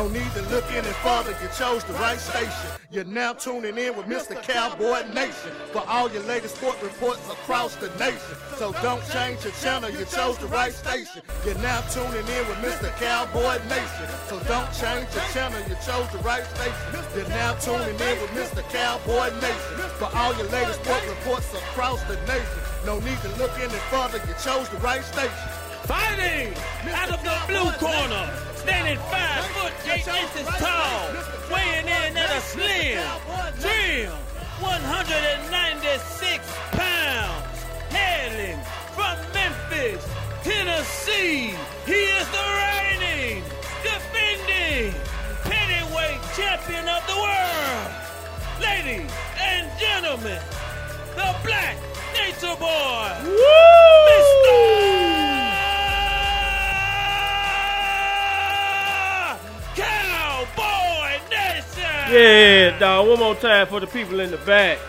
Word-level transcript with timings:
No 0.00 0.08
need 0.08 0.32
to 0.32 0.40
look 0.48 0.64
any 0.72 0.88
further, 1.04 1.36
you 1.42 1.48
chose 1.58 1.84
the 1.84 1.92
right 1.92 2.18
station. 2.18 2.70
You're 2.90 3.04
now 3.04 3.34
tuning 3.34 3.76
in 3.76 3.94
with 3.94 4.06
Mr. 4.06 4.42
Cowboy 4.42 5.04
Nation 5.12 5.52
for 5.72 5.86
all 5.86 6.10
your 6.10 6.22
latest 6.22 6.56
sport 6.56 6.80
reports 6.82 7.20
across 7.28 7.76
the 7.76 7.90
nation. 7.98 8.34
So 8.56 8.72
don't 8.80 9.06
change 9.12 9.44
your 9.44 9.52
channel, 9.60 9.90
you 9.90 10.06
chose 10.06 10.38
the 10.38 10.46
right 10.46 10.72
station. 10.72 11.20
You're 11.44 11.58
now 11.58 11.82
tuning 11.92 12.24
in 12.24 12.48
with 12.48 12.56
Mr. 12.64 12.88
Cowboy 12.96 13.60
Nation. 13.68 14.08
So 14.24 14.40
don't 14.48 14.72
change 14.72 15.12
your 15.12 15.28
channel, 15.36 15.60
you 15.68 15.76
chose 15.84 16.08
the 16.16 16.22
right 16.24 16.46
station. 16.56 17.04
You're 17.14 17.28
now 17.28 17.52
tuning 17.60 18.00
in 18.00 18.16
with 18.24 18.30
Mr. 18.30 18.64
Cowboy 18.72 19.28
Nation 19.36 19.84
for 20.00 20.08
all 20.16 20.34
your 20.38 20.48
latest 20.48 20.82
sport 20.82 21.04
reports 21.10 21.52
across 21.52 22.02
the 22.04 22.16
nation. 22.24 22.60
No 22.86 23.00
need 23.00 23.20
to 23.20 23.28
look 23.36 23.52
any 23.60 23.78
further, 23.92 24.16
you 24.26 24.32
chose 24.42 24.66
the 24.70 24.78
right 24.78 25.04
station. 25.04 25.48
Fighting 25.84 26.54
out 26.88 27.10
of 27.10 27.20
the 27.22 27.36
blue 27.52 27.70
corner, 27.76 28.49
standing 28.60 28.98
five 29.08 29.44
foot 29.56 29.72
eight 29.88 30.06
inches 30.06 30.46
tall, 30.60 31.08
weighing 31.50 31.88
in 31.88 32.16
at 32.16 32.30
a 32.36 32.40
slim, 32.40 33.00
trim, 33.58 34.12
196 34.60 36.44
pounds, 36.72 37.64
hailing 37.88 38.60
from 38.92 39.16
Memphis, 39.32 40.04
Tennessee. 40.44 41.54
He 41.86 42.00
is 42.18 42.26
the 42.36 42.44
reigning, 42.60 43.42
defending 43.82 44.92
pennyweight 45.48 46.20
champion 46.36 46.86
of 46.88 47.02
the 47.08 47.16
world. 47.16 47.90
Ladies 48.60 49.10
and 49.40 49.70
gentlemen, 49.80 50.42
the 51.16 51.34
Black 51.44 51.76
Nature 52.12 52.56
Boy, 52.60 53.08
Mr. 53.24 54.79
Yeah, 62.10 62.76
dog. 62.80 63.08
One 63.08 63.20
more 63.20 63.34
time 63.36 63.68
for 63.68 63.78
the 63.78 63.86
people 63.86 64.18
in 64.18 64.32
the 64.32 64.36
back. 64.38 64.80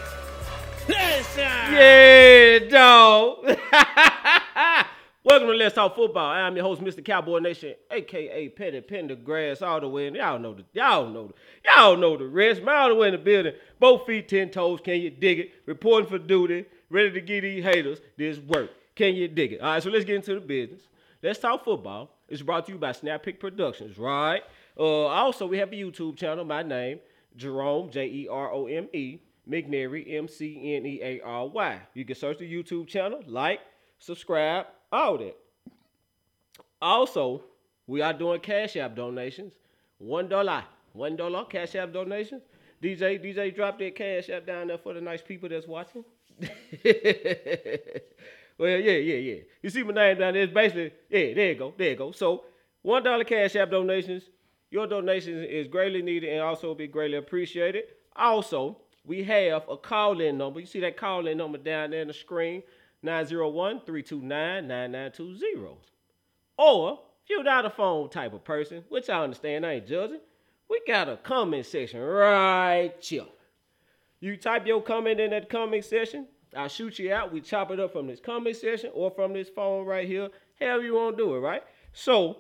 Yeah, 1.38 2.58
dog. 2.68 3.46
Welcome 5.24 5.50
to 5.50 5.54
Let's 5.54 5.76
Talk 5.76 5.96
Football. 5.96 6.32
I'm 6.32 6.56
your 6.56 6.66
host, 6.66 6.82
Mr. 6.82 7.06
Cowboy 7.06 7.38
Nation, 7.38 7.76
aka 7.92 8.50
Petty 8.50 8.82
Pendergrass, 8.82 9.62
all 9.62 9.80
the 9.80 9.88
way 9.88 10.08
in. 10.08 10.16
Y'all 10.16 10.40
know 10.40 10.56
the 10.56 10.66
y'all 10.74 11.08
know 11.08 11.28
the 11.28 11.34
y'all 11.64 11.96
know 11.96 12.18
the 12.18 12.26
rest. 12.26 12.64
All 12.68 12.90
the 12.90 12.96
way 12.96 13.10
in 13.10 13.14
the 13.14 13.20
building. 13.20 13.54
Both 13.80 14.08
feet, 14.08 14.28
ten 14.28 14.50
toes. 14.50 14.80
Can 14.84 15.00
you 15.00 15.12
dig 15.12 15.38
it? 15.38 15.52
Reporting 15.68 16.10
for 16.10 16.18
duty, 16.18 16.66
ready 16.90 17.12
to 17.12 17.22
give 17.22 17.44
these 17.44 17.64
haters 17.64 18.00
this 18.18 18.40
work. 18.40 18.72
Can 18.96 19.14
you 19.14 19.28
dig 19.28 19.54
it? 19.54 19.62
All 19.62 19.74
right, 19.74 19.84
so 19.84 19.92
let's 19.92 20.06
get 20.06 20.16
into 20.16 20.34
the 20.34 20.42
business. 20.42 20.82
Let's 21.22 21.38
talk 21.38 21.64
football. 21.64 22.10
It's 22.28 22.42
brought 22.42 22.66
to 22.66 22.72
you 22.72 22.80
by 22.80 22.94
Snap 22.94 23.22
Pick 23.22 23.40
Productions, 23.40 24.00
right? 24.00 24.42
Uh, 24.78 25.06
also, 25.06 25.46
we 25.46 25.60
have 25.60 25.72
a 25.72 25.76
YouTube 25.76 26.18
channel. 26.18 26.44
My 26.46 26.64
name, 26.64 27.00
Jerome 27.36 27.90
J 27.90 28.06
E 28.08 28.28
R 28.30 28.52
O 28.52 28.68
M 28.68 28.88
E 28.94 29.20
McNeary 29.50 30.14
M 30.18 30.28
C 30.28 30.76
N 30.76 30.86
E 30.86 31.00
A 31.02 31.22
R 31.22 31.48
Y. 31.48 31.80
You 31.94 32.06
can 32.06 32.16
search 32.16 32.40
the 32.40 32.52
YouTube 32.52 32.88
channel, 32.88 33.22
like, 33.28 33.60
subscribe, 34.00 34.68
all 34.92 35.18
that. 35.18 35.38
Also, 36.82 37.44
we 37.88 38.02
are 38.02 38.14
doing 38.14 38.40
Cash 38.40 38.76
App 38.78 38.96
donations. 38.96 39.54
One 39.98 40.28
dollar, 40.28 40.64
one 40.94 41.16
dollar 41.16 41.46
Cash 41.46 41.76
App 41.76 41.94
donations. 41.94 42.44
DJ, 42.82 43.24
DJ, 43.24 43.56
drop 43.56 43.78
that 43.80 43.96
Cash 43.96 44.30
App 44.30 44.48
down 44.48 44.68
there 44.68 44.78
for 44.78 44.94
the 44.94 45.02
nice 45.02 45.22
people 45.22 45.48
that's 45.48 45.68
watching. 45.68 46.04
well, 46.40 46.50
yeah, 48.70 48.98
yeah, 48.98 49.16
yeah. 49.16 49.36
You 49.62 49.70
see 49.70 49.84
my 49.84 49.94
name 49.94 50.18
down 50.18 50.34
there. 50.34 50.44
It's 50.44 50.54
basically, 50.54 50.92
yeah, 51.10 51.34
there 51.34 51.50
you 51.50 51.56
go, 51.56 51.74
there 51.78 51.92
you 51.92 51.96
go. 51.96 52.12
So, 52.12 52.46
one 52.82 53.04
dollar 53.04 53.24
Cash 53.24 53.56
App 53.56 53.70
donations. 53.70 54.24
Your 54.72 54.88
donation 54.88 55.44
is 55.44 55.68
greatly 55.68 56.02
needed 56.02 56.32
and 56.32 56.42
also 56.42 56.74
be 56.74 56.88
greatly 56.88 57.18
appreciated. 57.18 57.84
Also, 58.16 58.78
we 59.06 59.24
have 59.26 59.64
a 59.70 59.78
call-in 59.78 60.38
number. 60.38 60.62
You 60.62 60.66
see 60.66 60.80
that 60.80 60.98
call-in 60.98 61.38
number 61.38 61.58
down 61.58 61.92
there 61.92 62.02
on 62.02 62.08
the 62.08 62.14
screen, 62.14 62.64
901-329-9920. 63.06 65.76
Or 66.58 67.00
if 67.24 67.30
you're 67.30 67.44
not 67.44 67.66
a 67.66 67.70
phone 67.70 68.10
type 68.10 68.34
of 68.34 68.44
person, 68.44 68.84
which 68.90 69.10
I 69.10 69.24
understand, 69.24 69.66
I 69.66 69.74
ain't 69.74 69.88
judging, 69.88 70.20
we 70.70 70.82
got 70.88 71.10
a 71.10 71.18
comment 71.18 71.66
section 71.66 72.00
right 72.00 72.94
here. 73.00 73.26
You 74.22 74.38
type 74.38 74.66
your 74.66 74.82
comment 74.82 75.20
in 75.20 75.32
that 75.32 75.50
comment 75.50 75.84
section, 75.84 76.28
I'll 76.56 76.70
shoot 76.70 77.00
you 77.00 77.12
out. 77.12 77.34
We 77.34 77.42
chop 77.42 77.72
it 77.72 77.80
up 77.80 77.92
from 77.92 78.08
this 78.08 78.20
comment 78.20 78.56
section 78.56 78.92
or 78.94 79.12
from 79.12 79.34
this 79.34 79.50
phone 79.50 79.86
right 79.86 80.08
here. 80.08 80.30
However 80.60 80.84
you 80.84 80.96
want 80.96 81.18
to 81.18 81.24
do 81.24 81.36
it, 81.36 81.40
right? 81.40 81.64
So, 81.92 82.38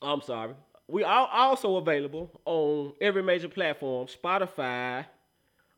I'm 0.00 0.20
sorry. 0.20 0.54
We 0.88 1.04
are 1.04 1.28
also 1.32 1.76
available 1.76 2.30
on 2.44 2.92
every 3.00 3.22
major 3.22 3.48
platform: 3.48 4.06
Spotify, 4.06 5.06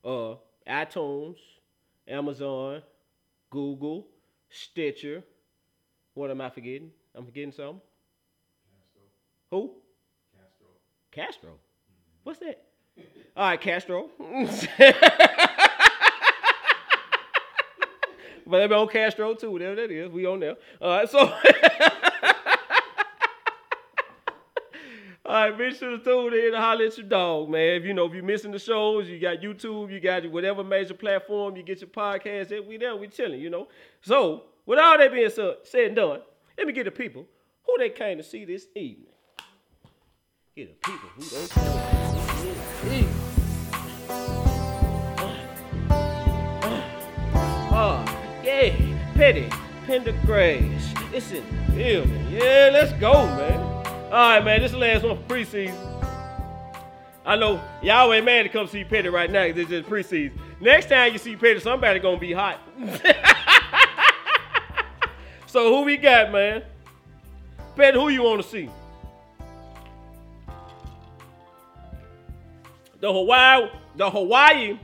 uh, 0.04 0.34
iTunes, 0.68 1.36
Amazon, 2.08 2.82
Google, 3.50 4.06
Stitcher. 4.50 5.22
What 6.14 6.30
am 6.30 6.40
I 6.40 6.50
forgetting? 6.50 6.90
I'm 7.14 7.24
forgetting 7.26 7.52
something. 7.52 7.80
Who? 9.50 9.72
Castro. 10.32 10.66
Castro. 11.10 11.50
What's 12.22 12.40
that? 12.40 12.64
All 13.36 13.48
right, 13.48 13.60
Castro. 13.60 14.10
but 18.46 18.58
they 18.58 18.66
be 18.66 18.74
on 18.74 18.88
Castro 18.88 19.34
too. 19.34 19.50
Whatever 19.50 19.76
that 19.76 19.90
is, 19.90 20.08
we 20.10 20.26
on 20.26 20.40
there. 20.40 20.56
All 20.80 20.88
right, 20.88 21.08
so. 21.08 21.32
All 25.34 25.50
right, 25.50 25.58
make 25.58 25.75
sure 25.75 25.90
to 25.90 25.98
tune 25.98 26.32
in 26.32 26.52
to 26.52 26.60
holler 26.60 26.84
at 26.84 26.96
your 26.96 27.08
dog, 27.08 27.50
man. 27.50 27.75
If 27.75 27.84
you 27.84 27.92
know 27.92 28.06
if 28.06 28.14
you're 28.14 28.22
missing 28.22 28.52
the 28.52 28.58
shows, 28.60 29.08
you 29.08 29.19
got 29.19 29.38
YouTube, 29.38 29.90
you 29.90 29.98
got 29.98 30.31
whatever 30.31 30.62
major 30.62 30.94
platform 30.94 31.56
you 31.56 31.64
get 31.64 31.81
your 31.81 31.91
podcast 31.91 32.53
at, 32.53 32.64
we 32.64 32.76
there, 32.76 32.94
we 32.94 33.08
chilling, 33.08 33.41
you 33.41 33.50
know. 33.50 33.67
So, 34.00 34.44
with 34.64 34.79
all 34.79 34.96
that 34.96 35.12
being 35.12 35.29
said 35.29 35.86
and 35.86 35.96
done, 35.96 36.20
let 36.56 36.69
me 36.69 36.72
get 36.72 36.84
the 36.84 36.93
people 36.93 37.26
who 37.67 37.74
they 37.79 37.91
came 37.91 38.19
to 38.19 38.22
see 38.22 38.44
this 38.44 38.69
evening. 38.76 39.08
Get 40.55 40.81
the 40.81 40.88
people 40.88 41.08
who 41.17 41.22
they 41.22 41.48
came 41.48 41.72
to 42.14 43.03
see. 43.03 43.08
Oh, 47.76 48.05
yeah, 48.44 49.12
Petty, 49.14 49.48
Pendergrass. 49.84 51.12
It's 51.12 51.32
in 51.32 51.44
building. 51.74 52.29
Yeah, 52.31 52.70
let's 52.72 52.93
go, 53.00 53.26
man. 53.26 53.63
All 54.14 54.20
right, 54.20 54.44
man, 54.44 54.60
this 54.60 54.68
is 54.68 54.74
the 54.74 54.78
last 54.78 55.02
one 55.02 55.16
for 55.16 55.34
preseason. 55.34 55.74
I 57.26 57.34
know 57.34 57.60
y'all 57.82 58.12
ain't 58.12 58.24
mad 58.24 58.44
to 58.44 58.48
come 58.48 58.68
see 58.68 58.84
Petty 58.84 59.08
right 59.08 59.28
now. 59.28 59.52
This 59.52 59.68
is 59.68 59.82
preseason. 59.82 60.30
Next 60.60 60.88
time 60.88 61.12
you 61.12 61.18
see 61.18 61.34
Petty, 61.34 61.58
somebody 61.58 61.98
gonna 61.98 62.16
be 62.16 62.32
hot. 62.32 62.60
so 65.48 65.74
who 65.74 65.82
we 65.82 65.96
got, 65.96 66.30
man? 66.30 66.62
Petty, 67.74 67.98
who 67.98 68.08
you 68.08 68.22
want 68.22 68.40
to 68.40 68.48
see? 68.48 68.70
The 73.00 73.12
Hawaii, 73.12 73.68
the 73.96 74.08
Hawaii 74.08 74.78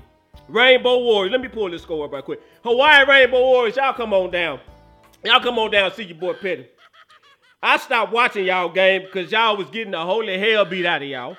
Rainbow 0.48 1.04
Warriors. 1.04 1.30
Let 1.30 1.40
me 1.40 1.46
pull 1.46 1.70
this 1.70 1.82
score 1.82 2.04
up 2.04 2.10
right 2.10 2.24
quick. 2.24 2.40
Hawaii 2.64 3.06
Rainbow 3.06 3.38
Warriors, 3.38 3.76
y'all 3.76 3.92
come 3.92 4.12
on 4.12 4.32
down. 4.32 4.58
Y'all 5.24 5.38
come 5.38 5.56
on 5.60 5.70
down 5.70 5.94
see 5.94 6.02
your 6.02 6.18
boy 6.18 6.32
Petty. 6.32 6.66
I 7.62 7.76
stopped 7.76 8.12
watching 8.12 8.46
y'all 8.46 8.70
game 8.70 9.02
because 9.02 9.30
y'all 9.30 9.56
was 9.56 9.68
getting 9.68 9.92
the 9.92 10.00
holy 10.00 10.38
hell 10.38 10.64
beat 10.64 10.86
out 10.86 11.02
of 11.02 11.08
y'all. 11.08 11.36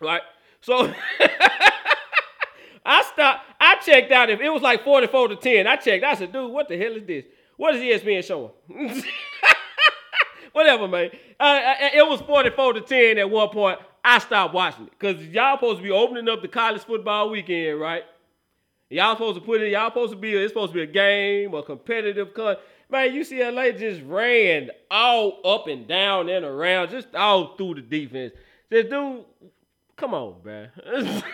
Right? 0.00 0.22
So 0.60 0.92
I 2.84 3.02
stopped, 3.02 3.44
I 3.60 3.76
checked 3.76 4.12
out 4.12 4.30
if 4.30 4.40
it 4.40 4.50
was 4.50 4.62
like 4.62 4.84
44 4.84 5.28
to 5.28 5.36
10. 5.36 5.66
I 5.66 5.76
checked. 5.76 6.04
I 6.04 6.14
said, 6.14 6.32
dude, 6.32 6.50
what 6.50 6.68
the 6.68 6.78
hell 6.78 6.92
is 6.92 7.06
this? 7.06 7.24
What 7.56 7.74
is 7.76 7.82
ESPN 7.82 8.24
showing? 8.24 8.50
Whatever, 10.52 10.88
man. 10.88 11.10
Uh, 11.38 11.42
uh, 11.42 11.74
it 11.92 12.08
was 12.08 12.20
44 12.22 12.74
to 12.74 12.80
10 12.80 13.18
at 13.18 13.28
one 13.28 13.48
point. 13.48 13.78
I 14.04 14.18
stopped 14.18 14.54
watching 14.54 14.86
it. 14.86 14.92
Because 14.98 15.22
y'all 15.26 15.56
supposed 15.56 15.78
to 15.78 15.82
be 15.82 15.90
opening 15.90 16.28
up 16.28 16.42
the 16.42 16.48
college 16.48 16.82
football 16.82 17.30
weekend, 17.30 17.80
right? 17.80 18.04
Y'all 18.90 19.14
supposed 19.14 19.38
to 19.38 19.44
put 19.44 19.60
it, 19.60 19.72
y'all 19.72 19.90
supposed 19.90 20.12
to 20.12 20.18
be, 20.18 20.34
it's 20.34 20.52
supposed 20.52 20.72
to 20.72 20.76
be 20.76 20.82
a 20.82 20.86
game, 20.86 21.54
a 21.54 21.62
competitive 21.62 22.32
con. 22.34 22.56
Man, 22.94 23.10
UCLA 23.10 23.76
just 23.76 24.02
ran 24.02 24.70
all 24.88 25.40
up 25.44 25.66
and 25.66 25.88
down 25.88 26.28
and 26.28 26.44
around, 26.44 26.90
just 26.90 27.12
all 27.12 27.56
through 27.56 27.74
the 27.74 27.80
defense. 27.80 28.32
Just 28.70 28.88
dude, 28.88 29.24
come 29.96 30.14
on, 30.14 30.36
man. 30.44 30.70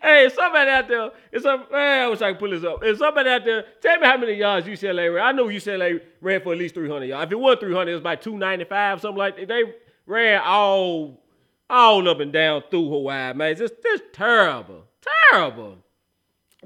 hey, 0.00 0.30
somebody 0.32 0.70
out 0.70 0.86
there, 0.86 1.10
it's 1.32 1.44
a 1.44 1.56
man, 1.72 2.04
I 2.04 2.06
wish 2.06 2.22
I 2.22 2.30
could 2.30 2.38
pull 2.38 2.50
this 2.50 2.62
up. 2.62 2.84
Is 2.84 3.00
somebody 3.00 3.28
out 3.28 3.44
there, 3.44 3.64
tell 3.82 3.98
me 3.98 4.06
how 4.06 4.16
many 4.16 4.34
yards 4.34 4.64
UCLA 4.64 5.12
ran. 5.12 5.24
I 5.24 5.32
know 5.32 5.46
UCLA 5.46 6.00
ran 6.20 6.40
for 6.42 6.52
at 6.52 6.58
least 6.60 6.76
300 6.76 7.06
yards. 7.06 7.26
If 7.28 7.32
it 7.32 7.40
was 7.40 7.58
300, 7.58 7.90
it 7.90 7.94
was 7.94 8.02
about 8.02 8.22
295, 8.22 9.00
something 9.00 9.18
like 9.18 9.36
that. 9.38 9.48
They 9.48 9.64
ran 10.06 10.40
all 10.44 11.20
all 11.68 12.08
up 12.08 12.20
and 12.20 12.32
down 12.32 12.62
through 12.70 12.88
Hawaii, 12.90 13.34
man. 13.34 13.50
It's 13.50 13.60
just, 13.60 13.74
just 13.82 14.04
terrible. 14.12 14.84
Terrible. 15.32 15.78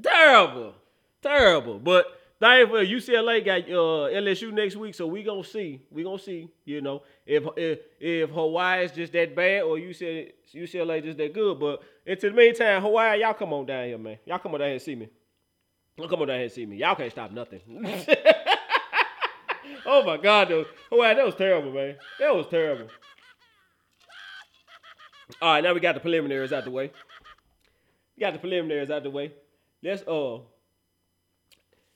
Terrible. 0.02 0.74
Terrible. 1.22 1.78
But 1.78 2.19
thing 2.40 2.66
for 2.68 2.84
UCLA 2.84 3.44
got 3.44 3.60
uh, 3.70 4.08
LSU 4.18 4.52
next 4.52 4.76
week, 4.76 4.94
so 4.94 5.06
we 5.06 5.22
gonna 5.22 5.44
see. 5.44 5.82
We 5.90 6.02
gonna 6.02 6.18
see. 6.18 6.48
You 6.64 6.80
know, 6.80 7.02
if 7.26 7.44
if 7.56 7.78
if 8.00 8.30
Hawaii 8.30 8.84
is 8.84 8.92
just 8.92 9.12
that 9.12 9.36
bad 9.36 9.62
or 9.62 9.76
UCLA 9.76 10.32
UCLA 10.54 11.04
just 11.04 11.18
that 11.18 11.34
good. 11.34 11.60
But 11.60 11.82
until 12.06 12.30
the 12.30 12.36
meantime, 12.36 12.82
Hawaii, 12.82 13.20
y'all 13.20 13.34
come 13.34 13.52
on 13.52 13.66
down 13.66 13.86
here, 13.86 13.98
man. 13.98 14.18
Y'all 14.24 14.38
come 14.38 14.54
on 14.54 14.60
down 14.60 14.68
here 14.68 14.74
and 14.74 14.82
see 14.82 14.94
me. 14.96 15.08
Y'all 15.96 16.08
come 16.08 16.22
on 16.22 16.28
down 16.28 16.36
here 16.36 16.44
and 16.44 16.52
see 16.52 16.66
me. 16.66 16.76
Y'all 16.76 16.94
can't 16.94 17.12
stop 17.12 17.30
nothing. 17.30 17.60
oh 19.86 20.02
my 20.02 20.16
God, 20.16 20.48
though. 20.48 20.64
Hawaii, 20.88 21.14
that 21.14 21.26
was 21.26 21.34
terrible, 21.34 21.72
man. 21.72 21.96
That 22.18 22.34
was 22.34 22.46
terrible. 22.46 22.88
All 25.40 25.54
right, 25.54 25.62
now 25.62 25.74
we 25.74 25.80
got 25.80 25.94
the 25.94 26.00
preliminaries 26.00 26.52
out 26.52 26.64
the 26.64 26.70
way. 26.70 26.90
We 28.16 28.20
got 28.20 28.32
the 28.32 28.38
preliminaries 28.38 28.90
out 28.90 29.02
the 29.02 29.10
way. 29.10 29.32
Let's 29.82 30.02
uh 30.02 30.38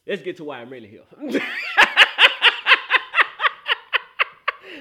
let's 0.07 0.23
get 0.23 0.37
to 0.39 0.45
why 0.45 0.61
I'm 0.61 0.71
really 0.71 0.89
here. 0.89 1.03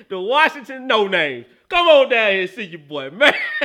the 0.10 0.20
Washington 0.20 0.88
no 0.88 1.08
names. 1.08 1.46
Come 1.70 1.88
on 1.88 2.10
down 2.10 2.32
here 2.32 2.42
and 2.42 2.50
see 2.50 2.63
your 2.63 2.80
boy, 2.80 3.10
man. 3.10 3.34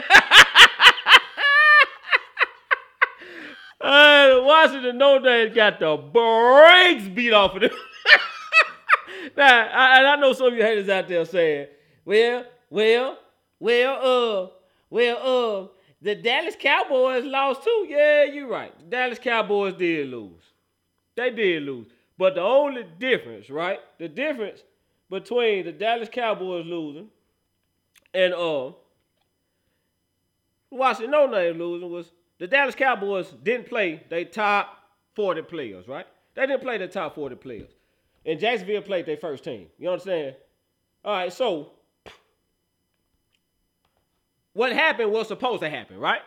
uh, 3.81 4.29
the 4.35 4.43
Washington 4.43 4.99
no 4.99 5.19
names 5.19 5.55
got 5.55 5.79
the 5.79 5.97
brakes 5.97 7.09
beat 7.09 7.33
off 7.33 7.55
of 7.55 7.63
them. 7.63 7.71
now, 9.37 9.69
I, 9.69 9.99
and 9.99 10.07
I 10.07 10.17
know 10.17 10.33
some 10.33 10.49
of 10.49 10.55
you 10.55 10.63
haters 10.63 10.89
out 10.89 11.09
there 11.09 11.25
saying, 11.25 11.67
well, 12.05 12.45
well, 12.71 13.19
well, 13.61 13.95
uh, 13.95 14.49
well, 14.91 15.19
uh, 15.19 15.69
the 16.01 16.15
Dallas 16.15 16.55
Cowboys 16.59 17.25
lost 17.25 17.65
too. 17.65 17.87
Yeah, 17.89 18.25
you're 18.25 18.49
right. 18.49 18.77
The 18.79 18.85
Dallas 18.85 19.19
Cowboys 19.19 19.75
did 19.75 20.09
lose. 20.09 20.48
They 21.19 21.31
did 21.31 21.65
lose. 21.65 21.89
But 22.17 22.37
the 22.37 22.43
only 22.43 22.85
difference, 23.01 23.51
right? 23.51 23.81
The 23.99 24.07
difference 24.07 24.63
between 25.11 25.65
the 25.65 25.73
Dallas 25.73 26.09
Cowboys 26.11 26.65
losing 26.65 27.09
and 28.15 28.33
uh 28.33 28.71
Washington 30.71 31.11
No 31.11 31.27
Name 31.27 31.59
losing 31.59 31.91
was 31.91 32.13
the 32.39 32.47
Dallas 32.47 32.77
Cowboys 32.77 33.35
didn't 33.43 33.67
play 33.67 34.01
their 34.09 34.27
top 34.27 34.79
40 35.17 35.43
players, 35.43 35.89
right? 35.89 36.07
They 36.37 36.47
didn't 36.47 36.63
play 36.63 36.79
the 36.79 36.87
top 36.87 37.17
40 37.17 37.35
players. 37.35 37.71
And 38.25 38.39
Jacksonville 38.39 38.83
played 38.83 39.07
their 39.07 39.17
first 39.17 39.43
team. 39.43 39.67
You 39.77 39.91
understand? 39.91 40.37
All 41.05 41.15
right, 41.15 41.33
so 41.33 41.73
what 44.53 44.73
happened 44.73 45.11
was 45.11 45.27
supposed 45.27 45.63
to 45.63 45.69
happen, 45.69 45.99
right? 45.99 46.21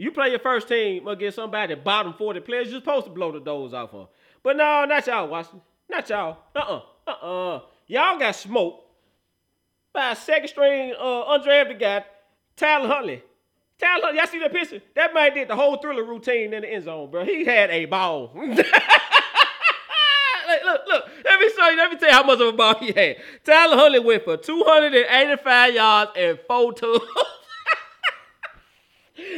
You 0.00 0.10
play 0.12 0.30
your 0.30 0.38
first 0.38 0.66
team 0.66 1.06
against 1.06 1.36
somebody 1.36 1.74
bottom 1.74 2.14
40 2.14 2.40
players, 2.40 2.70
you're 2.70 2.80
supposed 2.80 3.04
to 3.04 3.12
blow 3.12 3.32
the 3.32 3.40
doors 3.40 3.74
off 3.74 3.92
on. 3.92 4.06
But 4.42 4.56
no, 4.56 4.86
not 4.86 5.06
y'all, 5.06 5.28
Washington. 5.28 5.60
Not 5.90 6.08
y'all. 6.08 6.38
Uh-uh. 6.56 6.80
Uh-uh. 7.06 7.60
Y'all 7.86 8.18
got 8.18 8.34
smoked 8.34 8.82
by 9.92 10.12
a 10.12 10.16
second 10.16 10.48
string 10.48 10.94
uh, 10.98 11.38
undrafted 11.38 11.78
guy, 11.78 12.06
Tyler 12.56 12.88
Huntley. 12.88 13.22
Tyler 13.78 14.04
Huntley, 14.04 14.18
y'all 14.20 14.26
see 14.26 14.38
that 14.38 14.52
picture? 14.52 14.80
That 14.96 15.12
man 15.12 15.34
did 15.34 15.48
the 15.48 15.56
whole 15.56 15.76
thriller 15.76 16.04
routine 16.04 16.54
in 16.54 16.62
the 16.62 16.72
end 16.72 16.84
zone, 16.84 17.10
bro. 17.10 17.26
He 17.26 17.44
had 17.44 17.68
a 17.68 17.84
ball. 17.84 18.32
look, 18.34 18.56
look, 20.86 21.04
let 21.26 21.40
me 21.40 21.50
show 21.54 21.68
you, 21.68 21.76
let 21.76 21.90
me 21.90 21.98
tell 21.98 22.08
you 22.08 22.14
how 22.14 22.22
much 22.22 22.40
of 22.40 22.48
a 22.48 22.52
ball 22.54 22.74
he 22.76 22.92
had. 22.92 23.16
Tyler 23.44 23.76
Huntley 23.76 24.00
went 24.00 24.24
for 24.24 24.38
285 24.38 25.74
yards 25.74 26.12
and 26.16 26.38
four 26.48 26.72
touchdowns. 26.72 27.02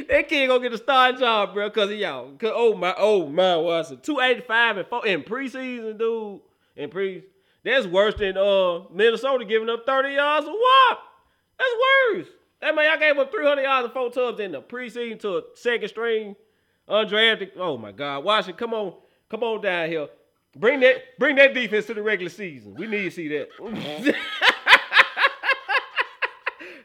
that 0.08 0.28
kid 0.28 0.48
gonna 0.48 0.62
get 0.62 0.72
a 0.72 0.78
starting 0.78 1.20
job, 1.20 1.54
bro, 1.54 1.70
cause 1.70 1.90
y'all. 1.92 2.32
Cause, 2.38 2.52
oh 2.54 2.74
my, 2.74 2.94
oh 2.96 3.28
my, 3.28 3.56
what's 3.56 3.90
it? 3.90 4.02
285 4.02 4.76
and 4.78 4.88
four 4.88 5.06
in 5.06 5.22
preseason, 5.22 5.98
dude. 5.98 6.40
In 6.76 6.90
pre, 6.90 7.24
that's 7.64 7.86
worse 7.86 8.14
than 8.14 8.36
uh 8.36 8.80
Minnesota 8.90 9.44
giving 9.44 9.68
up 9.68 9.86
30 9.86 10.14
yards 10.14 10.46
a 10.46 10.50
whop. 10.50 11.00
That's 11.58 11.74
worse. 12.14 12.28
That 12.60 12.74
man, 12.74 12.90
y'all 12.90 12.98
gave 12.98 13.18
up 13.18 13.30
300 13.30 13.62
yards 13.62 13.84
and 13.84 13.92
four 13.92 14.10
tubs 14.10 14.40
in 14.40 14.52
the 14.52 14.62
preseason 14.62 15.20
to 15.20 15.38
a 15.38 15.42
second 15.54 15.88
string 15.88 16.36
undrafted. 16.88 17.52
Oh 17.56 17.76
my 17.76 17.92
God, 17.92 18.24
Washington, 18.24 18.58
come 18.58 18.74
on, 18.74 18.94
come 19.28 19.42
on 19.42 19.60
down 19.60 19.88
here. 19.88 20.08
Bring 20.56 20.80
that, 20.80 21.18
bring 21.18 21.36
that 21.36 21.54
defense 21.54 21.86
to 21.86 21.94
the 21.94 22.02
regular 22.02 22.30
season. 22.30 22.74
We 22.74 22.86
need 22.86 23.04
to 23.04 23.10
see 23.10 23.28
that. 23.28 23.48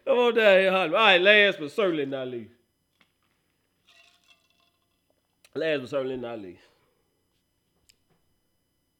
come 0.06 0.18
on 0.18 0.36
down 0.36 0.60
here, 0.60 0.72
All 0.72 0.89
right, 0.89 1.20
last 1.20 1.60
but 1.60 1.72
certainly 1.72 2.06
not 2.06 2.30
least. 2.30 2.54
Last 5.58 5.80
but 5.82 5.90
certainly 5.90 6.18
not 6.18 6.40
least. 6.40 6.62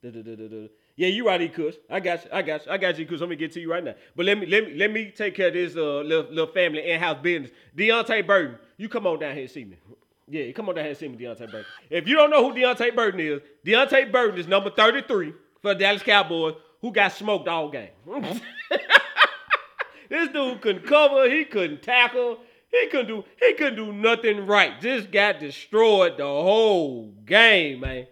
Da-da-da-da-da. 0.04 0.68
Yeah, 0.96 1.10
you 1.10 1.28
right, 1.28 1.42
E. 1.42 1.50
Kush. 1.50 1.76
I 1.90 2.00
got 2.00 2.26
you. 2.26 2.30
I 2.34 2.42
got 2.42 2.66
you. 2.66 2.72
I 2.72 2.78
got 2.78 2.98
you, 2.98 3.06
Kush. 3.06 3.20
Let 3.20 3.30
me 3.30 3.36
get 3.36 3.52
to 3.54 3.60
you 3.60 3.72
right 3.72 3.84
now. 3.84 3.94
But 4.16 4.26
let 4.26 4.40
me 4.40 4.48
let 4.48 4.66
me 4.66 4.74
let 4.76 4.92
me 4.92 5.12
take 5.16 5.36
care 5.36 5.50
of 5.50 5.54
this 5.54 5.76
uh 5.76 6.00
little, 6.02 6.32
little 6.32 6.48
family 6.48 6.90
in-house 6.90 7.20
business. 7.22 7.52
Deante 7.76 8.26
Burton, 8.26 8.58
you 8.78 8.90
come 8.90 9.06
on 9.06 9.20
down 9.20 9.34
here 9.34 9.44
and 9.44 9.52
see 9.52 9.66
me. 9.66 9.78
Yeah, 10.28 10.52
come 10.52 10.68
on 10.70 10.76
down 10.76 10.86
here 10.86 10.90
and 10.90 10.98
see 10.98 11.08
me, 11.08 11.18
Deante 11.18 11.50
Burton. 11.52 11.66
If 11.90 12.08
you 12.08 12.16
don't 12.16 12.30
know 12.30 12.50
who 12.50 12.60
Deante 12.60 12.96
Burton 12.96 13.20
is, 13.20 13.42
Deante 13.66 14.12
Burton 14.12 14.40
is 14.40 14.48
number 14.48 14.70
33 14.72 15.34
for 15.62 15.74
the 15.74 15.80
Dallas 15.80 16.04
Cowboys, 16.04 16.56
who 16.82 16.92
got 16.92 17.12
smoked 17.12 17.48
all 17.48 17.70
game. 17.70 17.90
this 20.10 20.30
dude 20.30 20.62
couldn't 20.62 20.86
cover, 20.86 21.30
he 21.30 21.46
couldn't 21.46 21.82
tackle, 21.82 22.40
he 22.70 22.88
couldn't 22.88 23.08
do 23.08 23.24
he 23.40 23.54
couldn't 23.54 23.76
do 23.76 23.94
nothing 23.94 24.46
right. 24.46 24.80
Just 24.82 25.12
got 25.12 25.40
destroyed 25.40 26.18
the 26.18 26.24
whole 26.24 27.14
game, 27.26 27.82
man. 27.82 28.08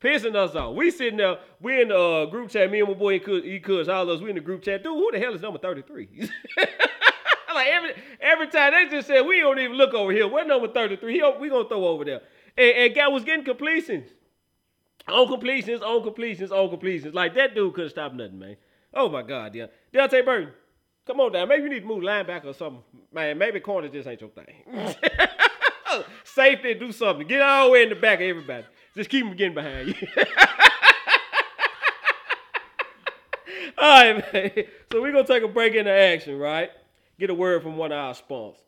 Pissing 0.00 0.36
us 0.36 0.54
off. 0.54 0.74
We 0.74 0.90
sitting 0.90 1.16
there, 1.16 1.38
we 1.60 1.80
in 1.80 1.88
the 1.88 1.98
uh, 1.98 2.26
group 2.26 2.50
chat, 2.50 2.70
me 2.70 2.80
and 2.80 2.88
my 2.88 2.94
boy 2.94 3.14
E. 3.14 3.58
Kush, 3.60 3.88
all 3.88 4.02
of 4.02 4.08
us, 4.10 4.20
we 4.20 4.28
in 4.28 4.34
the 4.34 4.42
group 4.42 4.62
chat. 4.62 4.82
Dude, 4.82 4.92
who 4.92 5.10
the 5.10 5.18
hell 5.18 5.34
is 5.34 5.40
number 5.40 5.58
33? 5.58 6.28
like 7.54 7.68
every 7.68 7.94
every 8.20 8.48
time 8.48 8.72
they 8.72 8.86
just 8.90 9.06
said 9.06 9.22
we 9.22 9.40
don't 9.40 9.58
even 9.58 9.76
look 9.76 9.94
over 9.94 10.12
here. 10.12 10.28
We're 10.28 10.44
number 10.44 10.68
33. 10.68 11.12
He, 11.12 11.22
we 11.40 11.48
gonna 11.48 11.68
throw 11.68 11.86
over 11.86 12.04
there. 12.04 12.20
And, 12.56 12.76
and 12.76 12.94
guy 12.94 13.08
was 13.08 13.24
getting 13.24 13.44
completions. 13.44 14.10
On 15.06 15.28
completions, 15.28 15.82
on 15.82 16.02
completions, 16.02 16.50
on 16.50 16.70
completions. 16.70 17.14
Like 17.14 17.34
that 17.34 17.54
dude 17.54 17.74
couldn't 17.74 17.90
stop 17.90 18.12
nothing, 18.14 18.38
man. 18.38 18.56
Oh 18.92 19.08
my 19.08 19.22
God, 19.22 19.54
yeah. 19.54 19.66
Deante 19.92 20.24
Burton, 20.24 20.50
come 21.06 21.20
on 21.20 21.32
down. 21.32 21.48
Maybe 21.48 21.62
you 21.64 21.68
need 21.68 21.80
to 21.80 21.86
move 21.86 22.02
linebacker 22.02 22.46
or 22.46 22.54
something. 22.54 22.82
Man, 23.12 23.38
maybe 23.38 23.60
corner 23.60 23.88
just 23.88 24.08
ain't 24.08 24.20
your 24.20 24.30
thing. 24.30 24.64
Safety, 26.24 26.74
do 26.74 26.92
something. 26.92 27.26
Get 27.26 27.42
all 27.42 27.66
the 27.66 27.72
way 27.72 27.82
in 27.84 27.88
the 27.88 27.94
back 27.94 28.20
of 28.20 28.26
everybody. 28.26 28.64
Just 28.96 29.10
keep 29.10 29.24
them 29.24 29.36
getting 29.36 29.54
behind 29.54 29.88
you. 29.88 29.94
all 33.78 34.04
right, 34.04 34.32
man. 34.32 34.50
So 34.90 35.02
we're 35.02 35.12
going 35.12 35.26
to 35.26 35.32
take 35.32 35.42
a 35.42 35.48
break 35.48 35.74
into 35.74 35.90
action, 35.90 36.38
right? 36.38 36.70
Get 37.18 37.30
a 37.30 37.34
word 37.34 37.62
from 37.62 37.76
one 37.76 37.92
of 37.92 37.98
our 37.98 38.14
sponsors. 38.14 38.60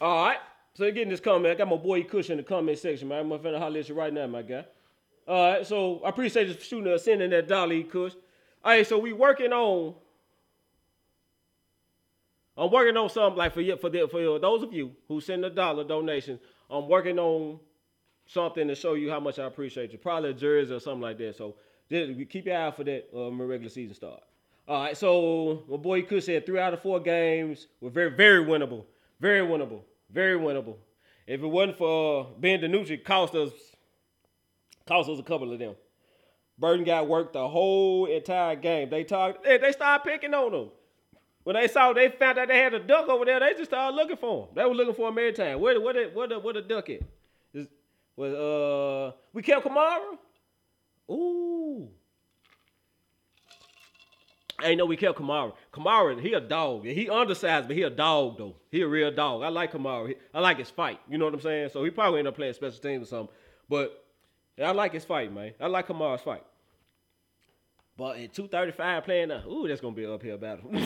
All 0.00 0.24
right. 0.26 0.38
So 0.74 0.90
getting 0.90 1.08
this 1.08 1.20
comment, 1.20 1.54
I 1.54 1.54
got 1.54 1.68
my 1.68 1.76
boy 1.76 2.02
Kush 2.02 2.30
in 2.30 2.36
the 2.36 2.42
comment 2.42 2.78
section, 2.78 3.08
man. 3.08 3.30
I'm 3.30 3.38
finna 3.38 3.58
holler 3.58 3.78
at 3.78 3.88
you 3.88 3.94
right 3.94 4.12
now, 4.12 4.26
my 4.26 4.42
guy. 4.42 4.64
All 5.26 5.52
right. 5.52 5.66
So 5.66 6.00
I 6.04 6.08
appreciate 6.08 6.48
you 6.48 6.54
shooting 6.60 6.92
us 6.92 7.04
sending 7.04 7.30
that 7.30 7.46
dolly, 7.46 7.84
Kush. 7.84 8.12
All 8.64 8.72
right. 8.72 8.86
So 8.86 8.98
we 8.98 9.12
working 9.12 9.52
on. 9.52 9.94
I'm 12.56 12.70
working 12.70 12.96
on 12.96 13.08
something 13.08 13.36
like 13.36 13.52
for 13.52 13.60
you, 13.60 13.76
for 13.76 13.90
the, 13.90 14.06
for 14.08 14.38
those 14.38 14.62
of 14.62 14.72
you 14.72 14.92
who 15.08 15.20
send 15.20 15.44
a 15.44 15.50
dollar 15.50 15.82
donation. 15.84 16.38
I'm 16.70 16.88
working 16.88 17.18
on 17.18 17.58
something 18.26 18.68
to 18.68 18.74
show 18.74 18.94
you 18.94 19.10
how 19.10 19.20
much 19.20 19.38
I 19.38 19.44
appreciate 19.44 19.92
you. 19.92 19.98
Probably 19.98 20.30
a 20.30 20.34
jersey 20.34 20.72
or 20.72 20.80
something 20.80 21.02
like 21.02 21.18
that. 21.18 21.36
So 21.36 21.56
just 21.90 22.30
keep 22.30 22.46
your 22.46 22.56
eye 22.56 22.66
out 22.66 22.76
for 22.76 22.84
that 22.84 23.08
uh, 23.14 23.28
when 23.28 23.38
regular 23.38 23.70
season 23.70 23.94
start. 23.94 24.20
All 24.66 24.82
right. 24.82 24.96
So 24.96 25.62
my 25.68 25.76
boy 25.76 26.02
Kush 26.02 26.26
said 26.26 26.46
three 26.46 26.58
out 26.58 26.74
of 26.74 26.82
four 26.82 27.00
games 27.00 27.68
were 27.80 27.90
very 27.90 28.10
very 28.10 28.44
winnable. 28.44 28.84
Very 29.24 29.40
winnable. 29.40 29.80
Very 30.12 30.38
winnable. 30.38 30.76
If 31.26 31.40
it 31.42 31.46
wasn't 31.46 31.78
for 31.78 32.20
uh, 32.20 32.26
Ben 32.38 32.60
DiNucci, 32.60 33.02
cost 33.02 33.34
us 33.34 33.52
cost 34.86 35.08
us 35.08 35.18
a 35.18 35.22
couple 35.22 35.50
of 35.50 35.58
them. 35.58 35.76
Burton 36.58 36.84
got 36.84 37.08
worked 37.08 37.32
the 37.32 37.48
whole 37.48 38.04
entire 38.04 38.54
game. 38.54 38.90
They 38.90 39.02
talked. 39.02 39.42
They, 39.42 39.56
they 39.56 39.72
started 39.72 40.04
picking 40.04 40.34
on 40.34 40.52
him. 40.52 40.68
When 41.42 41.56
they 41.56 41.68
saw, 41.68 41.94
they 41.94 42.10
found 42.10 42.36
out 42.36 42.48
they 42.48 42.58
had 42.58 42.74
a 42.74 42.80
duck 42.80 43.08
over 43.08 43.24
there. 43.24 43.40
They 43.40 43.54
just 43.54 43.70
started 43.70 43.96
looking 43.96 44.18
for 44.18 44.42
him. 44.42 44.48
They 44.56 44.64
were 44.66 44.74
looking 44.74 44.92
for 44.92 45.08
him 45.08 45.16
every 45.16 45.32
time. 45.32 45.58
Where, 45.58 45.80
where, 45.80 45.94
where, 45.94 46.10
where, 46.10 46.28
the, 46.28 46.38
where 46.40 46.52
the 46.52 46.60
duck 46.60 46.90
at? 46.90 47.00
Was 48.16 48.34
uh, 48.34 49.16
we 49.32 49.40
kept 49.40 49.64
Kamara. 49.64 50.18
Ooh. 51.10 51.88
Ain't 54.64 54.78
know 54.78 54.86
we 54.86 54.96
kept 54.96 55.18
Kamara. 55.18 55.52
Kamara, 55.72 56.20
he 56.20 56.32
a 56.32 56.40
dog. 56.40 56.84
He 56.86 57.08
undersized, 57.08 57.68
but 57.68 57.76
he 57.76 57.82
a 57.82 57.90
dog 57.90 58.38
though. 58.38 58.56
He 58.70 58.80
a 58.80 58.88
real 58.88 59.10
dog. 59.12 59.42
I 59.42 59.48
like 59.48 59.72
Kamara. 59.72 60.08
He- 60.08 60.16
I 60.32 60.40
like 60.40 60.58
his 60.58 60.70
fight. 60.70 60.98
You 61.08 61.18
know 61.18 61.26
what 61.26 61.34
I'm 61.34 61.40
saying? 61.40 61.68
So 61.72 61.84
he 61.84 61.90
probably 61.90 62.18
end 62.20 62.28
up 62.28 62.34
playing 62.36 62.54
special 62.54 62.80
teams 62.80 63.02
or 63.02 63.06
something. 63.10 63.34
But 63.68 64.04
I 64.62 64.70
like 64.72 64.92
his 64.92 65.04
fight, 65.04 65.32
man. 65.32 65.52
I 65.60 65.66
like 65.66 65.86
Kamara's 65.86 66.22
fight. 66.22 66.44
But 67.96 68.16
in 68.16 68.28
235 68.30 69.04
playing 69.04 69.28
now, 69.28 69.42
ooh, 69.48 69.68
that's 69.68 69.80
gonna 69.80 69.94
be 69.94 70.04
an 70.04 70.12
uphill 70.12 70.36
battle. 70.38 70.70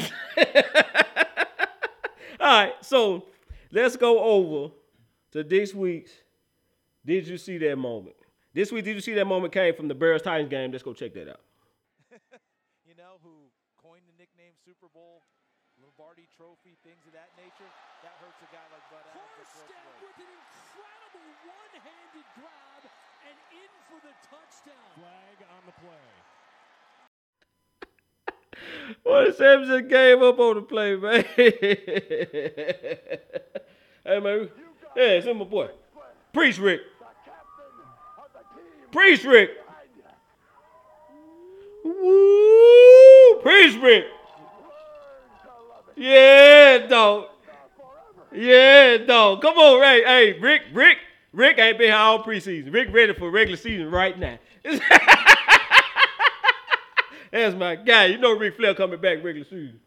All 2.40 2.64
right, 2.64 2.74
so 2.82 3.24
let's 3.72 3.96
go 3.96 4.20
over 4.20 4.72
to 5.32 5.42
this 5.42 5.74
week's. 5.74 6.12
Did 7.04 7.26
you 7.26 7.38
see 7.38 7.58
that 7.58 7.76
moment? 7.76 8.16
This 8.52 8.70
week, 8.72 8.84
did 8.84 8.94
you 8.94 9.00
see 9.00 9.14
that 9.14 9.24
moment 9.26 9.52
came 9.52 9.74
from 9.74 9.88
the 9.88 9.94
Bears 9.94 10.22
Titans 10.22 10.50
game? 10.50 10.70
Let's 10.70 10.82
go 10.82 10.92
check 10.92 11.14
that 11.14 11.28
out. 11.30 11.40
you 12.86 12.94
know, 12.96 13.16
who 13.22 13.30
coined 13.82 14.02
the 14.06 14.12
nickname 14.18 14.52
Super 14.78 14.94
Bowl, 14.94 15.26
Lombardi 15.82 16.30
Trophy, 16.38 16.78
things 16.86 17.02
of 17.10 17.12
that 17.12 17.34
nature. 17.34 17.66
That 18.06 18.14
hurts 18.22 18.38
a 18.38 18.46
guy 18.54 18.62
like 18.70 18.86
Bud 18.94 19.02
Adams. 19.10 19.26
that's 19.34 19.50
worth 19.58 19.66
Horsted 19.66 19.74
the 19.74 19.90
wait. 19.90 20.06
with 20.06 20.22
an 20.22 20.30
incredible 20.38 21.26
one-handed 21.50 22.22
grab 22.38 22.86
and 23.26 23.34
in 23.58 23.66
for 23.90 23.98
the 24.06 24.14
touchdown. 24.30 24.86
Flag 24.94 25.42
on 25.50 25.66
the 25.66 25.74
play. 25.82 26.14
What 29.02 29.34
Sam 29.36 29.66
just 29.66 29.88
gave 29.88 30.22
up 30.22 30.38
on 30.38 30.54
the 30.54 30.62
play, 30.62 30.94
man. 30.94 31.24
hey, 34.06 34.20
man. 34.22 34.48
Yeah, 34.94 35.18
it's 35.18 35.26
my 35.26 35.42
boy. 35.42 35.70
Preach, 36.32 36.58
Rick. 36.60 36.82
Preach, 38.92 39.24
Rick. 39.24 39.50
Woo! 41.82 43.40
Preach, 43.42 43.74
Rick. 43.82 44.04
Yeah, 45.98 46.86
dog. 46.86 47.26
Yeah, 48.32 48.98
dog. 48.98 49.42
Come 49.42 49.58
on, 49.58 49.80
Ray. 49.80 50.04
Hey, 50.04 50.38
Rick, 50.38 50.62
Rick, 50.72 50.98
Rick 51.32 51.58
ain't 51.58 51.76
been 51.76 51.88
here 51.88 51.96
all 51.96 52.22
preseason. 52.22 52.72
Rick 52.72 52.92
ready 52.92 53.14
for 53.14 53.32
regular 53.32 53.56
season 53.56 53.90
right 53.90 54.16
now. 54.16 54.38
That's 57.32 57.56
my 57.56 57.74
guy. 57.74 58.06
You 58.06 58.18
know 58.18 58.36
Rick 58.38 58.56
Flair 58.56 58.74
coming 58.74 59.00
back 59.00 59.24
regular 59.24 59.44
season. 59.44 59.80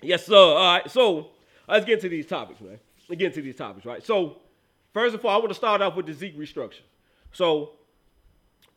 Yes, 0.00 0.24
sir. 0.24 0.34
All 0.34 0.54
right. 0.54 0.90
So 0.90 1.28
let's 1.68 1.84
get 1.84 1.96
into 1.96 2.08
these 2.08 2.26
topics, 2.26 2.60
man. 2.62 2.78
Let's 3.08 3.18
get 3.18 3.26
into 3.26 3.42
these 3.42 3.56
topics, 3.56 3.84
right? 3.84 4.02
So 4.04 4.38
first 4.94 5.14
of 5.14 5.22
all, 5.26 5.30
I 5.30 5.36
want 5.36 5.50
to 5.50 5.54
start 5.54 5.82
off 5.82 5.94
with 5.94 6.06
the 6.06 6.14
Zeke 6.14 6.38
restructure. 6.38 6.80
So 7.32 7.72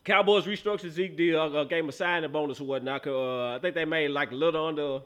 Cowboys 0.04 0.44
restructured 0.44 0.90
Zeke 0.90 1.16
deal, 1.16 1.40
uh, 1.40 1.64
gave 1.64 1.82
him 1.82 1.88
a 1.88 1.92
signing 1.92 2.30
bonus 2.30 2.60
or 2.60 2.64
whatnot. 2.64 3.06
Uh, 3.06 3.54
I 3.54 3.58
think 3.58 3.74
they 3.74 3.86
made 3.86 4.10
like 4.10 4.32
a 4.32 4.34
little 4.34 4.66
under. 4.66 5.00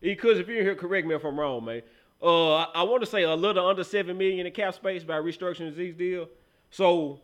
Because 0.00 0.38
if 0.38 0.48
you're 0.48 0.62
here, 0.62 0.74
correct 0.74 1.06
me 1.06 1.14
if 1.14 1.24
I'm 1.24 1.38
wrong, 1.38 1.64
man. 1.64 1.82
Uh, 2.22 2.54
I, 2.54 2.64
I 2.76 2.82
want 2.84 3.02
to 3.02 3.06
say 3.06 3.22
a 3.22 3.34
little 3.34 3.66
under 3.66 3.84
seven 3.84 4.16
million 4.16 4.46
in 4.46 4.52
cap 4.52 4.74
space 4.74 5.04
by 5.04 5.14
restructuring 5.14 5.74
Zeke's 5.74 5.96
deal. 5.96 6.28
So 6.70 7.20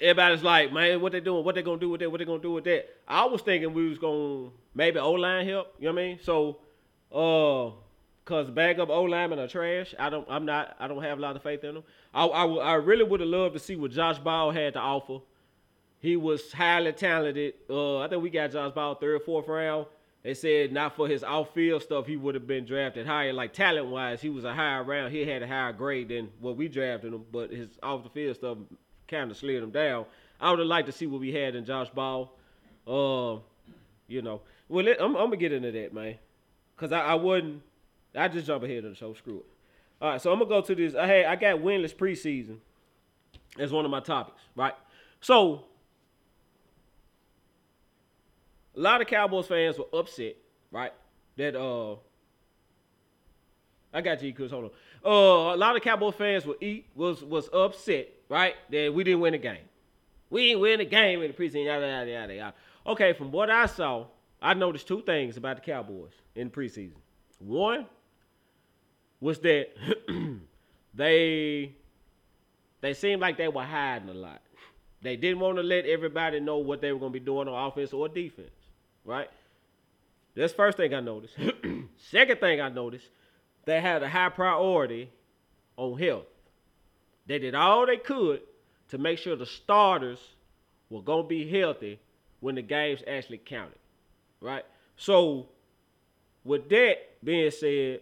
everybody's 0.00 0.42
like, 0.42 0.72
man, 0.72 1.00
what 1.00 1.12
they 1.12 1.20
doing? 1.20 1.44
What 1.44 1.54
they 1.54 1.62
gonna 1.62 1.78
do 1.78 1.90
with 1.90 2.00
that? 2.00 2.10
What 2.10 2.18
they 2.18 2.24
gonna 2.24 2.42
do 2.42 2.52
with 2.52 2.64
that? 2.64 2.88
I 3.06 3.24
was 3.24 3.42
thinking 3.42 3.74
we 3.74 3.88
was 3.88 3.98
gonna 3.98 4.50
maybe 4.74 4.98
O 4.98 5.12
line 5.12 5.46
help. 5.46 5.74
You 5.78 5.86
know 5.86 5.94
what 5.94 6.00
I 6.00 6.04
mean? 6.04 6.18
So, 6.22 6.58
uh, 7.12 7.74
cause 8.24 8.50
backup 8.50 8.88
O 8.88 9.02
linemen 9.02 9.38
are 9.38 9.48
trash. 9.48 9.94
I 9.98 10.10
don't. 10.10 10.26
I'm 10.30 10.44
not. 10.44 10.76
I 10.78 10.88
don't 10.88 11.02
have 11.02 11.18
a 11.18 11.20
lot 11.20 11.36
of 11.36 11.42
faith 11.42 11.64
in 11.64 11.74
them. 11.74 11.84
I 12.14 12.26
I, 12.26 12.46
I 12.46 12.74
really 12.74 13.04
would 13.04 13.20
have 13.20 13.28
loved 13.28 13.54
to 13.54 13.60
see 13.60 13.76
what 13.76 13.90
Josh 13.90 14.18
Ball 14.18 14.50
had 14.50 14.74
to 14.74 14.80
offer. 14.80 15.18
He 16.00 16.16
was 16.16 16.52
highly 16.52 16.92
talented. 16.92 17.54
Uh, 17.68 17.98
I 17.98 18.08
think 18.08 18.22
we 18.22 18.30
got 18.30 18.52
Josh 18.52 18.72
Ball 18.72 18.94
third, 18.94 19.22
fourth 19.22 19.48
round. 19.48 19.86
They 20.28 20.34
said 20.34 20.72
not 20.74 20.94
for 20.94 21.08
his 21.08 21.24
off-field 21.24 21.82
stuff, 21.82 22.06
he 22.06 22.18
would 22.18 22.34
have 22.34 22.46
been 22.46 22.66
drafted 22.66 23.06
higher. 23.06 23.32
Like 23.32 23.54
talent-wise, 23.54 24.20
he 24.20 24.28
was 24.28 24.44
a 24.44 24.52
higher 24.52 24.84
round. 24.84 25.10
He 25.10 25.24
had 25.24 25.42
a 25.42 25.48
higher 25.48 25.72
grade 25.72 26.08
than 26.08 26.28
what 26.38 26.54
we 26.54 26.68
drafted 26.68 27.14
him. 27.14 27.24
But 27.32 27.50
his 27.50 27.70
off-the-field 27.82 28.36
stuff 28.36 28.58
kind 29.10 29.30
of 29.30 29.38
slid 29.38 29.62
him 29.62 29.70
down. 29.70 30.04
I 30.38 30.50
would 30.50 30.58
have 30.58 30.68
liked 30.68 30.84
to 30.84 30.92
see 30.92 31.06
what 31.06 31.22
we 31.22 31.32
had 31.32 31.54
in 31.54 31.64
Josh 31.64 31.88
Ball. 31.88 32.30
Uh, 32.86 33.40
you 34.06 34.20
know, 34.20 34.42
well, 34.68 34.86
I'm, 35.00 35.16
I'm 35.16 35.30
gonna 35.30 35.38
get 35.38 35.52
into 35.52 35.72
that, 35.72 35.94
man, 35.94 36.16
cause 36.76 36.92
I, 36.92 37.00
I 37.00 37.14
wouldn't. 37.14 37.62
I 38.14 38.28
just 38.28 38.46
jump 38.46 38.64
ahead 38.64 38.84
of 38.84 38.90
the 38.90 38.96
show. 38.96 39.14
Screw 39.14 39.38
it. 39.38 39.46
All 40.02 40.10
right, 40.10 40.20
so 40.20 40.30
I'm 40.30 40.40
gonna 40.40 40.50
go 40.50 40.60
to 40.60 40.74
this. 40.74 40.92
Had 40.92 41.24
I 41.24 41.36
got 41.36 41.60
winless 41.60 41.96
preseason 41.96 42.58
as 43.58 43.72
one 43.72 43.86
of 43.86 43.90
my 43.90 44.00
topics, 44.00 44.42
right? 44.54 44.74
So 45.22 45.64
a 48.78 48.80
lot 48.80 49.00
of 49.00 49.08
Cowboys 49.08 49.46
fans 49.46 49.76
were 49.76 49.88
upset, 49.92 50.36
right? 50.70 50.92
That 51.36 51.56
uh 51.56 51.96
I 53.92 54.00
got 54.02 54.22
you, 54.22 54.32
Cuz. 54.32 54.50
Hold 54.50 54.64
on. 54.64 54.70
Uh, 55.04 55.54
a 55.54 55.56
lot 55.56 55.74
of 55.76 55.82
Cowboy 55.82 56.12
fans 56.12 56.46
were 56.46 56.56
eat 56.60 56.86
was 56.94 57.24
was 57.24 57.48
upset, 57.52 58.08
right? 58.28 58.54
That 58.70 58.94
we 58.94 59.02
didn't 59.04 59.20
win 59.20 59.32
the 59.32 59.38
game. 59.38 59.64
We 60.30 60.48
didn't 60.48 60.60
win 60.60 60.78
the 60.78 60.84
game 60.84 61.22
in 61.22 61.32
the 61.32 61.36
preseason. 61.36 61.64
Yada 61.64 61.86
yada 61.86 62.10
yada 62.10 62.34
yada. 62.34 62.54
Okay, 62.86 63.12
from 63.12 63.32
what 63.32 63.50
I 63.50 63.66
saw, 63.66 64.06
I 64.40 64.54
noticed 64.54 64.86
two 64.86 65.02
things 65.02 65.36
about 65.36 65.56
the 65.56 65.62
Cowboys 65.62 66.12
in 66.34 66.48
the 66.48 66.54
preseason. 66.54 66.92
One 67.38 67.86
was 69.20 69.38
that 69.40 69.70
they 70.94 71.74
they 72.80 72.94
seemed 72.94 73.20
like 73.20 73.36
they 73.36 73.48
were 73.48 73.64
hiding 73.64 74.08
a 74.08 74.14
lot. 74.14 74.42
They 75.00 75.16
didn't 75.16 75.40
want 75.40 75.56
to 75.56 75.62
let 75.62 75.86
everybody 75.86 76.40
know 76.40 76.58
what 76.58 76.80
they 76.80 76.92
were 76.92 76.98
going 76.98 77.12
to 77.12 77.18
be 77.18 77.24
doing 77.24 77.48
on 77.48 77.68
offense 77.68 77.92
or 77.92 78.08
defense, 78.08 78.50
right? 79.04 79.28
That's 80.34 80.52
first 80.52 80.76
thing 80.76 80.94
I 80.94 81.00
noticed. 81.00 81.34
Second 82.10 82.40
thing 82.40 82.60
I 82.60 82.68
noticed, 82.68 83.06
they 83.64 83.80
had 83.80 84.02
a 84.02 84.08
high 84.08 84.28
priority 84.28 85.10
on 85.76 85.98
health. 85.98 86.26
They 87.26 87.38
did 87.38 87.54
all 87.54 87.86
they 87.86 87.96
could 87.96 88.40
to 88.88 88.98
make 88.98 89.18
sure 89.18 89.36
the 89.36 89.46
starters 89.46 90.18
were 90.90 91.02
going 91.02 91.24
to 91.24 91.28
be 91.28 91.48
healthy 91.48 92.00
when 92.40 92.54
the 92.54 92.62
games 92.62 93.02
actually 93.06 93.38
counted, 93.38 93.78
right? 94.40 94.64
So, 94.96 95.48
with 96.44 96.68
that 96.70 97.22
being 97.22 97.50
said, 97.50 98.00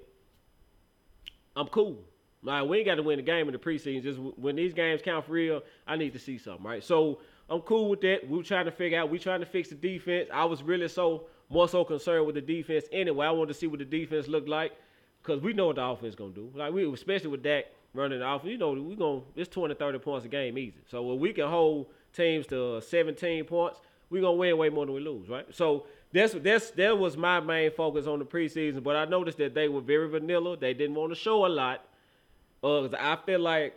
I'm 1.57 1.67
cool. 1.69 1.99
Like 2.43 2.69
we 2.69 2.79
ain't 2.79 2.87
got 2.87 2.95
to 2.97 3.03
win 3.03 3.17
the 3.17 3.23
game 3.23 3.49
in 3.49 3.53
the 3.53 3.59
preseason. 3.59 4.03
Just 4.03 4.19
when 4.19 4.57
these 4.57 4.73
games 4.73 5.01
count 5.03 5.27
for 5.27 5.33
real, 5.33 5.63
I 5.87 5.97
need 5.97 6.13
to 6.13 6.19
see 6.19 6.39
something, 6.39 6.65
right? 6.65 6.85
So 6.85 7.19
I'm 7.49 7.61
cool 7.61 7.91
with 7.91 8.01
that. 8.01 8.29
We 8.29 8.39
were 8.39 8.43
trying 8.43 8.65
to 8.65 8.73
figure 8.73 8.99
out. 8.99 9.11
We 9.11 9.19
trying 9.19 9.41
to 9.41 9.47
fix 9.47 9.69
the 9.69 9.77
defense. 9.77 10.29
I 10.33 10.45
was 10.45 10.63
really 10.63 10.89
so 10.89 11.27
more 11.49 11.69
so 11.69 11.85
concerned 11.85 12.27
with 12.27 12.35
the 12.35 12.41
defense 12.41 12.87
anyway. 12.91 13.27
I 13.27 13.31
wanted 13.31 13.53
to 13.53 13.55
see 13.55 13.67
what 13.67 13.79
the 13.79 13.85
defense 13.85 14.27
looked 14.27 14.49
like 14.49 14.73
because 15.23 15.41
we 15.43 15.53
know 15.53 15.69
what 15.69 15.77
the 15.77 15.85
offense 15.85 16.15
gonna 16.15 16.33
do. 16.33 16.51
Like 16.55 16.73
we, 16.73 16.91
especially 16.93 17.29
with 17.29 17.43
Dak 17.43 17.67
running 17.95 18.19
the 18.19 18.29
offense, 18.29 18.51
you 18.51 18.59
know, 18.59 18.73
we 18.73 18.97
gonna 18.97 19.21
it's 19.37 19.49
20, 19.49 19.75
30 19.75 19.99
points 19.99 20.27
a 20.27 20.29
game 20.29 20.59
easy. 20.59 20.81
So 20.89 21.03
when 21.03 21.21
we 21.21 21.33
can 21.33 21.49
hold 21.49 21.87
teams 22.13 22.47
to 22.49 22.81
17 22.81 23.45
points, 23.45 23.81
we 24.11 24.21
gonna 24.21 24.33
win 24.33 24.57
way 24.59 24.69
more 24.69 24.87
than 24.87 24.95
we 24.95 25.01
lose, 25.01 25.29
right? 25.29 25.47
So 25.55 25.87
that's 26.13 26.33
that's 26.35 26.71
that 26.73 26.99
was 26.99 27.17
my 27.17 27.41
main 27.41 27.71
focus 27.71 28.07
on 28.07 28.19
the 28.19 28.25
preseason. 28.25 28.83
But 28.83 28.97
I 28.97 29.05
noticed 29.05 29.39
that 29.39 29.55
they 29.55 29.69
were 29.69 29.81
very 29.81 30.09
vanilla. 30.09 30.57
They 30.57 30.75
didn't 30.75 30.97
want 30.97 31.13
to 31.13 31.17
show 31.17 31.47
a 31.47 31.49
lot. 31.49 31.85
Uh, 32.63 32.89
I 32.99 33.17
feel 33.25 33.41
like 33.41 33.75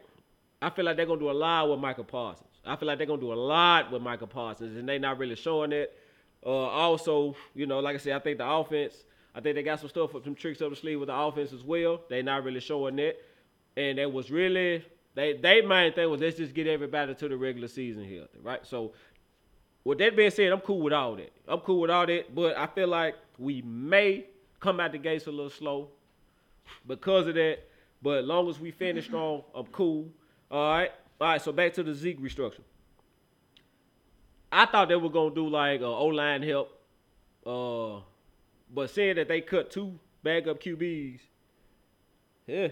I 0.62 0.70
feel 0.70 0.86
like 0.86 0.98
they're 0.98 1.06
gonna 1.06 1.20
do 1.20 1.30
a 1.30 1.34
lot 1.34 1.70
with 1.70 1.80
Micah 1.80 2.04
Parsons. 2.04 2.49
I 2.66 2.76
feel 2.76 2.88
like 2.88 2.98
they're 2.98 3.08
gonna 3.08 3.22
do 3.22 3.34
a 3.34 3.36
lot 3.36 3.92
with 3.92 4.02
Micah 4.02 4.28
Parsons, 4.28 4.78
and 4.78 4.88
they're 4.88 5.00
not 5.00 5.18
really 5.18 5.36
showing 5.36 5.72
it. 5.72 5.98
Uh, 6.46 6.50
also, 6.50 7.36
you 7.54 7.66
know, 7.66 7.80
like 7.80 7.96
I 7.96 8.00
said, 8.00 8.14
I 8.14 8.20
think 8.20 8.38
the 8.38 8.50
offense. 8.50 9.04
I 9.36 9.42
think 9.42 9.56
they 9.56 9.64
got 9.64 9.80
some 9.80 9.90
stuff, 9.90 10.12
some 10.24 10.36
tricks 10.36 10.62
up 10.62 10.72
the 10.72 10.76
sleeve 10.76 11.00
with 11.00 11.08
the 11.08 11.16
offense 11.16 11.54
as 11.54 11.64
well. 11.64 12.02
They're 12.10 12.24
not 12.24 12.44
really 12.44 12.60
showing 12.60 13.00
it, 13.00 13.24
and 13.78 14.00
it 14.00 14.12
was 14.12 14.32
really 14.32 14.84
they. 15.16 15.34
They 15.34 15.62
main 15.62 15.94
thing 15.94 16.10
was 16.10 16.22
let's 16.22 16.38
just 16.38 16.54
get 16.54 16.68
everybody 16.68 17.14
to 17.14 17.28
the 17.28 17.38
regular 17.38 17.68
season 17.68 18.04
healthy, 18.04 18.40
right? 18.42 18.66
So, 18.66 18.94
with 19.84 20.00
that 20.00 20.16
being 20.16 20.32
said, 20.32 20.52
I'm 20.52 20.62
cool 20.62 20.82
with 20.82 20.94
all 20.94 21.16
that. 21.16 21.32
I'm 21.48 21.60
cool 21.60 21.82
with 21.82 21.92
all 21.92 22.06
that, 22.06 22.34
but 22.34 22.58
I 22.58 22.68
feel 22.68 22.88
like 22.88 23.16
we 23.38 23.62
may 23.62 24.26
come 24.60 24.80
out 24.80 24.92
the 24.92 24.98
gates 24.98 25.28
a 25.28 25.32
little 25.32 25.50
slow 25.50 25.90
because 26.88 27.28
of 27.28 27.36
that. 27.36 27.60
But 28.02 28.20
as 28.20 28.26
long 28.26 28.50
as 28.50 28.60
we 28.60 28.72
finish 28.72 29.06
strong, 29.06 29.44
I'm 29.54 29.66
cool. 29.68 30.08
All 30.50 30.72
right. 30.72 30.92
All 31.20 31.28
right. 31.28 31.42
So 31.42 31.52
back 31.52 31.74
to 31.74 31.84
the 31.84 31.94
Zeke 31.94 32.22
restructure. 32.22 32.62
I 34.52 34.66
thought 34.66 34.90
they 34.90 34.96
were 34.96 35.10
gonna 35.10 35.34
do 35.34 35.48
like 35.48 35.82
a 35.82 35.86
O 35.86 36.08
line 36.08 36.42
help, 36.42 36.72
uh, 37.46 38.02
but 38.74 38.90
seeing 38.90 39.16
that 39.16 39.28
they 39.28 39.42
cut 39.42 39.70
two 39.70 40.00
backup 40.24 40.62
QBs, 40.62 41.20
yeah, 42.48 42.70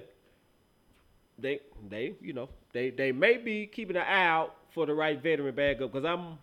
they 1.37 1.59
they 1.87 2.15
you 2.19 2.33
know 2.33 2.49
they 2.73 2.89
they 2.89 3.11
may 3.11 3.37
be 3.37 3.67
keeping 3.67 3.95
an 3.95 4.03
eye 4.03 4.25
out 4.25 4.55
for 4.69 4.85
the 4.85 4.93
right 4.93 5.21
veteran 5.21 5.53
backup 5.53 5.91
because 5.91 6.05
I'm. 6.05 6.39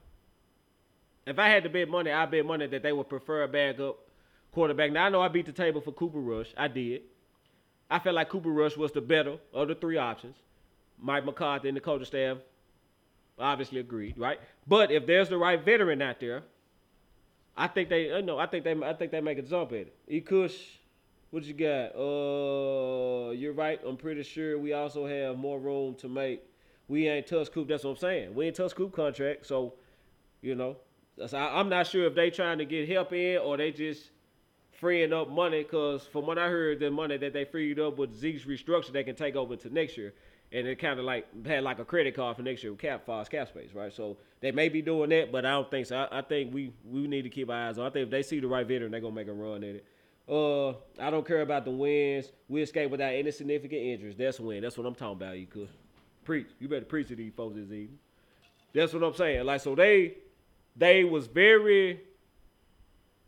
If 1.26 1.38
I 1.38 1.48
had 1.48 1.62
to 1.64 1.70
bet 1.70 1.88
money, 1.88 2.10
I 2.10 2.26
bet 2.26 2.44
money 2.44 2.66
that 2.66 2.82
they 2.82 2.92
would 2.92 3.08
prefer 3.08 3.44
a 3.44 3.48
backup 3.48 3.98
quarterback. 4.52 4.92
Now 4.92 5.06
I 5.06 5.08
know 5.08 5.22
I 5.22 5.28
beat 5.28 5.46
the 5.46 5.52
table 5.52 5.80
for 5.80 5.90
Cooper 5.92 6.20
Rush. 6.20 6.52
I 6.56 6.68
did. 6.68 7.02
I 7.90 7.98
felt 7.98 8.14
like 8.14 8.28
Cooper 8.28 8.50
Rush 8.50 8.76
was 8.76 8.92
the 8.92 9.00
better 9.00 9.38
of 9.52 9.68
the 9.68 9.74
three 9.74 9.96
options. 9.96 10.36
Mike 11.00 11.24
McCarthy 11.24 11.68
and 11.68 11.76
the 11.76 11.80
coaching 11.80 12.06
staff 12.06 12.38
obviously 13.38 13.80
agreed, 13.80 14.16
right? 14.18 14.38
But 14.66 14.90
if 14.90 15.06
there's 15.06 15.28
the 15.28 15.38
right 15.38 15.62
veteran 15.62 16.00
out 16.02 16.20
there, 16.20 16.42
I 17.56 17.68
think 17.68 17.88
they, 17.88 18.10
uh, 18.10 18.20
no, 18.20 18.38
I 18.38 18.46
think 18.46 18.64
they, 18.64 18.72
I 18.82 18.94
think 18.94 19.12
they 19.12 19.20
make 19.20 19.38
a 19.38 19.42
jump 19.42 19.72
at 19.72 19.78
it. 19.78 19.96
E. 20.08 20.20
Kush, 20.20 20.56
what 21.30 21.44
you 21.44 21.54
got? 21.54 21.94
Uh, 21.96 23.30
you're 23.30 23.52
right. 23.52 23.80
I'm 23.86 23.96
pretty 23.96 24.22
sure 24.22 24.58
we 24.58 24.72
also 24.72 25.06
have 25.06 25.36
more 25.36 25.58
room 25.58 25.94
to 25.96 26.08
make. 26.08 26.42
We 26.88 27.08
ain't 27.08 27.26
touch 27.26 27.50
Coop. 27.52 27.68
That's 27.68 27.84
what 27.84 27.90
I'm 27.90 27.96
saying. 27.96 28.34
We 28.34 28.46
ain't 28.46 28.56
touch 28.56 28.74
Coop 28.74 28.94
contract. 28.94 29.46
So, 29.46 29.74
you 30.42 30.54
know, 30.54 30.76
I, 31.32 31.36
I'm 31.36 31.68
not 31.68 31.86
sure 31.86 32.06
if 32.06 32.14
they 32.14 32.30
trying 32.30 32.58
to 32.58 32.64
get 32.64 32.88
help 32.88 33.12
in 33.12 33.38
or 33.38 33.56
they 33.56 33.70
just 33.70 34.10
freeing 34.72 35.12
up 35.12 35.30
money. 35.30 35.64
Cause 35.64 36.06
from 36.06 36.26
what 36.26 36.38
I 36.38 36.48
heard, 36.48 36.80
the 36.80 36.90
money 36.90 37.16
that 37.16 37.32
they 37.32 37.44
freed 37.44 37.80
up 37.80 37.98
with 37.98 38.14
Zeke's 38.14 38.44
restructure, 38.44 38.92
they 38.92 39.04
can 39.04 39.16
take 39.16 39.34
over 39.34 39.56
to 39.56 39.72
next 39.72 39.96
year. 39.96 40.12
And 40.52 40.68
it 40.68 40.78
kind 40.78 41.00
of 41.00 41.04
like 41.04 41.26
had 41.46 41.64
like 41.64 41.80
a 41.80 41.84
credit 41.84 42.14
card 42.14 42.36
for 42.36 42.42
next 42.42 42.62
year 42.62 42.72
with 42.72 42.80
cap 42.80 43.04
fast 43.06 43.30
cap 43.30 43.48
space, 43.48 43.70
right? 43.74 43.92
So 43.92 44.16
they 44.40 44.52
may 44.52 44.68
be 44.68 44.82
doing 44.82 45.10
that, 45.10 45.32
but 45.32 45.44
I 45.44 45.50
don't 45.50 45.70
think 45.70 45.86
so. 45.86 45.96
I, 45.96 46.18
I 46.18 46.22
think 46.22 46.54
we 46.54 46.72
we 46.84 47.08
need 47.08 47.22
to 47.22 47.30
keep 47.30 47.50
our 47.50 47.68
eyes 47.68 47.78
on. 47.78 47.86
I 47.86 47.90
think 47.90 48.04
if 48.04 48.10
they 48.10 48.22
see 48.22 48.38
the 48.38 48.46
right 48.46 48.66
veteran, 48.66 48.92
they're 48.92 49.00
gonna 49.00 49.14
make 49.14 49.28
a 49.28 49.32
run 49.32 49.64
at 49.64 49.76
it. 49.76 49.84
Uh, 50.28 50.70
I 50.98 51.10
don't 51.10 51.26
care 51.26 51.42
about 51.42 51.64
the 51.64 51.70
wins. 51.70 52.32
We 52.48 52.62
escape 52.62 52.90
without 52.90 53.12
any 53.12 53.30
significant 53.30 53.82
injuries. 53.82 54.16
That's 54.16 54.40
win. 54.40 54.62
That's 54.62 54.78
what 54.78 54.86
I'm 54.86 54.94
talking 54.94 55.16
about. 55.16 55.38
You 55.38 55.46
could 55.46 55.68
preach. 56.24 56.46
You 56.60 56.68
better 56.68 56.84
preach 56.84 57.08
to 57.08 57.16
these 57.16 57.32
folks 57.34 57.56
this 57.56 57.64
evening. 57.64 57.98
That's 58.72 58.92
what 58.92 59.02
I'm 59.02 59.14
saying. 59.14 59.44
Like 59.44 59.60
so, 59.60 59.74
they 59.74 60.14
they 60.76 61.04
was 61.04 61.26
very 61.26 62.00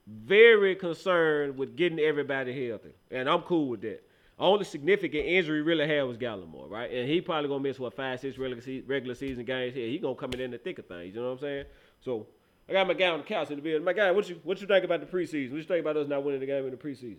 very 0.06 0.76
concerned 0.76 1.58
with 1.58 1.76
getting 1.76 1.98
everybody 1.98 2.68
healthy, 2.68 2.92
and 3.10 3.28
I'm 3.28 3.42
cool 3.42 3.68
with 3.68 3.80
that. 3.82 4.05
Only 4.38 4.64
significant 4.64 5.24
injury 5.24 5.62
really 5.62 5.88
had 5.88 6.02
was 6.02 6.18
Gallimore, 6.18 6.68
right? 6.68 6.90
And 6.90 7.08
he 7.08 7.22
probably 7.22 7.48
gonna 7.48 7.62
miss 7.62 7.78
what 7.78 7.94
five, 7.94 8.20
six 8.20 8.36
regular, 8.36 9.14
season 9.14 9.44
games 9.46 9.74
here. 9.74 9.88
He 9.88 9.98
gonna 9.98 10.14
come 10.14 10.30
in 10.34 10.40
in 10.40 10.50
the 10.50 10.58
thick 10.58 10.78
of 10.78 10.86
things. 10.86 11.14
You 11.14 11.22
know 11.22 11.28
what 11.28 11.32
I'm 11.34 11.38
saying? 11.40 11.64
So 12.02 12.26
I 12.68 12.72
got 12.72 12.86
my 12.86 12.92
guy 12.92 13.08
on 13.08 13.18
the 13.18 13.24
couch 13.24 13.50
in 13.50 13.56
the 13.56 13.62
building. 13.62 13.82
My 13.82 13.94
guy, 13.94 14.10
what 14.10 14.28
you 14.28 14.38
what 14.44 14.60
you 14.60 14.66
think 14.66 14.84
about 14.84 15.00
the 15.00 15.06
preseason? 15.06 15.52
What 15.52 15.56
you 15.56 15.62
think 15.62 15.80
about 15.80 15.96
us 15.96 16.06
not 16.06 16.22
winning 16.22 16.40
the 16.40 16.46
game 16.46 16.66
in 16.66 16.70
the 16.70 16.76
preseason? 16.76 17.16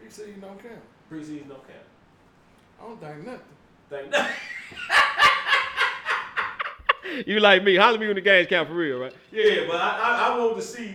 Preseason 0.00 0.40
don't 0.40 0.62
count. 0.62 0.80
Preseason 1.10 1.48
don't 1.48 1.66
count. 1.66 1.86
I 2.80 2.82
don't 2.84 3.00
think 3.00 3.26
nothing. 3.26 3.40
Thank 3.90 4.14
you 7.26 7.40
like 7.40 7.64
me? 7.64 7.74
Holler 7.74 7.98
me 7.98 8.06
when 8.06 8.14
the 8.14 8.20
games 8.20 8.46
count 8.48 8.68
for 8.68 8.74
real, 8.74 8.98
right? 8.98 9.14
Yeah, 9.32 9.64
but 9.66 9.76
I, 9.80 9.98
I, 9.98 10.28
I 10.28 10.38
wanted 10.38 10.56
to 10.56 10.62
see. 10.62 10.94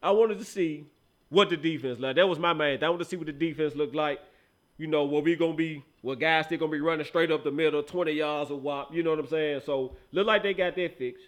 I 0.00 0.10
wanted 0.12 0.38
to 0.38 0.44
see 0.44 0.86
what 1.28 1.50
the 1.50 1.56
defense 1.56 1.98
like. 1.98 2.14
That 2.16 2.28
was 2.28 2.38
my 2.38 2.52
main. 2.52 2.78
thing. 2.78 2.86
I 2.86 2.90
wanted 2.90 3.04
to 3.04 3.10
see 3.10 3.16
what 3.16 3.26
the 3.26 3.32
defense 3.32 3.74
looked 3.74 3.94
like. 3.96 4.20
You 4.76 4.88
know, 4.88 5.04
what 5.04 5.24
we 5.24 5.36
gonna 5.36 5.54
be? 5.54 5.84
What 6.02 6.18
guys 6.18 6.46
still 6.46 6.58
gonna 6.58 6.72
be 6.72 6.80
running 6.80 7.06
straight 7.06 7.30
up 7.30 7.44
the 7.44 7.50
middle, 7.50 7.82
twenty 7.82 8.12
yards 8.12 8.50
a 8.50 8.56
whop? 8.56 8.92
You 8.92 9.02
know 9.02 9.10
what 9.10 9.20
I'm 9.20 9.28
saying? 9.28 9.62
So 9.64 9.96
look 10.12 10.26
like 10.26 10.42
they 10.42 10.54
got 10.54 10.74
that 10.74 10.98
fixed. 10.98 11.24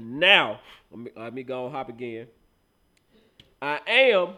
Now, 0.00 0.60
let 0.90 1.00
me, 1.00 1.10
let 1.16 1.34
me 1.34 1.42
go 1.42 1.68
hop 1.68 1.88
again. 1.88 2.28
I 3.60 3.80
am. 3.86 4.34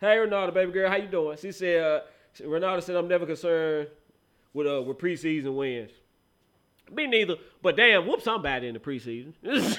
Hey 0.00 0.18
Renata, 0.18 0.52
baby 0.52 0.72
girl, 0.72 0.88
how 0.88 0.96
you 0.96 1.08
doing? 1.08 1.36
She 1.36 1.52
said, 1.52 1.82
uh, 1.82 2.00
Renata 2.44 2.82
said 2.82 2.96
I'm 2.96 3.08
never 3.08 3.26
concerned 3.26 3.88
with 4.54 4.66
uh 4.66 4.82
with 4.82 4.98
preseason 4.98 5.54
wins. 5.54 5.90
Me 6.90 7.06
neither. 7.06 7.36
But 7.62 7.76
damn, 7.76 8.06
whoop 8.06 8.22
somebody 8.22 8.68
in 8.68 8.74
the 8.74 8.80
preseason. 8.80 9.34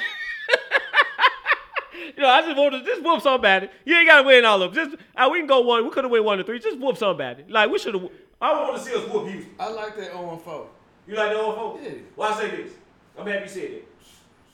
you 2.20 2.26
know, 2.26 2.32
I 2.32 2.42
just 2.42 2.58
want 2.58 2.74
to 2.74 2.84
just 2.84 3.02
whoop 3.02 3.22
somebody. 3.22 3.70
You 3.86 3.96
ain't 3.96 4.06
gotta 4.06 4.28
win 4.28 4.44
all 4.44 4.62
of 4.62 4.74
them. 4.74 4.90
Just 4.90 5.02
uh, 5.16 5.30
we 5.32 5.40
can 5.40 5.48
go 5.48 5.62
one. 5.62 5.86
We 5.86 5.90
could 5.90 6.04
have 6.04 6.12
win 6.12 6.26
one 6.26 6.38
to 6.38 6.44
three. 6.44 6.60
Just 6.60 6.78
whoop 6.78 6.98
somebody. 6.98 7.46
Like 7.48 7.70
we 7.72 7.80
should 7.80 7.94
have. 7.94 8.10
I 8.42 8.52
want 8.62 8.76
to 8.76 8.84
see 8.84 8.94
us 8.94 9.08
whoop 9.08 9.30
Houston. 9.30 9.56
I 9.58 9.70
like 9.70 9.96
that 9.96 10.12
0 10.12 10.42
4. 10.44 10.68
You 11.08 11.16
like 11.16 11.32
the 11.32 11.40
old 11.40 11.56
folks? 11.56 11.82
Yeah. 11.82 11.92
Well, 12.18 12.34
I 12.34 12.42
say 12.42 12.50
this. 12.50 12.74
I'm 13.18 13.26
happy 13.26 13.44
you 13.44 13.48
said 13.48 13.64
it. 13.64 13.88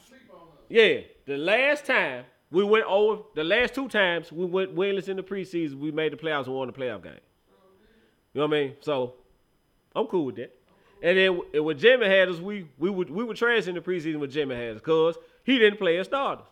Sleep 0.07 0.21
on 0.31 0.41
us. 0.41 0.43
Yeah, 0.69 0.99
the 1.25 1.37
last 1.37 1.85
time 1.85 2.25
we 2.51 2.63
went 2.63 2.85
over, 2.85 3.23
the 3.33 3.43
last 3.43 3.73
two 3.73 3.87
times 3.87 4.31
we 4.31 4.45
went 4.45 4.75
winless 4.75 5.09
in 5.09 5.17
the 5.17 5.23
preseason, 5.23 5.79
we 5.79 5.89
made 5.89 6.13
the 6.13 6.17
playoffs 6.17 6.45
and 6.45 6.53
won 6.53 6.67
the 6.67 6.73
playoff 6.73 7.01
game. 7.01 7.13
You 8.33 8.41
know 8.41 8.47
what 8.47 8.57
I 8.57 8.59
mean? 8.61 8.73
So 8.81 9.15
I'm 9.95 10.05
cool 10.05 10.25
with 10.25 10.35
that. 10.35 10.55
And 11.01 11.17
then 11.17 11.41
and 11.51 11.65
when 11.65 11.79
Jimmy 11.79 12.05
had 12.05 12.29
us, 12.29 12.37
we 12.37 12.67
we 12.77 12.91
would 12.91 13.09
we 13.09 13.23
were 13.23 13.33
trash 13.33 13.65
in 13.65 13.73
the 13.73 13.81
preseason 13.81 14.19
with 14.19 14.31
Jimmy 14.31 14.53
had 14.53 14.75
us, 14.75 14.81
cause 14.81 15.17
he 15.43 15.57
didn't 15.57 15.79
play 15.79 15.97
as 15.97 16.05
starters. 16.05 16.45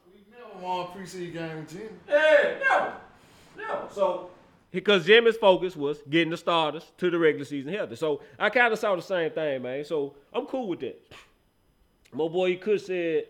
A 0.63 0.85
preseason 0.87 1.33
game 1.33 1.57
with 1.57 1.69
Jimmy. 1.69 1.89
Yeah, 2.07 2.55
never, 2.59 2.93
never. 3.57 3.87
So 3.91 4.29
because 4.71 5.05
Jimmy's 5.05 5.37
focus 5.37 5.75
was 5.75 5.99
getting 6.09 6.31
the 6.31 6.37
starters 6.37 6.91
to 6.97 7.11
the 7.11 7.19
regular 7.19 7.45
season 7.45 7.73
healthy. 7.73 7.95
So 7.95 8.21
I 8.39 8.49
kind 8.49 8.71
of 8.71 8.79
saw 8.79 8.95
the 8.95 9.01
same 9.01 9.31
thing, 9.31 9.61
man. 9.61 9.85
So 9.85 10.15
I'm 10.33 10.45
cool 10.45 10.67
with 10.67 10.79
that. 10.79 10.99
My 12.13 12.27
boy, 12.27 12.49
he 12.49 12.55
could 12.55 12.81
said, 12.81 13.25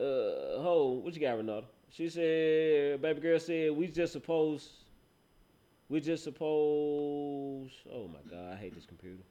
uh, 0.00 0.60
hold, 0.62 1.04
what 1.04 1.14
you 1.14 1.20
got, 1.20 1.36
Renata? 1.36 1.66
She 1.90 2.08
said, 2.08 3.02
baby 3.02 3.20
girl 3.20 3.38
said, 3.38 3.72
we 3.72 3.88
just 3.88 4.12
suppose, 4.12 4.70
we 5.88 6.00
just 6.00 6.24
suppose, 6.24 7.70
oh 7.92 8.08
my 8.08 8.20
God, 8.30 8.52
I 8.52 8.56
hate 8.56 8.74
this 8.74 8.86
computer. 8.86 9.22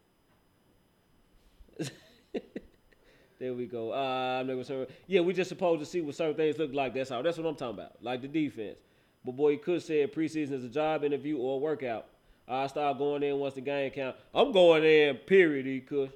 There 3.42 3.56
we 3.56 3.66
go. 3.66 3.92
Uh, 3.92 4.38
I'm 4.40 4.46
not 4.48 4.54
gonna 4.68 4.86
yeah, 5.08 5.22
we 5.22 5.34
just 5.34 5.50
supposed 5.50 5.80
to 5.80 5.86
see 5.86 6.00
what 6.00 6.14
certain 6.14 6.36
things 6.36 6.60
look 6.60 6.76
like. 6.76 6.94
That's 6.94 7.10
all. 7.10 7.24
That's 7.24 7.40
what 7.40 7.48
I'm 7.48 7.56
talking 7.56 7.80
about. 7.80 7.94
Like 8.04 8.22
the 8.22 8.28
defense. 8.28 8.78
But 9.26 9.36
boy, 9.36 9.58
could 9.58 9.82
say 9.82 10.06
preseason 10.08 10.52
is 10.52 10.64
a 10.64 10.70
job 10.70 11.04
interview 11.04 11.38
or 11.38 11.56
a 11.56 11.58
workout. 11.58 12.06
I 12.48 12.68
start 12.68 13.00
going 13.00 13.24
in 13.24 13.38
once 13.40 13.56
the 13.56 13.62
game 13.62 13.90
count. 13.90 14.16
I'm 14.34 14.52
going 14.52 14.84
in, 14.84 15.16
period, 15.18 15.66
he 15.66 15.80
could. 15.80 16.14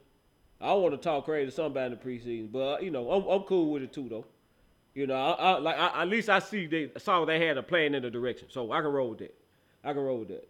I 0.62 0.74
want 0.74 0.94
to 0.94 0.98
talk 0.98 1.26
crazy 1.26 1.48
to 1.48 1.52
somebody 1.52 1.94
in 1.94 2.00
the 2.00 2.06
preseason, 2.06 2.52
but 2.52 2.84
you 2.84 2.92
know, 2.92 3.10
I'm, 3.12 3.26
I'm 3.28 3.42
cool 3.42 3.72
with 3.72 3.82
it 3.82 3.92
too, 3.92 4.08
though. 4.08 4.26
You 4.94 5.08
know, 5.08 5.16
I, 5.16 5.32
I, 5.32 5.60
like 5.60 5.78
I, 5.78 6.04
at 6.04 6.08
least 6.08 6.30
I 6.30 6.38
see 6.38 6.68
they 6.68 6.92
saw 7.00 7.26
they 7.26 7.44
had 7.44 7.58
a 7.58 7.64
plan 7.64 7.96
in 7.96 8.04
the 8.04 8.12
direction, 8.12 8.50
so 8.52 8.72
I 8.72 8.82
can 8.82 8.92
roll 8.92 9.10
with 9.10 9.20
that. 9.20 9.36
I 9.84 9.94
can 9.94 10.04
roll 10.04 10.20
with 10.20 10.28
that. 10.28 10.48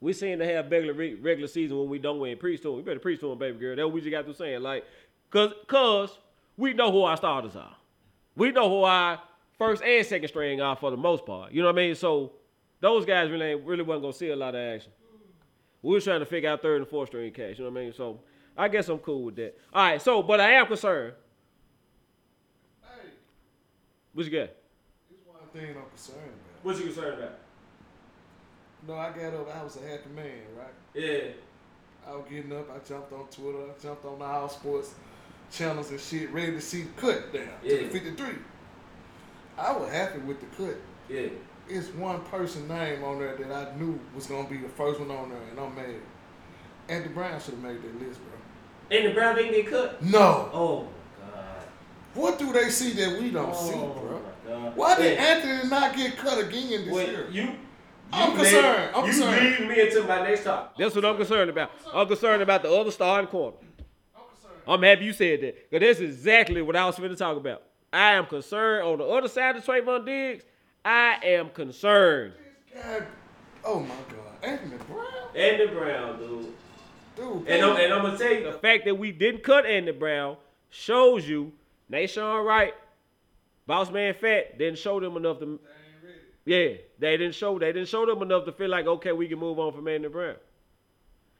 We 0.00 0.12
seem 0.12 0.38
to 0.38 0.44
have 0.46 0.70
regular 0.70 0.94
regular 0.94 1.48
season 1.48 1.78
when 1.78 1.88
we 1.88 1.98
don't 1.98 2.20
win. 2.20 2.32
'em. 2.32 2.38
We 2.42 2.82
better 2.82 3.10
'em, 3.10 3.38
baby 3.38 3.58
girl. 3.58 3.76
That's 3.76 3.84
what 3.84 3.92
we 3.92 4.00
just 4.00 4.10
got 4.10 4.26
to 4.26 4.34
saying, 4.34 4.62
like, 4.62 4.84
cause, 5.30 5.52
cause 5.66 6.18
we 6.56 6.72
know 6.74 6.90
who 6.92 7.02
our 7.02 7.16
starters 7.16 7.56
are. 7.56 7.74
We 8.36 8.52
know 8.52 8.68
who 8.68 8.82
our 8.82 9.20
first 9.58 9.82
and 9.82 10.04
second 10.06 10.28
string 10.28 10.60
are 10.60 10.76
for 10.76 10.90
the 10.90 10.96
most 10.96 11.24
part. 11.26 11.52
You 11.52 11.62
know 11.62 11.68
what 11.68 11.76
I 11.76 11.86
mean? 11.86 11.94
So 11.94 12.32
those 12.80 13.04
guys 13.06 13.30
really 13.30 13.46
ain't, 13.46 13.64
really 13.64 13.82
wasn't 13.82 14.02
gonna 14.02 14.12
see 14.12 14.28
a 14.30 14.36
lot 14.36 14.54
of 14.54 14.60
action. 14.60 14.92
We 15.82 15.94
was 15.94 16.04
trying 16.04 16.20
to 16.20 16.26
figure 16.26 16.50
out 16.50 16.62
third 16.62 16.80
and 16.82 16.88
fourth 16.90 17.08
string 17.10 17.32
cash. 17.32 17.58
You 17.58 17.64
know 17.64 17.70
what 17.70 17.80
I 17.80 17.84
mean? 17.84 17.92
So 17.92 18.20
I 18.56 18.68
guess 18.68 18.88
I'm 18.88 18.98
cool 18.98 19.24
with 19.24 19.36
that. 19.36 19.56
All 19.72 19.82
right. 19.84 20.02
So, 20.02 20.22
but 20.22 20.40
I 20.40 20.52
am 20.52 20.66
concerned. 20.66 21.12
Hey, 22.82 23.10
What 24.12 24.26
you 24.26 24.32
got? 24.32 24.48
this 25.10 25.18
one 25.26 25.38
thing 25.52 25.76
I'm 25.76 25.88
concerned 25.90 26.18
about. 26.24 26.64
What 26.64 26.76
you 26.78 26.84
concerned 26.92 27.22
about? 27.22 27.38
No, 28.88 28.94
I 28.94 29.10
got 29.10 29.34
up. 29.34 29.56
I 29.56 29.62
was 29.62 29.76
a 29.76 29.80
happy 29.88 30.10
man, 30.14 30.40
right? 30.56 30.74
Yeah. 30.94 31.32
I 32.06 32.16
was 32.16 32.24
getting 32.30 32.52
up. 32.52 32.68
I 32.70 32.78
jumped 32.86 33.12
on 33.12 33.26
Twitter. 33.28 33.58
I 33.58 33.82
jumped 33.82 34.04
on 34.04 34.18
my 34.18 34.26
all 34.26 34.48
sports 34.48 34.94
channels 35.50 35.90
and 35.90 36.00
shit, 36.00 36.30
ready 36.32 36.52
to 36.52 36.60
see 36.60 36.82
the 36.82 37.00
cut 37.00 37.32
down 37.32 37.48
to 37.62 37.68
the 37.78 37.88
53. 37.88 38.26
I 39.58 39.72
was 39.76 39.90
happy 39.90 40.18
with 40.20 40.40
the 40.40 40.46
cut. 40.64 40.76
Yeah. 41.08 41.28
It's 41.68 41.88
one 41.88 42.20
person 42.24 42.68
name 42.68 43.02
on 43.02 43.18
there 43.18 43.36
that 43.36 43.50
I 43.50 43.76
knew 43.76 43.98
was 44.14 44.26
gonna 44.26 44.48
be 44.48 44.58
the 44.58 44.68
first 44.68 45.00
one 45.00 45.10
on 45.10 45.30
there, 45.30 45.38
and 45.50 45.58
I'm 45.58 45.74
mad. 45.74 45.96
Andy 46.88 47.08
Brown 47.08 47.40
should 47.40 47.54
have 47.54 47.62
made 47.62 47.82
that 47.82 48.00
list, 48.06 48.20
bro. 48.20 48.96
And 48.96 49.06
the 49.08 49.14
Brown 49.14 49.34
didn't 49.34 49.52
get 49.52 49.68
cut. 49.68 50.00
No. 50.02 50.48
Oh 50.52 50.88
god. 51.20 51.64
What 52.14 52.38
do 52.38 52.52
they 52.52 52.68
see 52.70 52.92
that 52.92 53.20
we 53.20 53.30
don't 53.30 53.54
see, 53.56 53.74
Oh 53.74 53.88
bro? 53.88 54.20
my 54.20 54.66
god. 54.68 54.76
Why 54.76 54.96
did 54.96 55.18
Yeah. 55.18 55.24
Anthony 55.24 55.68
not 55.70 55.96
get 55.96 56.16
cut 56.16 56.38
again 56.38 56.84
this 56.84 56.94
Wait, 56.94 57.08
year? 57.08 57.26
you. 57.32 57.50
I'm 58.12 58.36
concerned. 58.36 58.62
lead- 58.64 58.90
I'm 58.94 59.04
you 59.06 59.10
concerned. 59.12 59.58
lead 59.58 59.68
me 59.68 59.80
into 59.80 60.02
my 60.04 60.22
next 60.22 60.44
topic. 60.44 60.76
That's 60.78 60.94
what 60.94 61.04
I'm 61.04 61.16
concerned 61.16 61.50
about. 61.50 61.72
I'm 61.92 62.06
concerned 62.06 62.42
about 62.42 62.62
the 62.62 62.70
other 62.70 62.92
starting 62.92 63.26
corner. 63.28 63.56
I'm 64.66 64.82
happy 64.82 65.04
you 65.04 65.12
said 65.12 65.40
that. 65.42 65.70
Because 65.70 65.98
that's 65.98 66.00
exactly 66.00 66.62
what 66.62 66.76
I 66.76 66.86
was 66.86 66.96
going 66.96 67.10
to 67.10 67.16
talk 67.16 67.36
about. 67.36 67.62
I 67.92 68.12
am 68.12 68.26
concerned 68.26 68.86
on 68.86 68.98
the 68.98 69.04
other 69.04 69.28
side 69.28 69.56
of 69.56 69.64
Trevon 69.64 70.04
Diggs. 70.04 70.44
I 70.84 71.18
am 71.22 71.50
concerned. 71.50 72.34
This 72.72 73.02
oh 73.64 73.80
my 73.80 73.88
God, 73.88 74.42
Anthony 74.42 74.76
Brown, 74.88 75.06
Andy 75.34 75.66
Brown, 75.66 76.18
dude. 76.18 76.54
dude. 77.16 77.48
And 77.48 77.64
I'm, 77.64 77.76
and 77.76 77.92
I'm 77.92 78.02
going 78.02 78.16
to 78.16 78.22
tell 78.22 78.32
you, 78.32 78.52
the 78.52 78.58
fact 78.58 78.84
that 78.84 78.94
we 78.94 79.12
didn't 79.12 79.42
cut 79.42 79.66
Andy 79.66 79.92
Brown 79.92 80.36
shows 80.70 81.28
you 81.28 81.52
Nahshon 81.90 82.44
Wright, 82.44 82.74
Boss 83.66 83.90
Man 83.90 84.14
Fat, 84.14 84.58
didn't 84.58 84.78
show 84.78 85.00
them 85.00 85.16
enough 85.16 85.38
to. 85.40 85.58
Yeah, 86.44 86.74
they 87.00 87.16
didn't 87.16 87.34
show 87.34 87.58
they 87.58 87.72
didn't 87.72 87.88
show 87.88 88.06
them 88.06 88.22
enough 88.22 88.44
to 88.44 88.52
feel 88.52 88.68
like 88.70 88.86
okay, 88.86 89.10
we 89.12 89.26
can 89.26 89.38
move 89.38 89.58
on 89.58 89.72
from 89.72 89.88
Andy 89.88 90.08
Brown. 90.08 90.36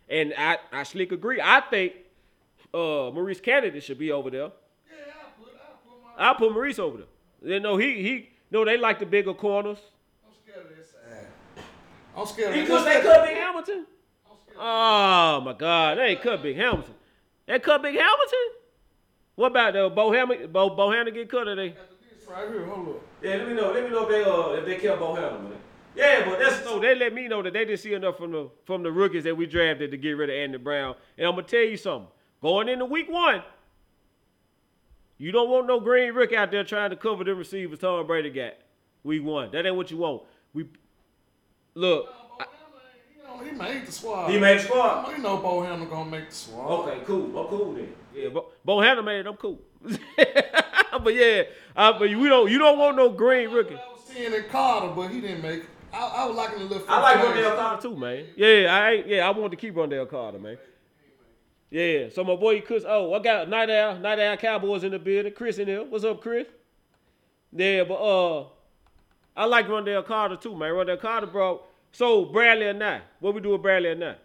And 0.08 0.34
I 0.36 0.58
I 0.72 0.82
slick 0.82 1.12
agree. 1.12 1.40
I 1.40 1.60
think 1.60 1.92
uh 2.76 3.10
Maurice 3.12 3.40
Canady 3.40 3.80
should 3.80 3.98
be 3.98 4.12
over 4.12 4.30
there. 4.30 4.40
yeah, 4.40 5.12
I 5.20 5.40
put, 5.40 5.54
I 5.54 5.72
put 5.88 6.18
my. 6.18 6.24
I'll 6.24 6.34
put 6.34 6.52
Maurice 6.52 6.78
over 6.78 6.98
there. 6.98 7.54
You 7.54 7.60
know 7.60 7.76
he 7.76 8.02
he 8.02 8.28
no 8.50 8.64
they 8.64 8.76
like 8.76 8.98
the 8.98 9.06
bigger 9.06 9.34
corners. 9.34 9.78
I'm 10.26 10.34
scared 10.44 10.66
of 10.70 10.76
this 10.76 10.90
side. 10.90 11.26
I'm 12.16 12.26
scared 12.26 12.54
of 12.54 12.60
Because 12.60 12.84
they 12.84 13.00
cut 13.00 13.26
Big 13.26 13.36
Hamilton. 13.36 13.86
I'm 14.30 14.36
scared 14.42 14.56
of 14.58 14.62
Oh 14.62 15.40
my 15.44 15.52
God, 15.52 15.98
they 15.98 16.06
ain't 16.08 16.22
cut 16.22 16.42
Big 16.42 16.56
Hamilton. 16.56 16.94
They 17.46 17.58
cut 17.58 17.82
Big 17.82 17.94
Hamilton. 17.94 18.46
What 19.36 19.50
about 19.50 19.72
the 19.74 19.90
Bohanna? 19.90 20.50
Bo 20.50 20.70
Bohanna 20.70 21.12
get 21.12 21.30
cut 21.30 21.44
today? 21.44 21.74
Right 22.28 22.48
here, 22.48 22.64
hold 22.66 22.88
up. 22.88 23.02
Yeah, 23.22 23.36
let 23.36 23.48
me 23.48 23.54
know. 23.54 23.70
Let 23.70 23.84
me 23.84 23.90
know 23.90 24.02
if 24.02 24.08
they 24.08 24.24
uh 24.24 24.60
if 24.60 24.66
they 24.66 24.76
kept 24.76 25.00
Bohanna, 25.00 25.42
man. 25.42 25.52
Yeah, 25.94 26.28
but 26.28 26.38
that's 26.38 26.62
so 26.62 26.78
they 26.78 26.94
let 26.94 27.14
me 27.14 27.28
know 27.28 27.40
that 27.42 27.52
they 27.52 27.64
didn't 27.64 27.80
see 27.80 27.94
enough 27.94 28.18
from 28.18 28.32
the 28.32 28.50
from 28.64 28.82
the 28.82 28.92
rookies 28.92 29.24
that 29.24 29.34
we 29.36 29.46
drafted 29.46 29.90
to 29.92 29.96
get 29.96 30.12
rid 30.12 30.28
of 30.28 30.34
Andy 30.34 30.58
Brown. 30.58 30.94
And 31.16 31.26
I'm 31.26 31.34
gonna 31.34 31.46
tell 31.46 31.62
you 31.62 31.76
something. 31.76 32.08
Going 32.46 32.68
into 32.68 32.84
week 32.84 33.10
one, 33.10 33.42
you 35.18 35.32
don't 35.32 35.50
want 35.50 35.66
no 35.66 35.80
green 35.80 36.12
rookie 36.14 36.36
out 36.36 36.52
there 36.52 36.62
trying 36.62 36.90
to 36.90 36.96
cover 36.96 37.24
the 37.24 37.34
receivers 37.34 37.80
Tom 37.80 38.06
Brady 38.06 38.30
got. 38.30 38.52
Week 39.02 39.24
one. 39.24 39.50
That 39.50 39.66
ain't 39.66 39.74
what 39.74 39.90
you 39.90 39.96
want. 39.96 40.22
We 40.54 40.68
look. 41.74 42.08
You 43.42 43.46
he 43.46 43.50
made 43.50 43.84
the 43.84 43.90
squad. 43.90 44.30
He 44.30 44.38
made 44.38 44.60
the 44.60 44.62
squad. 44.62 45.10
You 45.10 45.18
know 45.24 45.38
Bo 45.38 45.62
Bohanna 45.62 45.90
gonna 45.90 46.08
make 46.08 46.28
the 46.28 46.34
squad. 46.36 46.88
Okay, 46.88 47.00
cool. 47.04 47.36
I'm 47.36 47.48
cool 47.48 47.72
then. 47.74 47.92
Yeah, 48.14 48.28
Bo, 48.28 48.46
Bohanna 48.64 49.04
made 49.04 49.18
it. 49.18 49.26
I'm 49.26 49.34
cool. 49.34 49.60
but 49.82 51.14
yeah, 51.16 51.42
uh, 51.74 51.98
but 51.98 52.02
we 52.02 52.28
don't. 52.28 52.48
You 52.48 52.58
don't 52.58 52.78
want 52.78 52.96
no 52.96 53.10
green 53.10 53.50
rookie. 53.50 53.74
I 53.74 53.92
was 53.92 54.02
seeing 54.06 54.32
in 54.32 54.44
Carter, 54.44 54.94
but 54.94 55.08
he 55.08 55.20
didn't 55.20 55.42
make 55.42 55.62
it. 55.64 55.68
I, 55.92 55.98
I 55.98 56.26
was 56.26 56.36
liking 56.36 56.60
the 56.60 56.66
little. 56.66 56.86
I 56.88 57.00
like 57.00 57.16
first 57.16 57.26
Rondell 57.26 57.42
place. 57.42 57.58
Carter 57.58 57.82
too, 57.82 57.96
man. 57.96 58.26
Yeah, 58.36 58.46
I 58.72 58.90
ain't- 58.92 59.08
yeah, 59.08 59.26
I 59.26 59.30
want 59.30 59.50
to 59.50 59.56
keep 59.56 59.74
Rondell 59.74 60.08
Carter, 60.08 60.38
man. 60.38 60.58
Yeah, 61.70 62.08
so 62.12 62.22
my 62.22 62.36
boy 62.36 62.60
Chris. 62.60 62.84
Oh, 62.86 63.12
I 63.14 63.18
got 63.18 63.48
Night 63.48 63.70
Owl, 63.70 63.98
Night 63.98 64.20
Owl 64.20 64.36
Cowboys 64.36 64.84
in 64.84 64.92
the 64.92 64.98
building. 64.98 65.32
Chris 65.32 65.58
in 65.58 65.66
there. 65.66 65.82
What's 65.82 66.04
up, 66.04 66.20
Chris? 66.20 66.46
Yeah, 67.52 67.84
but 67.84 67.94
uh, 67.94 68.46
I 69.36 69.46
like 69.46 69.66
Rondell 69.66 70.04
Carter 70.04 70.36
too, 70.36 70.56
man. 70.56 70.72
Rondell 70.72 71.00
Carter, 71.00 71.26
bro. 71.26 71.62
So 71.92 72.26
Bradlee 72.26 72.74
Anae? 72.74 73.00
What 73.20 73.34
we 73.34 73.40
do 73.40 73.50
with 73.50 73.62
Bradlee 73.62 73.96
Anae? 73.96 74.16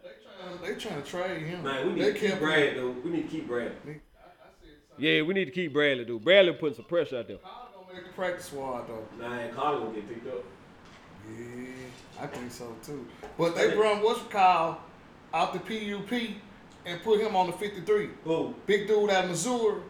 They 0.62 0.74
trying 0.74 1.02
to 1.02 1.08
trade 1.08 1.42
him. 1.42 1.64
Man, 1.64 1.86
we 1.86 1.92
need 1.94 2.02
they 2.02 2.12
to 2.12 2.18
keep 2.18 2.30
kept 2.30 2.40
Bradley, 2.42 2.74
dude. 2.74 3.04
We 3.04 3.10
need 3.10 3.22
to 3.22 3.28
keep 3.28 3.48
Bradley. 3.48 3.72
I 3.74 3.84
said 3.84 4.00
something. 4.88 5.04
Yeah, 5.04 5.22
we 5.22 5.34
need 5.34 5.46
to 5.46 5.50
keep 5.50 5.72
Bradley, 5.72 6.04
dude. 6.04 6.24
Bradley 6.24 6.52
putting 6.52 6.76
some 6.76 6.84
pressure 6.84 7.18
out 7.18 7.28
there. 7.28 7.38
Carter 7.38 7.68
gonna 7.74 7.94
make 7.94 8.06
the 8.06 8.12
practice 8.12 8.46
squad 8.46 8.86
though. 8.86 9.04
Nah, 9.18 9.48
Carter 9.54 9.78
gonna 9.80 9.94
get 9.94 10.08
picked 10.08 10.26
up. 10.28 10.44
Yeah, 11.36 11.66
I 12.20 12.26
think 12.26 12.52
so 12.52 12.74
too. 12.84 13.06
But 13.38 13.56
they 13.56 13.74
brought 13.74 14.02
what's 14.02 14.22
called 14.22 14.76
out 15.34 15.52
the 15.52 15.58
PUP 15.60 16.36
and 16.86 17.02
put 17.02 17.20
him 17.20 17.34
on 17.36 17.46
the 17.46 17.52
53. 17.52 18.08
Who? 18.24 18.54
Big 18.66 18.86
dude 18.88 19.10
out 19.10 19.24
of 19.24 19.30
Missouri. 19.30 19.80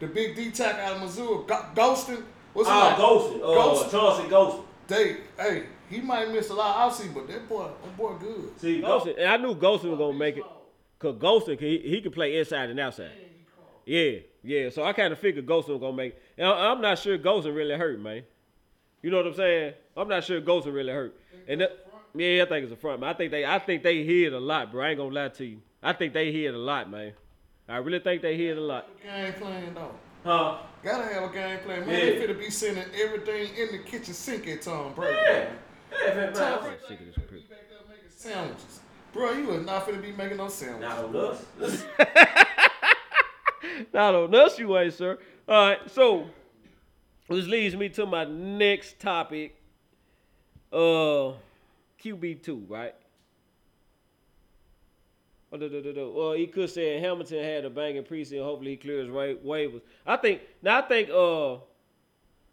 The 0.00 0.06
big 0.08 0.36
D 0.36 0.50
tack 0.50 0.76
out 0.76 0.96
of 0.96 1.02
Missouri. 1.02 1.44
Go- 1.46 1.66
Golston. 1.74 2.24
What's 2.52 2.68
his 2.68 2.76
Oh, 2.76 2.88
name? 2.90 2.98
Golston. 2.98 3.42
Uh, 3.42 3.46
Golston. 3.46 3.90
Chauncey 3.90 4.28
Golston. 4.28 4.64
They, 4.86 5.16
hey, 5.38 5.62
he 5.88 6.00
might 6.00 6.30
miss 6.30 6.50
a 6.50 6.54
lot. 6.54 6.76
I'll 6.76 6.90
see, 6.90 7.08
but 7.08 7.26
that 7.28 7.48
boy, 7.48 7.68
that 7.82 7.96
boy 7.96 8.14
good. 8.20 8.50
See, 8.60 8.82
Golston, 8.82 9.16
and 9.18 9.28
I 9.28 9.36
knew 9.38 9.54
Golston 9.54 9.90
was 9.90 9.98
gonna 9.98 10.12
make 10.18 10.36
it, 10.36 10.44
cause 10.98 11.14
Golston 11.16 11.58
he, 11.58 11.78
he 11.78 12.00
could 12.02 12.12
play 12.12 12.36
inside 12.38 12.70
and 12.70 12.78
outside. 12.78 13.10
Yeah, 13.86 14.18
yeah. 14.42 14.68
So 14.70 14.82
I 14.84 14.92
kind 14.92 15.12
of 15.12 15.18
figured 15.18 15.46
Golston 15.46 15.68
was 15.70 15.80
gonna 15.80 15.92
make. 15.96 16.12
It. 16.14 16.22
And 16.38 16.46
I- 16.48 16.70
I'm 16.70 16.80
not 16.80 16.98
sure 16.98 17.16
Golston 17.18 17.54
really 17.54 17.76
hurt, 17.76 17.98
man. 18.00 18.24
You 19.02 19.10
know 19.10 19.18
what 19.18 19.26
I'm 19.26 19.34
saying? 19.34 19.74
I'm 19.96 20.08
not 20.08 20.24
sure 20.24 20.40
Golston 20.40 20.74
really 20.74 20.92
hurt. 20.92 21.14
And 21.48 21.60
that, 21.62 21.83
yeah, 22.14 22.42
I 22.42 22.46
think 22.46 22.64
it's 22.64 22.72
a 22.72 22.76
front, 22.76 23.00
man. 23.00 23.10
I 23.10 23.14
think 23.14 23.30
they, 23.30 23.44
I 23.44 23.58
think 23.58 23.82
they 23.82 24.04
hit 24.04 24.32
a 24.32 24.38
lot, 24.40 24.70
bro. 24.72 24.84
I 24.84 24.90
ain't 24.90 24.98
gonna 24.98 25.14
lie 25.14 25.28
to 25.28 25.44
you. 25.44 25.60
I 25.82 25.92
think 25.92 26.12
they 26.12 26.32
hit 26.32 26.54
a 26.54 26.58
lot, 26.58 26.90
man. 26.90 27.12
I 27.68 27.76
really 27.78 27.98
think 27.98 28.22
they 28.22 28.36
hit 28.36 28.56
a 28.56 28.60
lot. 28.60 28.88
Game 29.02 29.32
plan 29.34 29.74
though. 29.74 29.94
Huh? 30.24 30.58
Gotta 30.82 31.12
have 31.12 31.30
a 31.30 31.32
game 31.32 31.58
plan. 31.60 31.86
Man, 31.86 31.88
Yeah. 31.90 31.96
they 32.04 32.26
finna 32.26 32.38
be 32.38 32.50
sending 32.50 32.84
everything 32.94 33.48
in 33.56 33.72
the 33.72 33.78
kitchen 33.78 34.14
sink 34.14 34.46
at 34.48 34.62
Tom 34.62 34.92
Brady. 34.94 35.16
Yeah. 35.26 35.32
man. 35.32 35.56
Yeah, 35.92 36.14
man. 36.14 36.32
Tom 36.32 36.52
I'm 36.54 36.60
Brady 36.64 36.76
sick 36.88 37.00
of 37.00 37.06
this 37.06 37.14
finna 37.16 37.48
back 37.50 37.58
there 37.68 37.78
making 37.88 38.10
sandwiches. 38.10 38.80
Bro, 39.12 39.32
you 39.32 39.50
is 39.52 39.66
not 39.66 39.86
finna 39.86 40.02
be 40.02 40.12
making 40.12 40.38
no 40.38 40.48
sandwiches. 40.48 40.88
Not 40.88 41.04
on 41.04 41.16
us. 41.16 41.84
Not 43.92 44.14
on 44.14 44.34
us, 44.34 44.58
you 44.58 44.76
ain't, 44.78 44.92
sir. 44.92 45.18
All 45.48 45.68
right, 45.68 45.90
so 45.90 46.26
this 47.28 47.46
leads 47.46 47.74
me 47.76 47.88
to 47.90 48.06
my 48.06 48.24
next 48.24 48.98
topic. 49.00 49.60
Uh, 50.72 51.32
QB 52.04 52.42
two, 52.42 52.64
right? 52.68 52.94
Oh, 55.52 55.56
duh, 55.56 55.68
duh, 55.68 55.80
duh. 55.92 56.08
Well, 56.08 56.32
he 56.32 56.46
could 56.48 56.68
say 56.68 56.98
Hamilton 56.98 57.42
had 57.44 57.64
a 57.64 57.70
banging 57.70 58.02
preseason. 58.02 58.42
Hopefully, 58.42 58.72
he 58.72 58.76
clears 58.76 59.08
wa- 59.08 59.40
waivers. 59.48 59.82
I 60.04 60.16
think 60.16 60.40
now. 60.62 60.78
I 60.78 60.82
think 60.82 61.10
uh, 61.10 61.54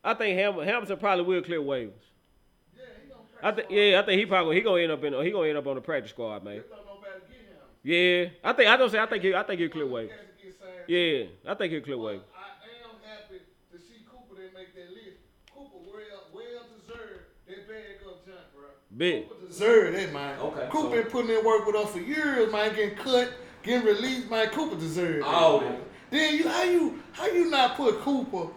I 0.04 0.14
think 0.14 0.38
Ham- 0.38 0.60
Hamilton 0.60 0.98
probably 0.98 1.26
will 1.26 1.42
clear 1.42 1.60
waivers. 1.62 1.92
I 3.44 3.52
think 3.52 3.68
yeah, 3.72 4.00
I 4.00 4.06
think 4.06 4.20
he 4.20 4.26
probably 4.28 4.56
he 4.56 4.62
gonna 4.62 4.84
end 4.84 4.92
up 4.92 5.04
in 5.04 5.14
he 5.26 5.32
gonna 5.32 5.48
end 5.48 5.58
up 5.58 5.66
on 5.66 5.76
the 5.76 5.82
practice 5.82 6.12
squad, 6.12 6.44
man. 6.44 6.62
Yeah, 7.84 8.26
I 8.44 8.54
think 8.54 8.70
I 8.70 8.78
don't 8.78 8.92
say 8.92 9.00
I 9.00 9.08
think 9.08 9.24
he 9.24 9.34
I 9.34 9.42
think 9.42 9.60
he'll 9.60 9.70
clear 9.70 9.88
waivers. 9.88 10.10
Guys 10.10 10.38
get 10.44 10.60
signed. 10.60 10.86
Yeah, 10.88 11.26
I 11.50 11.56
think 11.56 11.74
he'll 11.74 11.82
clear 11.82 11.98
waivers. 11.98 12.22
I 12.38 12.70
am 12.86 13.02
happy 13.02 13.42
to 13.74 13.80
see 13.82 14.06
Cooper 14.06 14.40
didn't 14.40 14.54
make 14.54 14.76
that 14.76 14.94
list. 14.94 15.18
Cooper 15.50 15.82
well 15.82 16.30
well 16.38 16.64
deserved 16.70 17.34
that 17.50 17.68
bag 17.68 18.06
up 18.06 18.22
jump, 18.24 18.46
bro. 18.54 18.70
Big. 18.98 19.30
Cooper 19.30 19.48
deserved 19.48 19.98
that, 19.98 20.14
man. 20.14 20.40
Okay, 20.40 20.68
Cooper 20.70 20.96
so- 20.98 21.02
been 21.04 21.12
putting 21.12 21.32
in 21.38 21.46
work 21.46 21.66
with 21.66 21.76
us 21.76 21.92
for 21.92 22.00
years, 22.00 22.52
man. 22.52 22.76
Getting 22.76 22.96
cut, 22.98 23.32
getting 23.64 23.86
released, 23.86 24.30
man. 24.30 24.50
Cooper 24.50 24.76
deserved. 24.76 25.24
that, 25.24 25.28
Oh, 25.34 25.62
man. 25.62 25.78
Then 26.10 26.36
you 26.36 26.48
how 26.50 26.64
you 26.64 27.00
how 27.14 27.28
you 27.28 27.50
not 27.50 27.78
put 27.78 28.00
Cooper 28.02 28.48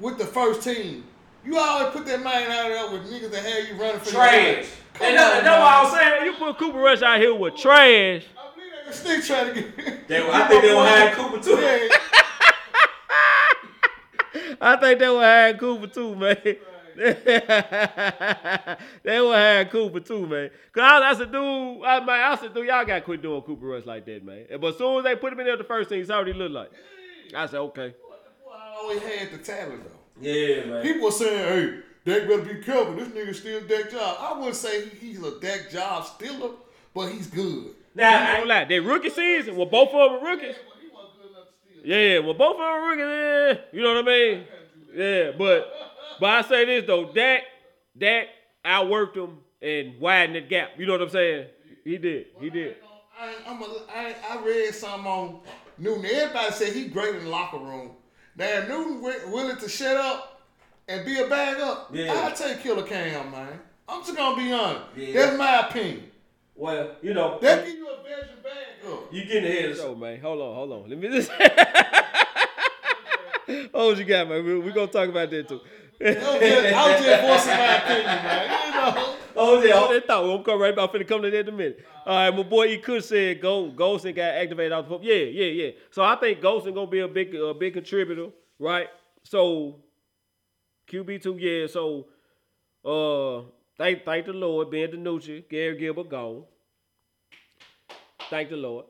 with 0.00 0.16
the 0.18 0.24
first 0.24 0.62
team? 0.62 1.04
You 1.44 1.58
always 1.58 1.92
put 1.92 2.06
that 2.06 2.22
man 2.22 2.50
out 2.50 2.68
there 2.68 2.90
with 2.98 3.10
niggas 3.12 3.30
that 3.30 3.44
have 3.44 3.68
you 3.68 3.74
running 3.74 4.00
for 4.00 4.10
your 4.10 4.14
Trash. 4.22 4.56
life. 4.56 4.80
Come 4.94 5.06
And 5.08 5.18
that, 5.18 5.36
on, 5.38 5.44
that's 5.44 5.60
what 5.60 5.68
I 5.68 5.82
man. 5.82 5.84
was 5.84 5.92
saying. 5.92 6.24
You 6.24 6.32
put 6.38 6.58
Cooper 6.58 6.78
Rush 6.78 7.02
out 7.02 7.20
here 7.20 7.34
with 7.34 7.56
trash. 7.56 8.24
I 8.38 8.54
believe 8.54 8.72
they 8.86 8.92
still 8.92 9.20
trying 9.22 9.54
to 9.54 9.60
get. 9.60 10.08
They- 10.08 10.26
I 10.30 10.48
think 10.48 10.62
they 10.62 10.68
gonna 10.68 10.88
hire 10.88 11.14
Cooper 11.14 11.40
too. 11.42 11.60
Yeah. 11.60 11.88
I 14.60 14.76
think 14.76 14.98
they 14.98 15.08
will 15.08 15.20
hire 15.20 15.54
Cooper 15.58 15.86
too, 15.88 16.14
man. 16.16 16.36
They 19.04 19.20
will 19.20 19.32
hire 19.32 19.64
Cooper 19.66 20.00
too, 20.00 20.26
man. 20.26 20.50
Cause 20.72 20.82
I, 20.82 21.10
I 21.10 21.14
said, 21.14 21.32
dude, 21.32 21.82
I, 21.84 22.00
man, 22.00 22.08
I 22.32 22.36
said, 22.40 22.54
dude, 22.54 22.66
y'all 22.66 22.84
got 22.84 22.94
to 22.96 23.00
quit 23.00 23.22
doing 23.22 23.42
Cooper 23.42 23.66
Rush 23.66 23.86
like 23.86 24.04
that, 24.06 24.24
man. 24.24 24.44
But 24.60 24.68
as 24.68 24.78
soon 24.78 24.98
as 24.98 25.04
they 25.04 25.16
put 25.16 25.32
him 25.32 25.40
in 25.40 25.46
there 25.46 25.56
the 25.56 25.64
first 25.64 25.88
thing, 25.88 26.00
he 26.00 26.04
saw 26.04 26.18
what 26.18 26.26
he 26.26 26.32
looked 26.32 26.54
like. 26.54 26.70
I 27.34 27.46
said, 27.46 27.58
okay. 27.60 27.94
Boy, 28.44 28.52
I 28.54 28.74
always 28.76 29.02
had 29.02 29.32
the 29.32 29.38
talent 29.38 29.82
though. 29.84 29.90
Yeah, 30.20 30.64
man. 30.66 30.82
People 30.82 31.04
were 31.06 31.10
saying, 31.10 31.82
hey, 32.04 32.18
Dak 32.18 32.28
better 32.28 32.42
be 32.42 32.62
careful. 32.62 32.94
This 32.94 33.08
nigga 33.08 33.34
still 33.34 33.60
Dak 33.66 33.90
Job. 33.90 34.16
I 34.20 34.38
wouldn't 34.38 34.56
say 34.56 34.88
he- 34.88 35.08
he's 35.08 35.22
a 35.22 35.40
Dak 35.40 35.70
Job 35.70 36.04
stealer, 36.04 36.50
but 36.94 37.08
he's 37.10 37.26
good. 37.26 37.70
Now, 37.94 38.10
I 38.10 38.30
ain't 38.30 38.38
gonna 38.40 38.48
lie. 38.60 38.64
They 38.64 38.80
rookie 38.80 39.10
season, 39.10 39.56
well, 39.56 39.66
both 39.66 39.88
of 39.88 39.94
them 40.12 40.20
are 40.20 40.30
rookies. 40.32 40.56
But 40.56 40.82
he 40.82 40.88
wasn't 40.92 41.22
good 41.22 41.30
enough 41.30 41.48
to 41.48 41.80
steal. 41.80 41.86
Yeah, 41.86 42.18
well, 42.20 42.34
both 42.34 42.54
of 42.54 42.58
them 42.58 42.66
are 42.66 42.88
rookies. 42.88 43.60
Yeah, 43.72 43.78
you 43.78 43.82
know 43.82 43.94
what 43.94 44.04
I 44.04 44.06
mean? 44.06 44.44
Yeah, 44.94 45.30
but 45.36 45.72
but 46.20 46.30
I 46.30 46.42
say 46.42 46.64
this 46.64 46.86
though, 46.86 47.12
Dak, 47.12 47.42
Dak 47.96 48.26
outworked 48.64 49.16
him 49.16 49.38
and 49.62 49.98
widened 50.00 50.36
the 50.36 50.40
gap. 50.42 50.70
You 50.78 50.86
know 50.86 50.92
what 50.92 51.02
I'm 51.02 51.08
saying? 51.10 51.46
He 51.84 51.98
did. 51.98 52.26
He 52.40 52.50
did. 52.50 52.76
I, 53.18 53.34
I'm 53.46 53.62
a, 53.62 53.66
I, 53.94 54.14
I 54.30 54.42
read 54.44 54.74
something 54.74 55.06
on 55.06 55.40
Newton. 55.78 56.04
Everybody 56.06 56.52
said 56.52 56.72
he 56.72 56.86
great 56.88 57.14
in 57.14 57.24
the 57.24 57.30
locker 57.30 57.58
room. 57.58 57.92
Now, 58.36 58.64
Newton 58.68 59.00
wi- 59.00 59.24
willing 59.28 59.56
to 59.58 59.68
shut 59.68 59.96
up 59.96 60.42
and 60.88 61.04
be 61.06 61.18
a 61.20 61.26
backup, 61.28 61.90
Yeah. 61.94 62.12
I'll 62.12 62.32
take 62.34 62.60
Killer 62.60 62.82
Cam, 62.82 63.30
man. 63.30 63.60
I'm 63.88 64.02
just 64.02 64.16
gonna 64.16 64.36
be 64.36 64.52
honest. 64.52 64.82
Yeah. 64.96 65.12
That's 65.14 65.38
my 65.38 65.68
opinion. 65.68 66.10
Well, 66.56 66.96
you 67.02 67.14
know, 67.14 67.38
That 67.40 67.64
give 67.66 67.74
you 67.76 67.88
a 67.88 68.02
veteran 68.02 68.38
backup. 68.42 69.12
you 69.12 69.24
getting 69.24 69.44
ahead 69.44 69.70
of 69.70 69.76
show, 69.76 69.94
man. 69.94 70.20
Hold 70.20 70.40
on, 70.40 70.54
hold 70.54 70.72
on. 70.72 70.88
Let 70.90 70.98
me 70.98 71.08
just. 71.08 71.30
oh, 73.74 73.88
what 73.88 73.98
you 73.98 74.04
got, 74.04 74.28
man? 74.28 74.44
We, 74.44 74.58
we 74.58 74.72
gonna 74.72 74.86
talk 74.88 75.08
about 75.08 75.30
that 75.30 75.48
too. 75.48 75.60
I 76.04 76.10
was 76.10 76.40
just, 76.40 76.74
I 76.74 76.92
was 76.92 77.04
just 77.04 77.22
voicing 77.22 77.58
my 77.58 77.76
opinion, 77.76 78.06
man. 78.06 78.66
You 78.66 78.74
know. 78.74 79.16
Oh 79.36 79.62
yeah, 79.62 79.74
hold 79.74 79.90
that 79.92 80.06
thought. 80.06 80.24
We'll 80.24 80.42
come 80.42 80.60
right 80.60 80.74
back. 80.74 80.90
I'm 80.94 81.00
finna 81.00 81.08
come 81.08 81.22
to 81.22 81.30
that 81.30 81.40
in 81.40 81.48
a 81.48 81.52
minute. 81.52 81.84
All 82.06 82.14
right, 82.14 82.36
my 82.36 82.42
boy 82.42 82.66
E. 82.66 82.78
Kush 82.78 83.06
said 83.06 83.40
Go 83.40 83.70
Golston 83.70 84.14
got 84.14 84.34
activated 84.34 84.72
out 84.72 84.84
the 84.84 84.90
phone. 84.90 85.02
Yeah, 85.02 85.14
yeah, 85.14 85.46
yeah. 85.46 85.70
So 85.90 86.02
I 86.02 86.16
think 86.16 86.40
Golston 86.40 86.74
gonna 86.74 86.86
be 86.86 87.00
a 87.00 87.08
big 87.08 87.34
a 87.34 87.54
big 87.54 87.72
contributor, 87.72 88.28
right? 88.58 88.88
So 89.24 89.80
QB 90.88 91.22
two, 91.22 91.36
yeah. 91.38 91.66
So 91.66 92.06
uh 92.84 93.48
thank 93.76 94.04
thank 94.04 94.26
the 94.26 94.32
Lord, 94.32 94.70
Ben 94.70 94.88
DiNucci, 94.88 95.48
Garrett 95.48 95.78
Gilbert 95.78 96.10
gone. 96.10 96.44
Thank 98.30 98.50
the 98.50 98.56
Lord. 98.56 98.86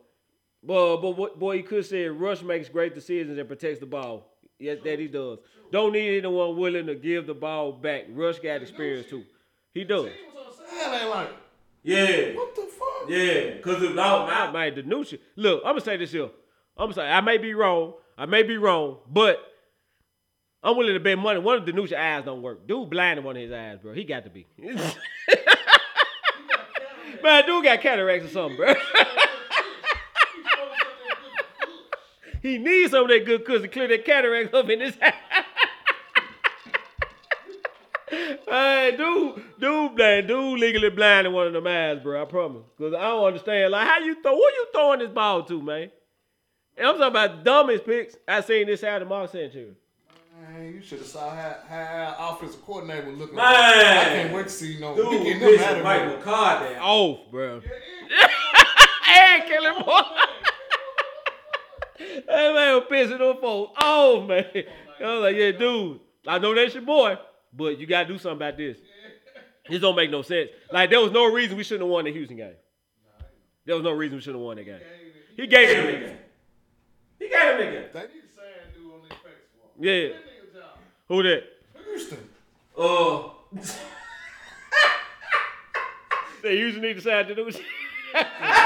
But 0.61 0.97
but 0.97 1.39
boy 1.39 1.55
E. 1.55 1.63
Kush 1.63 1.89
said 1.89 2.11
Rush 2.11 2.43
makes 2.43 2.69
great 2.69 2.93
decisions 2.93 3.37
and 3.37 3.47
protects 3.47 3.79
the 3.79 3.85
ball. 3.85 4.34
Yes, 4.59 4.77
that 4.83 4.99
he 4.99 5.07
does. 5.07 5.39
Don't 5.71 5.91
need 5.93 6.17
anyone 6.19 6.57
willing 6.57 6.85
to 6.87 6.95
give 6.95 7.27
the 7.27 7.33
ball 7.33 7.71
back. 7.73 8.05
Rush 8.09 8.39
got 8.39 8.61
experience 8.61 9.09
too. 9.09 9.23
He 9.73 9.83
does. 9.83 10.05
He 10.05 10.11
was 10.33 10.57
on 10.59 10.65
the 10.65 10.81
sideline 10.81 11.09
like, 11.09 11.29
Yeah. 11.83 12.35
what 12.35 12.55
the 12.55 12.61
fuck? 12.61 13.09
Yeah, 13.09 13.57
cause 13.59 13.83
if 13.83 13.93
now, 13.93 14.25
now, 14.27 14.51
man, 14.51 14.75
the 14.75 14.83
new 14.83 15.03
shit. 15.03 15.21
Look, 15.35 15.61
I'm 15.65 15.71
gonna 15.73 15.81
say 15.81 15.97
this 15.97 16.11
here. 16.11 16.29
I'm 16.77 16.85
gonna 16.85 16.93
say 16.93 17.01
I 17.09 17.21
may 17.21 17.37
be 17.37 17.53
wrong. 17.53 17.93
I 18.17 18.25
may 18.25 18.43
be 18.43 18.57
wrong, 18.57 18.97
but 19.09 19.39
I'm 20.63 20.77
willing 20.77 20.93
to 20.93 20.99
bet 20.99 21.17
money. 21.17 21.39
One 21.39 21.57
of 21.57 21.65
the 21.65 21.73
new 21.73 21.87
eyes 21.95 22.23
don't 22.23 22.41
work. 22.41 22.65
Dude 22.67 22.89
blind 22.89 23.19
in 23.19 23.25
one 23.25 23.35
of 23.35 23.41
his 23.41 23.51
eyes, 23.51 23.77
bro. 23.81 23.93
He 23.93 24.03
got 24.05 24.23
to 24.23 24.29
be. 24.29 24.47
man, 27.23 27.45
dude 27.45 27.63
got 27.63 27.81
cataracts 27.81 28.27
or 28.27 28.29
something, 28.29 28.57
bro. 28.57 28.73
He 32.45 32.59
needs 32.59 32.91
some 32.91 33.05
of 33.05 33.09
that 33.09 33.25
good 33.25 33.43
cushion 33.43 33.63
to 33.63 33.67
clear 33.67 33.87
that 33.87 34.05
cataract 34.05 34.53
up 34.53 34.69
in 34.69 34.79
his 34.79 34.95
Hey, 38.47 38.93
dude, 38.95 39.43
dude, 39.59 39.95
blind, 39.95 40.27
dude, 40.27 40.59
legally 40.59 40.91
blind 40.91 41.25
in 41.25 41.33
one 41.33 41.47
of 41.47 41.53
them 41.53 41.65
eyes, 41.65 41.97
bro. 42.03 42.21
I 42.21 42.25
promise. 42.25 42.61
Cause 42.77 42.93
I 42.93 43.01
don't 43.01 43.25
understand. 43.25 43.71
Like, 43.71 43.87
how 43.87 43.97
you 43.97 44.21
throw? 44.21 44.35
Who 44.35 44.41
you 44.41 44.67
throwing 44.71 44.99
this 44.99 45.09
ball 45.09 45.41
to, 45.41 45.59
man? 45.59 45.89
And 46.77 46.87
I'm 46.87 46.99
talking 46.99 47.07
about 47.07 47.37
the 47.37 47.43
dumbest 47.43 47.83
picks 47.83 48.15
I 48.27 48.41
seen 48.41 48.67
this 48.67 48.83
out 48.83 49.01
of 49.01 49.07
Mark 49.07 49.31
Sanchez. 49.31 49.75
Man, 50.39 50.71
you 50.71 50.83
should 50.83 50.99
have 50.99 51.07
saw 51.07 51.31
how, 51.31 51.55
how 51.67 52.15
our 52.19 52.35
offensive 52.35 52.63
coordinator 52.63 53.09
was 53.09 53.17
looking. 53.17 53.37
Man. 53.37 53.43
I 53.43 54.03
can't 54.03 54.33
wait 54.35 54.43
to 54.43 54.49
see 54.49 54.73
you 54.73 54.81
know. 54.81 54.93
he 54.93 55.23
getting 55.23 55.39
them 55.39 55.83
out 55.83 56.01
of 56.01 56.09
here. 56.09 56.17
McCarthy 56.19 56.75
off, 56.75 57.31
bro. 57.31 57.61
and 59.09 59.45
killing 59.45 59.83
boy. 59.83 60.01
That 62.27 62.53
man 62.53 62.75
was 62.75 62.83
pissing 62.89 63.19
them 63.19 63.37
folks 63.41 63.73
off, 63.83 64.27
man. 64.27 64.45
I 64.99 65.03
was 65.13 65.21
like, 65.21 65.35
yeah, 65.35 65.51
dude, 65.51 65.99
I 66.27 66.39
know 66.39 66.55
that's 66.55 66.73
your 66.73 66.83
boy, 66.83 67.17
but 67.53 67.77
you 67.79 67.85
gotta 67.85 68.07
do 68.07 68.17
something 68.17 68.37
about 68.37 68.57
this. 68.57 68.77
This 69.67 69.81
don't 69.81 69.95
make 69.95 70.11
no 70.11 70.21
sense. 70.21 70.51
Like 70.71 70.91
there 70.91 70.99
was 70.99 71.11
no 71.11 71.25
reason 71.25 71.57
we 71.57 71.63
shouldn't 71.63 71.85
have 71.85 71.91
won 71.91 72.05
the 72.05 72.11
Houston 72.11 72.37
game. 72.37 72.53
There 73.65 73.73
was 73.73 73.83
no 73.83 73.93
reason 73.93 74.17
we 74.17 74.21
shouldn't 74.21 74.39
have 74.39 74.45
won 74.45 74.57
that 74.57 74.63
game. 74.63 74.79
He 75.35 75.47
gave 75.47 75.69
him 75.69 75.85
the 75.87 75.91
game. 75.91 76.17
He 77.17 77.29
gave 77.29 77.41
him 77.41 77.57
the 77.57 77.63
game. 77.63 77.89
They 77.91 78.01
need 78.01 78.21
to 78.21 78.35
say 78.35 78.43
and 78.63 78.75
on 78.93 79.01
their 79.01 79.17
face 79.17 79.47
for. 79.51 79.83
Yeah. 79.83 80.09
That 80.09 80.13
nigga 80.13 80.53
job. 80.53 80.77
Who 81.07 81.23
that? 81.23 81.43
Houston. 81.83 82.29
Uh. 82.77 83.29
they 86.43 86.57
usually 86.59 86.81
need 86.81 86.89
to 86.89 86.93
decide 86.95 87.27
to 87.27 87.35
do 87.35 87.51
shit. 87.51 87.63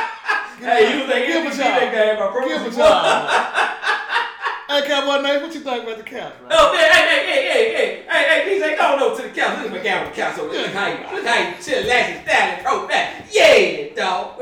Hey, 0.60 1.00
you 1.00 1.06
think 1.08 1.26
Give 1.28 1.44
you 1.44 1.50
a 1.50 1.52
job. 1.56 1.58
that 1.58 1.92
game? 1.94 2.18
I 2.22 2.28
promise 2.32 2.52
Give 2.52 2.68
a 2.68 2.70
job. 2.76 3.30
hey, 4.70 4.82
Cowboy 4.88 5.18
Nate, 5.22 5.42
what 5.42 5.54
you 5.54 5.62
think 5.62 5.84
about 5.84 5.98
the 5.98 6.04
Cavs, 6.04 6.36
man? 6.42 6.52
Oh, 6.52 6.72
man, 6.74 6.92
hey, 6.92 7.06
hey, 7.08 7.22
hey, 7.26 7.44
hey, 7.48 7.66
hey, 7.74 7.88
hey, 8.10 8.24
hey, 8.28 8.40
DJ, 8.60 8.64
go 8.78 8.84
on 8.94 9.00
over 9.02 9.16
to 9.22 9.28
the 9.28 9.34
couch. 9.34 9.58
Look 9.64 9.68
at 9.68 9.72
my 9.72 9.80
guy 9.80 9.98
on 10.00 10.06
the 10.10 10.16
couch 10.16 10.38
over 10.38 10.52
there. 10.54 10.64
Look 10.64 10.74
how 10.74 10.88
you, 10.88 10.98
look 11.16 11.26
how 11.26 11.38
you 11.40 11.46
chill, 11.64 11.82
relax, 11.84 12.06
style, 12.24 12.50
and 12.52 12.62
throw 12.62 12.78
back. 12.88 13.08
Yeah, 13.32 13.94
dog. 13.96 14.38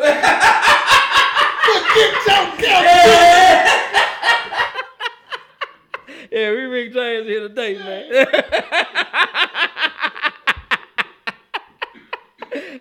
Get 1.98 2.14
your 2.26 2.44
Cowboy. 2.58 2.98
yeah, 6.32 6.48
we 6.52 6.62
Rick 6.66 6.90
James 6.94 7.28
here 7.28 7.42
today, 7.48 7.74
man. 7.78 8.06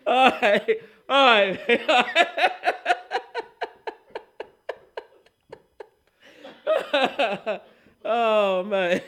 all 0.07 0.31
right, 0.41 0.81
all 1.09 1.27
right, 1.27 1.61
oh 8.05 8.65
man. 8.65 9.01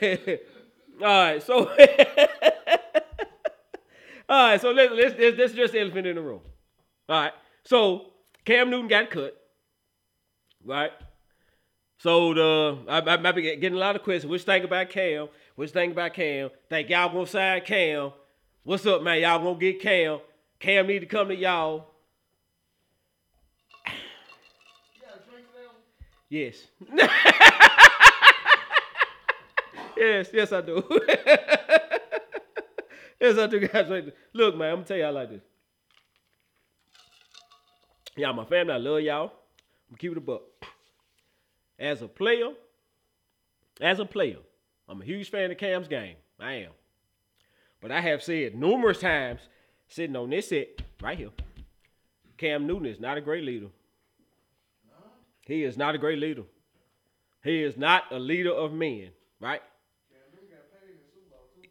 All 1.01 1.07
right, 1.07 1.41
so 1.41 1.59
all 4.29 4.29
right, 4.29 4.61
so 4.61 4.71
let's 4.71 4.93
let's 4.93 5.15
let's, 5.17 5.55
let's 5.55 5.71
the 5.71 5.79
elephant 5.79 6.07
in 6.07 6.15
the 6.15 6.21
room. 6.21 6.41
All 7.07 7.21
right, 7.21 7.31
so 7.63 8.07
Cam 8.45 8.69
Newton 8.69 8.87
got 8.87 9.09
cut, 9.09 9.35
right? 10.63 10.91
So 11.97 12.33
the 12.33 12.77
I, 12.87 12.97
I, 12.99 13.17
been 13.17 13.59
getting 13.59 13.73
a 13.73 13.77
lot 13.77 13.95
of 13.95 14.03
questions. 14.03 14.29
What 14.29 14.39
you 14.39 14.45
think 14.45 14.65
about 14.65 14.89
Cam? 14.89 15.27
What 15.55 15.65
you 15.65 15.73
think 15.73 15.93
about 15.93 16.13
Cam? 16.13 16.49
Think 16.69 16.89
y'all 16.89 17.11
gonna 17.11 17.27
sign 17.27 17.61
Cam? 17.61 18.11
What's 18.63 18.85
up, 18.85 19.03
man? 19.03 19.21
Y'all 19.21 19.43
gonna 19.43 19.59
get 19.59 19.81
Cam? 19.81 20.19
Cam 20.59 20.87
need 20.87 20.99
to 20.99 21.05
come 21.05 21.29
to 21.29 21.35
y'all. 21.35 21.87
Yes. 26.29 26.67
yes, 29.97 30.29
yes, 30.31 30.51
I 30.51 30.61
do. 30.61 30.83
yes, 33.19 33.37
I 33.37 33.47
do, 33.47 33.67
guys. 33.67 34.11
Look, 34.33 34.55
man, 34.55 34.69
I'm 34.69 34.75
gonna 34.75 34.85
tell 34.85 34.97
y'all 34.97 35.13
like 35.13 35.31
this. 35.31 35.41
Y'all, 38.15 38.33
my 38.33 38.45
family, 38.45 38.73
I 38.73 38.77
love 38.77 39.01
y'all. 39.01 39.23
I'm 39.23 39.95
gonna 39.95 39.97
keep 39.97 40.11
it 40.11 40.17
a 40.17 40.21
buck. 40.21 40.41
As 41.79 42.03
a 42.03 42.07
player, 42.07 42.51
as 43.81 43.99
a 43.99 44.05
player, 44.05 44.37
I'm 44.87 45.01
a 45.01 45.05
huge 45.05 45.31
fan 45.31 45.49
of 45.49 45.57
Cam's 45.57 45.87
game. 45.87 46.17
I 46.39 46.53
am. 46.53 46.71
But 47.81 47.91
I 47.91 48.01
have 48.01 48.21
said 48.21 48.55
numerous 48.55 48.99
times, 48.99 49.39
sitting 49.89 50.15
on 50.15 50.29
this 50.29 50.49
set 50.49 50.81
right 51.01 51.17
here, 51.17 51.31
Cam 52.37 52.65
Newton 52.65 52.85
is 52.85 52.99
not 52.99 53.17
a 53.17 53.21
great 53.21 53.43
leader. 53.43 53.67
He 55.45 55.63
is 55.63 55.77
not 55.77 55.95
a 55.95 55.97
great 55.97 56.19
leader. 56.19 56.43
He 57.43 57.63
is 57.63 57.75
not 57.75 58.03
a 58.11 58.19
leader 58.19 58.51
of 58.51 58.71
men, 58.71 59.09
right? 59.39 59.61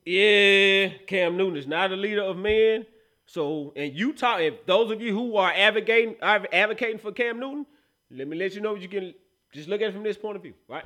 Yeah, 0.04 0.88
Cam 1.06 1.36
Newton 1.36 1.56
is 1.56 1.66
not 1.66 1.92
a 1.92 1.96
leader 1.96 2.22
of 2.22 2.36
men. 2.36 2.86
So, 3.26 3.72
and 3.76 3.94
you 3.94 4.14
talk, 4.14 4.40
if 4.40 4.64
those 4.64 4.90
of 4.90 5.02
you 5.02 5.12
who 5.12 5.36
are 5.36 5.52
advocating 5.54 6.16
advocating 6.22 6.98
for 6.98 7.12
Cam 7.12 7.38
Newton, 7.38 7.66
let 8.10 8.26
me 8.26 8.36
let 8.36 8.54
you 8.54 8.62
know 8.62 8.72
what 8.72 8.80
you 8.80 8.88
can 8.88 9.14
just 9.52 9.68
look 9.68 9.82
at 9.82 9.90
it 9.90 9.92
from 9.92 10.02
this 10.02 10.16
point 10.16 10.36
of 10.36 10.42
view, 10.42 10.54
right? 10.66 10.84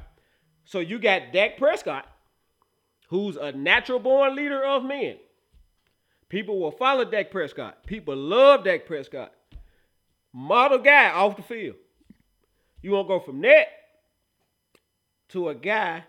So 0.65 0.81
you 0.81 0.99
got 0.99 1.33
Dak 1.33 1.57
Prescott, 1.57 2.07
who's 3.09 3.37
a 3.37 3.53
natural 3.53 4.01
born 4.01 4.35
leader 4.35 4.65
of 4.65 4.85
men. 4.85 5.19
People 6.33 6.59
will 6.59 6.71
follow 6.71 7.05
Dak 7.05 7.31
Prescott. 7.31 7.85
People 7.85 8.17
love 8.17 8.65
Dak 8.65 8.87
Prescott. 8.87 9.35
Model 10.33 10.79
guy 10.79 11.11
off 11.11 11.37
the 11.37 11.43
field. 11.43 11.77
You 12.81 12.93
want 12.93 13.07
to 13.07 13.09
go 13.09 13.21
from 13.21 13.43
that 13.43 13.67
to 15.29 15.51
a 15.51 15.55
guy 15.55 16.05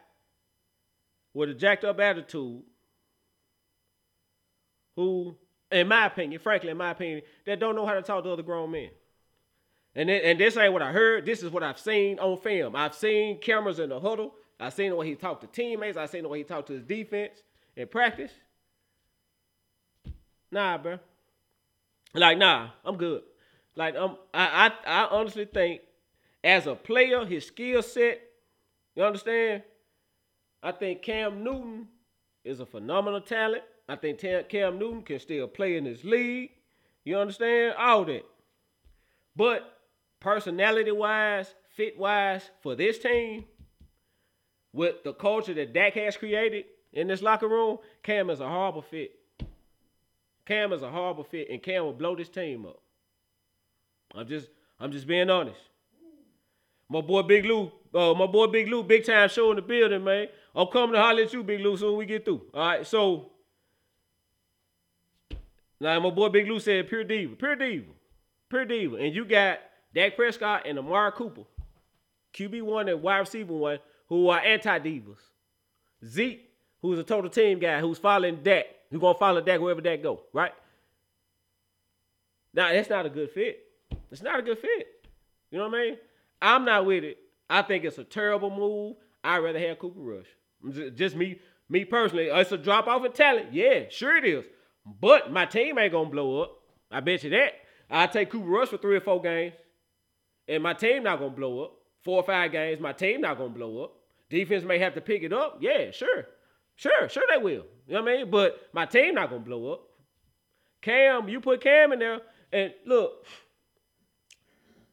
with 1.34 1.50
a 1.50 1.54
jacked 1.54 1.84
up 1.84 2.00
attitude 2.00 2.62
who, 4.96 5.36
in 5.70 5.90
my 5.90 6.06
opinion, 6.06 6.40
frankly, 6.40 6.70
in 6.70 6.78
my 6.78 6.92
opinion, 6.92 7.24
that 7.46 7.60
don't 7.60 7.76
know 7.76 7.86
how 7.86 7.96
to 7.96 8.02
talk 8.02 8.24
to 8.24 8.32
other 8.32 8.44
grown 8.44 8.72
men. 8.72 8.92
And, 9.94 10.10
and 10.10 10.40
this 10.40 10.56
ain't 10.56 10.72
what 10.72 10.82
I 10.82 10.94
heard. 10.94 11.26
This 11.26 11.44
is 11.44 11.52
what 11.52 11.64
I've 11.64 11.78
seen 11.78 12.18
on 12.20 12.38
film. 12.38 12.78
I've 12.78 12.96
seen 12.96 13.42
cameras 13.42 13.78
in 13.78 13.90
the 13.90 14.00
huddle. 14.00 14.36
I've 14.58 14.74
seen 14.74 14.92
the 14.92 14.96
way 14.96 15.06
he 15.06 15.16
talked 15.16 15.42
to 15.42 15.48
teammates. 15.48 15.98
I've 15.98 16.12
seen 16.12 16.24
the 16.24 16.30
way 16.30 16.38
he 16.38 16.44
talked 16.46 16.68
to 16.68 16.74
his 16.76 16.84
defense 16.84 17.44
in 17.76 17.90
practice. 17.90 18.32
Nah, 20.54 20.78
bro. 20.78 21.00
Like, 22.14 22.38
nah, 22.38 22.70
I'm 22.86 22.96
good. 22.96 23.24
Like, 23.76 23.96
um, 23.96 24.18
I, 24.32 24.72
I, 24.86 25.04
I 25.04 25.08
honestly 25.10 25.46
think 25.46 25.82
as 26.44 26.68
a 26.68 26.76
player, 26.76 27.26
his 27.26 27.48
skill 27.48 27.82
set, 27.82 28.22
you 28.96 29.04
understand? 29.04 29.64
I 30.62 30.72
think 30.72 31.02
Cam 31.02 31.44
Newton 31.44 31.88
is 32.44 32.60
a 32.60 32.68
phenomenal 32.68 33.20
talent. 33.20 33.64
I 33.90 33.96
think 33.96 34.20
Cam 34.20 34.78
Newton 34.78 35.02
can 35.02 35.20
still 35.20 35.48
play 35.48 35.76
in 35.76 35.86
this 35.86 36.04
league. 36.04 36.52
You 37.04 37.18
understand? 37.18 37.74
All 37.80 38.06
that. 38.06 38.24
But 39.36 39.80
personality 40.20 40.92
wise, 40.92 41.52
fit 41.76 41.98
wise, 41.98 42.48
for 42.62 42.76
this 42.76 43.00
team, 43.00 43.46
with 44.72 45.04
the 45.04 45.14
culture 45.14 45.56
that 45.56 45.74
Dak 45.74 45.96
has 45.96 46.16
created 46.16 46.66
in 46.94 47.08
this 47.08 47.24
locker 47.24 47.48
room, 47.48 47.80
Cam 48.04 48.30
is 48.30 48.40
a 48.40 48.48
horrible 48.48 48.84
fit. 48.84 49.14
Cam 50.46 50.74
is 50.74 50.82
a 50.82 50.90
horrible 50.90 51.24
fit, 51.24 51.50
and 51.50 51.62
Cam 51.62 51.84
will 51.84 51.94
blow 51.94 52.16
this 52.16 52.30
team 52.30 52.66
up. 52.66 52.82
I'm 54.14 54.28
just, 54.28 54.50
I'm 54.80 54.92
just 54.92 55.08
being 55.08 55.30
honest. 55.30 55.60
My 56.90 57.02
boy 57.02 57.24
Big 57.24 57.46
Lou, 57.46 57.72
uh, 57.94 58.14
my 58.14 58.28
boy 58.28 58.48
Big 58.48 58.68
Lou, 58.68 58.84
big 58.84 59.06
time 59.06 59.30
show 59.30 59.50
in 59.52 59.56
the 59.56 59.62
building, 59.62 60.04
man. 60.04 60.28
I'm 60.56 60.68
coming 60.68 60.94
to 60.94 61.02
holler 61.02 61.24
at 61.24 61.34
you, 61.34 61.44
Big 61.44 61.62
Lou, 61.62 61.76
soon 61.78 61.98
we 61.98 62.06
get 62.06 62.26
through. 62.26 62.42
All 62.54 62.68
right, 62.68 62.86
so 62.86 63.32
now 65.80 66.00
my 66.00 66.10
boy 66.10 66.30
Big 66.30 66.48
Lou 66.48 66.60
said 66.60 66.88
pure 66.88 67.04
diva, 67.04 67.36
pure 67.36 67.56
diva, 67.56 67.92
pure 68.50 68.66
diva, 68.66 68.98
and 68.98 69.16
you 69.16 69.26
got 69.26 69.60
Dak 69.96 70.16
Prescott 70.16 70.68
and 70.68 70.78
Amari 70.78 71.12
Cooper, 71.14 71.44
QB 72.34 72.62
one 72.64 72.90
and 72.90 73.02
wide 73.02 73.20
receiver 73.20 73.54
one, 73.54 73.80
who 74.08 74.30
are 74.30 74.40
anti 74.40 74.78
divas. 74.80 75.18
Zeke, 76.06 76.50
who's 76.82 77.00
a 77.00 77.04
total 77.04 77.30
team 77.30 77.60
guy, 77.60 77.80
who's 77.80 77.98
following 77.98 78.44
Dak, 78.44 78.66
who's 78.94 79.02
gonna 79.02 79.18
follow 79.18 79.42
Dak 79.42 79.60
wherever 79.60 79.82
Dak 79.82 80.04
go, 80.04 80.22
right? 80.34 80.52
Now 82.54 82.72
that's 82.72 82.90
not 82.90 83.08
a 83.08 83.10
good 83.10 83.32
fit. 83.32 83.60
It's 84.12 84.22
not 84.22 84.40
a 84.40 84.44
good 84.44 84.60
fit. 84.60 84.88
You 85.50 85.58
know 85.58 85.68
what 85.68 85.80
I 85.80 85.82
mean? 85.82 85.98
I'm 86.40 86.64
not 86.64 86.86
with 86.86 87.04
it. 87.04 87.18
I 87.50 87.64
think 87.64 87.86
it's 87.86 87.98
a 87.98 88.04
terrible 88.04 88.52
move. 88.52 88.98
I'd 89.24 89.40
rather 89.40 89.60
have 89.60 89.80
Cooper 89.80 90.00
Rush. 90.00 90.94
Just 90.96 91.16
me, 91.16 91.40
me 91.70 91.86
personally. 91.86 92.26
It's 92.26 92.52
a 92.52 92.58
drop 92.58 92.86
off 92.88 93.04
in 93.04 93.12
talent. 93.14 93.52
Yeah, 93.52 93.86
sure 93.90 94.16
it 94.16 94.26
is. 94.26 94.46
But 94.86 95.32
my 95.32 95.46
team 95.48 95.80
ain't 95.80 95.92
gonna 95.92 96.10
blow 96.10 96.42
up. 96.42 96.60
I 96.92 97.00
bet 97.00 97.24
you 97.24 97.32
that. 97.32 97.54
I 97.90 98.06
take 98.06 98.30
Cooper 98.30 98.46
Rush 98.46 98.70
for 98.70 98.78
three 98.78 98.98
or 98.98 99.02
four 99.02 99.22
games, 99.22 99.54
and 100.48 100.62
my 100.62 100.74
team 100.74 101.02
not 101.04 101.18
gonna 101.18 101.32
blow 101.32 101.64
up. 101.64 101.74
Four 102.04 102.18
or 102.18 102.24
five 102.24 102.52
games, 102.52 102.80
my 102.80 102.94
team 102.94 103.22
not 103.22 103.40
gonna 103.40 103.50
blow 103.50 103.84
up. 103.86 103.94
Defense 104.30 104.64
may 104.64 104.78
have 104.78 104.94
to 104.94 105.02
pick 105.02 105.24
it 105.24 105.34
up. 105.34 105.58
Yeah, 105.62 105.90
sure, 105.90 106.28
sure, 106.76 107.10
sure 107.10 107.24
they 107.30 107.38
will. 107.38 107.66
You 107.88 107.96
know 107.96 108.02
what 108.02 108.12
I 108.12 108.18
mean? 108.18 108.32
But 108.32 108.58
my 108.74 108.86
team 108.86 109.16
not 109.16 109.30
gonna 109.30 109.42
blow 109.42 109.74
up. 109.74 109.82
Cam, 110.82 111.30
you 111.30 111.40
put 111.40 111.62
Cam 111.62 111.94
in 111.94 112.00
there, 112.00 112.20
and 112.52 112.74
look, 112.86 113.26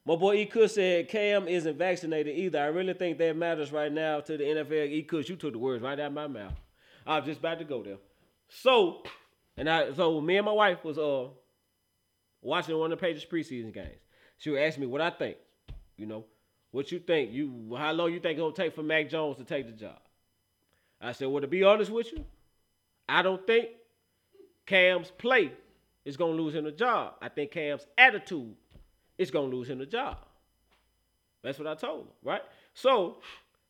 My 0.06 0.16
boy 0.16 0.36
E. 0.36 0.46
Kush 0.46 0.72
said 0.72 1.08
Cam 1.08 1.46
isn't 1.46 1.76
vaccinated 1.78 2.36
either. 2.36 2.58
I 2.60 2.66
really 2.66 2.94
think 2.94 3.18
that 3.18 3.36
matters 3.36 3.70
right 3.72 3.92
now 3.92 4.20
to 4.20 4.36
the 4.36 4.44
NFL. 4.44 4.88
E. 4.90 5.02
Kush, 5.02 5.28
you 5.28 5.36
took 5.36 5.52
the 5.52 5.58
words 5.58 5.82
right 5.82 5.98
out 5.98 6.06
of 6.06 6.12
my 6.12 6.26
mouth. 6.26 6.54
I 7.06 7.18
was 7.18 7.26
just 7.26 7.40
about 7.40 7.58
to 7.58 7.64
go 7.64 7.82
there. 7.82 7.98
So, 8.48 9.02
and 9.56 9.68
I 9.68 9.92
so 9.94 10.20
me 10.20 10.36
and 10.36 10.46
my 10.46 10.52
wife 10.52 10.84
was 10.84 10.98
uh 10.98 11.28
watching 12.42 12.76
one 12.78 12.92
of 12.92 12.98
the 12.98 13.04
Patriots 13.04 13.26
preseason 13.30 13.72
games. 13.72 14.00
She 14.38 14.50
would 14.50 14.60
ask 14.60 14.78
me 14.78 14.86
what 14.86 15.00
I 15.00 15.10
think. 15.10 15.36
You 15.96 16.06
know, 16.06 16.24
what 16.70 16.90
you 16.90 16.98
think? 16.98 17.32
You 17.32 17.74
how 17.76 17.92
long 17.92 18.12
you 18.12 18.20
think 18.20 18.38
it'll 18.38 18.52
take 18.52 18.74
for 18.74 18.82
Mac 18.82 19.10
Jones 19.10 19.36
to 19.36 19.44
take 19.44 19.66
the 19.66 19.72
job? 19.72 19.98
I 21.00 21.12
said, 21.12 21.28
well, 21.28 21.40
to 21.40 21.46
be 21.46 21.64
honest 21.64 21.90
with 21.90 22.12
you, 22.12 22.24
I 23.08 23.22
don't 23.22 23.46
think 23.46 23.68
Cam's 24.66 25.10
play 25.10 25.52
is 26.04 26.16
gonna 26.16 26.32
lose 26.32 26.54
him 26.54 26.64
the 26.64 26.72
job. 26.72 27.14
I 27.20 27.28
think 27.28 27.50
Cam's 27.50 27.86
attitude 27.96 28.54
is 29.18 29.30
gonna 29.30 29.54
lose 29.54 29.68
him 29.68 29.78
the 29.78 29.86
job. 29.86 30.18
That's 31.42 31.58
what 31.58 31.68
I 31.68 31.74
told 31.74 32.02
him, 32.02 32.12
right? 32.22 32.42
So, 32.74 33.18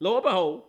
lo 0.01 0.17
and 0.17 0.25
behold, 0.25 0.63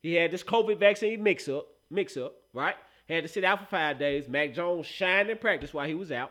he 0.00 0.14
had 0.14 0.30
this 0.30 0.44
COVID 0.44 0.78
vaccine 0.78 1.22
mix 1.22 1.48
up, 1.48 1.66
mix 1.90 2.16
up, 2.16 2.34
right? 2.52 2.76
Had 3.08 3.24
to 3.24 3.28
sit 3.28 3.44
out 3.44 3.60
for 3.60 3.66
five 3.66 3.98
days. 3.98 4.28
Mac 4.28 4.54
Jones 4.54 4.86
shined 4.86 5.30
in 5.30 5.38
practice 5.38 5.74
while 5.74 5.86
he 5.86 5.94
was 5.94 6.12
out. 6.12 6.30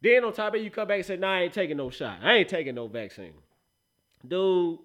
Then 0.00 0.24
on 0.24 0.32
top 0.32 0.54
of 0.54 0.60
it, 0.60 0.64
you 0.64 0.70
come 0.70 0.86
back 0.86 0.98
and 0.98 1.06
say, 1.06 1.16
nah, 1.16 1.32
I 1.32 1.42
ain't 1.42 1.52
taking 1.52 1.76
no 1.76 1.90
shot. 1.90 2.18
I 2.22 2.34
ain't 2.34 2.48
taking 2.48 2.76
no 2.76 2.86
vaccine. 2.86 3.32
Dude, 4.26 4.78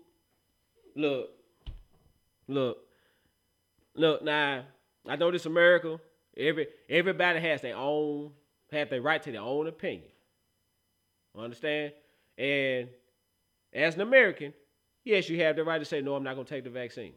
look, 0.95 1.29
look, 2.47 2.77
look, 3.95 4.23
now, 4.23 4.63
I 5.07 5.15
know 5.15 5.31
this 5.31 5.45
America. 5.45 5.99
Every 6.35 6.67
everybody 6.89 7.39
has 7.39 7.61
their 7.61 7.75
own, 7.75 8.31
have 8.71 8.89
their 8.89 9.01
right 9.01 9.21
to 9.21 9.31
their 9.31 9.41
own 9.41 9.67
opinion. 9.67 10.09
Understand? 11.37 11.93
And 12.37 12.89
as 13.73 13.95
an 13.95 14.01
American, 14.01 14.53
yes, 15.03 15.29
you 15.29 15.41
have 15.41 15.55
the 15.55 15.63
right 15.63 15.79
to 15.79 15.85
say, 15.85 16.01
no, 16.01 16.15
I'm 16.15 16.23
not 16.23 16.35
gonna 16.35 16.47
take 16.47 16.63
the 16.63 16.69
vaccine. 16.69 17.13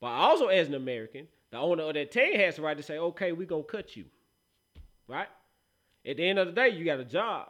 But 0.00 0.08
also 0.08 0.46
as 0.46 0.68
an 0.68 0.74
American, 0.74 1.28
the 1.50 1.58
owner 1.58 1.84
of 1.84 1.94
that 1.94 2.10
team 2.10 2.34
has 2.36 2.56
the 2.56 2.62
right 2.62 2.76
to 2.76 2.82
say, 2.82 2.98
okay, 2.98 3.32
we're 3.32 3.46
gonna 3.46 3.62
cut 3.62 3.96
you. 3.96 4.04
Right? 5.08 5.28
At 6.06 6.16
the 6.16 6.28
end 6.28 6.38
of 6.38 6.46
the 6.46 6.52
day, 6.52 6.70
you 6.70 6.84
got 6.84 7.00
a 7.00 7.04
job. 7.04 7.48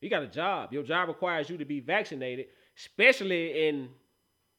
You 0.00 0.10
got 0.10 0.22
a 0.22 0.28
job. 0.28 0.72
Your 0.72 0.82
job 0.82 1.08
requires 1.08 1.48
you 1.48 1.58
to 1.58 1.64
be 1.64 1.80
vaccinated, 1.80 2.46
especially 2.76 3.68
in, 3.68 3.88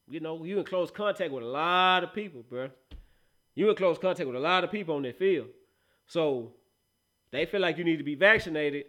you 0.08 0.20
know, 0.20 0.44
you 0.44 0.60
in 0.60 0.66
close 0.66 0.92
contact 0.92 1.32
with 1.32 1.44
a 1.44 1.48
lot 1.48 2.04
of 2.04 2.14
people, 2.14 2.44
bro. 2.48 2.70
You 3.56 3.70
in 3.70 3.76
close 3.76 3.98
contact 3.98 4.28
with 4.28 4.36
a 4.36 4.40
lot 4.40 4.64
of 4.64 4.72
people 4.72 4.96
on 4.96 5.04
that 5.04 5.18
field. 5.18 5.48
So 6.08 6.54
they 7.32 7.46
feel 7.46 7.62
like 7.62 7.78
you 7.78 7.84
need 7.84 7.98
to 7.98 8.04
be 8.04 8.16
vaccinated, 8.16 8.86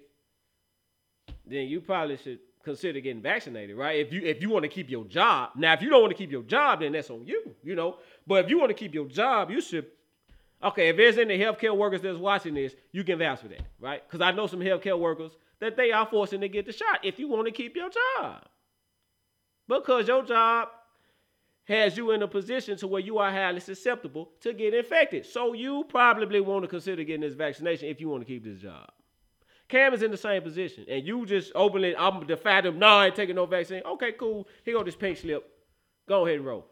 then 1.46 1.66
you 1.66 1.80
probably 1.80 2.16
should 2.16 2.38
consider 2.64 3.00
getting 3.00 3.22
vaccinated, 3.22 3.76
right? 3.76 3.98
If 3.98 4.12
you 4.12 4.22
if 4.22 4.40
you 4.40 4.50
want 4.50 4.62
to 4.64 4.68
keep 4.68 4.88
your 4.88 5.04
job. 5.04 5.50
Now, 5.56 5.72
if 5.72 5.82
you 5.82 5.90
don't 5.90 6.00
want 6.00 6.12
to 6.12 6.18
keep 6.18 6.30
your 6.30 6.42
job, 6.42 6.80
then 6.80 6.92
that's 6.92 7.10
on 7.10 7.26
you, 7.26 7.54
you 7.62 7.74
know. 7.74 7.98
But 8.26 8.44
if 8.44 8.50
you 8.50 8.58
want 8.58 8.70
to 8.70 8.74
keep 8.74 8.94
your 8.94 9.06
job, 9.06 9.50
you 9.50 9.60
should 9.60 9.86
Okay, 10.64 10.90
if 10.90 10.96
there's 10.96 11.18
any 11.18 11.38
healthcare 11.38 11.76
workers 11.76 12.02
that's 12.02 12.18
watching 12.18 12.54
this, 12.54 12.74
you 12.92 13.02
can 13.02 13.18
vouch 13.18 13.40
for 13.40 13.48
that, 13.48 13.62
right? 13.80 14.00
Because 14.06 14.20
I 14.20 14.30
know 14.30 14.46
some 14.46 14.60
healthcare 14.60 14.98
workers 14.98 15.32
that 15.58 15.76
they 15.76 15.90
are 15.90 16.06
forcing 16.06 16.40
to 16.40 16.48
get 16.48 16.66
the 16.66 16.72
shot 16.72 17.00
if 17.02 17.18
you 17.18 17.28
want 17.28 17.46
to 17.46 17.52
keep 17.52 17.74
your 17.74 17.90
job. 17.90 18.44
Because 19.66 20.06
your 20.06 20.24
job 20.24 20.68
has 21.64 21.96
you 21.96 22.10
in 22.10 22.22
a 22.22 22.28
position 22.28 22.76
to 22.76 22.86
where 22.86 23.00
you 23.00 23.18
are 23.18 23.30
highly 23.30 23.60
susceptible 23.60 24.30
to 24.40 24.52
get 24.52 24.74
infected. 24.74 25.24
So 25.26 25.52
you 25.52 25.84
probably 25.88 26.40
want 26.40 26.64
to 26.64 26.68
consider 26.68 27.04
getting 27.04 27.20
this 27.20 27.34
vaccination 27.34 27.88
if 27.88 28.00
you 28.00 28.08
want 28.08 28.22
to 28.22 28.26
keep 28.26 28.44
this 28.44 28.60
job. 28.60 28.90
Cam 29.68 29.94
is 29.94 30.02
in 30.02 30.10
the 30.10 30.16
same 30.16 30.42
position, 30.42 30.84
and 30.88 31.06
you 31.06 31.24
just 31.24 31.52
openly, 31.54 31.96
I'm 31.96 32.26
defy 32.26 32.60
him. 32.60 32.78
No, 32.78 32.88
I 32.88 33.06
ain't 33.06 33.14
taking 33.14 33.36
no 33.36 33.46
vaccine. 33.46 33.82
Okay, 33.86 34.12
cool. 34.12 34.46
Here 34.64 34.74
go 34.74 34.82
this 34.82 34.96
pink 34.96 35.16
slip. 35.16 35.48
Go 36.06 36.26
ahead 36.26 36.38
and 36.38 36.46
roll. 36.46 36.66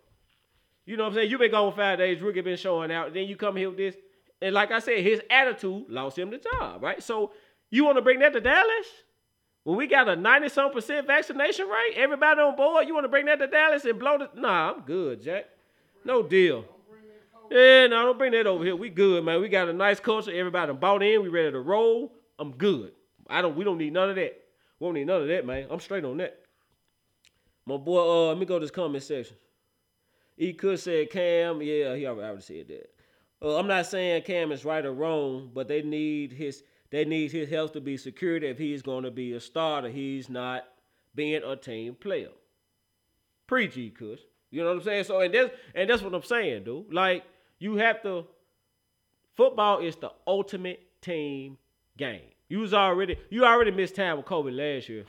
You 0.85 0.97
know 0.97 1.05
what 1.05 1.11
I'm 1.11 1.15
saying? 1.15 1.31
You've 1.31 1.41
been 1.41 1.51
gone 1.51 1.73
five 1.73 1.99
days. 1.99 2.21
Ricky 2.21 2.41
been 2.41 2.57
showing 2.57 2.91
out. 2.91 3.15
Then 3.15 3.25
you 3.25 3.37
come 3.37 3.57
here 3.57 3.69
with 3.69 3.79
this. 3.79 3.95
And 4.43 4.55
like 4.55 4.71
I 4.71 4.81
said, 4.81 4.99
his 4.99 5.21
attitude 5.31 5.85
lost 5.89 6.19
him 6.19 6.31
the 6.31 6.39
job, 6.39 6.83
right? 6.83 7.03
So 7.03 7.33
you 7.71 7.85
want 7.85 7.97
to 7.97 8.03
bring 8.03 8.19
that 8.19 8.33
to 8.33 8.41
Dallas? 8.41 8.87
We 9.77 9.87
got 9.87 10.09
a 10.09 10.17
90 10.17 10.49
some 10.49 10.73
percent 10.73 11.07
vaccination 11.07 11.67
rate, 11.67 11.95
everybody 11.97 12.41
on 12.41 12.57
board, 12.57 12.87
you 12.87 12.95
want 12.95 13.05
to 13.05 13.09
bring 13.09 13.27
that 13.27 13.39
to 13.39 13.47
Dallas 13.47 13.85
and 13.85 13.99
blow 13.99 14.19
the. 14.19 14.31
Nah, 14.41 14.73
I'm 14.73 14.81
good, 14.81 15.23
Jack. 15.23 15.47
No 16.05 16.23
deal. 16.23 16.65
Yeah, 17.51 17.89
no, 17.89 18.07
don't 18.07 18.19
bring 18.19 18.33
that 18.33 18.47
over 18.47 18.65
here. 18.65 18.77
We 18.77 18.91
good, 18.91 19.25
man. 19.25 19.41
We 19.41 19.49
got 19.49 19.69
a 19.69 19.73
nice 19.73 19.99
culture. 19.99 20.33
Everybody 20.33 20.73
bought 20.73 21.03
in. 21.03 21.23
We 21.23 21.29
ready 21.29 21.51
to 21.51 21.61
roll. 21.61 22.13
I'm 22.39 22.53
good. 22.53 22.93
I 23.29 23.43
don't. 23.43 23.57
We 23.57 23.65
don't 23.65 23.79
need 23.79 23.93
none 23.93 24.09
of 24.09 24.17
that. 24.17 24.41
We 24.79 24.87
don't 24.87 24.95
need 24.95 25.07
none 25.07 25.23
of 25.23 25.29
that, 25.29 25.45
man. 25.45 25.67
I'm 25.69 25.81
straight 25.81 26.05
on 26.05 26.17
that. 26.19 26.39
My 27.67 27.77
boy, 27.77 28.01
uh, 28.01 28.29
let 28.29 28.39
me 28.39 28.47
go 28.47 28.59
to 28.59 28.65
this 28.65 28.71
comment 28.71 29.03
section. 29.03 29.37
E 30.39 30.53
Kush 30.53 30.81
say 30.81 31.07
Cam, 31.07 31.61
yeah, 31.61 31.95
he 31.95 32.07
already, 32.07 32.27
already 32.27 32.41
said 32.41 32.69
that. 32.69 32.91
Uh, 33.43 33.59
I'm 33.59 33.67
not 33.67 33.87
saying 33.87 34.23
Cam 34.23 34.53
is 34.53 34.65
right 34.65 34.85
or 34.85 34.93
wrong, 34.93 35.51
but 35.53 35.69
they 35.69 35.83
need 35.83 36.33
his 36.33 36.63
they 36.91 37.05
need 37.05 37.33
his 37.33 37.49
health 37.49 37.73
to 37.73 37.81
be 37.81 37.97
secured 37.97 38.43
if 38.43 38.59
he's 38.59 38.83
going 38.83 39.05
to 39.05 39.11
be 39.11 39.33
a 39.33 39.41
starter. 39.41 39.89
He's 39.89 40.29
not 40.29 40.65
being 41.15 41.43
a 41.45 41.57
team 41.57 41.95
player. 41.95 42.31
Preach, 43.47 43.77
E 43.77 43.91
Kush. 43.91 44.21
You 44.51 44.63
know 44.63 44.69
what 44.69 44.79
I'm 44.79 44.83
saying? 44.83 45.05
So 45.05 45.21
and 45.21 45.33
that's 45.33 45.51
and 45.75 45.89
that's 45.89 46.03
what 46.03 46.15
I'm 46.15 46.23
saying, 46.23 46.65
dude. 46.65 46.93
Like 46.93 47.25
you 47.59 47.77
have 47.77 48.03
to. 48.03 48.27
Football 49.37 49.79
is 49.79 49.97
the 49.97 50.11
ultimate 50.27 50.81
team 51.01 51.57
game. 51.97 52.21
You 52.49 52.59
was 52.59 52.75
already 52.75 53.17
you 53.31 53.45
already 53.45 53.71
missed 53.71 53.95
time 53.95 54.17
with 54.17 54.27
COVID 54.27 54.57
last 54.57 54.89
year 54.89 55.05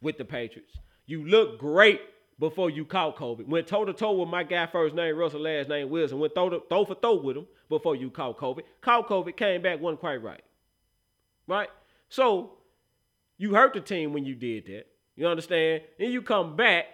with 0.00 0.16
the 0.16 0.24
Patriots. 0.24 0.78
You 1.06 1.26
look 1.26 1.58
great 1.58 2.00
before 2.38 2.70
you 2.70 2.84
caught 2.84 3.16
COVID. 3.16 3.46
Went 3.48 3.66
toe 3.66 3.84
to 3.84 3.92
toe 3.92 4.12
with 4.12 4.28
my 4.28 4.44
guy 4.44 4.66
first 4.66 4.94
name 4.94 5.16
Russell, 5.16 5.40
last 5.40 5.68
name 5.68 5.90
Wilson. 5.90 6.18
Went 6.18 6.34
throw, 6.34 6.50
to, 6.50 6.62
throw 6.68 6.84
for 6.84 6.94
throw 6.94 7.16
with 7.16 7.36
him 7.36 7.46
before 7.68 7.96
you 7.96 8.10
caught 8.10 8.38
COVID. 8.38 8.62
Caught 8.80 9.08
COVID, 9.08 9.36
came 9.36 9.62
back, 9.62 9.80
wasn't 9.80 10.00
quite 10.00 10.22
right. 10.22 10.42
Right? 11.46 11.68
So 12.08 12.52
you 13.38 13.54
hurt 13.54 13.74
the 13.74 13.80
team 13.80 14.12
when 14.12 14.24
you 14.24 14.34
did 14.34 14.66
that. 14.66 14.86
You 15.16 15.26
understand? 15.26 15.82
And 15.98 16.12
you 16.12 16.22
come 16.22 16.56
back 16.56 16.86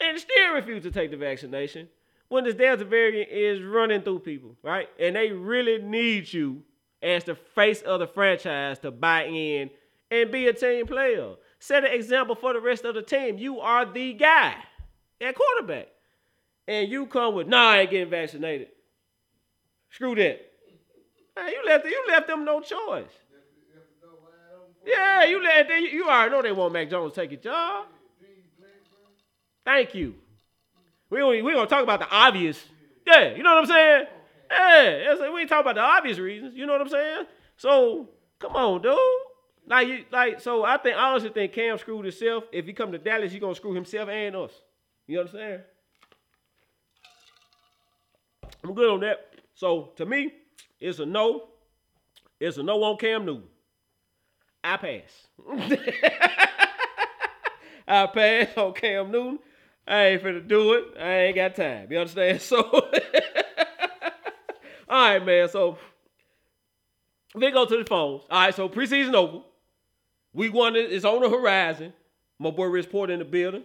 and 0.00 0.18
still 0.18 0.54
refuse 0.54 0.82
to 0.82 0.90
take 0.90 1.10
the 1.10 1.16
vaccination 1.16 1.88
when 2.28 2.44
this 2.44 2.54
Delta 2.54 2.84
variant 2.84 3.30
is 3.30 3.62
running 3.62 4.02
through 4.02 4.20
people, 4.20 4.56
right? 4.62 4.88
And 4.98 5.14
they 5.14 5.30
really 5.30 5.78
need 5.82 6.32
you 6.32 6.62
as 7.02 7.24
the 7.24 7.34
face 7.34 7.82
of 7.82 8.00
the 8.00 8.06
franchise 8.06 8.78
to 8.80 8.90
buy 8.90 9.26
in 9.26 9.70
and 10.10 10.30
be 10.30 10.48
a 10.48 10.52
team 10.52 10.86
player 10.86 11.34
set 11.64 11.82
an 11.82 11.92
example 11.92 12.34
for 12.34 12.52
the 12.52 12.60
rest 12.60 12.84
of 12.84 12.94
the 12.94 13.02
team. 13.02 13.38
You 13.38 13.60
are 13.60 13.90
the 13.90 14.12
guy 14.12 14.54
at 15.20 15.34
quarterback. 15.34 15.88
And 16.68 16.90
you 16.90 17.06
come 17.06 17.34
with, 17.34 17.46
nah, 17.46 17.70
I 17.70 17.80
ain't 17.80 17.90
getting 17.90 18.10
vaccinated. 18.10 18.68
Screw 19.90 20.14
that. 20.14 20.40
Man, 21.36 21.48
you 21.48 21.62
left 21.66 21.84
you 21.84 22.04
left 22.08 22.26
them 22.26 22.44
no 22.44 22.60
choice. 22.60 23.10
Yeah, 24.86 25.24
you 25.24 25.42
let 25.42 25.68
they, 25.68 25.78
you 25.80 26.04
already 26.08 26.30
know 26.30 26.42
they 26.42 26.52
want 26.52 26.72
Mac 26.72 26.90
Jones 26.90 27.14
take 27.14 27.30
your 27.30 27.40
job. 27.40 27.86
Thank 29.64 29.94
you. 29.94 30.14
We 31.10 31.42
we 31.42 31.52
gonna 31.52 31.66
talk 31.66 31.82
about 31.82 32.00
the 32.00 32.10
obvious. 32.10 32.62
Yeah, 33.06 33.34
you 33.34 33.42
know 33.42 33.54
what 33.54 33.64
I'm 33.64 33.66
saying? 33.66 34.06
Yeah, 34.50 35.30
we 35.30 35.40
ain't 35.40 35.48
talking 35.48 35.62
about 35.62 35.74
the 35.76 35.80
obvious 35.80 36.18
reasons. 36.18 36.54
You 36.54 36.66
know 36.66 36.72
what 36.72 36.82
I'm 36.82 36.88
saying? 36.88 37.26
So 37.56 38.08
come 38.38 38.56
on, 38.56 38.82
dude. 38.82 38.98
Like, 39.66 39.88
you, 39.88 40.04
like, 40.12 40.40
so 40.40 40.64
I 40.64 40.76
think 40.76 40.96
I 40.96 41.10
honestly 41.10 41.30
think 41.30 41.52
Cam 41.52 41.78
screwed 41.78 42.04
himself. 42.04 42.44
If 42.52 42.66
he 42.66 42.74
come 42.74 42.92
to 42.92 42.98
Dallas, 42.98 43.32
he 43.32 43.38
gonna 43.38 43.54
screw 43.54 43.72
himself 43.72 44.08
and 44.10 44.36
us. 44.36 44.52
You 45.06 45.16
know 45.16 45.20
understand? 45.22 45.62
I'm 48.62 48.74
good 48.74 48.90
on 48.90 49.00
that. 49.00 49.34
So 49.54 49.92
to 49.96 50.04
me, 50.04 50.32
it's 50.80 50.98
a 50.98 51.06
no. 51.06 51.48
It's 52.40 52.58
a 52.58 52.62
no 52.62 52.82
on 52.82 52.98
Cam 52.98 53.24
Newton. 53.24 53.44
I 54.64 54.78
pass. 54.78 55.28
I 57.86 58.06
pass 58.14 58.48
on 58.56 58.72
Cam 58.72 59.12
Newton. 59.12 59.38
I 59.86 60.04
ain't 60.04 60.22
finna 60.22 60.48
do 60.48 60.72
it. 60.72 60.84
I 60.98 61.10
ain't 61.24 61.36
got 61.36 61.54
time. 61.54 61.92
You 61.92 61.98
understand? 61.98 62.40
So, 62.40 62.62
all 64.88 64.88
right, 64.88 65.24
man. 65.24 65.50
So, 65.50 65.76
we 67.34 67.50
go 67.50 67.66
to 67.66 67.76
the 67.76 67.84
phones. 67.84 68.22
All 68.30 68.40
right, 68.40 68.54
so 68.54 68.70
preseason 68.70 69.12
over. 69.12 69.44
Week 70.32 70.54
one 70.54 70.76
is 70.76 71.04
on 71.04 71.20
the 71.20 71.28
horizon. 71.28 71.92
My 72.38 72.50
boy 72.50 72.66
Rich 72.66 72.90
Porter 72.90 73.12
in 73.12 73.18
the 73.18 73.26
building. 73.26 73.64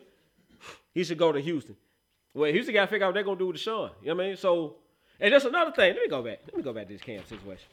He 0.94 1.06
should 1.06 1.18
go 1.18 1.32
to 1.32 1.40
Houston. 1.40 1.78
Well, 2.34 2.52
Houston 2.52 2.74
got 2.74 2.82
to 2.82 2.88
figure 2.88 3.06
out 3.06 3.10
what 3.10 3.14
they're 3.14 3.24
going 3.24 3.38
to 3.38 3.44
do 3.44 3.48
with 3.48 3.56
Deshaun. 3.56 3.92
You 4.02 4.10
know 4.10 4.16
what 4.16 4.26
I 4.26 4.28
mean? 4.28 4.38
So, 4.38 4.76
and 5.20 5.34
that's 5.34 5.46
another 5.46 5.72
thing. 5.72 5.94
Let 5.94 6.04
me 6.04 6.10
go 6.10 6.22
back. 6.22 6.40
Let 6.46 6.58
me 6.58 6.62
go 6.62 6.74
back 6.74 6.88
to 6.88 6.94
this 6.94 7.02
Cam 7.02 7.26
situation. 7.26 7.66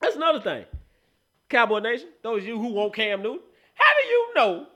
That's 0.00 0.16
another 0.16 0.40
thing. 0.40 0.64
Cowboy 1.48 1.80
Nation, 1.80 2.08
those 2.22 2.42
of 2.42 2.48
you 2.48 2.58
who 2.58 2.68
want 2.68 2.94
Cam 2.94 3.22
Newton, 3.22 3.40
how 3.74 3.92
do 4.02 4.08
you 4.08 4.34
know 4.34 4.66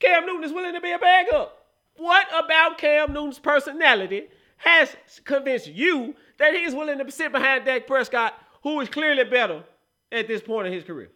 Cam 0.00 0.26
Newton 0.26 0.44
is 0.44 0.52
willing 0.52 0.74
to 0.74 0.80
be 0.80 0.92
a 0.92 0.98
backup? 0.98 1.66
What 1.96 2.26
about 2.32 2.78
Cam 2.78 3.12
Newton's 3.12 3.38
personality 3.38 4.28
has 4.58 4.94
convinced 5.24 5.68
you 5.68 6.14
that 6.38 6.54
he 6.54 6.62
is 6.62 6.74
willing 6.74 6.98
to 6.98 7.10
sit 7.10 7.32
behind 7.32 7.64
Dak 7.64 7.86
Prescott, 7.86 8.34
who 8.62 8.80
is 8.80 8.88
clearly 8.88 9.24
better 9.24 9.64
at 10.12 10.28
this 10.28 10.42
point 10.42 10.66
in 10.66 10.72
his 10.72 10.84
career? 10.84 11.10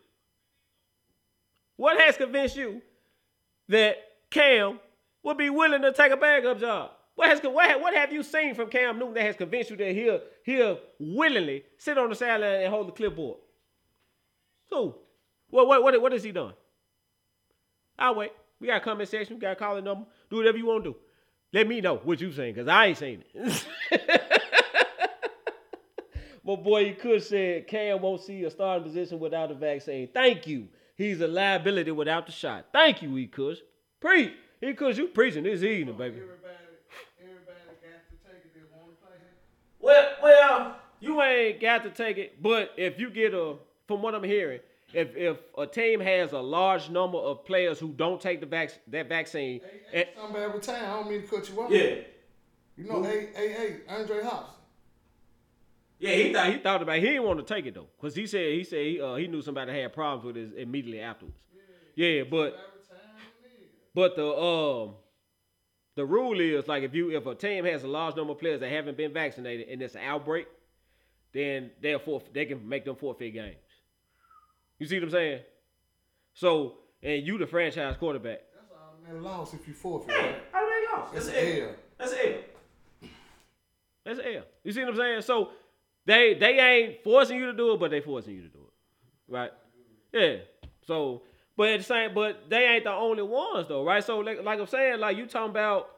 What 1.76 2.00
has 2.00 2.16
convinced 2.16 2.56
you 2.56 2.82
that 3.68 3.96
Cam 4.30 4.78
would 5.22 5.38
be 5.38 5.50
willing 5.50 5.82
to 5.82 5.92
take 5.92 6.12
a 6.12 6.16
backup 6.16 6.58
job. 6.58 6.90
What 7.14 7.28
has 7.28 7.40
what, 7.42 7.80
what 7.80 7.94
have 7.94 8.12
you 8.12 8.22
seen 8.22 8.54
from 8.54 8.70
Cam 8.70 8.98
Newton 8.98 9.14
that 9.14 9.24
has 9.24 9.36
convinced 9.36 9.70
you 9.70 9.76
that 9.76 9.92
he'll 9.92 10.20
he'll 10.44 10.78
willingly 10.98 11.64
sit 11.78 11.98
on 11.98 12.08
the 12.08 12.14
sideline 12.14 12.62
and 12.62 12.72
hold 12.72 12.88
the 12.88 12.92
clipboard? 12.92 13.38
Who? 14.72 14.94
What 15.50 15.68
what 15.68 15.82
what 15.82 16.00
what 16.00 16.12
has 16.12 16.24
he 16.24 16.32
doing? 16.32 16.54
I'll 17.98 18.14
wait. 18.14 18.32
We 18.58 18.68
got 18.68 18.78
a 18.78 18.80
comment 18.80 19.08
section. 19.08 19.36
We 19.36 19.40
got 19.40 19.52
a 19.52 19.56
calling 19.56 19.84
number. 19.84 20.06
Do 20.30 20.36
whatever 20.36 20.56
you 20.56 20.66
want 20.66 20.84
to 20.84 20.90
do. 20.90 20.96
Let 21.52 21.68
me 21.68 21.82
know 21.82 21.96
what 21.96 22.20
you 22.20 22.32
saying, 22.32 22.54
because 22.54 22.68
I 22.68 22.86
ain't 22.86 22.98
seen 22.98 23.22
it. 23.34 23.66
My 26.44 26.56
boy 26.56 26.86
he 26.86 26.92
could 26.94 27.22
said 27.22 27.68
Cam 27.68 28.00
won't 28.00 28.22
see 28.22 28.42
a 28.44 28.50
starting 28.50 28.82
position 28.84 29.20
without 29.20 29.50
a 29.50 29.54
vaccine. 29.54 30.08
Thank 30.12 30.46
you. 30.46 30.68
He's 30.96 31.20
a 31.20 31.28
liability 31.28 31.90
without 31.90 32.26
the 32.26 32.32
shot. 32.32 32.66
Thank 32.72 33.02
you, 33.02 33.16
E 33.18 33.26
Kush. 33.26 33.58
Preach. 34.00 34.32
E 34.62 34.72
Kush, 34.72 34.96
you 34.96 35.08
preaching 35.08 35.44
this 35.44 35.62
evening, 35.62 35.96
baby. 35.96 36.16
Everybody, 36.16 36.54
everybody 37.20 37.58
got 37.82 38.08
to 38.08 38.16
take 38.24 38.44
it. 38.44 38.54
They 38.54 38.60
want 38.74 38.90
to 38.90 39.06
play. 39.06 39.16
Well, 39.80 40.12
well, 40.22 40.76
you 41.00 41.20
ain't 41.22 41.60
got 41.60 41.82
to 41.84 41.90
take 41.90 42.16
it, 42.16 42.42
but 42.42 42.72
if 42.76 42.98
you 42.98 43.10
get 43.10 43.34
a, 43.34 43.56
from 43.88 44.02
what 44.02 44.14
I'm 44.14 44.22
hearing, 44.24 44.60
if 44.92 45.16
if 45.16 45.38
a 45.58 45.66
team 45.66 46.00
has 46.00 46.32
a 46.32 46.38
large 46.40 46.90
number 46.90 47.18
of 47.18 47.44
players 47.44 47.78
who 47.78 47.88
don't 47.88 48.20
take 48.20 48.40
the 48.40 48.46
vac- 48.46 48.80
that 48.88 49.08
vaccine, 49.08 49.60
and, 49.92 50.06
Somebody 50.16 50.44
every 50.44 50.60
time. 50.60 50.84
I 50.84 50.92
don't 50.94 51.10
mean 51.10 51.22
to 51.22 51.26
cut 51.28 51.48
you 51.48 51.60
off. 51.62 51.70
yeah, 51.70 51.94
You 52.76 52.84
know, 52.84 53.02
hey, 53.02 53.28
hey, 53.34 53.52
hey, 53.52 53.76
Andre 53.88 54.22
Hobson. 54.22 54.54
yeah, 55.98 56.14
he 56.14 56.32
thought 56.32 56.52
he 56.52 56.58
thought 56.58 56.82
about 56.82 56.96
it. 56.96 57.02
he 57.02 57.08
didn't 57.08 57.24
want 57.24 57.46
to 57.46 57.54
take 57.54 57.66
it 57.66 57.74
though, 57.74 57.88
cause 58.00 58.14
he 58.14 58.26
said 58.26 58.52
he 58.52 58.64
said 58.64 58.84
he, 58.86 59.00
uh, 59.00 59.14
he 59.16 59.26
knew 59.28 59.40
somebody 59.42 59.72
had 59.72 59.92
problems 59.92 60.24
with 60.24 60.36
it 60.36 60.58
immediately 60.58 61.00
afterwards. 61.00 61.36
Yeah, 61.94 62.22
but 62.24 62.54
Every 62.54 62.54
time. 62.88 62.98
nigga. 63.44 63.66
but 63.94 64.16
the 64.16 64.26
um 64.34 64.94
the 65.94 66.06
rule 66.06 66.40
is 66.40 66.66
like 66.68 66.82
if 66.84 66.94
you 66.94 67.10
if 67.16 67.26
a 67.26 67.34
team 67.34 67.64
has 67.66 67.84
a 67.84 67.88
large 67.88 68.16
number 68.16 68.32
of 68.32 68.38
players 68.38 68.60
that 68.60 68.70
haven't 68.70 68.96
been 68.96 69.12
vaccinated 69.12 69.68
and 69.68 69.82
it's 69.82 69.94
an 69.94 70.00
outbreak, 70.02 70.46
then 71.32 71.70
they're 71.82 71.98
forf- 71.98 72.32
they 72.32 72.46
can 72.46 72.66
make 72.68 72.84
them 72.86 72.96
forfeit 72.96 73.32
games. 73.34 73.56
You 74.82 74.88
see 74.88 74.96
what 74.96 75.04
I'm 75.04 75.10
saying? 75.10 75.40
So 76.34 76.78
and 77.04 77.24
you 77.24 77.38
the 77.38 77.46
franchise 77.46 77.94
quarterback. 78.00 78.40
That's 78.52 78.72
all 78.72 78.96
man 79.14 79.22
loss 79.22 79.54
if 79.54 79.68
you 79.68 79.74
forfeit. 79.74 80.08
right? 80.08 80.34
How 80.50 80.60
do 80.60 80.72
they 80.72 80.98
lost? 80.98 81.14
That's 81.14 81.28
an 81.28 81.62
L. 81.62 81.68
That's 81.96 82.12
an 82.12 82.18
L. 82.18 83.08
That's 84.04 84.18
an 84.18 84.24
L. 84.38 84.42
You 84.64 84.72
see 84.72 84.80
what 84.80 84.88
I'm 84.88 84.96
saying? 84.96 85.22
So 85.22 85.50
they 86.04 86.34
they 86.34 86.58
ain't 86.58 87.04
forcing 87.04 87.38
you 87.38 87.46
to 87.46 87.52
do 87.52 87.74
it, 87.74 87.78
but 87.78 87.92
they 87.92 88.00
forcing 88.00 88.34
you 88.34 88.42
to 88.42 88.48
do 88.48 88.58
it. 88.58 89.32
Right? 89.32 89.52
Yeah. 90.12 90.36
So 90.84 91.22
but 91.56 91.68
at 91.68 91.78
the 91.78 91.84
same 91.84 92.12
but 92.12 92.50
they 92.50 92.66
ain't 92.66 92.82
the 92.82 92.90
only 92.90 93.22
ones 93.22 93.68
though, 93.68 93.84
right? 93.84 94.02
So 94.02 94.18
like, 94.18 94.42
like 94.42 94.58
I'm 94.58 94.66
saying, 94.66 94.98
like 94.98 95.16
you 95.16 95.26
talking 95.26 95.50
about 95.50 95.90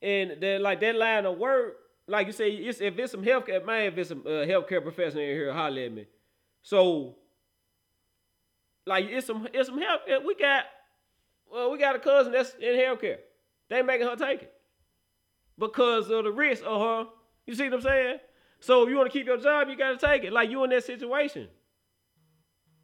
and 0.00 0.38
then 0.40 0.62
like 0.62 0.80
that 0.80 0.96
line 0.96 1.26
of 1.26 1.36
work, 1.36 1.76
like 2.06 2.28
you 2.28 2.32
say, 2.32 2.50
it's, 2.52 2.80
if 2.80 2.98
it's 2.98 3.12
some 3.12 3.22
healthcare, 3.22 3.62
man, 3.66 3.92
if 3.92 3.98
it's 3.98 4.08
some 4.08 4.22
uh, 4.24 4.48
healthcare 4.48 4.82
professional 4.82 5.22
in 5.22 5.28
here, 5.28 5.52
holler 5.52 5.82
at 5.82 5.92
me. 5.92 6.06
So 6.62 7.16
like 8.86 9.06
it's 9.06 9.26
some 9.26 9.48
it's 9.52 9.68
some 9.68 9.80
help. 9.80 10.02
We 10.24 10.34
got 10.34 10.64
well, 11.50 11.70
we 11.70 11.78
got 11.78 11.96
a 11.96 11.98
cousin 11.98 12.32
that's 12.32 12.54
in 12.54 12.76
healthcare. 12.76 13.18
They 13.68 13.82
making 13.82 14.06
her 14.06 14.16
take 14.16 14.42
it 14.42 14.52
because 15.58 16.10
of 16.10 16.24
the 16.24 16.32
risk 16.32 16.62
of 16.66 16.80
her. 16.80 17.10
You 17.46 17.54
see 17.54 17.64
what 17.64 17.74
I'm 17.74 17.80
saying? 17.82 18.18
So 18.60 18.82
if 18.82 18.88
you 18.88 18.96
want 18.96 19.10
to 19.10 19.18
keep 19.18 19.26
your 19.26 19.38
job, 19.38 19.68
you 19.68 19.76
got 19.76 19.98
to 19.98 20.06
take 20.06 20.24
it. 20.24 20.32
Like 20.32 20.50
you 20.50 20.62
in 20.64 20.70
that 20.70 20.84
situation. 20.84 21.48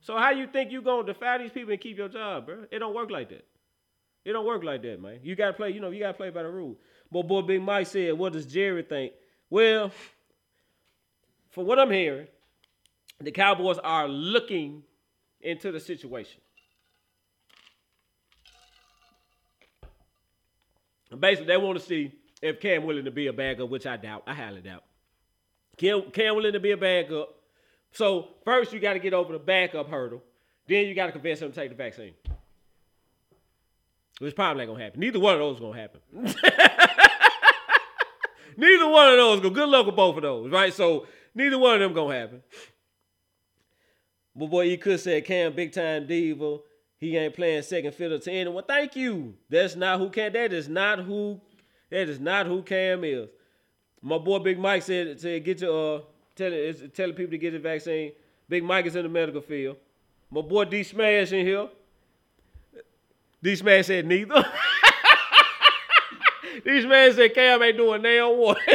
So 0.00 0.16
how 0.16 0.30
you 0.30 0.46
think 0.46 0.70
you 0.70 0.82
gonna 0.82 1.06
defy 1.06 1.38
these 1.38 1.50
people 1.50 1.72
and 1.72 1.80
keep 1.80 1.96
your 1.96 2.08
job, 2.08 2.46
bro? 2.46 2.64
It 2.70 2.78
don't 2.78 2.94
work 2.94 3.10
like 3.10 3.30
that. 3.30 3.46
It 4.24 4.32
don't 4.32 4.46
work 4.46 4.62
like 4.62 4.82
that, 4.82 5.00
man. 5.00 5.20
You 5.22 5.34
gotta 5.34 5.54
play. 5.54 5.70
You 5.70 5.80
know, 5.80 5.90
you 5.90 6.00
gotta 6.00 6.14
play 6.14 6.30
by 6.30 6.42
the 6.42 6.50
rules. 6.50 6.76
But 7.10 7.22
boy, 7.22 7.42
Big 7.42 7.62
Mike 7.62 7.86
said, 7.86 8.14
"What 8.14 8.32
does 8.32 8.46
Jerry 8.46 8.82
think?" 8.82 9.12
Well, 9.50 9.90
from 11.50 11.66
what 11.66 11.78
I'm 11.78 11.90
hearing, 11.90 12.28
the 13.20 13.32
Cowboys 13.32 13.78
are 13.78 14.06
looking 14.06 14.82
into 15.40 15.72
the 15.72 15.80
situation. 15.80 16.40
Basically, 21.18 21.46
they 21.46 21.56
want 21.56 21.78
to 21.78 21.84
see 21.84 22.12
if 22.42 22.60
Cam 22.60 22.84
willing 22.84 23.06
to 23.06 23.10
be 23.10 23.28
a 23.28 23.32
backup, 23.32 23.70
which 23.70 23.86
I 23.86 23.96
doubt. 23.96 24.24
I 24.26 24.34
highly 24.34 24.60
doubt. 24.60 24.84
Cam, 25.76 26.10
Cam 26.12 26.36
willing 26.36 26.52
to 26.52 26.60
be 26.60 26.72
a 26.72 26.76
backup. 26.76 27.34
So 27.92 28.28
first, 28.44 28.72
you 28.72 28.80
got 28.80 28.92
to 28.92 28.98
get 28.98 29.14
over 29.14 29.32
the 29.32 29.38
backup 29.38 29.88
hurdle. 29.88 30.22
Then 30.68 30.86
you 30.86 30.94
got 30.94 31.06
to 31.06 31.12
convince 31.12 31.40
him 31.40 31.50
to 31.50 31.54
take 31.54 31.70
the 31.70 31.76
vaccine. 31.76 32.12
Which 34.18 34.34
probably 34.34 34.64
ain't 34.64 34.72
gonna 34.72 34.82
happen. 34.82 35.00
Neither 35.00 35.20
one 35.20 35.34
of 35.34 35.40
those 35.40 35.54
is 35.56 35.60
gonna 35.60 35.80
happen. 35.80 36.00
neither 38.56 38.88
one 38.88 39.08
of 39.10 39.16
those 39.16 39.40
go. 39.40 39.50
Good 39.50 39.68
luck 39.68 39.86
with 39.86 39.94
both 39.94 40.16
of 40.16 40.22
those, 40.22 40.50
right? 40.50 40.74
So 40.74 41.06
neither 41.36 41.56
one 41.56 41.74
of 41.74 41.80
them 41.80 41.92
gonna 41.92 42.18
happen. 42.18 42.42
But 44.38 44.50
boy, 44.50 44.62
you 44.62 44.78
could 44.78 45.00
say 45.00 45.20
Cam 45.20 45.52
big 45.52 45.72
time 45.72 46.06
diva. 46.06 46.58
He 46.98 47.16
ain't 47.16 47.34
playing 47.34 47.62
second 47.62 47.92
fiddle 47.94 48.20
to 48.20 48.30
anyone. 48.30 48.62
Thank 48.66 48.94
you. 48.94 49.34
That's 49.50 49.74
not 49.74 49.98
who 49.98 50.10
Cam. 50.10 50.32
That 50.32 50.52
is 50.52 50.68
not 50.68 51.00
who. 51.00 51.40
That 51.90 52.08
is 52.08 52.20
not 52.20 52.46
who 52.46 52.62
Cam 52.62 53.02
is. 53.02 53.28
My 54.00 54.18
boy 54.18 54.38
Big 54.38 54.60
Mike 54.60 54.84
said 54.84 55.20
said 55.20 55.44
get 55.44 55.60
your 55.60 55.96
uh 55.96 56.02
telling 56.36 56.90
telling 56.94 57.16
people 57.16 57.32
to 57.32 57.38
get 57.38 57.52
the 57.52 57.58
vaccine. 57.58 58.12
Big 58.48 58.62
Mike 58.62 58.86
is 58.86 58.94
in 58.94 59.02
the 59.02 59.08
medical 59.08 59.40
field. 59.40 59.76
My 60.30 60.40
boy 60.40 60.66
D 60.66 60.84
Smash 60.84 61.32
in 61.32 61.44
here. 61.44 61.68
D 63.42 63.56
Smash 63.56 63.86
said 63.86 64.06
neither. 64.06 64.34
D 66.64 66.82
Smash 66.82 67.16
said 67.16 67.34
Cam 67.34 67.60
ain't 67.60 67.76
doing 67.76 68.02
nail 68.02 68.36
one. 68.36 68.56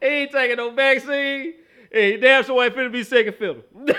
he 0.00 0.06
ain't 0.06 0.32
taking 0.32 0.56
no 0.56 0.70
vaccine. 0.70 1.56
And 1.92 2.04
he 2.04 2.16
damn 2.18 2.44
sure 2.44 2.62
ain't 2.64 2.74
finna 2.74 2.92
be 2.92 3.02
second 3.02 3.34
fiddle. 3.34 3.62
So 3.76 3.94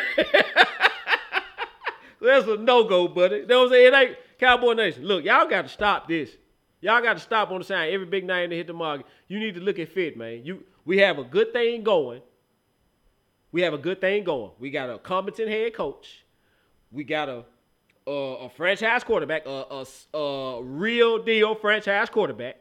that's 2.26 2.48
a 2.48 2.58
no 2.58 2.84
go, 2.86 3.08
buddy. 3.08 3.38
You 3.38 3.48
know 3.48 3.60
what 3.60 3.66
I'm 3.66 3.72
saying? 3.72 3.88
It 3.88 3.98
ain't 3.98 4.18
Cowboy 4.40 4.74
Nation. 4.74 5.06
Look, 5.06 5.26
y'all 5.26 5.48
got 5.48 5.64
to 5.64 5.70
stop 5.70 6.08
this. 6.08 6.30
Y'all 6.80 7.02
got 7.02 7.14
to 7.14 7.20
stop 7.20 7.52
on 7.52 7.60
the 7.60 7.66
sign. 7.66 7.94
Every 7.94 8.06
big 8.08 8.26
name 8.26 8.50
to 8.50 8.56
hit 8.56 8.68
the 8.68 8.74
market. 8.74 9.06
You 9.28 9.40
need 9.40 9.56
to 9.56 9.62
look 9.62 9.78
at 9.78 9.90
fit, 9.90 10.18
man. 10.18 10.46
You 10.46 10.64
we 10.86 10.98
have 11.00 11.20
a 11.20 11.24
good 11.24 11.54
thing 11.54 11.84
going. 11.84 12.22
We 13.52 13.62
have 13.62 13.74
a 13.74 13.78
good 13.78 14.00
thing 14.02 14.24
going. 14.24 14.52
We 14.60 14.72
got 14.72 14.90
a 14.90 14.98
competent 14.98 15.50
head 15.50 15.74
coach. 15.74 16.24
We 16.92 17.04
got 17.04 17.30
a 17.30 17.44
a, 18.08 18.12
a 18.12 18.50
franchise 18.50 19.04
quarterback, 19.04 19.46
a, 19.46 19.86
a, 20.14 20.18
a 20.18 20.64
real 20.64 21.24
deal 21.24 21.56
franchise 21.56 22.10
quarterback. 22.10 22.58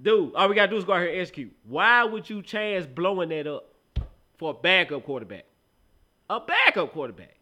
Dude, 0.00 0.34
all 0.34 0.48
we 0.48 0.54
gotta 0.54 0.70
do 0.70 0.76
is 0.76 0.84
go 0.84 0.92
out 0.92 1.00
here 1.00 1.10
and 1.10 1.20
execute. 1.20 1.52
Why 1.64 2.04
would 2.04 2.30
you 2.30 2.42
chance 2.42 2.86
blowing 2.86 3.30
that 3.30 3.46
up 3.46 3.74
for 4.36 4.50
a 4.50 4.54
backup 4.54 5.04
quarterback? 5.04 5.44
A 6.30 6.40
backup 6.40 6.92
quarterback. 6.92 7.34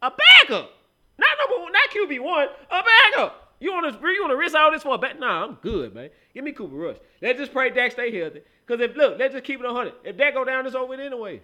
A 0.00 0.10
backup. 0.10 0.70
Not 1.18 1.28
number 1.38 1.62
one, 1.62 1.72
not 1.72 1.90
QB 1.90 2.20
one. 2.20 2.48
A 2.70 2.82
backup. 2.82 3.44
You 3.60 3.72
want 3.72 3.92
to 3.92 4.08
you 4.08 4.20
want 4.20 4.32
to 4.32 4.36
risk 4.36 4.54
all 4.54 4.70
this 4.72 4.82
for 4.82 4.94
a 4.94 4.98
back? 4.98 5.18
Nah, 5.18 5.44
I'm 5.44 5.54
good, 5.54 5.94
man. 5.94 6.10
Give 6.32 6.44
me 6.44 6.52
Cooper 6.52 6.74
Rush. 6.74 6.96
Let's 7.22 7.38
just 7.38 7.52
pray 7.52 7.70
Dak 7.70 7.92
stay 7.92 8.16
healthy. 8.16 8.40
Cause 8.66 8.80
if 8.80 8.96
look, 8.96 9.18
let's 9.18 9.32
just 9.32 9.44
keep 9.44 9.60
it 9.60 9.66
100. 9.66 9.94
If 10.04 10.16
Dak 10.16 10.34
go 10.34 10.44
down, 10.44 10.66
it's 10.66 10.74
over 10.74 10.86
with 10.86 11.00
anyway. 11.00 11.40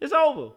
It's 0.00 0.12
over. 0.12 0.52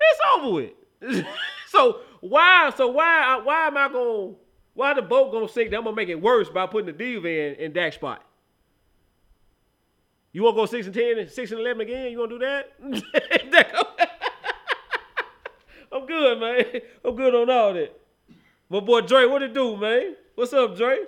It's 0.00 0.20
over 0.34 0.50
with. 0.50 1.26
so 1.68 2.00
why? 2.20 2.72
So 2.76 2.88
why? 2.88 3.40
Why 3.42 3.66
am 3.66 3.76
I 3.76 3.88
going? 3.88 4.36
Why 4.74 4.94
the 4.94 5.02
boat 5.02 5.32
gonna 5.32 5.48
sink? 5.48 5.72
I'm 5.74 5.84
gonna 5.84 5.96
make 5.96 6.08
it 6.08 6.20
worse 6.20 6.48
by 6.48 6.66
putting 6.66 6.86
the 6.86 6.92
diva 6.92 7.28
in 7.28 7.54
in 7.56 7.72
Dak's 7.72 7.96
spot. 7.96 8.24
You 10.32 10.44
want 10.44 10.56
to 10.56 10.62
go 10.62 10.66
six 10.66 10.86
and 10.86 10.94
ten, 10.94 11.18
and 11.18 11.28
six 11.30 11.50
and 11.50 11.60
eleven 11.60 11.80
again? 11.80 12.12
You 12.12 12.18
want 12.18 12.30
to 12.30 12.38
do 12.38 12.44
that? 12.44 12.72
I'm 15.92 16.06
good, 16.06 16.38
man. 16.38 16.64
I'm 17.04 17.16
good 17.16 17.34
on 17.34 17.50
all 17.50 17.74
that. 17.74 18.00
My 18.68 18.78
boy 18.78 19.00
Dre, 19.00 19.26
what 19.26 19.42
it 19.42 19.52
do, 19.52 19.76
man? 19.76 20.14
What's 20.36 20.52
up, 20.52 20.76
Dre? 20.76 20.98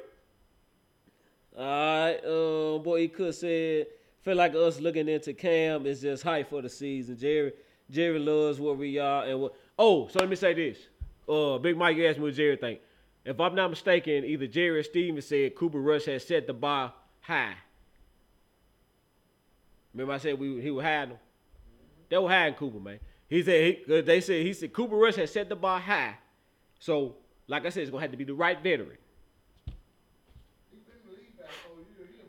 All 1.57 1.65
right, 1.65 2.19
uh, 2.25 2.79
boy, 2.79 3.03
he 3.03 3.09
could 3.09 3.35
said, 3.35 3.87
feel 4.23 4.37
like 4.37 4.55
us 4.55 4.81
looking 4.81 5.09
into 5.09 5.35
Cam 5.35 5.87
is 5.87 6.01
just 6.01 6.23
hype 6.23 6.49
for 6.51 6.63
the 6.63 6.69
season. 6.69 7.17
Jerry, 7.17 7.53
Jerry 7.91 8.19
loves 8.19 8.59
where 8.59 8.75
we 8.75 8.99
are 8.99 9.25
and 9.25 9.41
what. 9.43 9.55
Oh, 9.79 10.09
so 10.09 10.19
let 10.21 10.29
me 10.29 10.37
say 10.37 10.55
this. 10.55 10.79
Uh, 11.29 11.59
Big 11.59 11.77
Mike 11.77 11.99
asked 11.99 12.19
me 12.19 12.25
what 12.25 12.35
Jerry 12.35 12.57
think. 12.57 12.81
If 13.25 13.39
I'm 13.39 13.55
not 13.55 13.71
mistaken, 13.71 14.25
either 14.25 14.47
Jerry 14.47 14.81
or 14.81 14.83
Steven 14.83 15.23
said 15.23 15.55
Cooper 15.55 15.81
Rush 15.81 16.07
has 16.07 16.27
set 16.27 16.47
the 16.47 16.53
bar 16.53 16.93
high. 17.21 17.55
Remember 19.95 20.15
I 20.15 20.19
said 20.19 20.39
we 20.39 20.61
he 20.61 20.71
was 20.71 20.85
hiding 20.85 21.11
him? 21.11 21.19
They 22.09 22.19
were 22.19 22.29
hiding 22.29 22.55
Cooper, 22.55 22.81
man. 22.81 22.99
He 23.29 23.43
said 23.43 23.77
he, 23.87 23.95
uh, 23.95 24.03
they 24.03 24.21
said 24.21 24.45
he 24.45 24.53
said 24.53 24.73
Cooper 24.73 24.97
Rush 24.97 25.17
has 25.17 25.33
set 25.33 25.49
the 25.49 25.57
bar 25.57 25.79
high. 25.79 26.17
So, 26.79 27.17
like 27.47 27.65
I 27.65 27.69
said, 27.69 27.83
it's 27.83 27.91
gonna 27.91 28.03
have 28.03 28.11
to 28.11 28.17
be 28.17 28.25
the 28.25 28.35
right 28.35 28.61
veteran. 28.61 28.99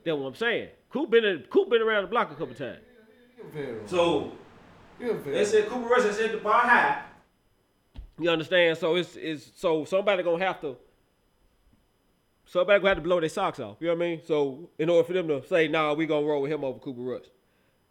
That's 0.06 0.18
what 0.18 0.28
I'm 0.28 0.36
saying. 0.36 0.70
Coop 0.90 1.10
been 1.10 1.26
in, 1.26 1.44
Coop 1.50 1.70
been 1.70 1.82
around 1.82 2.04
the 2.04 2.10
block 2.10 2.30
a 2.30 2.36
couple 2.36 2.54
times. 2.54 2.80
So 3.88 4.32
they 5.00 5.46
said 5.46 5.68
Cooper 5.70 5.88
Rush 5.88 6.04
has 6.04 6.18
set 6.18 6.32
the 6.34 6.38
bar 6.38 6.62
high. 6.62 7.02
You 8.20 8.30
understand? 8.30 8.78
So 8.78 8.96
it's 8.96 9.16
it's 9.16 9.52
so 9.56 9.86
somebody 9.86 10.24
gonna 10.24 10.44
have 10.44 10.62
to 10.62 10.78
somebody 12.46 12.80
gonna 12.80 12.90
have 12.90 12.98
to 12.98 13.04
blow 13.04 13.20
their 13.20 13.30
socks 13.30 13.60
off. 13.60 13.78
You 13.80 13.88
know 13.88 13.96
what 13.96 14.06
I 14.06 14.08
mean? 14.08 14.22
So 14.26 14.70
in 14.78 14.90
order 14.90 15.06
for 15.06 15.14
them 15.14 15.28
to 15.30 15.46
say, 15.48 15.68
nah, 15.68 15.94
we 15.94 16.06
gonna 16.06 16.26
roll 16.26 16.44
with 16.44 16.52
him 16.52 16.64
over 16.64 16.80
Cooper 16.80 17.02
Rush. 17.02 17.26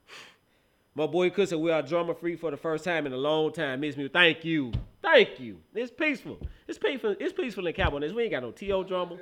My 0.94 1.06
boy 1.06 1.30
Cook 1.30 1.48
said 1.48 1.58
we 1.58 1.72
are 1.72 1.82
drama 1.82 2.14
free 2.14 2.36
for 2.36 2.50
the 2.50 2.56
first 2.56 2.84
time 2.84 3.06
in 3.06 3.12
a 3.12 3.16
long 3.16 3.52
time. 3.52 3.80
Miss 3.80 3.96
me. 3.96 4.08
Thank 4.08 4.44
you. 4.44 4.72
Thank 5.02 5.40
you. 5.40 5.58
It's 5.74 5.90
peaceful. 5.90 6.38
It's 6.68 6.78
peaceful. 6.78 7.16
It's 7.18 7.32
peaceful 7.32 7.66
in 7.66 7.72
Cowboy 7.74 8.12
We 8.12 8.22
ain't 8.22 8.30
got 8.30 8.42
no 8.42 8.52
T.O. 8.52 8.84
drama. 8.84 9.18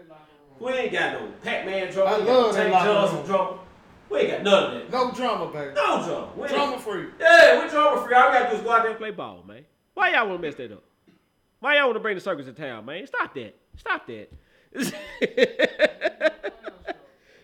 We 0.58 0.72
ain't 0.72 0.92
got 0.92 1.14
no 1.14 1.32
Pac-Man 1.42 1.90
drama. 1.90 2.10
I 2.10 2.12
we 2.12 2.18
ain't 2.18 2.26
got 2.26 2.38
love 2.38 2.54
Tank 2.54 2.72
Johnson 2.72 3.26
drama. 3.26 3.58
We 4.10 4.18
ain't 4.18 4.30
got 4.30 4.42
none 4.42 4.64
of 4.64 4.72
that. 4.72 4.90
No 4.92 5.12
drama, 5.12 5.50
baby. 5.50 5.74
No 5.74 6.04
drama. 6.04 6.28
We 6.36 6.48
Drama 6.48 6.78
free. 6.78 7.06
Yeah, 7.18 7.64
we 7.64 7.70
drama 7.70 8.02
free. 8.02 8.14
All 8.14 8.28
we 8.30 8.38
gotta 8.38 8.50
do 8.50 8.56
is 8.56 8.62
go 8.62 8.70
out 8.72 8.82
there 8.82 8.90
and 8.90 8.98
play 8.98 9.10
ball, 9.10 9.42
man. 9.48 9.64
Why 9.94 10.10
y'all 10.12 10.26
wanna 10.26 10.40
mess 10.40 10.56
that 10.56 10.72
up? 10.72 10.82
Why 11.60 11.76
y'all 11.76 11.86
wanna 11.86 12.00
bring 12.00 12.16
the 12.16 12.20
circus 12.20 12.46
to 12.46 12.52
town, 12.52 12.84
man? 12.84 13.06
Stop 13.06 13.34
that. 13.34 13.54
Stop 13.76 14.06
that. 14.06 14.30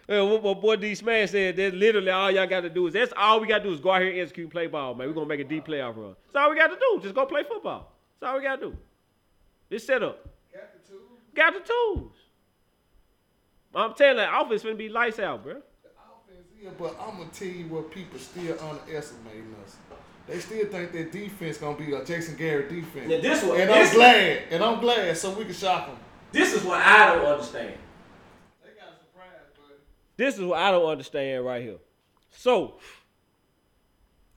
Well, 0.09 0.29
what 0.29 0.45
my 0.45 0.55
boy 0.55 0.77
D 0.77 0.95
Smash 0.95 1.31
said, 1.33 1.57
that's 1.57 1.75
literally 1.75 2.11
all 2.11 2.31
y'all 2.31 2.47
got 2.47 2.61
to 2.61 2.71
do 2.71 2.87
is 2.87 2.93
that's 2.95 3.13
all 3.17 3.41
we 3.41 3.49
got 3.49 3.59
to 3.59 3.65
do 3.65 3.73
is 3.73 3.81
go 3.81 3.91
out 3.91 4.03
here 4.03 4.11
and 4.13 4.21
execute 4.21 4.45
and 4.45 4.53
play 4.53 4.69
ball, 4.69 4.95
man. 4.95 5.09
We're 5.09 5.15
gonna 5.15 5.27
make 5.27 5.41
a 5.41 5.45
deep 5.45 5.67
playoff 5.67 5.97
run. 5.97 6.15
That's 6.33 6.45
all 6.45 6.51
we 6.51 6.57
got 6.57 6.69
to 6.69 6.77
do. 6.77 7.01
Just 7.03 7.15
go 7.15 7.27
play 7.27 7.43
football. 7.43 7.93
That's 8.21 8.31
all 8.31 8.39
we 8.39 8.45
got 8.45 8.61
to 8.61 8.71
do. 8.71 8.77
It's 9.69 9.85
set 9.85 10.05
up. 10.05 10.29
Got 10.55 10.73
the 10.73 10.89
tools. 10.89 11.03
Got 11.35 11.55
the 11.55 11.61
tools. 11.61 12.13
I'm 13.75 13.95
telling 13.95 14.19
you, 14.19 14.41
offense 14.41 14.63
finna 14.63 14.79
be 14.79 14.89
lights 14.89 15.19
out, 15.19 15.43
bro. 15.43 15.55
The 15.55 15.89
offense, 15.89 16.47
yeah, 16.63 16.71
but 16.79 16.97
I'm 17.01 17.19
gonna 17.19 17.29
tell 17.31 17.49
you 17.49 17.67
what 17.67 17.91
people 17.91 18.19
still 18.19 18.57
underestimating 18.61 19.55
us. 19.65 19.77
They 20.27 20.41
still 20.41 20.67
think 20.67 20.93
that 20.93 21.13
defense 21.13 21.59
gonna 21.59 21.77
be 21.77 21.93
a 21.95 22.05
Jason 22.05 22.37
Garrett 22.37 22.69
defense. 22.69 23.09
Now, 23.09 23.21
this 23.21 23.45
one- 23.45 23.61
and 23.61 23.71
this- 23.71 23.91
I'm 23.91 23.95
glad, 23.97 24.43
and 24.51 24.65
I'm 24.65 24.81
glad, 24.81 25.17
so 25.17 25.31
we 25.31 25.45
can 25.45 25.55
shock 25.55 25.87
them. 25.87 25.99
This 26.33 26.53
is 26.53 26.65
what 26.65 26.81
I 26.81 27.15
don't 27.15 27.25
understand. 27.27 27.79
They 28.65 28.71
got 28.73 28.89
a 28.89 28.99
surprise, 28.99 29.31
buddy. 29.57 29.75
This 30.17 30.35
is 30.37 30.45
what 30.45 30.59
I 30.59 30.73
don't 30.73 30.87
understand 30.87 31.45
right 31.45 31.63
here. 31.63 31.79
So, 32.33 32.79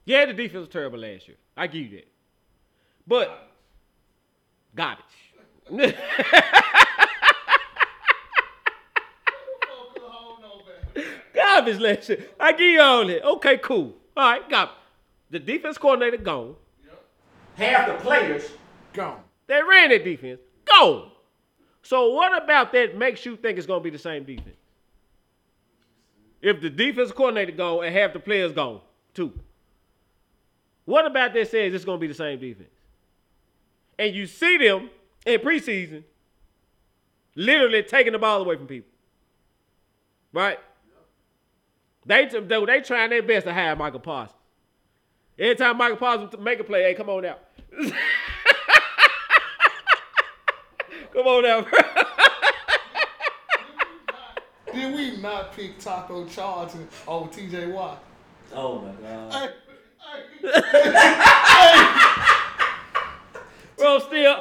yeah, 0.04 0.26
the 0.26 0.32
defense 0.32 0.60
was 0.60 0.68
terrible 0.68 0.98
last 1.00 1.26
year. 1.26 1.36
I 1.56 1.66
give 1.66 1.90
you 1.92 1.98
that. 1.98 2.08
But 3.06 3.48
garbage. 4.74 5.04
garbage 11.34 11.78
last 11.78 12.08
year. 12.08 12.26
I 12.38 12.52
give 12.52 12.60
you 12.60 12.80
all 12.80 13.06
that. 13.06 13.24
Okay, 13.24 13.58
cool. 13.58 13.94
All 14.16 14.32
right, 14.32 14.48
got 14.48 14.72
the 15.30 15.38
defense 15.38 15.78
coordinator 15.78 16.16
gone. 16.16 16.56
Half 17.56 17.88
the 17.88 17.94
players 17.94 18.50
Gone. 18.92 19.20
They 19.46 19.60
ran 19.62 19.90
that 19.90 20.04
defense 20.04 20.40
gone. 20.64 21.10
So 21.82 22.10
what 22.10 22.42
about 22.42 22.72
that 22.72 22.96
makes 22.96 23.24
you 23.24 23.36
think 23.36 23.58
it's 23.58 23.66
gonna 23.66 23.82
be 23.82 23.90
the 23.90 23.98
same 23.98 24.24
defense? 24.24 24.56
If 26.42 26.60
the 26.60 26.70
defense 26.70 27.12
coordinator 27.12 27.52
gone 27.52 27.84
and 27.84 27.94
half 27.94 28.12
the 28.12 28.20
players 28.20 28.52
gone 28.52 28.80
too. 29.14 29.32
What 30.84 31.06
about 31.06 31.34
that 31.34 31.50
says 31.50 31.72
it's 31.74 31.84
gonna 31.84 31.98
be 31.98 32.06
the 32.06 32.14
same 32.14 32.38
defense? 32.40 32.70
And 33.98 34.14
you 34.14 34.26
see 34.26 34.56
them 34.56 34.90
in 35.26 35.40
preseason 35.40 36.04
literally 37.36 37.82
taking 37.82 38.12
the 38.12 38.18
ball 38.18 38.42
away 38.42 38.56
from 38.56 38.66
people. 38.66 38.90
Right? 40.32 40.58
They 42.06 42.26
they, 42.26 42.64
they 42.64 42.80
trying 42.80 43.10
their 43.10 43.22
best 43.22 43.46
to 43.46 43.52
hire 43.52 43.76
Micah 43.76 43.98
Parsons. 43.98 44.39
Every 45.40 45.56
time 45.56 45.78
Micah 45.78 45.96
Parsons 45.96 46.34
make 46.38 46.60
a 46.60 46.64
play, 46.64 46.82
hey, 46.82 46.94
come 46.94 47.08
on 47.08 47.24
out. 47.24 47.40
come 51.14 51.26
on 51.26 51.46
out, 51.46 51.70
bro. 51.70 51.80
Did 54.74 54.94
we 54.94 55.16
not 55.16 55.52
pick 55.54 55.78
Taco 55.78 56.26
Charlton 56.26 56.86
over 57.08 57.24
oh, 57.24 57.30
TJ 57.34 57.72
Watt? 57.72 58.04
Oh 58.54 58.80
my 58.80 58.92
god. 59.00 59.32
Hey, 59.32 59.48
hey, 60.52 60.90
Bro, 63.78 63.94
I'm 63.94 64.00
still, 64.02 64.36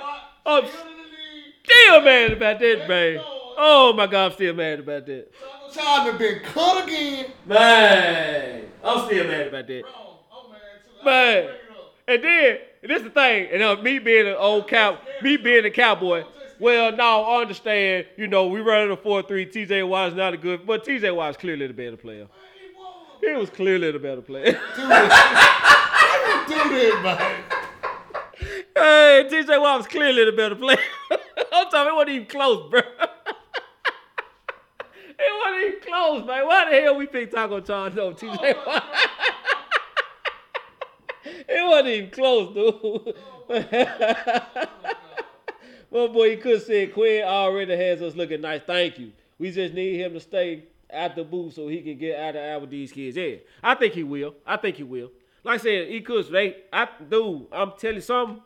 I'm 0.46 0.68
still 0.68 0.82
in 0.82 0.98
the 0.98 1.04
league. 1.04 1.54
still 1.64 2.02
mad 2.02 2.32
about 2.34 2.60
that, 2.60 2.90
man. 2.90 3.20
Oh 3.62 3.94
my 3.96 4.06
god, 4.06 4.26
I'm 4.26 4.32
still 4.34 4.54
mad 4.54 4.80
about 4.80 5.06
that. 5.06 5.32
Taco 5.40 5.72
Charlton 5.74 6.18
been 6.18 6.40
cut 6.42 6.84
again. 6.84 7.32
Man, 7.46 8.66
I'm 8.84 9.06
still 9.06 9.28
mad 9.28 9.48
about 9.48 9.68
that. 9.68 9.82
Bro, 9.84 9.92
I'm 10.32 10.52
mad 10.52 10.60
too. 10.86 10.89
I 10.89 10.89
Man. 11.04 11.44
bring 11.44 11.56
it 11.56 11.62
up. 11.72 11.94
And 12.08 12.24
then, 12.24 12.58
and 12.82 12.92
this 12.92 13.04
the 13.04 13.10
thing, 13.10 13.50
and 13.52 13.62
uh, 13.62 13.76
me 13.82 14.00
being 14.00 14.28
an 14.28 14.36
old 14.36 14.68
cow, 14.68 14.98
me 15.22 15.38
being 15.38 15.66
a 15.66 15.70
cowboy, 15.70 16.24
well, 16.60 16.92
now 16.96 17.22
I 17.22 17.42
understand, 17.42 18.06
you 18.18 18.28
know, 18.28 18.48
we 18.48 18.60
running 18.60 18.92
a 18.92 18.98
4-3, 18.98 19.52
TJ 19.52 19.88
Watt 19.88 20.10
is 20.10 20.16
not 20.16 20.34
a 20.34 20.38
good, 20.38 20.66
but 20.66 20.86
TJ 20.86 21.16
Watt 21.16 21.32
is 21.32 21.38
clearly 21.38 21.68
the 21.68 21.74
better 21.74 21.98
player. 21.98 22.28
He 23.22 23.32
was. 23.34 23.50
Clearly 23.50 23.92
the 23.92 24.00
better 24.00 24.22
player. 24.22 24.52
Do 24.76 24.88
this. 24.88 25.14
Do 26.48 26.70
this, 26.70 27.04
man? 27.04 27.44
hey, 28.76 29.28
TJ 29.30 29.62
Watt 29.62 29.78
was 29.80 29.88
clearly 29.88 30.26
the 30.26 30.32
better 30.32 30.56
player. 30.56 30.78
I'm 31.12 31.70
talking, 31.70 31.92
it 31.92 31.96
wasn't 31.96 32.10
even 32.10 32.28
close, 32.28 32.70
bro. 32.70 32.80
it 35.20 35.34
wasn't 35.46 35.66
even 35.66 35.80
close, 35.82 36.26
man. 36.26 36.46
Why 36.46 36.70
the 36.70 36.82
hell 36.82 36.96
we 36.96 37.08
picked 37.08 37.34
Taco 37.34 37.60
Charles 37.62 37.98
over 37.98 38.16
TJ 38.16 38.66
Watt? 38.66 38.84
it 41.50 41.68
wasn't 41.68 41.88
even 41.90 42.10
close, 42.12 42.54
dude. 42.54 43.16
My 45.92 46.08
boy, 46.08 46.32
he 46.32 46.38
could 46.38 46.62
say 46.62 46.88
Quinn 46.88 47.24
already 47.24 47.76
has 47.76 48.02
us 48.02 48.16
looking 48.16 48.42
nice. 48.42 48.62
Thank 48.66 49.00
you. 49.00 49.12
We 49.40 49.52
just 49.52 49.74
need 49.74 50.00
him 50.00 50.14
to 50.14 50.20
stay 50.20 50.66
at 50.90 51.16
the 51.16 51.24
booth 51.24 51.54
so 51.56 51.68
he 51.68 51.82
can 51.82 51.98
get 51.98 52.20
out 52.20 52.36
of 52.36 52.42
out 52.44 52.62
with 52.62 52.70
these 52.70 52.92
kids. 52.92 53.18
Yeah, 53.18 53.36
I 53.64 53.74
think 53.76 53.94
he 53.94 54.04
will. 54.04 54.36
I 54.46 54.58
think 54.58 54.76
he 54.76 54.84
will. 54.84 55.12
Like 55.44 55.62
I 55.62 55.64
said, 55.64 55.88
he 55.88 56.02
could. 56.02 56.28
They, 56.28 56.58
I, 56.72 56.88
dude, 57.10 57.48
I'm 57.52 57.72
telling 57.80 57.96
you 57.96 58.02
something. 58.02 58.42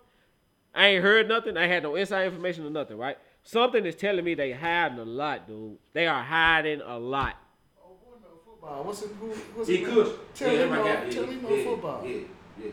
I 0.73 0.87
ain't 0.87 1.03
heard 1.03 1.27
nothing. 1.27 1.57
I 1.57 1.67
had 1.67 1.83
no 1.83 1.95
inside 1.95 2.25
information 2.25 2.65
or 2.65 2.69
nothing. 2.69 2.97
Right? 2.97 3.17
Something 3.43 3.85
is 3.85 3.95
telling 3.95 4.23
me 4.23 4.35
they 4.35 4.53
hiding 4.53 4.99
a 4.99 5.03
lot, 5.03 5.47
dude. 5.47 5.77
They 5.91 6.07
are 6.07 6.23
hiding 6.23 6.81
a 6.81 6.97
lot. 6.97 7.35
Oh, 7.83 7.89
boy, 7.89 8.17
no 8.21 8.29
football. 8.45 8.83
What's 8.85 9.01
it? 9.01 9.09
Who, 9.19 9.27
what's 9.27 9.67
He 9.67 9.75
it? 9.77 9.85
could. 9.85 10.33
Tell 10.33 10.53
Yeah, 10.53 10.59
him 10.63 10.69
no. 10.69 10.83
guy. 10.83 11.09
Tell 11.09 11.23
Yeah, 11.25 11.29
him 11.29 11.43
no 11.43 11.49
yeah, 11.49 11.63
football. 11.65 12.07
Yeah, 12.07 12.17
yeah. 12.63 12.71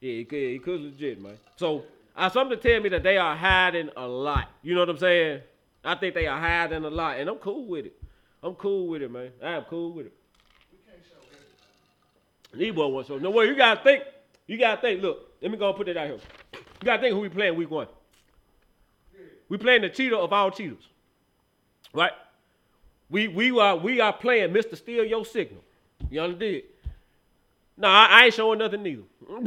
Yeah, 0.00 0.12
he 0.12 0.24
could, 0.24 0.38
he 0.38 0.60
legit, 0.66 1.20
man. 1.20 1.38
So, 1.56 1.84
uh, 2.16 2.28
something 2.28 2.58
to 2.58 2.62
tell 2.62 2.80
me 2.80 2.88
that 2.90 3.02
they 3.02 3.16
are 3.16 3.34
hiding 3.36 3.90
a 3.96 4.06
lot. 4.06 4.50
You 4.62 4.74
know 4.74 4.80
what 4.80 4.90
I'm 4.90 4.98
saying? 4.98 5.40
I 5.84 5.94
think 5.94 6.14
they 6.14 6.26
are 6.26 6.38
hiding 6.38 6.84
a 6.84 6.90
lot, 6.90 7.18
and 7.18 7.28
I'm 7.28 7.36
cool 7.36 7.66
with 7.66 7.86
it. 7.86 7.96
I'm 8.42 8.54
cool 8.54 8.88
with 8.88 9.02
it, 9.02 9.10
man. 9.10 9.30
I 9.42 9.52
am 9.52 9.64
cool 9.64 9.92
with 9.92 10.06
it. 10.06 10.12
Boy 12.74 12.86
wants 12.88 13.08
so 13.08 13.18
no 13.18 13.30
way. 13.30 13.46
You 13.46 13.54
gotta 13.54 13.82
think. 13.82 14.04
You 14.46 14.58
gotta 14.58 14.80
think. 14.80 15.02
Look, 15.02 15.34
let 15.42 15.50
me 15.50 15.58
go 15.58 15.68
and 15.68 15.76
put 15.76 15.86
that 15.86 15.96
out 15.96 16.06
here. 16.06 16.18
You 16.54 16.84
gotta 16.84 17.02
think 17.02 17.14
who 17.14 17.20
we 17.20 17.28
playing 17.28 17.56
week 17.56 17.70
one. 17.70 17.88
We 19.48 19.58
playing 19.58 19.82
the 19.82 19.90
cheater 19.90 20.16
of 20.16 20.32
all 20.32 20.50
cheaters, 20.50 20.88
right? 21.94 22.12
We 23.10 23.28
we 23.28 23.58
are 23.58 23.76
we 23.76 24.00
are 24.00 24.12
playing 24.12 24.50
Mr. 24.52 24.76
Steal 24.76 25.04
Your 25.04 25.24
Signal. 25.24 25.62
You 26.10 26.20
understand? 26.20 26.62
No, 27.78 27.86
I, 27.88 28.08
I 28.10 28.24
ain't 28.24 28.34
showing 28.34 28.58
nothing 28.58 28.82
neither. 28.82 29.02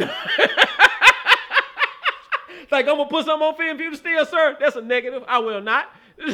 like 2.71 2.87
I'm 2.87 2.95
gonna 2.95 3.09
put 3.09 3.25
something 3.25 3.45
on 3.45 3.55
film 3.55 3.77
for 3.77 3.83
you 3.83 3.91
to 3.91 3.97
steal, 3.97 4.25
sir. 4.25 4.55
That's 4.57 4.77
a 4.77 4.81
negative. 4.81 5.23
I 5.27 5.39
will 5.39 5.59
not. 5.61 5.93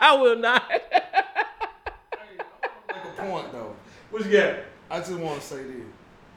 I 0.00 0.18
will 0.18 0.36
not. 0.38 0.66
Make 0.70 0.80
a 2.88 3.22
point 3.22 3.52
though. 3.52 3.76
what 4.10 4.24
you 4.24 4.32
got? 4.32 4.56
I 4.90 5.00
just 5.00 5.12
want 5.12 5.38
to 5.40 5.46
say 5.46 5.62
this. 5.64 5.84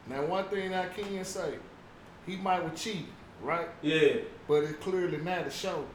Now, 0.08 0.26
one 0.26 0.44
thing 0.46 0.74
I 0.74 0.88
can 0.88 1.24
say, 1.24 1.54
he 2.26 2.36
might 2.36 2.62
have 2.64 2.76
cheated, 2.76 3.06
right? 3.42 3.70
Yeah. 3.82 4.16
But 4.48 4.64
it's 4.64 4.84
clearly 4.84 5.20
not 5.20 5.46
to 5.46 5.52
show. 5.52 5.86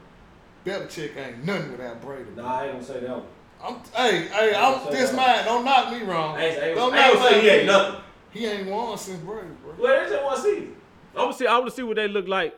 Belichick 0.65 1.15
ain't 1.17 1.45
nothing 1.45 1.73
without 1.73 2.01
Brady. 2.01 2.31
Nah, 2.35 2.61
I 2.61 2.63
ain't 2.63 2.73
gonna 2.73 2.83
say 2.83 3.01
that 3.01 3.09
one. 3.09 3.25
I'm, 3.63 3.75
hey, 3.93 4.27
hey, 4.27 4.55
I 4.55 4.73
I'm 4.73 4.91
this 4.91 5.13
man. 5.13 5.45
Don't 5.45 5.63
knock 5.63 5.91
me 5.91 6.01
wrong. 6.01 6.35
I 6.35 6.39
I 6.39 6.45
ain't, 6.45 6.75
Don't 6.75 6.93
I 6.93 7.13
knock 7.13 7.29
say 7.29 7.41
he 7.41 7.49
ain't 7.49 7.67
nothing. 7.67 8.01
He 8.35 8.45
ain't 8.45 8.69
won 8.69 8.97
since 8.97 9.19
Brady, 9.21 9.47
bro. 9.63 9.73
Well, 9.79 9.95
that's 9.95 10.11
just 10.11 10.23
one 10.23 10.37
season. 10.41 10.75
I 11.15 11.19
want 11.23 11.31
to 11.31 11.37
see. 11.39 11.47
I 11.47 11.57
want 11.57 11.69
to 11.69 11.75
see 11.75 11.83
what 11.83 11.95
they 11.95 12.07
look 12.07 12.27
like 12.27 12.53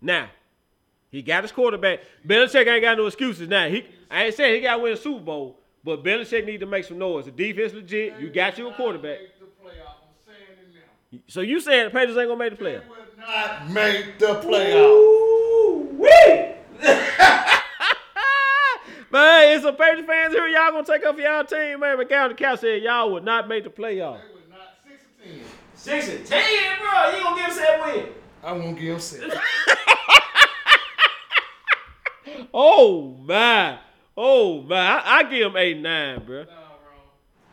now. 0.00 0.28
He 1.10 1.22
got 1.22 1.44
his 1.44 1.52
quarterback. 1.52 2.00
Belichick 2.26 2.66
ain't 2.66 2.82
got 2.82 2.96
no 2.96 3.06
excuses 3.06 3.48
now. 3.48 3.68
He, 3.68 3.84
I 4.10 4.24
ain't 4.24 4.34
saying 4.34 4.54
he 4.56 4.60
got 4.62 4.76
to 4.76 4.82
win 4.82 4.92
a 4.94 4.96
Super 4.96 5.20
Bowl, 5.20 5.58
but 5.84 6.02
Belichick 6.02 6.44
need 6.46 6.60
to 6.60 6.66
make 6.66 6.84
some 6.84 6.98
noise. 6.98 7.26
The 7.26 7.30
defense 7.30 7.72
legit. 7.74 8.18
You 8.18 8.28
got 8.30 8.58
you 8.58 8.68
a 8.68 8.72
quarterback. 8.74 9.20
Make 9.20 9.38
the 9.38 9.44
playoff. 9.46 9.96
I'm 10.02 10.14
saying 10.26 10.38
it 10.60 10.74
now. 11.12 11.18
So 11.28 11.40
you 11.42 11.60
saying 11.60 11.84
the 11.84 11.90
Patriots 11.90 12.18
ain't 12.18 12.28
gonna 12.28 12.38
make 12.38 12.58
the 12.58 12.64
They 12.64 12.70
playoff? 12.72 12.88
will 12.88 12.96
not 13.18 13.70
make 13.70 14.18
the 14.18 14.26
playoff. 14.26 14.84
Ooh, 14.84 15.88
wee! 15.92 16.54
man, 19.12 19.52
it's 19.54 19.62
some 19.64 19.76
Patriots 19.76 20.06
fans 20.06 20.34
here. 20.34 20.48
Y'all 20.48 20.70
gonna 20.72 20.84
take 20.84 21.04
up 21.04 21.14
for 21.14 21.20
y'all 21.20 21.44
team, 21.44 21.80
man. 21.80 21.96
But 21.96 22.08
Gavin 22.08 22.36
Cow 22.36 22.56
said 22.56 22.82
y'all 22.82 23.12
would 23.12 23.24
not 23.24 23.48
make 23.48 23.64
the 23.64 23.70
playoff. 23.70 24.20
They 24.20 24.32
will 24.34 24.40
not 24.50 24.74
six 24.86 25.04
and 25.88 26.26
ten. 26.26 26.28
Six 26.44 26.80
bro. 26.80 27.10
You 27.16 27.22
gonna 27.22 27.36
give 27.40 27.50
us 27.50 27.56
that 27.58 27.80
win? 27.84 28.06
I 28.42 28.52
won't 28.52 28.78
give 28.78 28.94
him 28.94 29.00
seven. 29.00 29.32
Oh 32.52 33.16
my. 33.24 33.78
Oh 34.16 34.62
my. 34.62 34.76
I, 34.76 35.18
I 35.18 35.22
give 35.24 35.46
him 35.50 35.56
eight 35.56 35.78
nine, 35.78 36.24
bro. 36.24 36.44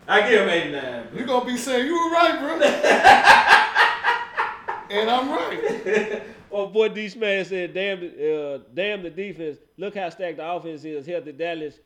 I 0.08 0.30
give 0.30 0.42
him 0.42 0.50
eight 0.50 0.72
nine. 0.72 1.08
You 1.16 1.26
gonna 1.26 1.46
be 1.46 1.58
saying 1.58 1.86
you 1.86 1.94
were 1.94 2.12
right, 2.12 2.40
bro. 2.40 2.60
and 5.00 5.10
I'm 5.10 5.30
right. 5.30 6.24
Oh 6.56 6.68
boy, 6.68 6.90
D 6.90 7.10
Smash 7.10 7.48
said, 7.48 7.74
"Damn, 7.74 8.00
the- 8.00 8.56
uh, 8.56 8.60
damn 8.76 9.02
the 9.02 9.10
defense. 9.10 9.58
Look 9.76 9.96
how 9.96 10.08
stacked 10.12 10.38
the 10.38 10.48
offense 10.48 10.86
is. 10.86 11.08
Healthy 11.08 11.32
Dallas 11.32 11.80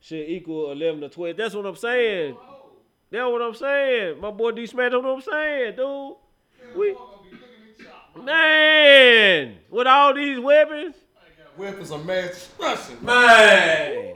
should 0.00 0.28
equal 0.28 0.72
eleven 0.72 1.00
to 1.02 1.08
twelve. 1.08 1.36
That's 1.36 1.54
what 1.54 1.64
I'm 1.64 1.76
saying. 1.76 2.36
That's 3.10 3.24
what 3.24 3.40
I'm 3.42 3.54
saying. 3.54 4.20
My 4.20 4.30
boy 4.30 4.52
D 4.52 4.66
Smash, 4.66 4.90
that's 4.92 5.02
what 5.02 5.14
I'm 5.14 5.22
saying, 5.22 5.76
dude. 5.76 6.16
We, 6.76 6.94
man, 8.22 9.56
with 9.70 9.86
all 9.86 10.14
these 10.14 10.38
weapons, 10.38 10.94
Weapons 11.56 11.90
of 11.90 12.06
mass 12.06 12.28
destruction. 12.28 12.98
man. 13.04 14.14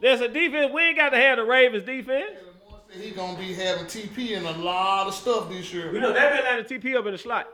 There's 0.00 0.20
a 0.20 0.28
defense. 0.28 0.72
We 0.72 0.82
ain't 0.82 0.96
got 0.96 1.10
to 1.10 1.16
have 1.16 1.38
the 1.38 1.44
Ravens 1.44 1.84
defense. 1.84 2.30
He 2.90 3.10
gonna 3.10 3.38
be 3.38 3.54
having 3.54 3.86
TP 3.86 4.30
in 4.32 4.44
a 4.44 4.52
lot 4.58 5.06
of 5.08 5.14
stuff 5.14 5.48
this 5.48 5.72
year. 5.72 5.90
We 5.90 5.98
know 5.98 6.12
they've 6.12 6.30
been 6.30 6.44
letting 6.44 6.78
TP 6.80 6.94
up 6.96 7.06
in 7.06 7.12
the 7.12 7.18
slot. 7.18 7.48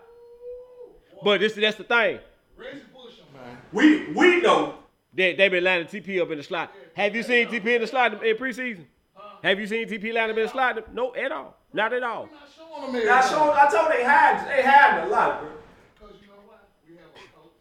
But 1.22 1.40
this 1.40 1.54
that's 1.54 1.76
the 1.76 1.84
thing. 1.84 2.18
Reggie 2.56 2.80
Bush, 2.92 3.14
man. 3.32 3.56
We 3.72 4.09
we 4.12 4.40
know 4.40 4.74
that 5.14 5.36
they 5.36 5.48
been 5.48 5.62
lining 5.64 5.86
TP 5.86 6.20
up 6.20 6.30
in 6.32 6.38
the 6.38 6.42
slot. 6.44 6.72
Have 6.94 7.14
you 7.14 7.22
seen 7.22 7.46
TP 7.48 7.66
in 7.76 7.80
the 7.82 7.86
slot 7.86 8.22
in 8.24 8.36
preseason? 8.36 8.84
Have 9.43 9.59
you 9.61 9.66
seen 9.66 9.89
TP 9.89 10.12
line 10.12 10.28
been 10.28 10.39
in 10.39 10.45
the 10.45 10.49
slot? 10.49 10.93
No, 10.95 11.14
at 11.14 11.30
all. 11.32 11.57
Not 11.72 11.93
at 11.93 12.03
all. 12.03 12.28
Not 12.32 12.49
showing 12.57 12.95
him 12.95 13.09
I 13.09 13.18
everything. 13.18 13.30
showed, 13.30 13.53
I 13.53 13.68
told 13.70 13.91
they 13.93 14.05
hide, 14.05 14.47
they 14.49 14.62
hide 14.62 15.05
a 15.05 15.07
lot, 15.09 15.41
bro. 15.41 15.51
Because 15.99 16.16
you 16.20 16.26
know 16.28 16.34
what? 16.47 16.68
We 16.89 16.97
have 16.97 17.07
a 17.14 17.18
coach. 17.36 17.53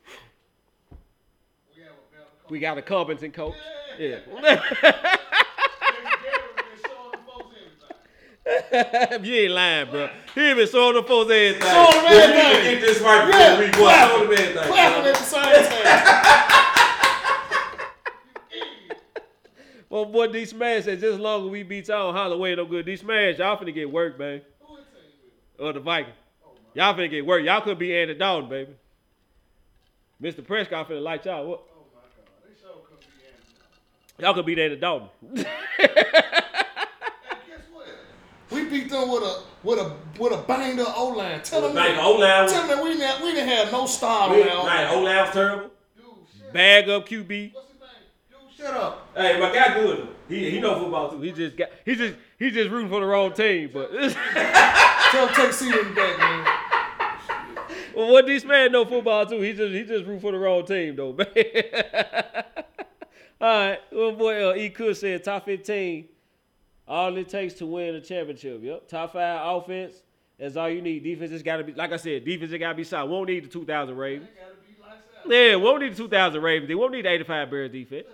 We 1.76 1.82
have 1.84 1.92
a 1.92 1.94
better 2.12 2.30
coach. 2.42 2.52
We 2.52 2.60
got 2.60 2.78
a 2.78 2.82
competent 2.82 3.34
coach. 3.34 3.56
Yeah. 4.00 4.20
you 9.22 9.34
ain't 9.36 9.52
lying, 9.52 9.90
bro. 9.90 10.10
He 10.36 10.42
ain't 10.50 10.58
been 10.58 10.68
showing 10.68 10.96
the 10.96 11.04
folks 11.04 11.32
everything. 11.32 11.62
Showing 11.62 11.92
them 11.92 12.06
If 12.06 12.12
you 12.12 12.18
can 12.34 12.56
everything. 12.56 12.80
Get 12.80 12.82
this 12.82 13.00
right 13.02 13.26
before 13.26 13.40
Yeah, 13.40 13.60
week 13.60 13.72
one. 13.74 13.82
clap. 13.82 14.10
Show 14.10 14.18
them 14.20 14.32
everything. 14.32 14.54
Clapping 14.64 15.02
bro. 15.02 15.12
at 15.12 15.18
the 15.18 15.24
same 15.24 15.66
time. 15.84 16.54
Well, 19.90 20.06
boy, 20.06 20.28
D 20.28 20.46
Smash 20.46 20.84
said 20.84 21.00
just 21.00 21.14
as 21.14 21.20
long 21.20 21.46
as 21.46 21.52
we 21.52 21.64
beat 21.64 21.88
y'all, 21.88 22.12
Holloway 22.12 22.56
no 22.56 22.66
good. 22.66 22.86
D 22.86 22.96
Smash, 22.98 23.38
y'all 23.38 23.58
finna 23.58 23.74
get 23.74 23.90
work, 23.92 24.20
man. 24.20 24.42
Or 25.60 25.74
the 25.74 25.80
Viking. 25.80 26.14
Oh, 26.46 26.50
y'all 26.74 26.94
finna 26.94 27.10
get 27.10 27.26
work. 27.26 27.44
Y'all 27.44 27.62
could 27.62 27.80
be 27.80 27.96
Andy 27.98 28.14
Dalton, 28.14 28.50
baby. 28.50 28.74
Mr. 30.22 30.46
Prescott 30.46 30.90
finna 30.90 31.02
light 31.02 31.26
y'all 31.26 31.54
up. 31.54 31.68
Oh, 31.72 31.86
my 31.96 32.02
God. 32.02 32.28
They 32.44 32.62
sure 32.62 32.76
could 32.88 33.00
be 33.00 33.06
Andy 33.26 34.24
Y'all 34.24 34.34
could 34.34 34.46
beat 34.46 34.60
Andy 34.60 34.76
Dalton. 34.76 35.08
Hey, 35.78 37.38
guess 37.48 37.62
what? 37.72 37.88
We 38.52 38.66
beat 38.66 38.90
them 38.90 39.10
with 39.10 39.24
a 39.24 39.42
with 39.64 39.80
a 39.80 39.96
with 40.20 40.34
a 40.34 40.38
banged 40.44 40.80
up 40.80 40.94
O 40.98 41.10
line. 41.10 41.42
Tell 41.44 41.62
them 41.62 41.74
Like, 41.76 41.98
O-line 41.98 42.48
Tell 42.50 42.68
them 42.68 42.78
that 42.78 42.84
we 42.84 42.94
didn't 42.98 43.22
we 43.24 43.34
didn't 43.34 43.50
have 43.50 43.72
no 43.72 43.86
star 43.86 44.30
We- 44.32 44.44
around. 44.44 44.66
Right, 44.66 44.92
O-line's 44.92 45.32
terrible. 45.34 45.72
Bag 46.54 46.88
up 46.90 47.08
QB. 47.08 47.28
What's 47.28 47.28
his 47.28 47.32
name? 47.32 47.52
Dude, 47.54 47.67
shut 48.58 48.74
up. 48.74 49.10
Hey, 49.16 49.40
my 49.40 49.54
guy 49.54 49.74
good. 49.76 50.08
He 50.28 50.50
he 50.52 50.60
know 50.60 50.80
football 50.80 51.12
too. 51.12 51.22
He 51.22 51.32
just 51.32 51.56
got 51.56 51.70
he 51.86 51.96
just 51.96 52.16
he 52.40 52.50
just 52.52 52.70
rooting 52.70 52.90
for 52.90 53.00
the 53.00 53.06
wrong 53.06 53.34
team. 53.34 53.70
But 53.74 53.92
Tell 53.92 55.28
him 55.28 55.34
take 55.36 55.54
seat 55.54 55.74
in 55.74 55.88
the 55.88 55.94
back, 55.94 56.20
man. 56.20 56.46
well, 57.96 58.12
what 58.12 58.26
this 58.26 58.44
man 58.44 58.72
know 58.74 58.84
football 58.86 59.26
too. 59.26 59.42
He 59.42 59.54
just 59.54 59.74
he 59.74 59.84
just 59.84 60.06
root 60.06 60.22
for 60.22 60.32
the 60.32 60.38
wrong 60.38 60.66
team 60.66 60.96
though, 60.96 61.14
man. 61.18 61.28
All 63.40 63.48
right, 63.48 63.80
well 63.92 64.12
boy, 64.14 64.50
uh, 64.50 64.56
E. 64.56 64.70
Kush 64.70 65.00
said 65.00 65.24
top 65.24 65.46
fifteen. 65.46 66.10
All 66.88 67.16
it 67.18 67.30
takes 67.30 67.54
to 67.56 67.66
win 67.66 67.96
a 67.96 68.02
championship. 68.02 68.62
Yep, 68.64 68.88
top 68.88 69.14
five 69.14 69.40
offense. 69.44 69.94
That's 70.40 70.56
all 70.56 70.70
you 70.70 70.82
need. 70.82 71.04
Defense 71.04 71.32
just 71.32 71.46
got 71.46 71.58
to 71.58 71.64
be 71.64 71.74
like 71.74 71.92
I 71.92 71.98
said. 71.98 72.26
Defense 72.26 72.52
just 72.52 72.60
got 72.60 72.70
to 72.70 72.76
be 72.76 72.84
solid. 72.84 73.10
Won't 73.10 73.30
need 73.30 73.46
the 73.46 73.50
two 73.50 73.66
thousand 73.66 73.98
Ravens. 73.98 74.30
Yeah, 75.28 75.56
won't 75.56 75.82
need 75.82 75.94
the 75.94 75.98
two 75.98 76.08
thousand 76.08 76.42
Ravens. 76.42 76.68
They 76.68 76.76
won't 76.76 76.92
need 76.94 77.06
the 77.06 77.10
eighty 77.12 77.24
five 77.24 77.50
Bears 77.50 77.72
defense. 77.72 78.08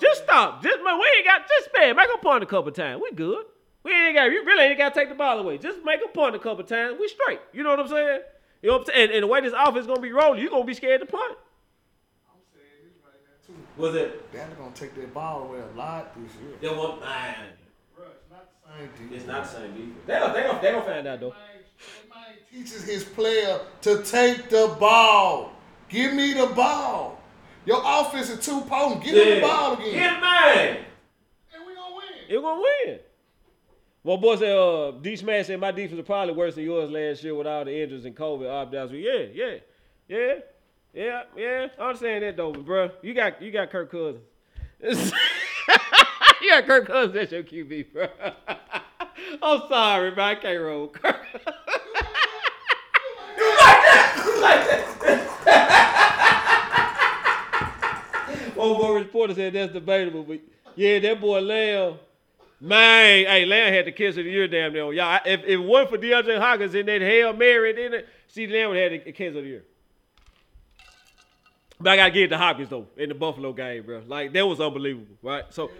Just 0.00 0.24
stop. 0.24 0.62
Just 0.62 0.82
man, 0.82 0.98
we 0.98 1.06
ain't 1.16 1.26
got 1.26 1.42
just 1.48 1.68
man, 1.76 1.96
make 1.96 2.08
a 2.14 2.18
punt 2.18 2.42
a 2.42 2.46
couple 2.46 2.72
times. 2.72 3.00
We 3.02 3.12
good. 3.12 3.44
We 3.82 3.92
ain't 3.92 4.16
got 4.16 4.24
you 4.24 4.44
really 4.44 4.64
ain't 4.64 4.78
got 4.78 4.94
to 4.94 5.00
take 5.00 5.08
the 5.08 5.14
ball 5.14 5.38
away. 5.38 5.58
Just 5.58 5.84
make 5.84 6.00
a 6.04 6.08
punt 6.08 6.34
a 6.34 6.38
couple 6.38 6.64
times. 6.64 6.96
We 6.98 7.08
straight. 7.08 7.40
You 7.52 7.62
know 7.62 7.70
what 7.70 7.80
I'm 7.80 7.88
saying? 7.88 8.20
You 8.62 8.70
know 8.70 8.78
what 8.78 8.88
I'm 8.88 8.94
saying? 8.94 9.02
And, 9.04 9.12
and 9.12 9.22
the 9.24 9.26
way 9.26 9.40
this 9.42 9.52
offense 9.56 9.86
gonna 9.86 10.00
be 10.00 10.12
rolling, 10.12 10.40
you 10.40 10.50
gonna 10.50 10.64
be 10.64 10.74
scared 10.74 11.00
to 11.00 11.06
punt. 11.06 11.36
I'm 12.26 12.40
saying, 12.54 12.64
he's 12.82 12.96
right 13.04 13.12
there, 13.26 13.54
too. 13.54 13.60
Was 13.76 13.94
it? 13.94 14.32
They're 14.32 14.48
gonna 14.58 14.70
take 14.74 14.94
that 14.94 15.12
ball 15.12 15.44
away 15.44 15.60
a 15.60 15.76
lot 15.76 16.14
this 16.16 16.32
year. 16.42 16.56
They 16.60 16.68
want 16.68 17.00
man. 17.00 17.34
Bro, 17.94 18.06
it's 18.06 18.30
not 18.30 18.48
the 18.64 18.70
same 18.70 18.88
defense. 18.88 19.22
It's 19.22 19.26
not 19.26 19.44
the 19.44 19.50
same 19.50 19.72
defense. 19.74 20.06
They 20.06 20.18
gonna 20.18 20.32
they 20.32 20.42
gonna 20.42 20.60
they 20.62 20.72
gonna 20.72 20.84
find 20.84 21.06
out 21.06 21.20
though. 21.20 21.30
That 21.30 22.50
teaches 22.50 22.84
his 22.84 23.04
player 23.04 23.60
to 23.82 24.02
take 24.02 24.48
the 24.48 24.74
ball. 24.80 25.52
Give 25.88 26.14
me 26.14 26.32
the 26.32 26.46
ball. 26.46 27.20
Your 27.66 27.80
offense 27.84 28.30
is 28.30 28.44
too 28.44 28.60
potent. 28.62 29.04
Give 29.04 29.14
him 29.14 29.34
the 29.36 29.40
ball 29.40 29.74
again. 29.74 29.92
Get 29.92 30.20
man. 30.20 30.76
And 31.54 31.66
we 31.66 31.74
gonna 31.74 31.94
win. 31.94 32.04
You're 32.28 32.42
gonna 32.42 32.60
win. 32.60 32.98
Well, 34.02 34.18
boy 34.18 34.36
said, 34.36 34.54
uh, 34.54 34.90
D 35.00 35.16
Smash 35.16 35.46
said 35.46 35.58
my 35.58 35.70
defense 35.70 35.96
was 35.96 36.06
probably 36.06 36.34
worse 36.34 36.56
than 36.56 36.64
yours 36.64 36.90
last 36.90 37.24
year 37.24 37.34
with 37.34 37.46
all 37.46 37.64
the 37.64 37.82
injuries 37.82 38.04
and 38.04 38.14
COVID 38.14 38.50
opt 38.50 38.74
outs. 38.74 38.92
Yeah, 38.92 39.24
yeah, 39.32 39.54
yeah, 40.08 40.34
yeah, 40.92 41.22
yeah. 41.34 41.68
I 41.78 41.82
understand 41.82 42.22
that 42.22 42.36
though, 42.36 42.52
but 42.52 42.66
bro, 42.66 42.90
you 43.02 43.14
got 43.14 43.40
you 43.40 43.50
got 43.50 43.70
Kirk 43.70 43.90
Cousins. 43.90 44.20
you 46.42 46.50
got 46.50 46.66
Kirk 46.66 46.86
Cousins 46.86 47.16
as 47.16 47.32
your 47.32 47.42
QB, 47.42 47.92
bro. 47.94 48.08
I'm 49.42 49.62
sorry, 49.68 50.10
but 50.10 50.20
I 50.20 50.34
can't 50.34 50.60
roll 50.60 50.88
Kirk. 50.92 51.26
Reporter 58.72 59.34
said 59.34 59.52
that's 59.52 59.72
debatable, 59.72 60.22
but 60.22 60.40
yeah, 60.74 60.98
that 61.00 61.20
boy 61.20 61.40
Lamb, 61.40 61.98
man, 62.60 63.26
hey, 63.26 63.46
Lamb 63.46 63.72
had 63.72 63.86
the 63.86 63.92
kiss 63.92 64.16
of 64.16 64.24
the 64.24 64.30
year 64.30 64.48
damn 64.48 64.72
near. 64.72 64.92
Y'all, 64.92 65.20
if, 65.24 65.42
it 65.44 65.56
wasn't 65.56 65.90
for 65.90 65.98
DeAndre 65.98 66.38
Hopkins 66.38 66.74
in 66.74 66.86
that 66.86 67.00
Hail 67.00 67.32
Mary, 67.32 67.72
then 67.72 68.02
see 68.26 68.46
Lamb 68.46 68.70
would 68.70 68.78
have 68.78 68.92
had 68.92 69.04
the 69.04 69.12
kiss 69.12 69.28
of 69.28 69.42
the 69.42 69.48
year. 69.48 69.64
But 71.80 71.90
I 71.90 71.96
gotta 71.96 72.10
give 72.12 72.24
it 72.24 72.28
to 72.28 72.38
Hopkins 72.38 72.70
though 72.70 72.86
in 72.96 73.08
the 73.08 73.14
Buffalo 73.14 73.52
game, 73.52 73.84
bro. 73.84 74.02
Like 74.06 74.32
that 74.32 74.46
was 74.46 74.60
unbelievable, 74.60 75.16
right? 75.22 75.44
So, 75.50 75.70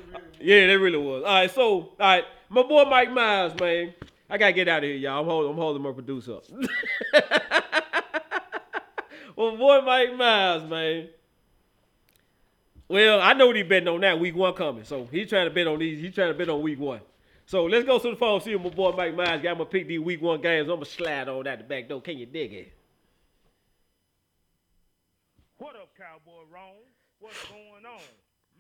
yeah, 0.41 0.67
that 0.67 0.79
really 0.79 0.99
was. 0.99 1.23
All 1.23 1.33
right, 1.33 1.51
so 1.51 1.65
all 1.65 1.95
right, 1.99 2.25
my 2.49 2.63
boy 2.63 2.85
Mike 2.85 3.11
Miles, 3.11 3.59
man. 3.59 3.95
I 4.29 4.39
gotta 4.39 4.53
get 4.53 4.69
out 4.69 4.79
of 4.79 4.85
here, 4.85 4.97
y'all. 4.97 5.21
I'm 5.21 5.27
holding, 5.27 5.53
I'm 5.53 5.57
holding 5.57 5.83
my 5.83 5.93
producer 5.93 6.35
up. 6.35 6.45
well, 9.37 9.57
boy 9.57 9.81
Mike 9.83 10.17
Miles, 10.17 10.69
man. 10.69 11.09
Well, 12.89 13.21
I 13.21 13.33
know 13.33 13.47
what 13.47 13.57
he 13.57 13.63
betting 13.63 13.89
on 13.89 14.01
that 14.03 14.21
week 14.21 14.37
one 14.37 14.55
coming. 14.55 14.85
So 14.85 15.09
he's 15.11 15.29
trying 15.29 15.49
to 15.49 15.55
bet 15.55 15.67
on 15.67 15.79
these. 15.79 16.01
He's 16.01 16.15
trying 16.15 16.33
to 16.33 16.39
bet 16.39 16.49
on 16.49 16.61
week 16.63 16.79
one. 16.79 17.01
So 17.47 17.65
let's 17.65 17.85
go 17.85 17.99
to 17.99 18.11
the 18.11 18.17
phone, 18.17 18.41
see 18.41 18.57
my 18.57 18.71
boy 18.71 18.93
Mike 18.93 19.15
Myers 19.15 19.43
got. 19.43 19.59
Gonna 19.59 19.67
pick 19.67 19.87
these 19.89 20.01
week 20.01 20.23
one 20.23 20.41
games. 20.41 20.69
I'm 20.69 20.77
gonna 20.77 20.87
slide 20.87 21.29
on 21.29 21.47
out 21.47 21.59
the 21.59 21.65
back 21.65 21.89
door. 21.89 22.01
Can 22.01 22.19
you 22.19 22.27
dig 22.27 22.53
it? 22.53 22.73
What 25.59 25.77
up, 25.77 25.91
Cowboy 25.97 26.45
Ron? 26.53 26.73
What's 27.21 27.41
going 27.49 27.85
on? 27.85 28.05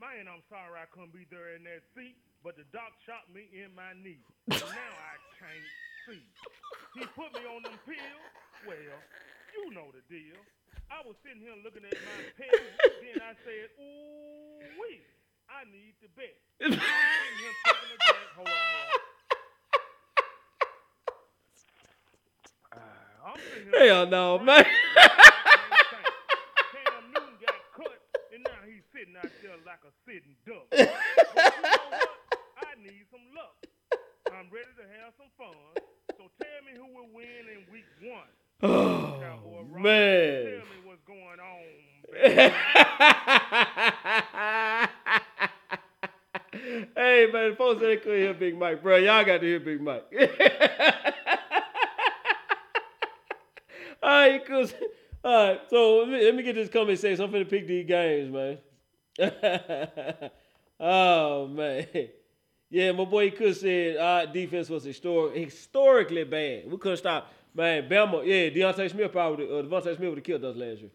Man, 0.01 0.29
I'm 0.29 0.43
sorry 0.49 0.81
I 0.81 0.87
couldn't 0.93 1.13
be 1.13 1.27
there 1.31 1.57
in 1.57 1.65
that 1.65 1.81
seat, 1.97 2.17
but 2.43 2.57
the 2.57 2.65
doc 2.73 2.93
shot 3.07 3.25
me 3.33 3.49
in 3.53 3.75
my 3.75 3.93
knee. 4.03 4.21
Now 4.49 4.57
I 4.57 5.17
can't 5.41 5.69
see. 6.09 6.23
He 6.95 7.07
put 7.17 7.33
me 7.33 7.45
on 7.49 7.63
them 7.63 7.79
pills. 7.85 8.29
Well, 8.67 8.77
you 9.57 9.75
know 9.75 9.89
the 9.93 10.05
deal. 10.13 10.37
I 10.91 11.01
was 11.07 11.17
sitting 11.25 11.41
here 11.41 11.57
looking 11.63 11.85
at 11.85 11.93
my 11.93 12.21
pen, 12.37 12.49
then 13.03 13.17
I 13.21 13.33
said, 13.45 13.69
ooh, 13.81 14.61
wee, 14.81 15.01
I 15.49 15.65
need 15.69 15.95
to 16.03 16.09
bet. 16.17 16.37
I'm 16.65 16.73
sitting 16.73 16.81
here 16.81 17.55
taking 17.65 17.93
a 17.93 17.99
drink. 18.01 18.31
Hold 18.37 18.49
on, 18.49 18.55
hold 18.55 18.89
on. 18.89 19.01
Uh, 22.75 23.29
I'm 23.29 23.41
sitting 23.53 23.71
here 23.73 23.95
Hell 23.95 24.07
no, 24.07 24.39
man. 24.39 24.65
Cam 26.73 27.05
Newton 27.13 27.37
got 27.41 27.61
cut, 27.77 28.01
and 28.33 28.43
now 28.45 28.61
he's 28.65 28.85
sitting 28.93 29.17
out 29.17 29.31
there 29.43 29.59
like 29.65 29.83
a 29.85 29.93
sitting 30.09 30.37
duck. 30.47 30.69
But 30.71 30.79
you 30.81 31.63
know 31.63 31.89
what? 31.91 32.11
I 32.65 32.73
need 32.81 33.05
some 33.11 33.27
luck. 33.37 33.57
I'm 34.33 34.49
ready 34.51 34.73
to 34.77 34.87
have 35.01 35.13
some 35.17 35.31
fun. 35.39 35.57
So 36.17 36.29
tell 36.41 36.61
me 36.67 36.73
who 36.77 36.87
will 36.93 37.11
win 37.15 37.49
in 37.49 37.67
week 37.73 37.89
one. 38.03 38.31
Oh 38.63 39.21
man. 39.77 40.63
On. 41.35 41.71
hey 46.95 47.29
man, 47.33 47.57
folks 47.57 47.81
they 47.81 47.97
couldn't 47.97 48.21
hear 48.21 48.35
Big 48.35 48.57
Mike, 48.57 48.83
bro. 48.83 48.97
Y'all 48.97 49.25
got 49.25 49.41
to 49.41 49.47
hear 49.47 49.59
Big 49.61 49.81
Mike. 49.81 50.05
All 54.03 54.11
right, 54.11 54.47
cause 54.47 54.75
all 55.25 55.49
right. 55.49 55.61
So 55.71 56.01
let 56.01 56.09
me, 56.09 56.23
let 56.23 56.35
me 56.35 56.43
get 56.43 56.57
this 56.57 56.69
comment 56.69 56.99
say. 56.99 57.17
So 57.17 57.25
I'm 57.25 57.33
finna 57.33 57.49
pick 57.49 57.67
these 57.67 57.87
games, 57.87 58.31
man. 58.31 58.59
oh 60.79 61.47
man. 61.49 61.87
Yeah, 62.69 62.93
my 62.93 63.07
boy 63.07 63.31
could 63.31 63.57
said 63.57 63.97
our 63.97 64.27
defense 64.27 64.69
was 64.69 64.85
historic, 64.85 65.37
historically 65.37 66.25
bad. 66.25 66.71
We 66.71 66.77
couldn't 66.77 66.99
stop. 66.99 67.33
Man, 67.55 67.89
Bama, 67.89 68.27
yeah, 68.27 68.51
DeVonta 68.51 68.91
Smith 68.91 69.13
probably, 69.13 69.47
uh, 69.47 69.63
DeVonta 69.63 69.97
Smith 69.97 70.09
would 70.09 70.19
have 70.19 70.25
killed 70.25 70.45
us 70.45 70.57
last 70.57 70.81
year. 70.81 70.91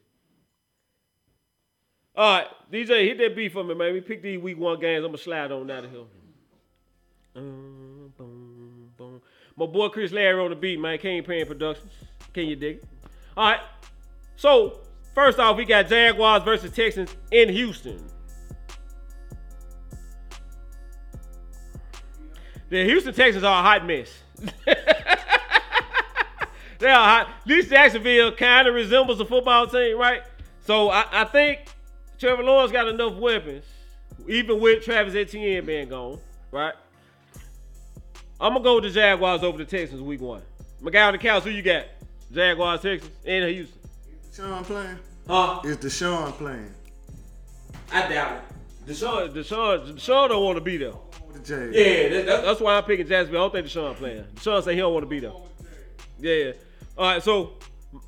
All 2.15 2.37
right, 2.37 2.47
DJ, 2.71 3.07
hit 3.07 3.17
that 3.19 3.35
beat 3.35 3.53
for 3.53 3.63
me, 3.63 3.73
man. 3.73 3.93
We 3.93 4.01
pick 4.01 4.21
these 4.21 4.39
week 4.39 4.57
one 4.57 4.79
games. 4.79 4.97
I'm 4.97 5.11
going 5.11 5.17
to 5.17 5.23
slide 5.23 5.51
on 5.53 5.71
out 5.71 5.85
of 5.85 5.91
here. 5.91 6.01
Boom, 7.33 8.13
boom. 8.17 8.49
My 9.55 9.65
boy 9.65 9.89
Chris 9.89 10.11
Larry 10.13 10.41
on 10.41 10.49
the 10.49 10.55
beat, 10.55 10.79
man. 10.79 10.97
King 10.97 11.21
Pan 11.23 11.45
Productions. 11.45 11.91
Can 12.33 12.47
you 12.47 12.55
dig 12.55 12.77
it? 12.77 12.85
All 13.35 13.51
right. 13.51 13.59
So, 14.37 14.79
first 15.13 15.37
off, 15.37 15.57
we 15.57 15.65
got 15.65 15.87
Jaguars 15.89 16.43
versus 16.43 16.71
Texans 16.71 17.13
in 17.31 17.49
Houston. 17.49 18.01
The 22.69 22.85
Houston 22.85 23.13
Texans 23.13 23.43
are 23.43 23.59
a 23.59 23.63
hot 23.63 23.85
mess. 23.85 24.13
they 26.79 26.89
are 26.89 26.93
hot. 27.25 27.27
At 27.41 27.47
least 27.47 27.69
Jacksonville 27.69 28.31
kind 28.33 28.67
of 28.67 28.73
resembles 28.73 29.19
a 29.19 29.25
football 29.25 29.67
team, 29.67 29.97
right? 29.97 30.21
So 30.61 30.89
I, 30.89 31.05
I 31.11 31.23
think 31.25 31.59
Trevor 32.19 32.43
Lawrence 32.43 32.71
got 32.71 32.87
enough 32.87 33.15
weapons, 33.15 33.65
even 34.27 34.59
with 34.59 34.83
Travis 34.83 35.15
Etienne 35.15 35.65
being 35.65 35.89
gone, 35.89 36.19
right? 36.51 36.73
I'm 38.41 38.53
gonna 38.53 38.63
go 38.63 38.75
with 38.75 38.85
the 38.85 38.89
Jaguars 38.91 39.43
over 39.43 39.57
the 39.57 39.65
Texans 39.65 40.01
week 40.01 40.21
one. 40.21 40.41
My 40.81 40.91
guy 40.91 41.03
on 41.07 41.11
the 41.13 41.17
couch, 41.17 41.43
who 41.43 41.49
you 41.49 41.61
got? 41.61 41.85
Jaguars, 42.31 42.81
Texans, 42.81 43.11
and 43.25 43.49
Houston. 43.49 43.79
Deshaun 44.31 44.63
playing? 44.63 44.99
Huh? 45.27 45.61
Is 45.65 45.77
Deshaun 45.77 46.31
playing? 46.33 46.73
I 47.91 48.07
doubt 48.07 48.37
it. 48.37 48.89
Deshaun, 48.89 49.33
Deshaun, 49.33 49.93
Deshaun 49.95 50.29
don't 50.29 50.43
want 50.43 50.57
to 50.57 50.63
be 50.63 50.77
there. 50.77 50.93
With 51.27 51.43
the 51.45 51.71
Jays. 51.71 51.75
Yeah, 51.75 52.09
that, 52.09 52.25
that- 52.27 52.45
that's 52.45 52.61
why 52.61 52.77
I'm 52.77 52.83
picking 52.83 53.07
Jacksonville. 53.07 53.41
I 53.41 53.43
don't 53.49 53.53
think 53.53 53.67
Deshaun 53.67 53.95
playing. 53.95 54.23
Deshaun 54.35 54.63
say 54.63 54.73
he 54.75 54.79
don't 54.79 54.93
want 54.93 55.03
to 55.03 55.09
be 55.09 55.19
there. 55.19 55.33
Yeah. 56.19 56.51
All 56.99 57.05
right, 57.05 57.23
so 57.23 57.53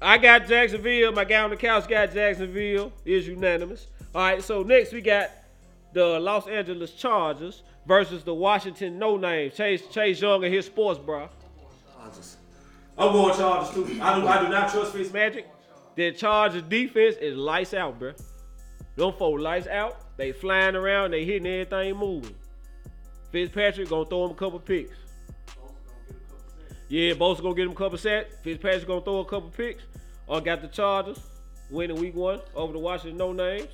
I 0.02 0.18
got 0.18 0.48
Jacksonville. 0.48 1.14
My 1.14 1.24
guy 1.24 1.40
on 1.40 1.50
the 1.50 1.56
couch 1.56 1.88
got 1.88 2.14
Jacksonville. 2.14 2.92
Is 3.06 3.26
unanimous. 3.26 3.88
All 4.14 4.22
right, 4.22 4.44
so 4.44 4.64
next 4.64 4.92
we 4.92 5.00
got 5.00 5.32
the 5.94 6.20
Los 6.20 6.46
Angeles 6.46 6.92
Chargers 6.92 7.64
versus 7.88 8.26
the 8.26 8.34
Washington 8.34 9.00
No 9.00 9.16
Name. 9.16 9.50
Chase 9.52 9.88
Chase 9.88 10.22
Young 10.22 10.44
and 10.44 10.54
his 10.54 10.66
sports 10.66 11.00
bra. 11.00 11.30
Chargers. 11.96 12.36
I'm 12.98 13.14
going 13.14 13.34
Chargers 13.34 13.74
too. 13.74 13.86
I 14.02 14.20
do 14.20 14.28
I 14.28 14.44
do 14.44 14.50
not 14.50 14.70
trust 14.70 14.94
Fitzmagic. 14.94 15.46
The 15.96 16.12
Chargers 16.12 16.64
defense 16.64 17.16
is 17.16 17.38
lights 17.38 17.74
out, 17.74 17.98
bro. 17.98 18.12
Them 18.98 19.14
four 19.18 19.40
lights 19.40 19.68
out. 19.68 20.18
They 20.18 20.34
flying 20.34 20.76
around. 20.76 21.12
They 21.12 21.24
hitting 21.24 21.48
everything 21.48 21.96
moving. 21.96 22.36
Fitzpatrick 23.32 23.88
gonna 23.88 24.04
throw 24.10 24.26
him 24.26 24.32
a 24.32 24.36
couple 24.36 24.60
picks. 24.60 24.98
Yeah, 26.92 27.14
Bosa 27.14 27.42
gonna 27.42 27.56
get 27.56 27.68
him 27.68 27.72
a 27.72 27.76
couple 27.76 27.98
sacks. 27.98 28.36
Fitzpatrick 28.44 28.86
gonna 28.86 29.00
throw 29.00 29.20
a 29.20 29.26
couple 29.26 29.50
picks. 29.50 29.82
Or 30.28 30.42
got 30.42 30.62
the 30.62 30.68
Chargers 30.68 31.22
winning 31.70 31.96
week 31.96 32.14
one 32.14 32.42
over 32.54 32.74
the 32.74 32.80
Washington 32.80 33.18
No 33.18 33.32
Names. 33.32 33.70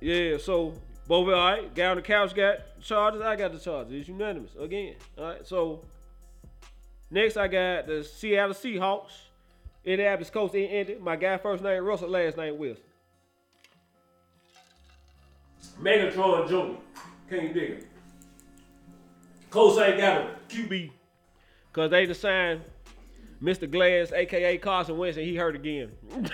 Yeah, 0.00 0.38
so 0.38 0.72
both 1.06 1.28
all 1.28 1.32
right. 1.32 1.74
Guy 1.74 1.84
on 1.84 1.96
the 1.96 2.02
couch 2.02 2.34
got 2.34 2.60
Chargers. 2.80 3.20
I 3.20 3.36
got 3.36 3.52
the 3.52 3.58
Chargers. 3.58 3.92
It's 3.92 4.08
unanimous 4.08 4.52
again. 4.58 4.94
All 5.18 5.24
right, 5.24 5.46
so 5.46 5.84
next 7.10 7.36
I 7.36 7.48
got 7.48 7.86
the 7.86 8.02
Seattle 8.02 8.54
Seahawks. 8.54 9.12
Indianapolis 9.84 10.30
Colts 10.30 10.54
in 10.54 10.62
Indy. 10.62 10.94
My 10.94 11.16
guy 11.16 11.36
first 11.36 11.62
name 11.62 11.84
Russell, 11.84 12.08
last 12.08 12.38
name 12.38 12.56
Wilson. 12.56 12.82
Megatron 15.82 16.48
Jr. 16.48 16.80
Can 17.28 17.48
you 17.48 17.52
dig 17.52 17.70
it? 17.72 17.86
Colts 19.50 19.78
ain't 19.78 19.98
got 19.98 20.22
a 20.22 20.30
QB 20.48 20.90
because 21.74 21.90
they 21.90 22.06
just 22.06 22.20
signed 22.20 22.60
Mr. 23.42 23.68
Glass, 23.68 24.12
aka 24.12 24.56
Carson 24.58 24.96
Wentz, 24.96 25.18
and 25.18 25.26
he 25.26 25.34
hurt 25.34 25.56
again. 25.56 25.90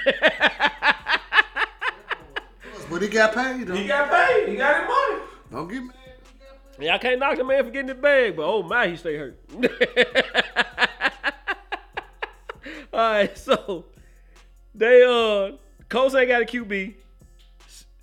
But 2.90 3.02
he 3.02 3.08
got 3.08 3.32
paid 3.32 3.68
though. 3.68 3.74
he 3.76 3.86
got 3.86 4.10
paid. 4.10 4.48
He 4.48 4.56
got 4.56 4.80
his 4.80 4.88
money. 4.88 5.22
Don't 5.52 5.68
get 5.68 5.80
mad. 5.84 5.94
Yeah, 6.80 6.96
I 6.96 6.98
can't 6.98 7.20
knock 7.20 7.36
the 7.36 7.44
man 7.44 7.64
for 7.64 7.70
getting 7.70 7.86
the 7.86 7.94
bag, 7.94 8.34
but 8.34 8.42
oh 8.44 8.64
my, 8.64 8.88
he 8.88 8.96
stay 8.96 9.16
hurt. 9.16 9.38
All 12.92 12.98
right, 13.12 13.38
so 13.38 13.84
they 14.74 15.04
uh 15.04 15.52
Colts 15.88 16.16
ain't 16.16 16.30
got 16.30 16.42
a 16.42 16.44
QB. 16.44 16.94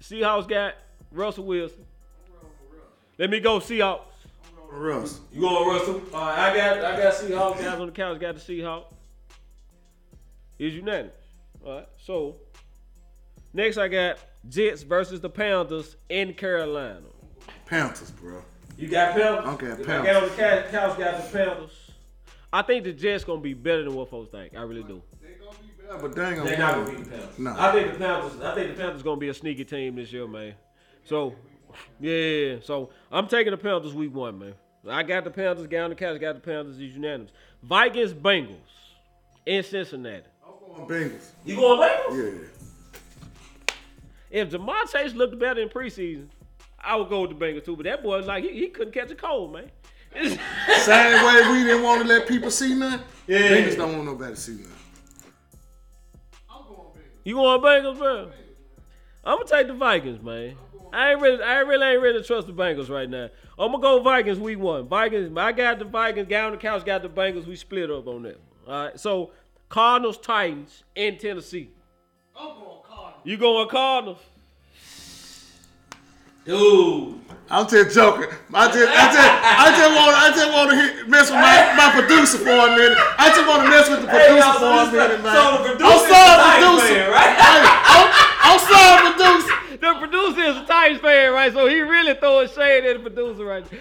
Seahawks 0.01 0.47
got 0.47 0.75
Russell 1.11 1.43
Wilson. 1.43 1.83
Let 3.17 3.29
me 3.29 3.41
go 3.41 3.59
Seahawks. 3.59 4.05
Russ. 4.71 5.19
You 5.31 5.41
going 5.41 5.67
Russell? 5.69 6.01
All 6.13 6.21
right, 6.21 6.51
I 6.51 6.55
got 6.55 6.77
I 6.85 7.01
got 7.01 7.13
Seahawks 7.13 7.57
guys 7.59 7.79
on 7.79 7.85
the 7.87 7.91
couch. 7.91 8.19
Got 8.19 8.35
the 8.35 8.41
Seahawks. 8.41 8.85
Is 10.59 10.73
unanimous. 10.73 11.13
All 11.65 11.75
right, 11.77 11.87
so 11.97 12.35
next 13.53 13.77
I 13.77 13.87
got 13.87 14.17
Jets 14.49 14.81
versus 14.83 15.19
the 15.21 15.29
Panthers 15.29 15.95
in 16.09 16.33
Carolina. 16.33 17.01
Panthers, 17.65 18.11
bro. 18.11 18.41
You 18.77 18.87
got 18.87 19.15
Panthers? 19.15 19.45
Okay, 19.53 19.67
My 19.67 19.75
Panthers. 19.75 19.85
guy 20.05 20.13
on 20.15 20.23
the 20.23 20.29
couch, 20.35 20.71
couch 20.71 20.97
got 20.97 21.17
the 21.31 21.37
Panthers. 21.37 21.91
I 22.51 22.61
think 22.61 22.85
the 22.85 22.93
Jets 22.93 23.23
gonna 23.23 23.41
be 23.41 23.53
better 23.53 23.83
than 23.83 23.93
what 23.93 24.09
folks 24.09 24.31
think. 24.31 24.55
I 24.55 24.61
really 24.61 24.83
do. 24.83 25.01
Yeah, 25.21 25.27
but 25.27 25.27
they 25.27 25.31
ain't 25.31 25.39
gonna 25.41 25.59
be 25.61 25.75
better, 25.83 25.97
but 26.01 26.15
dang 26.15 26.35
them. 26.37 26.45
They're 26.45 26.57
not 26.57 26.75
gonna 26.75 26.89
beat 26.89 27.03
the 27.03 27.09
Panthers. 27.11 27.39
No. 27.39 27.55
I 27.57 27.71
think 27.71 27.93
the 27.93 27.99
Panthers. 27.99 28.41
I 28.41 28.55
think 28.55 28.75
the 28.75 28.81
Panthers 28.81 29.03
gonna 29.03 29.19
be 29.19 29.29
a 29.29 29.33
sneaky 29.33 29.65
team 29.65 29.95
this 29.95 30.11
year, 30.11 30.27
man. 30.27 30.53
So, 31.03 31.35
yeah. 31.99 32.57
So 32.63 32.89
I'm 33.11 33.27
taking 33.27 33.51
the 33.51 33.57
Panthers 33.57 33.93
week 33.93 34.13
one, 34.13 34.39
man. 34.39 34.53
I 34.89 35.03
got 35.03 35.23
the 35.23 35.31
Panthers. 35.31 35.67
Guy 35.67 35.79
on 35.79 35.89
the 35.89 35.95
couch 35.95 36.19
got 36.19 36.35
the 36.35 36.39
Panthers. 36.39 36.77
He's 36.77 36.95
unanimous. 36.95 37.31
Vikings, 37.63 38.13
Bengals 38.13 38.55
in 39.45 39.63
Cincinnati. 39.63 40.23
I'm 40.45 40.87
going 40.87 40.87
Bengals. 40.87 41.29
You 41.45 41.55
going 41.55 41.79
Bengals? 41.79 42.41
Yeah. 42.41 43.73
If 44.29 44.49
Ja'Marr 44.49 44.91
Chase 44.91 45.13
looked 45.13 45.39
better 45.39 45.61
in 45.61 45.69
preseason, 45.69 46.27
I 46.79 46.95
would 46.95 47.09
go 47.09 47.21
with 47.21 47.37
the 47.37 47.45
Bengals 47.45 47.65
too. 47.65 47.75
But 47.75 47.85
that 47.85 48.03
boy, 48.03 48.19
like, 48.19 48.43
he, 48.43 48.51
he 48.51 48.67
couldn't 48.67 48.93
catch 48.93 49.09
a 49.11 49.15
cold, 49.15 49.53
man. 49.53 49.71
Same 50.79 51.25
way 51.25 51.51
we 51.51 51.63
didn't 51.63 51.83
want 51.83 52.01
to 52.01 52.07
let 52.07 52.27
people 52.27 52.51
see 52.51 52.73
nothing. 52.75 53.05
Yeah. 53.25 53.39
Bengals 53.39 53.77
don't 53.77 53.93
want 53.93 54.05
nobody 54.05 54.35
to 54.35 54.39
see 54.39 54.53
nothing. 54.53 54.71
I'm 56.49 56.63
going 56.67 56.79
Bengals. 56.79 57.23
You 57.23 57.35
going 57.35 57.61
Bengals, 57.61 57.97
bro? 57.97 58.31
I'm 59.23 59.39
gonna 59.39 59.49
take 59.49 59.67
the 59.67 59.73
Vikings, 59.73 60.21
man. 60.21 60.55
I 60.93 61.11
ain't 61.11 61.21
really, 61.21 61.43
I 61.43 61.59
really 61.59 61.87
ain't 61.87 62.01
really 62.01 62.23
trust 62.23 62.47
the 62.47 62.53
Bengals 62.53 62.89
right 62.89 63.09
now. 63.09 63.29
I'm 63.57 63.71
gonna 63.71 63.81
go 63.81 64.01
Vikings 64.01 64.39
week 64.39 64.59
one. 64.59 64.87
Vikings, 64.87 65.35
I 65.37 65.51
got 65.51 65.79
the 65.79 65.85
Vikings. 65.85 66.27
Guy 66.27 66.41
on 66.41 66.51
the 66.51 66.57
couch 66.57 66.85
got 66.85 67.01
the 67.01 67.09
Bengals. 67.09 67.45
We 67.45 67.55
split 67.55 67.89
up 67.91 68.07
on 68.07 68.23
that. 68.23 68.39
All 68.67 68.85
right. 68.85 68.99
So 68.99 69.31
Cardinals, 69.69 70.17
Titans 70.17 70.83
in 70.95 71.17
Tennessee. 71.17 71.69
I'm 72.35 72.55
going 72.55 72.81
Cardinals. 72.87 73.21
You 73.23 73.37
going 73.37 73.69
Cardinals? 73.69 74.19
Dude. 76.45 77.19
I'm 77.49 77.67
just 77.67 77.95
joking. 77.95 78.27
I 78.53 78.67
just, 78.67 78.91
I 78.91 79.07
just, 79.07 79.31
I 79.55 79.67
just 79.71 79.91
want, 79.95 80.11
I 80.15 80.27
just 80.35 80.51
want 80.51 80.67
to 80.71 80.75
hit, 80.75 81.07
mess 81.07 81.31
with 81.31 81.39
my, 81.39 81.55
my 81.79 81.95
producer 81.95 82.43
for 82.43 82.51
a 82.51 82.75
minute. 82.75 82.99
I 83.15 83.31
just 83.31 83.47
want 83.47 83.63
to 83.63 83.69
mess 83.71 83.87
with 83.87 84.03
the 84.03 84.09
producer 84.11 84.51
for 84.59 84.67
a 84.67 84.87
minute, 84.91 85.23
man. 85.23 85.31
I'm 85.31 85.99
sorry, 86.11 86.59
producer. 86.59 87.07
Hey, 87.07 87.39
I'm, 87.87 88.07
I'm 88.51 88.59
sorry, 88.59 88.99
producer. 89.15 89.56
The 89.87 89.99
producer 89.99 90.41
is 90.41 90.57
a 90.57 90.65
Titans 90.65 90.99
fan, 90.99 91.31
right? 91.31 91.53
So 91.53 91.65
he 91.67 91.79
really 91.79 92.13
throwing 92.15 92.49
shade 92.49 92.85
at 92.85 93.01
the 93.01 93.09
producer 93.09 93.45
right 93.45 93.71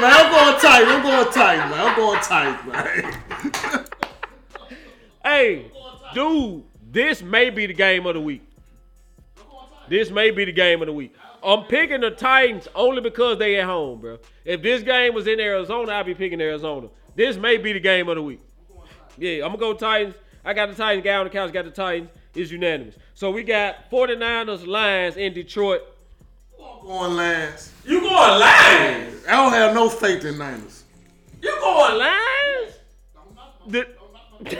man, 0.00 0.12
I'm 0.12 0.30
going 0.30 0.60
tight. 0.60 0.84
I'm 0.86 1.02
going 1.02 1.32
tight, 1.32 1.68
man. 1.68 1.80
I'm 1.86 1.96
going 1.96 2.20
tight, 2.22 2.66
man. 2.66 3.86
Hey, 5.22 5.70
dude, 6.14 6.64
this 6.90 7.22
may 7.22 7.50
be 7.50 7.66
the 7.66 7.74
game 7.74 8.06
of 8.06 8.14
the 8.14 8.20
week. 8.20 8.42
This 9.88 10.10
may 10.10 10.30
be 10.30 10.46
the 10.46 10.52
game 10.52 10.80
of 10.80 10.86
the 10.86 10.92
week. 10.92 11.14
I'm 11.42 11.64
picking 11.64 12.00
the 12.00 12.10
Titans 12.10 12.66
only 12.74 13.02
because 13.02 13.38
they 13.38 13.56
at 13.60 13.66
home, 13.66 14.00
bro. 14.00 14.18
If 14.46 14.62
this 14.62 14.82
game 14.82 15.12
was 15.12 15.26
in 15.26 15.38
Arizona, 15.38 15.92
I'd 15.92 16.06
be 16.06 16.14
picking 16.14 16.40
Arizona. 16.40 16.88
This 17.14 17.36
may 17.36 17.58
be 17.58 17.74
the 17.74 17.80
game 17.80 18.08
of 18.08 18.16
the 18.16 18.22
week. 18.22 18.40
Yeah, 19.18 19.44
I'm 19.44 19.50
gonna 19.54 19.58
go 19.58 19.74
Titans. 19.74 20.14
I 20.44 20.54
got 20.54 20.70
the 20.70 20.74
Titans. 20.74 21.04
Guy 21.04 21.14
on 21.14 21.24
the 21.24 21.30
couch 21.30 21.52
got 21.52 21.66
the 21.66 21.70
Titans. 21.70 22.08
It's 22.34 22.50
unanimous. 22.50 22.96
So 23.14 23.30
we 23.30 23.44
got 23.44 23.90
49ers 23.90 24.66
Lions 24.66 25.16
in 25.16 25.32
Detroit. 25.32 25.82
I'm 26.60 26.84
going 26.86 27.14
last. 27.14 27.70
You 27.86 28.00
going 28.00 28.12
Lions? 28.40 29.24
I 29.28 29.32
don't 29.36 29.52
have 29.52 29.72
no 29.72 29.88
faith 29.88 30.24
in 30.24 30.36
Niners. 30.36 30.82
You 31.40 31.50
going 31.60 31.98
Lions? 31.98 32.72
The- 33.68 33.88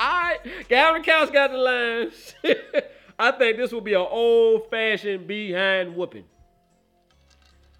Alright, 0.00 0.68
guy 0.68 0.88
on 0.88 0.98
the 0.98 1.04
couch 1.04 1.32
got 1.32 1.52
the 1.52 1.56
Lions. 1.58 2.34
I 3.18 3.30
think 3.30 3.56
this 3.56 3.70
will 3.70 3.80
be 3.80 3.94
an 3.94 4.04
old 4.10 4.68
fashioned 4.68 5.28
behind 5.28 5.94
whooping. 5.94 6.24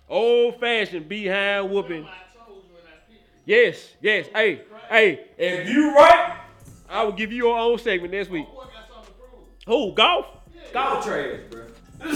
Old 0.08 0.60
fashioned 0.60 1.08
behind 1.08 1.70
whooping. 1.70 2.06
Yes, 3.44 3.94
yes. 4.00 4.28
Hey, 4.32 4.62
hey, 4.88 5.24
if 5.36 5.68
you 5.68 5.92
right, 5.96 6.38
I 6.88 7.02
will 7.02 7.12
give 7.12 7.32
you 7.32 7.38
your 7.38 7.58
own 7.58 7.78
segment 7.78 8.12
next 8.12 8.30
week. 8.30 8.46
Who, 9.66 9.92
golf? 9.94 10.26
Golf 10.72 11.04
trash, 11.04 11.40
bro. 11.50 11.62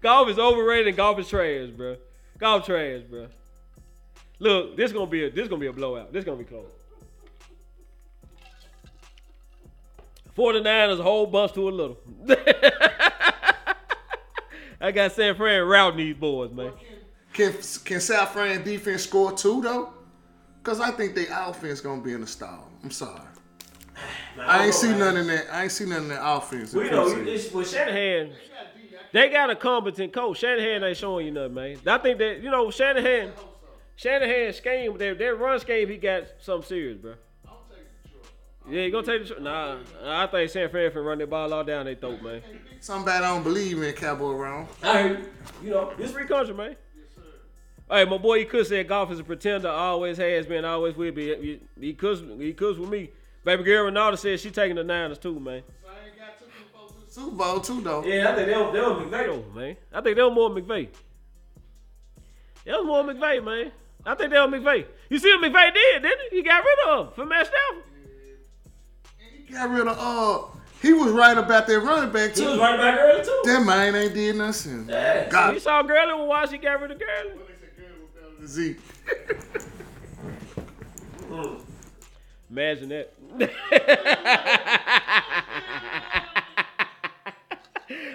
golf 0.00 0.28
is 0.28 0.38
overrated 0.38 0.88
and 0.88 0.96
golf 0.96 1.18
is 1.18 1.28
trash, 1.28 1.70
bro. 1.70 1.96
Golf 2.38 2.64
trash, 2.64 3.02
bro. 3.08 3.26
Look, 4.38 4.76
this 4.76 4.92
gonna 4.92 5.06
be 5.06 5.24
a 5.24 5.30
this 5.30 5.44
is 5.44 5.48
gonna 5.48 5.60
be 5.60 5.66
a 5.66 5.72
blowout. 5.72 6.12
This 6.12 6.20
is 6.20 6.24
gonna 6.24 6.38
be 6.38 6.44
close. 6.44 6.66
49ers 10.36 10.98
a 10.98 11.02
whole 11.02 11.26
bunch 11.26 11.52
to 11.52 11.68
a 11.68 11.70
little. 11.70 11.98
I 14.80 14.90
got 14.90 15.12
San 15.12 15.36
Fran 15.36 15.62
routing 15.62 15.98
these 15.98 16.16
boys, 16.16 16.50
man. 16.52 16.72
Can 17.32 17.54
can 17.84 18.00
South 18.00 18.30
Fran 18.30 18.64
defense 18.64 19.02
score 19.02 19.32
two 19.32 19.62
though? 19.62 19.92
Cause 20.62 20.80
I 20.80 20.92
think 20.92 21.14
their 21.14 21.26
offense 21.30 21.80
gonna 21.80 22.02
be 22.02 22.12
in 22.12 22.20
the 22.20 22.26
stall. 22.26 22.70
I'm 22.82 22.90
sorry. 22.90 23.20
I 24.40 24.66
ain't 24.66 24.74
see 24.74 24.94
none 24.94 25.16
in 25.16 25.26
that. 25.26 25.46
I 25.52 25.64
ain't 25.64 25.72
see 25.72 25.84
none 25.84 26.02
in 26.02 26.08
that 26.08 26.26
offense. 26.26 26.72
We 26.72 26.90
know 26.90 27.08
it's, 27.08 27.52
with 27.52 27.70
Shanahan. 27.70 28.32
They 29.12 29.28
got 29.28 29.50
a 29.50 29.56
competent 29.56 30.12
coach. 30.12 30.38
Shanahan 30.38 30.82
ain't 30.84 30.96
showing 30.96 31.26
you 31.26 31.32
nothing, 31.32 31.54
man. 31.54 31.78
I 31.86 31.98
think 31.98 32.18
that 32.18 32.42
you 32.42 32.50
know 32.50 32.70
Shanahan. 32.70 33.32
Shanahan's 33.94 34.56
scheme, 34.56 34.96
their 34.96 35.14
their 35.14 35.36
run 35.36 35.60
scheme, 35.60 35.88
he 35.88 35.96
got 35.96 36.24
something 36.40 36.66
serious, 36.66 36.98
bro. 36.98 37.14
Yeah, 38.68 38.82
you 38.82 38.92
gonna 38.92 39.06
take 39.06 39.28
the 39.28 39.34
tr- 39.34 39.40
nah. 39.40 39.78
I 40.04 40.26
think 40.28 40.50
San 40.50 40.68
Fran 40.70 40.90
finna 40.90 41.04
run 41.04 41.18
that 41.18 41.28
ball 41.28 41.52
all 41.52 41.64
down 41.64 41.84
their 41.84 41.96
throat, 41.96 42.22
man. 42.22 42.42
Somebody 42.80 43.24
don't 43.24 43.42
believe 43.42 43.82
in 43.82 43.92
Cowboy. 43.94 44.66
I 44.82 45.02
heard, 45.02 45.28
you 45.62 45.70
know, 45.70 45.92
this 45.96 46.12
free 46.12 46.26
country, 46.26 46.54
man. 46.54 46.76
Hey, 47.90 48.04
my 48.04 48.18
boy, 48.18 48.38
he 48.38 48.44
could 48.44 48.66
say 48.66 48.84
golf 48.84 49.10
is 49.10 49.18
a 49.18 49.24
pretender, 49.24 49.68
always 49.68 50.16
has 50.16 50.46
been, 50.46 50.64
always 50.64 50.96
will 50.96 51.12
be. 51.12 51.34
He, 51.34 51.60
he 51.78 51.92
cooks, 51.92 52.22
he 52.38 52.52
cooks 52.54 52.78
with 52.78 52.88
me. 52.88 53.10
Baby 53.44 53.64
girl 53.64 53.84
Renata 53.84 54.16
said 54.16 54.38
she 54.40 54.50
taking 54.50 54.76
the 54.76 54.84
Niners 54.84 55.18
too, 55.18 55.38
man. 55.40 55.62
Super 57.08 57.36
Bowl 57.36 57.60
too 57.60 57.82
though. 57.82 58.02
Yeah, 58.04 58.30
I 58.32 58.34
think 58.34 58.46
they 58.46 58.56
was, 58.56 58.72
they 58.72 58.80
was 58.80 59.02
McVay 59.02 59.26
though, 59.26 59.44
man. 59.54 59.76
I 59.92 60.00
think 60.00 60.16
they 60.16 60.22
was 60.22 60.32
more 60.32 60.48
McVay. 60.48 60.88
They 62.64 62.72
was 62.72 62.86
more 62.86 63.04
McVay, 63.04 63.44
man. 63.44 63.72
I 64.06 64.14
think 64.14 64.30
they 64.30 64.40
was 64.40 64.48
McVay. 64.48 64.86
You 65.10 65.18
see 65.18 65.34
what 65.34 65.52
McVay 65.52 65.74
did, 65.74 66.02
didn't 66.02 66.18
he? 66.30 66.36
He 66.36 66.42
got 66.42 66.64
rid 66.64 66.88
of 66.88 67.06
him 67.08 67.12
for 67.14 67.26
Matt 67.26 67.48
Stafford. 67.48 67.84
He 69.18 69.52
got 69.52 69.68
rid 69.70 69.86
of 69.86 69.98
uh. 69.98 70.48
He 70.80 70.92
was 70.92 71.12
right 71.12 71.36
about 71.36 71.66
that 71.66 71.78
running 71.80 72.10
back 72.10 72.34
too. 72.34 72.42
He 72.42 72.48
was 72.48 72.58
right 72.58 72.78
back 72.78 72.98
early 72.98 73.22
too. 73.22 73.42
That 73.44 73.64
man 73.64 73.94
ain't 73.94 74.14
did 74.14 74.36
nothing. 74.36 74.88
Yeah. 74.88 75.28
God. 75.28 75.54
You 75.54 75.60
saw 75.60 75.82
Gurley 75.82 76.18
with 76.18 76.28
why 76.28 76.46
she 76.46 76.56
got 76.58 76.80
rid 76.80 76.92
of 76.92 76.98
Gurley. 76.98 77.34
Z. 78.46 78.76
Imagine 82.50 82.88
that. 82.88 83.12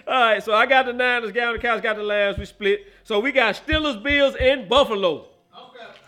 All 0.07 0.13
right, 0.13 0.43
so 0.43 0.53
I 0.53 0.65
got 0.65 0.86
the 0.86 0.93
Niners, 0.93 1.32
Gavin 1.32 1.55
the 1.55 1.59
Cows 1.59 1.82
got 1.82 1.95
the 1.97 2.03
Lambs, 2.03 2.38
we 2.38 2.45
split. 2.45 2.88
So 3.03 3.20
we 3.20 3.32
got 3.32 3.55
Steelers, 3.55 4.01
Bills, 4.01 4.36
and 4.39 4.70
Buffalo. 4.70 5.28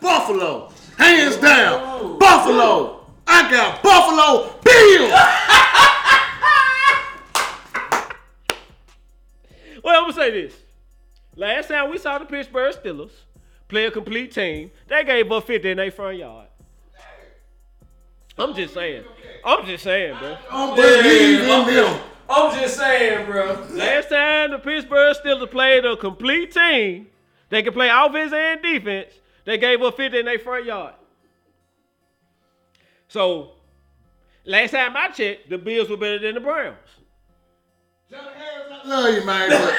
Buffalo, 0.00 0.72
hands 0.96 1.36
down. 1.36 2.18
Buffalo. 2.18 3.04
I 3.26 3.50
got 3.50 3.82
Buffalo 3.82 4.58
Bills. 4.62 5.12
Well, 9.82 9.96
I'm 9.96 10.10
gonna 10.10 10.12
say 10.12 10.30
this. 10.30 10.54
Last 11.36 11.68
time 11.68 11.90
we 11.90 11.96
saw 11.96 12.18
the 12.18 12.26
Pittsburgh 12.26 12.74
Steelers 12.74 13.12
play 13.70 13.86
a 13.86 13.90
complete 13.90 14.32
team, 14.32 14.70
they 14.88 15.04
gave 15.04 15.32
up 15.32 15.46
50 15.46 15.70
in 15.70 15.76
their 15.78 15.90
front 15.90 16.18
yard. 16.18 16.48
I'm 18.38 18.54
just 18.54 18.74
saying. 18.74 19.04
I'm 19.44 19.66
just 19.66 19.84
saying, 19.84 20.16
bro. 20.18 20.36
Don't 20.50 20.76
believe 20.76 21.40
in 21.40 21.74
them. 21.74 22.00
I'm 22.28 22.58
just 22.58 22.76
saying, 22.76 23.26
bro. 23.26 23.66
Last 23.70 24.08
time 24.08 24.52
the 24.52 24.58
Pittsburgh 24.58 25.16
Steelers 25.16 25.50
played 25.50 25.84
a 25.84 25.96
complete 25.96 26.52
team, 26.52 27.08
they 27.48 27.62
could 27.62 27.74
play 27.74 27.88
offense 27.88 28.32
and 28.32 28.62
defense. 28.62 29.12
They 29.44 29.58
gave 29.58 29.82
up 29.82 29.96
50 29.96 30.20
in 30.20 30.26
their 30.26 30.38
front 30.38 30.64
yard. 30.64 30.94
So, 33.08 33.52
last 34.44 34.70
time 34.70 34.96
I 34.96 35.08
checked, 35.08 35.50
the 35.50 35.58
Bills 35.58 35.88
were 35.88 35.96
better 35.96 36.20
than 36.20 36.34
the 36.34 36.40
Browns. 36.40 36.76
I 38.12 38.82
love 38.86 39.14
you, 39.14 39.24
man. 39.24 39.50
But 39.50 39.74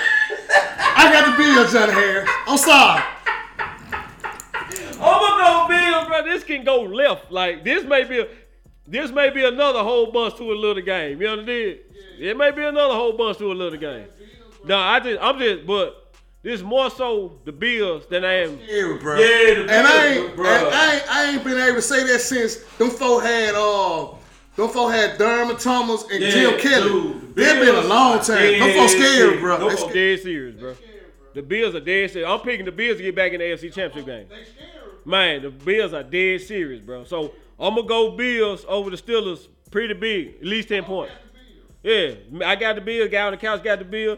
I 0.98 1.10
got 1.12 1.32
the 1.32 1.44
Bills, 1.44 1.72
Johnny 1.72 1.94
Harris. 1.94 2.30
I'm 2.48 2.58
sorry. 2.58 3.04
I'm 4.94 5.20
gonna 5.20 5.44
go 5.44 5.68
Bills, 5.68 6.08
bro. 6.08 6.24
This 6.24 6.44
can 6.44 6.64
go 6.64 6.82
left. 6.82 7.32
Like 7.32 7.64
this 7.64 7.84
may 7.84 8.04
be 8.04 8.20
a, 8.20 8.28
this 8.92 9.12
may 9.12 9.30
be 9.30 9.44
another 9.46 9.80
whole 9.84 10.12
bunch 10.12 10.36
to 10.38 10.52
a 10.52 10.54
little 10.54 10.82
game. 10.84 11.22
You 11.22 11.28
understand? 11.30 11.80
It 12.20 12.38
may 12.38 12.52
be 12.52 12.64
another 12.64 12.94
whole 12.94 13.14
bunch 13.18 13.38
to 13.40 13.52
a 13.52 13.54
little 13.54 13.80
game. 13.80 14.06
No, 14.66 14.78
I 14.78 15.00
just 15.00 15.20
I'm 15.22 15.40
just 15.40 15.66
but 15.66 16.14
this 16.44 16.62
more 16.62 16.90
so 16.90 17.40
the 17.46 17.52
Bills 17.52 18.06
than 18.08 18.24
I 18.26 18.34
am. 18.44 18.60
Scary, 18.64 18.98
bro. 19.00 19.18
Yeah, 19.18 19.54
the 19.54 19.62
and 19.62 19.88
I 19.88 20.14
Bills, 20.14 20.26
ain't, 20.28 20.36
bro. 20.36 20.46
and 20.46 20.68
I 20.76 20.94
ain't, 20.96 21.12
I 21.12 21.32
ain't 21.34 21.44
been 21.44 21.58
able 21.60 21.76
to 21.76 21.82
say 21.82 22.04
that 22.06 22.20
since 22.20 22.58
them 22.78 22.90
four 22.90 23.22
had 23.24 23.56
uh, 23.56 24.08
them 24.56 24.70
four 24.70 24.92
had 24.92 25.18
Thurman 25.18 25.58
Thomas 25.58 26.04
and 26.12 26.20
Jim 26.24 26.60
Kelly. 26.60 27.14
They've 27.36 27.60
been 27.66 27.76
a 27.76 27.82
long 27.88 28.20
time. 28.20 28.60
them 28.60 28.74
four 28.78 28.88
scary, 28.88 29.38
bro. 29.40 29.58
They 29.60 29.68
Them 29.70 29.78
scary. 29.78 29.94
dead 30.16 30.24
serious, 30.24 30.56
bro. 30.60 30.76
The 31.34 31.42
Bills 31.42 31.74
are 31.76 31.80
dead 31.80 32.12
serious. 32.12 32.30
I'm 32.30 32.40
picking 32.42 32.66
the 32.66 32.72
Bills 32.74 32.98
to 32.98 33.04
get 33.04 33.16
back 33.16 33.32
in 33.32 33.40
the 33.40 33.46
AFC 33.46 33.74
Championship 33.74 34.06
game. 34.06 34.28
Man, 35.06 35.42
the 35.44 35.50
Bills 35.50 35.94
are 35.94 36.04
dead 36.04 36.42
serious, 36.42 36.82
bro. 36.82 37.04
So 37.06 37.34
I'm 37.62 37.76
gonna 37.76 37.88
go 37.88 38.12
Bills 38.18 38.66
over 38.68 38.90
the 38.90 38.98
Steelers 38.98 39.48
pretty 39.70 39.94
big, 39.94 40.36
at 40.42 40.46
least 40.46 40.70
ten 40.70 40.84
points. 40.84 41.14
Yeah, 41.84 42.14
I 42.44 42.56
got 42.56 42.76
the 42.76 42.82
bill. 42.82 43.08
Guy 43.08 43.22
on 43.22 43.32
the 43.32 43.38
couch 43.38 43.64
got 43.64 43.80
the 43.80 43.86
Bill. 43.86 44.18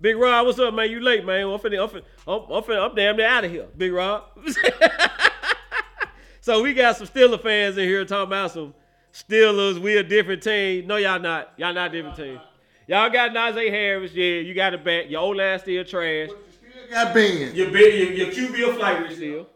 Big 0.00 0.16
Rob, 0.16 0.44
what's 0.46 0.58
up, 0.58 0.74
man? 0.74 0.90
You 0.90 1.00
late, 1.00 1.24
man? 1.24 1.46
I'm 1.46 1.58
finna, 1.58 1.82
I'm 1.82 1.88
finna, 1.88 2.02
I'm, 2.26 2.52
I'm, 2.52 2.62
finna, 2.62 2.90
I'm 2.90 2.94
damn 2.94 3.16
near 3.16 3.26
out 3.26 3.44
of 3.44 3.50
here, 3.50 3.66
Big 3.76 3.92
Rob. 3.92 4.24
so 6.40 6.62
we 6.62 6.74
got 6.74 6.96
some 6.96 7.06
Steeler 7.06 7.40
fans 7.40 7.78
in 7.78 7.88
here 7.88 8.04
talking 8.04 8.26
about 8.26 8.50
some 8.50 8.74
Steelers. 9.12 9.78
We 9.78 9.96
a 9.96 10.02
different 10.02 10.42
team. 10.42 10.86
No, 10.86 10.96
y'all 10.96 11.20
not. 11.20 11.52
Y'all 11.56 11.72
not 11.72 11.90
a 11.90 11.92
different 11.92 12.16
team. 12.16 12.40
Y'all 12.86 13.08
got 13.08 13.30
Najee 13.30 13.70
Harris. 13.70 14.12
Yeah, 14.12 14.40
you 14.40 14.52
got 14.52 14.74
it 14.74 14.84
back. 14.84 15.08
Your 15.08 15.22
old 15.22 15.40
ass 15.40 15.62
still 15.62 15.84
trash. 15.84 16.28
you 16.28 16.90
got 16.90 17.14
Ben. 17.14 17.54
Your 17.54 17.70
big, 17.70 18.18
your, 18.18 18.28
your 18.28 18.50
QB 18.50 18.70
a 18.70 18.74
flight 18.74 19.12
still. 19.12 19.46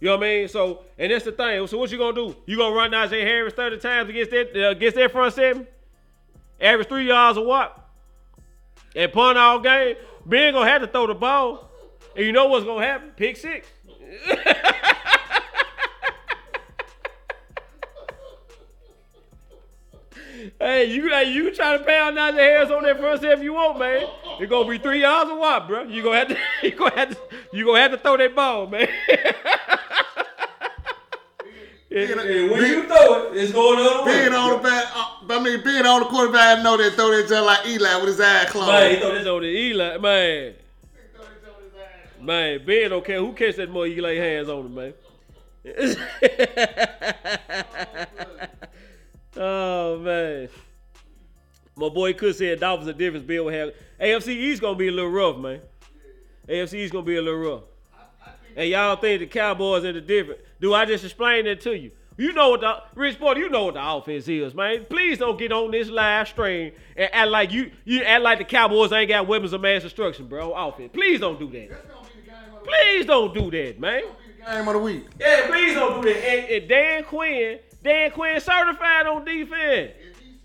You 0.00 0.08
know 0.08 0.16
what 0.16 0.26
I 0.26 0.28
mean? 0.28 0.48
So, 0.48 0.82
and 0.98 1.10
that's 1.10 1.24
the 1.24 1.32
thing. 1.32 1.66
So, 1.66 1.78
what 1.78 1.90
you 1.90 1.98
gonna 1.98 2.14
do? 2.14 2.36
You 2.46 2.56
gonna 2.58 2.74
run 2.74 2.90
Najee 2.90 3.22
Harris 3.22 3.54
thirty 3.54 3.78
times 3.78 4.10
against 4.10 4.30
that 4.30 4.54
uh, 4.54 4.70
against 4.70 4.96
that 4.96 5.10
front 5.10 5.34
seven? 5.34 5.66
Average 6.60 6.88
three 6.88 7.06
yards 7.06 7.38
or 7.38 7.46
what? 7.46 7.88
And 8.94 9.12
punt 9.12 9.38
all 9.38 9.58
game. 9.60 9.96
Ben 10.24 10.52
gonna 10.52 10.68
have 10.70 10.82
to 10.82 10.88
throw 10.88 11.06
the 11.06 11.14
ball. 11.14 11.70
And 12.14 12.24
you 12.26 12.32
know 12.32 12.46
what's 12.46 12.64
gonna 12.64 12.84
happen? 12.84 13.10
Pick 13.16 13.36
six. 13.36 13.68
Hey, 20.60 20.84
you 20.86 21.08
hey, 21.08 21.32
you 21.32 21.54
try 21.54 21.76
to 21.76 21.84
pound 21.84 22.16
Najee 22.16 22.34
Harris 22.34 22.70
on 22.70 22.82
that 22.84 22.98
front 22.98 23.20
seven 23.20 23.44
you 23.44 23.54
want, 23.54 23.78
man. 23.78 24.06
It's 24.40 24.50
gonna 24.50 24.68
be 24.68 24.78
three 24.78 25.00
yards 25.00 25.30
or 25.30 25.38
what, 25.38 25.66
bro? 25.68 25.82
You 25.84 26.02
gonna 26.02 26.18
have 26.18 26.28
to 26.28 26.36
you 26.62 26.70
gonna 26.76 26.96
have 26.96 27.10
to 27.10 27.18
you 27.52 27.64
gonna 27.66 27.80
have 27.80 27.90
to 27.92 27.98
throw 27.98 28.16
that 28.16 28.34
ball, 28.34 28.66
man. 28.66 28.88
And- 31.88 32.10
and 32.10 32.50
when 32.50 32.60
you 32.62 32.82
throw 32.86 33.32
it, 33.32 33.36
it's 33.38 33.52
going 33.52 33.78
the 33.78 33.84
other. 33.90 34.04
Being 34.12 34.34
on 34.34 34.50
the 34.50 34.58
back, 34.68 34.84
uh, 34.94 35.06
I 35.30 35.42
mean, 35.42 35.62
being 35.64 35.86
on 35.86 36.00
the 36.00 36.06
quarterback, 36.06 36.58
I 36.58 36.62
know 36.62 36.76
that 36.76 36.92
throw 36.92 37.10
that 37.10 37.26
just 37.26 37.46
like 37.46 37.64
Eli 37.66 37.96
with 37.96 38.08
his 38.08 38.20
eyes 38.20 38.50
closed. 38.50 38.68
Man, 38.68 38.90
he 38.90 39.00
throw 39.00 39.14
this 39.14 39.26
over 39.26 39.40
to 39.40 39.46
Eli, 39.48 39.96
man. 39.96 40.54
Man, 42.20 42.66
Ben 42.66 42.90
don't 42.90 43.04
care 43.04 43.18
who 43.20 43.32
catch 43.32 43.56
that 43.56 43.70
more. 43.70 43.86
Eli 43.86 44.16
hands 44.16 44.48
on 44.50 44.66
him, 44.66 44.74
man. 44.74 44.92
oh 49.36 49.98
man, 49.98 50.48
my 51.76 51.88
boy 51.88 52.12
could 52.12 52.34
say 52.34 52.54
Dolphins 52.56 52.88
a 52.88 52.94
difference. 52.94 53.24
Bill 53.26 53.44
will 53.44 53.52
have 53.52 53.70
AFC 54.00 54.28
East 54.28 54.60
gonna 54.60 54.76
be 54.76 54.88
a 54.88 54.92
little 54.92 55.10
rough, 55.10 55.38
man. 55.38 55.60
AFC 56.48 56.74
East 56.74 56.92
gonna 56.92 57.04
be 57.04 57.16
a 57.16 57.22
little 57.22 57.40
rough. 57.40 57.62
And 58.56 58.70
y'all 58.70 58.96
think 58.96 59.20
the 59.20 59.26
Cowboys 59.26 59.84
are 59.84 59.92
the 59.92 60.00
different. 60.00 60.40
Do 60.60 60.72
I 60.72 60.86
just 60.86 61.04
explain 61.04 61.44
that 61.44 61.60
to 61.62 61.76
you? 61.76 61.90
You 62.16 62.32
know 62.32 62.50
what 62.50 62.62
the 62.62 62.82
Rich 62.94 63.20
Boy, 63.20 63.34
you 63.34 63.50
know 63.50 63.66
what 63.66 63.74
the 63.74 63.86
offense 63.86 64.26
is, 64.26 64.54
man. 64.54 64.86
Please 64.88 65.18
don't 65.18 65.38
get 65.38 65.52
on 65.52 65.70
this 65.70 65.90
live 65.90 66.26
stream 66.28 66.72
and 66.96 67.10
act 67.12 67.30
like 67.30 67.52
you 67.52 67.70
you 67.84 68.02
act 68.02 68.22
like 68.22 68.38
the 68.38 68.44
Cowboys 68.44 68.90
ain't 68.92 69.10
got 69.10 69.26
weapons 69.26 69.52
of 69.52 69.60
mass 69.60 69.82
destruction, 69.82 70.26
bro. 70.26 70.52
Offense. 70.52 70.90
Please 70.94 71.20
don't 71.20 71.38
do 71.38 71.50
that. 71.50 72.64
Please 72.64 73.04
don't 73.04 73.34
do 73.34 73.50
that, 73.50 73.78
man. 73.78 74.02
Game 74.46 74.68
of 74.68 74.74
the 74.74 74.78
week. 74.78 75.06
Yeah, 75.20 75.46
please 75.46 75.74
don't 75.74 76.02
do 76.02 76.12
that. 76.12 76.24
And, 76.24 76.50
and 76.50 76.68
Dan 76.68 77.04
Quinn, 77.04 77.58
Dan 77.86 78.10
Quinn 78.10 78.40
certified 78.40 79.06
on 79.06 79.24
defense. 79.24 79.92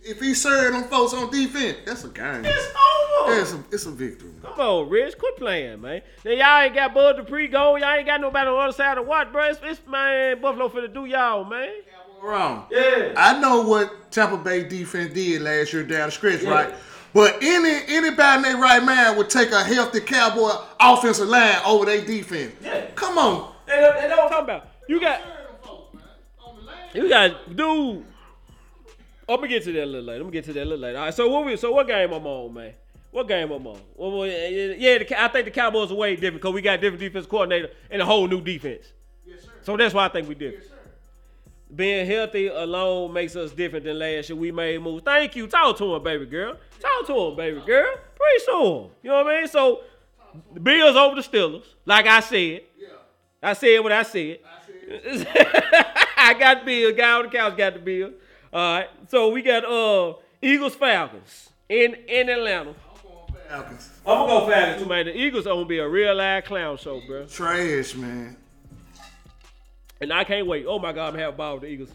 If 0.03 0.19
he 0.19 0.35
served 0.35 0.75
them 0.75 0.83
folks 0.83 1.13
on 1.13 1.31
defense, 1.31 1.77
that's 1.85 2.03
a 2.03 2.09
game. 2.09 2.45
It's 2.45 2.67
over. 2.67 3.33
Yeah, 3.33 3.41
it's 3.41 3.53
a, 3.53 3.63
it's 3.71 3.85
a 3.87 3.91
victory. 3.91 4.29
Come 4.43 4.59
on, 4.59 4.89
Rich, 4.89 5.17
quit 5.17 5.37
playing, 5.37 5.81
man. 5.81 6.01
Now 6.23 6.31
y'all 6.31 6.61
ain't 6.65 6.75
got 6.75 6.93
Bud 6.93 7.17
Dupree 7.17 7.47
go. 7.47 7.77
Y'all 7.77 7.93
ain't 7.93 8.05
got 8.05 8.21
nobody 8.21 8.47
on 8.47 8.55
the 8.55 8.59
other 8.61 8.73
side 8.73 8.97
of 8.99 9.07
what, 9.07 9.31
bro? 9.31 9.49
It's, 9.49 9.59
it's 9.63 9.81
man, 9.87 10.39
Buffalo 10.39 10.69
for 10.69 10.81
finna 10.81 10.93
do 10.93 11.05
y'all, 11.05 11.43
man. 11.43 11.71
Wrong. 12.21 12.65
Yeah. 12.69 13.13
I 13.17 13.39
know 13.39 13.61
what 13.61 14.11
Tampa 14.11 14.37
Bay 14.37 14.63
defense 14.63 15.13
did 15.13 15.41
last 15.41 15.73
year 15.73 15.83
down 15.83 16.07
the 16.07 16.11
stretch, 16.11 16.43
right? 16.43 16.73
But 17.13 17.37
any 17.41 17.81
anybody 17.87 18.37
in 18.37 18.41
their 18.43 18.57
right 18.57 18.83
mind 18.83 19.17
would 19.17 19.31
take 19.31 19.51
a 19.51 19.63
healthy 19.63 19.99
Cowboy 19.99 20.51
offensive 20.79 21.27
line 21.27 21.57
over 21.65 21.85
their 21.85 22.05
defense. 22.05 22.53
Yeah. 22.61 22.85
Come 22.93 23.17
on. 23.17 23.51
They, 23.65 23.73
they 23.73 24.07
know 24.07 24.17
what 24.17 24.25
I'm 24.25 24.29
talking 24.29 24.43
about. 24.43 24.67
You 24.87 24.99
got, 24.99 25.21
you 26.93 27.09
got, 27.09 27.55
dude. 27.55 28.05
Oh, 29.27 29.35
I'm 29.35 29.37
gonna 29.37 29.47
get 29.47 29.63
to 29.63 29.71
that 29.73 29.83
a 29.83 29.85
little 29.85 30.01
later. 30.01 30.17
I'm 30.17 30.23
gonna 30.23 30.33
get 30.33 30.45
to 30.45 30.53
that 30.53 30.63
a 30.63 30.65
little 30.65 30.79
later. 30.79 30.97
All 30.97 31.05
right. 31.05 31.13
So 31.13 31.29
what 31.29 31.45
we? 31.45 31.55
So 31.55 31.71
what 31.71 31.87
game 31.87 32.11
I'm 32.11 32.25
on, 32.25 32.53
man? 32.53 32.73
What 33.11 33.27
game 33.27 33.51
I'm 33.51 33.65
on? 33.67 33.79
Well, 33.95 34.25
yeah, 34.25 34.97
the, 34.97 35.23
I 35.23 35.27
think 35.27 35.45
the 35.45 35.51
Cowboys 35.51 35.91
are 35.91 35.95
way 35.95 36.15
different 36.15 36.41
because 36.41 36.53
we 36.53 36.61
got 36.61 36.79
different 36.79 36.99
defense 36.99 37.25
coordinator 37.25 37.69
and 37.89 38.01
a 38.01 38.05
whole 38.05 38.27
new 38.27 38.41
defense. 38.41 38.85
Yes, 39.25 39.41
sir. 39.43 39.49
So 39.63 39.77
that's 39.77 39.93
why 39.93 40.05
I 40.05 40.09
think 40.09 40.27
we 40.27 40.35
different. 40.35 40.65
Being 41.73 42.05
healthy 42.05 42.47
alone 42.47 43.13
makes 43.13 43.35
us 43.35 43.51
different 43.51 43.85
than 43.85 43.97
last 43.99 44.29
year. 44.29 44.37
We 44.37 44.51
made 44.51 44.81
moves. 44.81 45.03
Thank 45.05 45.35
you. 45.37 45.47
Talk 45.47 45.77
to 45.77 45.95
him, 45.95 46.03
baby 46.03 46.25
girl. 46.25 46.57
Talk 46.79 47.07
to 47.07 47.17
him, 47.17 47.35
baby 47.35 47.61
girl. 47.65 47.93
To 48.45 48.51
him. 48.51 48.89
You 49.03 49.09
know 49.09 49.23
what 49.23 49.27
I 49.27 49.39
mean? 49.39 49.47
So 49.47 49.81
the 50.53 50.59
Bills 50.59 50.95
over 50.95 51.15
the 51.15 51.21
Steelers, 51.21 51.63
like 51.85 52.07
I 52.07 52.19
said. 52.21 52.61
Yeah. 52.77 52.87
I 53.43 53.53
said 53.53 53.79
what 53.79 53.91
I 53.91 54.03
said. 54.03 54.39
I 54.45 54.60
got 56.39 56.59
the 56.59 56.65
bill. 56.65 56.93
Guy 56.93 57.11
on 57.11 57.23
the 57.23 57.29
couch 57.29 57.57
got 57.57 57.73
the 57.73 57.79
bill. 57.79 58.11
All 58.53 58.77
right. 58.77 58.87
So 59.07 59.29
we 59.29 59.41
got 59.41 59.65
uh 59.65 60.15
Eagles 60.41 60.75
Falcons 60.75 61.49
in 61.69 61.95
in 62.07 62.29
Atlanta. 62.29 62.69
I'm 62.71 62.75
going 63.03 63.43
Falcons. 63.49 63.89
I'm 64.05 64.17
gonna 64.17 64.27
go 64.27 64.49
Falcons 64.49 64.81
too, 64.83 64.89
man. 64.89 65.05
The 65.05 65.17
Eagles 65.17 65.47
are 65.47 65.53
gonna 65.53 65.65
be 65.65 65.79
a 65.79 65.87
real 65.87 66.15
live 66.15 66.45
clown 66.45 66.77
show, 66.77 67.01
bro. 67.07 67.25
Trash, 67.25 67.95
man. 67.95 68.37
And 69.99 70.11
I 70.11 70.23
can't 70.23 70.47
wait. 70.47 70.65
Oh 70.67 70.79
my 70.79 70.91
God, 70.91 71.13
I'm 71.13 71.19
having 71.19 71.35
a 71.35 71.37
ball 71.37 71.53
with 71.53 71.63
the 71.63 71.67
Eagles. 71.67 71.89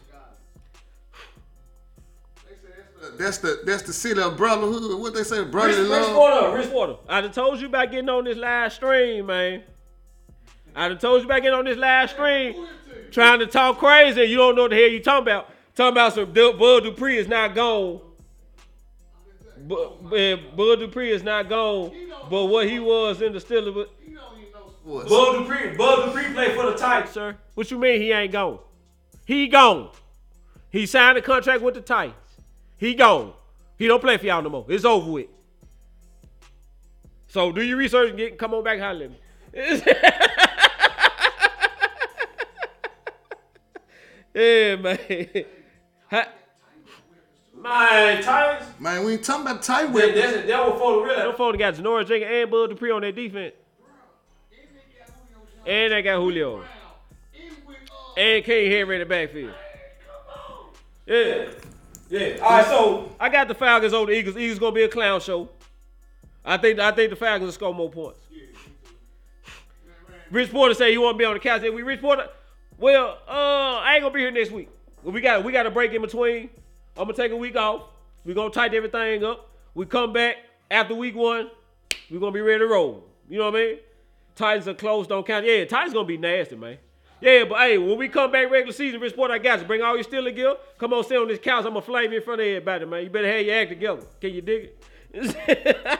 That's 3.17 3.37
the 3.37 3.61
that's 3.65 3.83
the 3.83 3.93
city 3.93 4.21
of 4.21 4.37
brotherhood. 4.37 4.99
What 4.99 5.13
they 5.13 5.23
say, 5.23 5.43
brotherly 5.43 5.81
Rich, 5.81 5.89
Rich 5.89 6.07
love. 6.07 6.15
Water, 6.15 6.57
Rich 6.57 6.69
Water. 6.69 6.95
I 7.07 7.21
done 7.21 7.31
told 7.31 7.59
you 7.59 7.67
about 7.67 7.91
getting 7.91 8.09
on 8.09 8.23
this 8.23 8.37
live 8.37 8.73
stream, 8.73 9.27
man. 9.27 9.63
I 10.75 10.89
done 10.89 10.97
told 10.97 11.21
you 11.21 11.25
about 11.25 11.41
getting 11.41 11.57
on 11.57 11.65
this 11.65 11.77
live 11.77 12.09
stream, 12.09 12.67
trying 13.11 13.39
to 13.39 13.47
talk 13.47 13.77
crazy. 13.79 14.21
You 14.23 14.37
don't 14.37 14.55
know 14.55 14.63
what 14.63 14.71
the 14.71 14.77
hell 14.77 14.87
you 14.89 14.99
talking 15.01 15.23
about. 15.31 15.49
Talking 15.75 15.91
about 15.93 16.13
some 16.13 16.33
Du- 16.33 16.53
Bud 16.53 16.83
Dupree 16.83 17.17
is 17.17 17.27
not 17.27 17.53
gone. 17.55 18.01
But 19.67 20.55
Bud 20.55 20.79
Dupree 20.79 21.11
is 21.11 21.23
not 21.23 21.49
gone. 21.49 21.91
But 22.29 22.45
what 22.45 22.67
he 22.67 22.79
was 22.79 23.21
in 23.21 23.33
the 23.33 23.39
Steelers. 23.39 23.73
but- 23.73 23.89
Sports. 24.83 25.09
Bud 25.09 25.33
Dupree, 25.39 25.75
Bud 25.75 26.05
Dupree 26.05 26.33
played 26.33 26.55
for 26.55 26.65
the 26.71 26.77
Titans, 26.77 27.11
sir. 27.13 27.35
What 27.55 27.69
you 27.69 27.77
mean 27.77 27.99
he 28.01 28.13
ain't 28.13 28.31
gone? 28.31 28.59
He 29.25 29.49
gone. 29.49 29.89
He 30.69 30.85
signed 30.85 31.17
a 31.17 31.21
contract 31.21 31.61
with 31.61 31.73
the 31.73 31.81
Titans. 31.81 32.15
He 32.77 32.95
gone. 32.95 33.33
He 33.77 33.87
don't 33.87 33.99
play 33.99 34.15
for 34.15 34.25
y'all 34.25 34.41
no 34.41 34.47
more. 34.49 34.65
It's 34.69 34.85
over 34.85 35.11
with. 35.11 35.27
So 37.27 37.51
do 37.51 37.61
your 37.61 37.77
research 37.77 38.09
and 38.09 38.17
get 38.17 38.37
come 38.37 38.53
on 38.53 38.63
back 38.63 38.75
and 38.79 38.83
holler 38.83 39.05
at 39.05 39.11
me. 39.11 39.93
yeah, 44.37 44.75
man. 44.75 44.97
Ha- 46.09 46.29
Man, 47.61 48.23
Titans. 48.23 48.79
Man, 48.79 49.03
we 49.03 49.13
ain't 49.13 49.23
talking 49.23 49.41
about 49.41 49.61
tight 49.63 49.87
That, 49.87 49.93
weapons. 49.93 50.15
that's, 50.21 50.47
that 50.47 50.65
was 50.69 50.79
for 50.79 50.95
the 50.95 51.01
real. 51.03 51.15
Them 51.17 51.35
folks 51.35 51.57
got 51.57 51.73
Janoris 51.73 52.07
Jenkins 52.07 52.31
and 52.31 52.51
Bud 52.51 52.67
Dupree 52.69 52.91
on 52.91 53.01
their 53.01 53.11
defense. 53.11 53.55
And 55.65 55.91
they 55.91 56.01
got 56.01 56.17
Julio. 56.21 56.63
And 58.15 58.43
King 58.45 58.71
Henry 58.71 58.95
in 58.95 58.99
the 59.01 59.05
backfield. 59.05 59.53
Yeah. 61.05 61.49
Yeah. 62.09 62.37
All 62.41 62.49
right, 62.51 62.65
so 62.65 63.11
I 63.19 63.27
got 63.29 63.47
the 63.49 63.55
Falcons 63.55 63.91
over 63.93 64.11
the 64.11 64.17
Eagles. 64.17 64.37
Eagles 64.37 64.59
gonna 64.59 64.71
be 64.71 64.83
a 64.83 64.87
clown 64.89 65.19
show. 65.19 65.49
I 66.45 66.55
think 66.57 66.79
I 66.79 66.91
think 66.91 67.09
the 67.09 67.15
Falcons 67.17 67.45
will 67.47 67.51
score 67.51 67.73
more 67.73 67.89
points. 67.89 68.19
Rich 70.31 70.51
Porter 70.51 70.73
say 70.73 70.91
he 70.91 70.97
want 70.97 71.15
to 71.15 71.17
be 71.17 71.25
on 71.25 71.33
the 71.33 71.39
couch. 71.39 71.61
We 71.63 71.81
Rich 71.81 71.99
Porter. 72.01 72.29
Well, 72.79 73.17
uh, 73.27 73.79
I 73.81 73.93
ain't 73.95 74.03
gonna 74.03 74.13
be 74.13 74.19
here 74.19 74.31
next 74.31 74.51
week. 74.51 74.69
We 75.03 75.21
got 75.21 75.43
we 75.43 75.51
got 75.51 75.65
a 75.65 75.71
break 75.71 75.93
in 75.93 76.01
between. 76.01 76.49
I'm 76.95 77.05
gonna 77.05 77.13
take 77.13 77.31
a 77.31 77.35
week 77.35 77.55
off. 77.55 77.83
We 78.23 78.33
gonna 78.33 78.51
tighten 78.51 78.77
everything 78.77 79.23
up. 79.23 79.49
We 79.73 79.85
come 79.85 80.13
back 80.13 80.37
after 80.69 80.93
week 80.93 81.15
one. 81.15 81.49
We 82.11 82.19
gonna 82.19 82.31
be 82.31 82.41
ready 82.41 82.59
to 82.59 82.67
roll. 82.67 83.03
You 83.29 83.39
know 83.39 83.45
what 83.45 83.55
I 83.55 83.59
mean? 83.59 83.77
Titans 84.35 84.67
are 84.67 84.73
close, 84.75 85.07
don't 85.07 85.25
count. 85.25 85.45
Yeah, 85.45 85.65
Titans 85.65 85.93
gonna 85.93 86.05
be 86.05 86.17
nasty, 86.17 86.55
man. 86.55 86.77
Yeah, 87.19 87.45
but 87.45 87.57
hey, 87.57 87.79
when 87.79 87.97
we 87.97 88.07
come 88.07 88.31
back 88.31 88.51
regular 88.51 88.73
season, 88.73 89.01
Porter, 89.11 89.33
I 89.33 89.39
got 89.39 89.59
you. 89.59 89.65
Bring 89.65 89.81
all 89.81 89.95
your 89.95 90.03
Steeler 90.03 90.35
gear. 90.35 90.55
Come 90.77 90.93
on, 90.93 91.03
sit 91.03 91.17
on 91.17 91.27
this 91.27 91.39
couch. 91.39 91.65
I'm 91.65 91.73
gonna 91.73 91.81
flame 91.81 92.13
in 92.13 92.21
front 92.21 92.41
of 92.41 92.47
everybody, 92.47 92.85
man. 92.85 93.03
You 93.03 93.09
better 93.09 93.31
have 93.31 93.41
your 93.43 93.55
act 93.55 93.69
together. 93.69 94.03
Can 94.21 94.33
you 94.35 94.41
dig 94.41 94.69
it? 95.13 95.89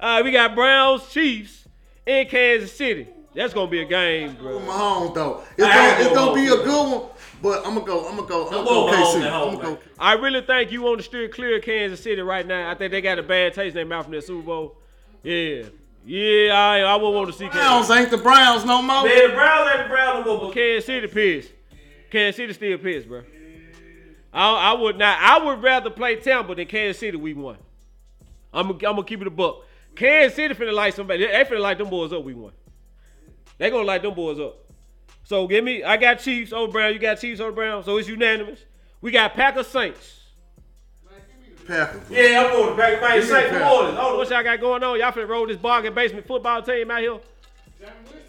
all 0.00 0.16
right, 0.16 0.24
we 0.24 0.30
got 0.30 0.54
Browns, 0.54 1.08
Chiefs, 1.08 1.66
in 2.06 2.28
Kansas 2.28 2.76
City. 2.76 3.08
That's 3.34 3.52
gonna 3.52 3.70
be 3.70 3.80
a 3.80 3.84
game, 3.84 4.34
bro. 4.34 4.60
Mahomes 4.60 5.14
though. 5.14 5.42
It's 5.56 5.66
gonna, 5.66 5.98
it's 5.98 6.04
going 6.04 6.14
gonna 6.14 6.34
be 6.34 6.46
a 6.46 6.64
good 6.64 6.92
one. 6.92 7.10
But 7.42 7.66
I'm 7.66 7.74
gonna 7.74 7.86
go. 7.86 8.08
I'm 8.08 8.16
gonna 8.16 8.28
go. 8.28 8.46
I'm 8.46 8.52
gonna 8.52 8.64
go 8.64 8.86
KC. 8.92 9.16
I'm 9.22 9.56
gonna 9.56 9.76
go. 9.76 9.78
I 9.98 10.12
really 10.14 10.40
think 10.40 10.70
you 10.72 10.82
want 10.82 10.98
to 10.98 11.04
steer 11.04 11.28
clear 11.28 11.56
of 11.56 11.62
Kansas 11.62 12.02
City 12.02 12.22
right 12.22 12.46
now. 12.46 12.70
I 12.70 12.74
think 12.74 12.92
they 12.92 13.00
got 13.00 13.18
a 13.18 13.22
bad 13.22 13.54
taste 13.54 13.70
in 13.70 13.74
their 13.74 13.86
mouth 13.86 14.06
from 14.06 14.14
that 14.14 14.24
Super 14.24 14.42
Bowl. 14.42 14.76
Yeah. 15.22 15.64
Yeah, 16.06 16.52
I, 16.52 16.80
I 16.80 16.96
would 16.96 17.10
want 17.10 17.32
to 17.32 17.32
see 17.32 17.48
Browns 17.48 17.86
Kansas. 17.86 17.96
ain't 17.96 18.10
the 18.10 18.18
Browns 18.18 18.64
no 18.64 18.82
more. 18.82 19.04
Man, 19.04 19.30
the 19.30 19.34
Browns 19.34 19.70
ain't 19.74 19.82
the 19.84 19.88
Browns 19.88 20.26
no 20.26 20.36
more, 20.36 20.46
but 20.46 20.54
Kansas 20.54 20.84
City 20.84 21.06
pissed. 21.06 21.50
Kansas 22.10 22.36
City 22.36 22.52
still 22.52 22.78
pissed, 22.78 23.08
bro. 23.08 23.22
I, 24.32 24.70
I 24.70 24.72
would 24.74 24.98
not. 24.98 25.18
I 25.20 25.44
would 25.44 25.62
rather 25.62 25.90
play 25.90 26.16
Tampa 26.16 26.54
than 26.54 26.66
Kansas 26.66 27.00
City 27.00 27.16
We 27.16 27.32
won. 27.32 27.56
I'm, 28.52 28.70
I'm 28.70 28.78
gonna 28.78 29.04
keep 29.04 29.20
it 29.22 29.26
a 29.26 29.30
buck. 29.30 29.64
Kansas 29.96 30.36
City 30.36 30.54
finna 30.54 30.74
light 30.74 30.94
somebody. 30.94 31.26
They 31.26 31.44
finna 31.44 31.60
light 31.60 31.78
them 31.78 31.88
boys 31.88 32.12
up 32.12 32.22
We 32.22 32.34
one. 32.34 32.52
They 33.58 33.70
gonna 33.70 33.84
light 33.84 34.02
them 34.02 34.14
boys 34.14 34.40
up. 34.40 34.56
So 35.24 35.46
give 35.46 35.64
me. 35.64 35.82
I 35.82 35.96
got 35.96 36.18
Chiefs 36.18 36.52
over 36.52 36.70
Brown. 36.70 36.92
You 36.92 36.98
got 36.98 37.20
Chiefs 37.20 37.40
over 37.40 37.52
Brown. 37.52 37.82
So 37.84 37.96
it's 37.96 38.08
unanimous. 38.08 38.60
We 39.00 39.10
got 39.10 39.34
Packers 39.34 39.66
Saints. 39.68 40.20
Packers. 41.66 42.02
Yeah, 42.10 42.44
I'm 42.44 42.52
going 42.52 42.76
to 42.76 42.82
Packers. 42.82 43.00
Man, 43.00 43.20
Give 43.20 43.28
Saints 43.28 43.52
the 43.52 43.58
New 43.58 43.64
Orleans. 43.64 43.98
Oh, 44.00 44.16
what 44.18 44.28
y'all 44.30 44.42
got 44.42 44.60
going 44.60 44.82
on? 44.82 44.98
Y'all 44.98 45.12
finna 45.12 45.28
roll 45.28 45.46
this 45.46 45.56
bargain 45.56 45.94
basement 45.94 46.26
football 46.26 46.62
team 46.62 46.90
out 46.90 47.00
here. 47.00 47.18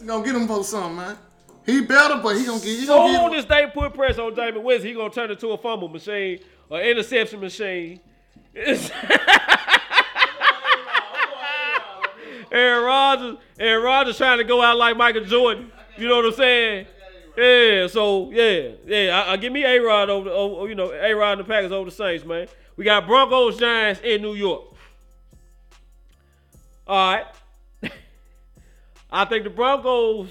Gonna 0.05 0.23
get 0.23 0.35
him 0.35 0.47
for 0.47 0.63
something, 0.63 0.95
man. 0.95 1.17
He 1.65 1.81
better, 1.81 2.19
but 2.21 2.37
he 2.37 2.45
gonna 2.45 2.59
get. 2.59 2.79
He 2.79 2.85
gonna 2.85 3.17
Soon 3.17 3.31
get. 3.31 3.39
as 3.39 3.45
they 3.47 3.67
put 3.73 3.93
pressure 3.93 4.21
on 4.21 4.35
Jameis 4.35 4.61
Winston, 4.61 4.87
he 4.87 4.93
gonna 4.95 5.09
turn 5.09 5.31
into 5.31 5.49
a 5.49 5.57
fumble 5.57 5.89
machine, 5.89 6.39
an 6.69 6.81
interception 6.81 7.39
machine. 7.39 7.99
Aaron 12.55 12.85
Rodgers, 12.85 13.37
Aaron 13.59 13.83
Rodgers 13.83 14.17
trying 14.17 14.37
to 14.37 14.45
go 14.45 14.61
out 14.61 14.77
like 14.77 14.95
Michael 14.95 15.25
Jordan. 15.25 15.71
You 15.97 16.07
know 16.07 16.17
what 16.17 16.25
I'm 16.25 16.33
saying? 16.33 16.87
Yeah. 17.37 17.87
So 17.87 18.31
yeah, 18.31 18.69
yeah. 18.85 19.23
I, 19.27 19.33
I 19.33 19.37
give 19.37 19.51
me 19.51 19.65
A 19.65 19.79
Rod 19.79 20.09
over, 20.09 20.29
over, 20.29 20.69
you 20.69 20.75
know, 20.75 20.91
A 20.91 21.13
Rod 21.13 21.37
and 21.37 21.41
the 21.41 21.43
Packers 21.43 21.73
over 21.73 21.89
the 21.89 21.95
Saints, 21.95 22.25
man. 22.25 22.47
We 22.77 22.85
got 22.85 23.05
Broncos 23.05 23.57
Giants 23.57 23.99
in 24.03 24.21
New 24.21 24.35
York. 24.35 24.73
All 26.87 27.13
right. 27.13 27.25
I 29.11 29.25
think 29.25 29.43
the 29.43 29.49
Broncos 29.49 30.29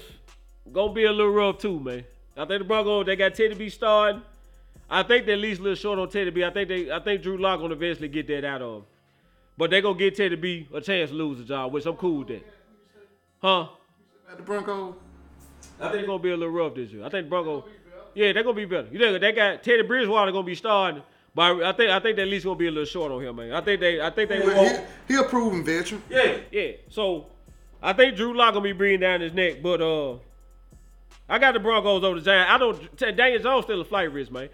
gonna 0.71 0.93
be 0.93 1.05
a 1.05 1.11
little 1.11 1.31
rough 1.31 1.59
too, 1.59 1.79
man. 1.79 2.05
I 2.35 2.45
think 2.45 2.59
the 2.59 2.65
Broncos 2.65 3.05
they 3.05 3.15
got 3.15 3.35
Teddy 3.35 3.53
B 3.53 3.69
starting. 3.69 4.23
I 4.89 5.03
think 5.03 5.27
they're 5.27 5.35
at 5.35 5.41
least 5.41 5.59
a 5.59 5.63
little 5.63 5.75
short 5.75 5.99
on 5.99 6.09
Teddy 6.09 6.31
B. 6.31 6.43
I 6.43 6.49
think 6.49 6.69
they 6.69 6.91
I 6.91 6.99
think 6.99 7.21
Drew 7.21 7.37
Lock 7.37 7.59
gonna 7.59 7.75
eventually 7.75 8.07
get 8.07 8.27
that 8.27 8.43
out 8.43 8.63
of 8.63 8.77
him. 8.77 8.83
But 9.57 9.71
they 9.71 9.81
gonna 9.81 9.97
get 9.97 10.15
Teddy 10.15 10.35
B 10.35 10.67
a 10.73 10.81
chance 10.81 11.11
to 11.11 11.15
lose 11.15 11.37
the 11.37 11.45
job, 11.45 11.71
which 11.71 11.85
I'm 11.85 11.95
cool 11.95 12.19
with 12.19 12.27
that. 12.29 12.45
Huh? 13.41 13.67
At 14.29 14.37
the 14.37 14.43
Broncos. 14.43 14.95
I 15.79 15.83
think 15.83 15.93
they're 15.93 16.05
gonna 16.05 16.19
be 16.19 16.31
a 16.31 16.37
little 16.37 16.53
rough 16.53 16.75
this 16.75 16.89
year. 16.91 17.05
I 17.05 17.09
think 17.09 17.29
Broncos 17.29 17.63
Yeah, 18.13 18.33
they're 18.33 18.43
gonna 18.43 18.55
be 18.55 18.65
better. 18.65 18.87
You 18.91 18.99
know, 18.99 19.17
they 19.17 19.31
got 19.31 19.63
Teddy 19.63 19.83
Bridgewater 19.83 20.31
gonna 20.31 20.45
be 20.45 20.55
starting. 20.55 21.03
But 21.33 21.63
I 21.63 21.73
think 21.73 21.91
I 21.91 21.99
think 21.99 22.15
they 22.15 22.23
at 22.23 22.29
least 22.29 22.45
gonna 22.45 22.57
be 22.57 22.67
a 22.67 22.71
little 22.71 22.85
short 22.85 23.11
on 23.11 23.21
him, 23.21 23.35
man. 23.35 23.51
I 23.51 23.61
think 23.61 23.81
they 23.81 24.01
I 24.01 24.09
think 24.09 24.29
they 24.29 24.41
He, 24.41 24.47
will 24.47 24.85
he 25.07 25.15
a 25.15 25.23
proven 25.23 25.63
veteran. 25.63 26.01
Yeah, 26.09 26.37
yeah. 26.51 26.71
So 26.89 27.27
I 27.83 27.93
think 27.93 28.15
Drew 28.15 28.35
Lock 28.35 28.53
gonna 28.53 28.63
be 28.63 28.71
breathing 28.71 29.01
down 29.01 29.19
his 29.19 29.33
neck, 29.33 29.61
but 29.61 29.81
uh, 29.81 30.13
I 31.27 31.37
got 31.37 31.53
the 31.53 31.59
Broncos 31.59 32.03
over 32.03 32.19
the 32.19 32.25
Giants. 32.25 32.51
I 32.51 32.57
don't. 32.57 33.17
Daniel 33.17 33.43
Jones 33.43 33.65
still 33.65 33.81
a 33.81 33.85
flight 33.85 34.11
risk, 34.11 34.31
man. 34.31 34.49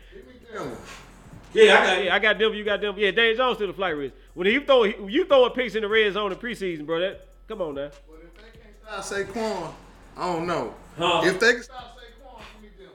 Yeah, 1.54 1.64
I 1.64 1.86
got. 1.86 2.04
Yeah, 2.04 2.16
I 2.16 2.20
got 2.20 2.40
them. 2.40 2.54
You 2.54 2.64
got 2.64 2.82
them. 2.82 2.96
Yeah, 2.98 3.12
Daniel 3.12 3.38
Jones 3.38 3.58
still 3.58 3.68
the 3.68 3.74
flight 3.74 3.96
risk. 3.96 4.16
When 4.34 4.48
you 4.48 4.64
throw 4.64 4.84
you 4.84 5.26
throwing 5.26 5.52
picks 5.52 5.76
in 5.76 5.82
the 5.82 5.88
red 5.88 6.14
zone 6.14 6.32
in 6.32 6.38
preseason, 6.38 6.86
bro. 6.86 7.00
That 7.00 7.28
come 7.48 7.62
on 7.62 7.76
now. 7.76 7.90
But 8.08 8.22
if 8.24 8.36
they 8.36 8.60
can't 8.60 9.34
stop 9.34 9.36
Saquon, 9.36 9.74
I 10.18 10.34
don't 10.34 10.48
know. 10.48 10.74
Huh? 10.98 11.22
If 11.26 11.40
they 11.40 11.54
can 11.54 11.64
stop 11.64 11.98
Saquon, 11.98 12.42
give 12.62 12.72
me 12.72 12.86
them. 12.86 12.94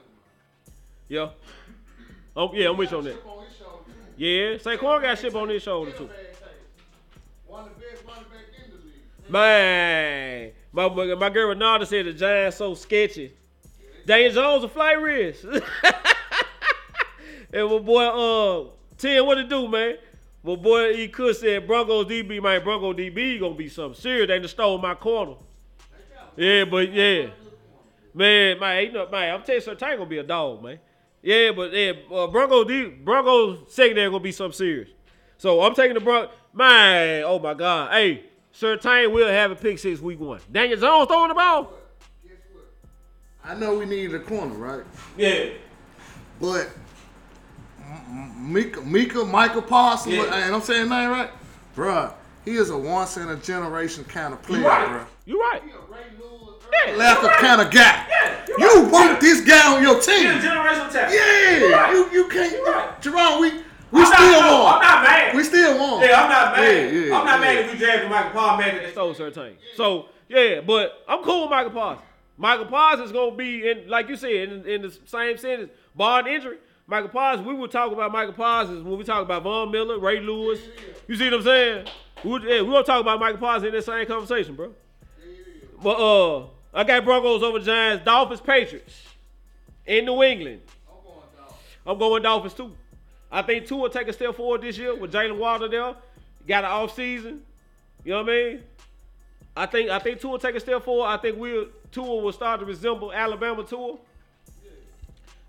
Yeah. 1.07 1.29
Oh 2.35 2.53
yeah, 2.53 2.69
I'm 2.69 2.77
with 2.77 2.91
you 2.91 2.97
on 2.97 3.03
that. 3.03 3.23
On 3.25 3.45
his 3.45 3.55
shoulder, 3.57 3.83
too. 3.85 4.23
Yeah, 4.23 4.57
Saquon 4.57 5.01
got 5.01 5.19
shit 5.19 5.35
on 5.35 5.49
his 5.49 5.61
shoulder 5.61 5.91
too. 5.91 6.05
Bad 6.05 6.15
taste. 6.15 6.41
One 7.45 7.63
of 7.63 7.69
the 7.75 7.81
best 7.81 8.03
running 8.07 8.23
back 8.23 8.65
in 8.65 8.71
the 8.71 8.77
league. 8.85 9.29
Man, 9.29 10.51
my 10.71 10.89
my, 10.89 11.15
my 11.15 11.29
girl 11.29 11.49
Renata 11.49 11.85
said 11.85 12.07
the 12.07 12.13
Giants 12.13 12.57
so 12.57 12.73
sketchy. 12.73 13.33
Daniel 14.05 14.33
Jones 14.33 14.63
a 14.63 14.69
flight 14.69 14.99
risk. 14.99 15.45
and 17.53 17.69
my 17.69 17.79
boy, 17.79 18.03
uh, 18.03 18.65
Tim, 18.97 19.25
what 19.25 19.37
it 19.37 19.49
do, 19.49 19.67
man? 19.67 19.95
My 20.43 20.55
boy 20.55 20.91
E. 20.91 21.07
Cook 21.07 21.35
said 21.35 21.67
Broncos 21.67 22.05
DB, 22.05 22.41
man, 22.41 22.63
Bronco 22.63 22.93
DB 22.93 23.39
gonna 23.39 23.55
be 23.55 23.67
something 23.69 23.99
serious. 23.99 24.27
They 24.27 24.39
just 24.39 24.53
stole 24.53 24.77
my 24.77 24.95
corner. 24.95 25.35
Yeah, 26.35 26.65
but 26.65 26.91
yeah. 26.91 27.27
Man, 28.13 28.59
man, 28.59 28.83
you 28.85 28.91
know, 28.91 29.09
man, 29.09 29.35
I'm 29.35 29.43
telling 29.43 29.61
you, 29.61 29.67
Surtain 29.67 29.97
gonna 29.97 30.05
be 30.05 30.17
a 30.19 30.23
dog, 30.23 30.63
man. 30.63 30.79
Yeah, 31.21 31.51
but 31.51 31.73
yeah, 31.73 31.91
uh, 32.11 32.27
Bronco 32.27 32.63
D, 32.63 32.85
Broncos 32.85 33.73
secondary 33.73 34.09
gonna 34.09 34.19
be 34.23 34.31
something 34.31 34.55
serious. 34.57 34.89
So 35.37 35.61
I'm 35.61 35.75
taking 35.75 35.95
the 35.95 35.99
Bron. 35.99 36.29
Man, 36.53 37.23
oh 37.25 37.39
my 37.39 37.53
God, 37.53 37.91
hey, 37.91 38.25
Surtain 38.53 39.11
will 39.11 39.27
have 39.27 39.51
a 39.51 39.55
pick 39.55 39.77
six 39.79 39.99
week 39.99 40.19
one. 40.19 40.39
Daniel 40.51 40.79
Jones 40.79 41.07
throwing 41.07 41.29
the 41.29 41.35
ball. 41.35 41.73
I 43.43 43.55
know 43.55 43.77
we 43.77 43.85
needed 43.85 44.15
a 44.15 44.19
corner, 44.19 44.55
right? 44.55 44.83
Yeah, 45.17 45.49
But 46.39 46.69
Micah, 48.09 48.81
Micah, 48.81 49.25
Michael 49.25 49.61
Parsons, 49.61 50.15
Yeah. 50.15 50.33
and 50.35 50.55
I'm 50.55 50.61
saying 50.61 50.89
that 50.89 51.05
right, 51.07 51.29
bruh. 51.75 52.13
He 52.45 52.55
is 52.55 52.69
a 52.69 52.77
once 52.77 53.17
in 53.17 53.27
a 53.29 53.35
generation 53.35 54.05
kind 54.05 54.33
of 54.33 54.41
player, 54.41 54.61
you 54.61 54.67
right. 54.67 54.87
bruh. 54.89 55.05
You 55.25 55.41
right. 55.41 55.61
Yeah, 56.87 56.95
Lack 56.95 57.17
you 57.21 57.27
of 57.27 57.31
right. 57.31 57.39
kind 57.39 57.61
of 57.61 57.71
guy. 57.71 58.05
Yeah, 58.09 58.45
you 58.57 58.57
You 58.59 58.89
want 58.89 59.19
this 59.21 59.41
guy 59.41 59.75
on 59.75 59.81
your 59.81 59.99
team? 59.99 60.27
generational 60.39 60.91
talent. 60.91 61.13
Yeah, 61.13 61.91
you 61.91 62.09
you 62.11 62.27
can't. 62.29 62.51
You're 62.51 62.65
right. 62.65 63.01
Jerome, 63.01 63.41
we 63.41 63.51
we 63.91 64.01
I'm 64.01 64.13
still 64.13 64.31
not, 64.41 64.63
won. 64.63 64.73
I'm 64.75 64.81
not 64.81 65.03
mad. 65.03 65.35
We 65.35 65.43
still 65.43 65.79
won. 65.79 66.01
Yeah, 66.03 66.21
I'm 66.21 66.29
not 66.29 66.55
mad. 66.57 66.93
Yeah, 66.93 66.99
yeah, 66.99 67.17
I'm 67.17 67.25
not 67.25 67.39
yeah. 67.39 67.45
mad 67.45 67.65
if 67.65 67.71
we 67.73 67.77
drafted 67.79 68.09
Michael 68.09 68.31
Parsons, 68.31 68.59
mad 68.65 68.75
that 68.75 68.85
they 68.85 68.91
stole 68.91 69.13
certain 69.13 69.33
things. 69.33 69.59
So 69.75 70.05
yeah, 70.29 70.61
but 70.61 71.03
I'm 71.07 71.23
cool 71.23 71.43
with 71.43 71.51
Michael 71.51 71.71
Parsons. 71.71 72.05
Michael 72.37 72.65
Parsons 72.65 73.07
is 73.07 73.11
gonna 73.13 73.35
be 73.35 73.69
in, 73.69 73.87
like 73.89 74.09
you 74.09 74.15
said, 74.17 74.31
in, 74.31 74.65
in 74.65 74.81
the 74.83 74.95
same 75.05 75.37
sentence, 75.37 75.71
barring 75.95 76.27
injury. 76.27 76.57
Michael 76.89 77.09
Parsons, 77.09 77.45
we 77.45 77.53
will 77.53 77.67
talk 77.67 77.91
about 77.91 78.13
Michael 78.13 78.33
Parsons 78.33 78.81
when 78.81 78.97
we 78.97 79.03
talk 79.03 79.21
about 79.21 79.43
Von 79.43 79.69
Miller, 79.71 79.99
Ray 79.99 80.21
Lewis. 80.21 80.61
You 81.05 81.17
see 81.17 81.25
what 81.25 81.33
I'm 81.33 81.43
saying? 81.43 81.87
We, 82.23 82.31
yeah, 82.47 82.61
we 82.61 82.71
gonna 82.71 82.83
talk 82.83 83.01
about 83.01 83.19
Michael 83.19 83.39
Parsons 83.39 83.67
in 83.67 83.73
that 83.73 83.83
same 83.83 84.05
conversation, 84.07 84.55
bro. 84.55 84.73
But 85.83 85.99
uh, 85.99 86.45
I 86.73 86.85
got 86.85 87.03
Broncos 87.03 87.43
over 87.43 87.59
Giants, 87.59 88.05
Dolphins, 88.05 88.39
Patriots 88.39 89.03
in 89.85 90.05
New 90.05 90.23
England. 90.23 90.61
I'm 91.85 91.97
going 91.97 92.23
Dolphins 92.23 92.53
too. 92.53 92.71
I 93.29 93.41
think 93.41 93.67
Tua 93.67 93.79
will 93.79 93.89
take 93.89 94.07
a 94.07 94.13
step 94.13 94.35
forward 94.35 94.61
this 94.61 94.77
year 94.77 94.95
with 94.95 95.11
Jaylen 95.11 95.37
Waddle 95.37 95.69
there. 95.69 95.93
Got 96.47 96.63
an 96.63 96.71
off 96.71 96.95
season. 96.95 97.41
You 98.05 98.11
know 98.11 98.23
what 98.23 98.29
I 98.29 98.33
mean? 98.33 98.63
I 99.57 99.65
think 99.65 99.89
I 99.89 99.99
think 99.99 100.21
Tua 100.21 100.31
will 100.31 100.39
take 100.39 100.55
a 100.55 100.59
step 100.61 100.83
forward. 100.83 101.07
I 101.07 101.17
think 101.17 101.37
we'll 101.37 101.67
Tua 101.91 102.21
will 102.21 102.31
start 102.31 102.61
to 102.61 102.65
resemble 102.65 103.11
Alabama 103.11 103.63
Tua. 103.65 103.97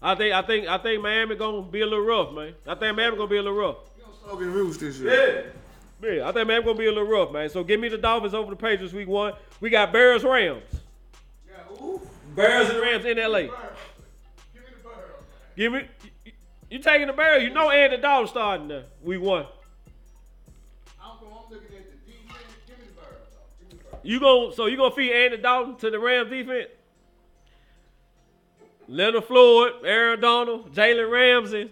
I 0.01 0.15
think 0.15 0.33
I 0.33 0.43
think 0.43 0.69
I 0.69 0.79
think 0.79 1.03
Miami 1.03 1.35
gonna 1.35 1.63
be 1.63 1.81
a 1.81 1.87
little 1.87 2.05
rough, 2.05 2.33
man. 2.33 2.55
I 2.67 2.75
think 2.75 2.97
Miami 2.97 3.17
gonna 3.17 3.29
be 3.29 3.37
a 3.37 3.43
little 3.43 3.59
rough. 3.59 3.77
Slogan 4.23 4.53
Roots 4.53 4.77
this 4.77 4.99
year. 4.99 5.53
Yeah. 6.01 6.11
Yeah, 6.11 6.29
I 6.29 6.33
think 6.33 6.47
Miami 6.47 6.65
gonna 6.65 6.79
be 6.79 6.87
a 6.87 6.93
little 6.93 7.09
rough, 7.09 7.33
man. 7.33 7.49
So 7.49 7.65
give 7.65 7.81
me 7.81 7.89
the 7.89 7.99
Dolphins 7.99 8.35
over 8.35 8.51
the 8.51 8.57
Patriots 8.57 8.95
week 8.95 9.09
one. 9.09 9.33
We 9.61 9.71
got 9.71 9.93
Bears 9.93 10.23
Rams. 10.23 10.63
Yeah, 11.49 11.99
Bears 12.37 12.71
and 12.71 12.81
Rams 12.81 13.05
in 13.05 13.17
LA. 13.17 13.39
Give 13.41 13.51
me 13.51 13.51
the 14.71 14.89
Bears. 14.89 15.11
Give 15.57 15.73
me 15.73 15.89
you, 16.25 16.33
you 16.71 16.79
taking 16.79 17.09
the 17.09 17.13
Bears. 17.13 17.43
You 17.43 17.51
know 17.51 17.71
Andy 17.71 17.97
Dalton 17.97 18.29
starting 18.29 18.69
there. 18.69 18.85
Week 19.03 19.21
one. 19.21 19.47
I'm 21.03 21.17
looking 21.51 21.77
at 21.77 21.91
the 21.91 22.13
D 22.13 22.19
Play. 22.29 22.39
Give 22.69 22.79
me 22.79 22.85
the 22.87 23.01
Barrels. 23.01 23.35
Give 23.59 23.73
me 23.73 23.79
the 23.83 23.91
Barr. 23.91 24.01
You 24.05 24.21
go 24.21 24.53
so 24.53 24.67
you 24.67 24.77
gonna 24.77 24.95
feed 24.95 25.13
Andy 25.13 25.39
Dalton 25.39 25.77
to 25.77 25.91
the 25.91 25.99
Rams 25.99 26.31
defense? 26.31 26.69
Leonard 28.89 29.25
Floyd, 29.25 29.73
Aaron 29.85 30.21
Donald, 30.21 30.75
Jalen 30.75 31.11
Ramsey. 31.11 31.71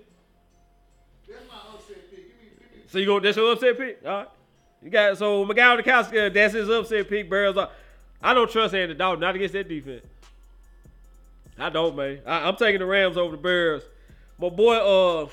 That's 1.27 1.41
my 1.49 1.75
upset 1.75 2.11
pick. 2.11 2.85
So 2.89 2.99
you 2.99 3.07
go 3.07 3.19
that's 3.19 3.37
your 3.37 3.53
upset 3.53 3.79
pick? 3.79 4.01
All 4.05 4.11
right. 4.11 4.29
You 4.83 4.91
got 4.91 5.17
so 5.17 5.45
Miguel 5.45 5.79
Dukowski, 5.79 6.33
that's 6.33 6.55
his 6.55 6.69
upset 6.69 7.09
pick. 7.09 7.33
Are 7.33 7.71
I 8.23 8.35
don't 8.35 8.51
trust 8.51 8.75
Andy 8.75 8.95
Dalton, 8.95 9.21
not 9.21 9.35
against 9.35 9.55
that 9.55 9.69
defense. 9.69 10.05
I 11.59 11.71
don't, 11.71 11.97
man. 11.97 12.21
I, 12.27 12.47
I'm 12.49 12.57
taking 12.57 12.81
the 12.81 12.87
Rams 12.87 13.17
over 13.17 13.33
the 13.35 13.43
Bears. 13.43 13.83
My 14.39 14.51
boy, 14.51 14.77
uh, 14.77 15.29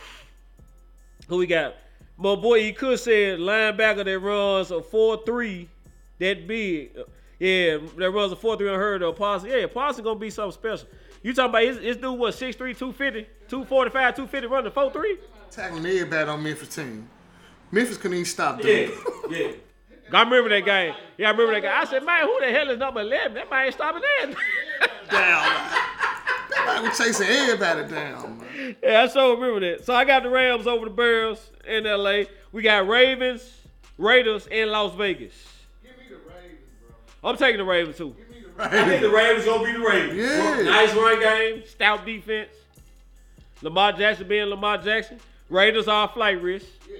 who 1.27 1.37
we 1.37 1.47
got? 1.47 1.75
My 2.17 2.35
boy, 2.35 2.61
he 2.63 2.71
could 2.71 2.99
say 2.99 3.35
linebacker 3.35 4.05
that 4.05 4.19
runs 4.19 4.71
a 4.71 4.81
four-three, 4.81 5.69
that 6.19 6.47
big. 6.47 6.97
Yeah, 7.39 7.79
that 7.97 8.11
runs 8.11 8.31
a 8.31 8.37
four-three 8.37 8.69
unheard 8.69 9.01
of. 9.01 9.17
Parsons, 9.17 9.51
yeah, 9.53 9.65
Parsons 9.67 10.05
gonna 10.05 10.19
be 10.19 10.29
something 10.29 10.53
special. 10.53 10.87
You 11.23 11.33
talking 11.33 11.49
about 11.49 11.63
his, 11.63 11.77
his 11.77 11.97
dude 11.97 12.19
was 12.19 12.35
6'3", 12.35 12.57
250, 12.57 13.23
245, 13.47 14.15
250 14.15 14.47
running 14.47 14.71
four-three? 14.71 15.17
Tackling 15.49 15.85
everybody 15.85 16.29
on 16.29 16.43
Memphis 16.43 16.75
team. 16.75 17.09
Memphis 17.71 17.97
couldn't 17.97 18.15
even 18.15 18.25
stop 18.25 18.61
them. 18.61 18.67
yeah. 18.67 19.37
yeah. 19.37 19.51
I 20.11 20.21
remember 20.21 20.49
that 20.49 20.65
game. 20.65 20.93
Yeah, 21.17 21.29
I 21.29 21.31
remember 21.31 21.53
that 21.53 21.63
guy. 21.63 21.81
I 21.81 21.85
said, 21.85 22.05
man, 22.05 22.25
who 22.25 22.39
the 22.39 22.51
hell 22.51 22.69
is 22.69 22.77
number 22.77 23.01
11? 23.01 23.33
That 23.33 23.49
man 23.49 23.65
ain't 23.65 23.73
stopping 23.73 24.01
that. 24.01 24.27
down. 25.09 25.43
That 26.51 26.65
man 26.67 26.83
was 26.83 26.97
chasing 26.97 27.27
everybody 27.27 27.89
down, 27.89 28.39
man. 28.39 28.75
Yeah, 28.83 29.03
I 29.03 29.07
so 29.07 29.33
remember 29.33 29.61
that. 29.61 29.85
So 29.85 29.95
I 29.95 30.05
got 30.05 30.21
the 30.23 30.29
Rams 30.29 30.67
over 30.67 30.85
the 30.85 30.91
Bears 30.91 31.49
in 31.65 31.85
LA. 31.85 32.23
We 32.51 32.61
got 32.61 32.87
Ravens, 32.87 33.49
Raiders 33.97 34.45
in 34.47 34.69
Las 34.69 34.93
Vegas. 34.93 35.33
Give 35.81 35.97
me 35.97 36.03
the 36.09 36.15
Ravens, 36.29 36.59
bro. 37.21 37.31
I'm 37.31 37.37
taking 37.37 37.57
the 37.57 37.65
Ravens 37.65 37.97
too. 37.97 38.15
Give 38.57 38.71
me 38.71 38.77
the 38.77 38.83
I 38.83 38.85
think 38.87 39.01
the 39.01 39.09
Ravens 39.09 39.45
gonna 39.45 39.63
be 39.65 39.71
the 39.73 39.79
Ravens. 39.79 40.15
Yeah. 40.17 40.61
Nice 40.63 40.93
run 40.95 41.19
game, 41.19 41.63
stout 41.67 42.05
defense. 42.05 42.49
Lamar 43.61 43.93
Jackson 43.93 44.27
being 44.27 44.45
Lamar 44.45 44.77
Jackson. 44.77 45.19
Raiders 45.49 45.87
are 45.87 46.05
a 46.05 46.11
flight 46.11 46.41
risk. 46.41 46.65
Yes. 46.89 46.99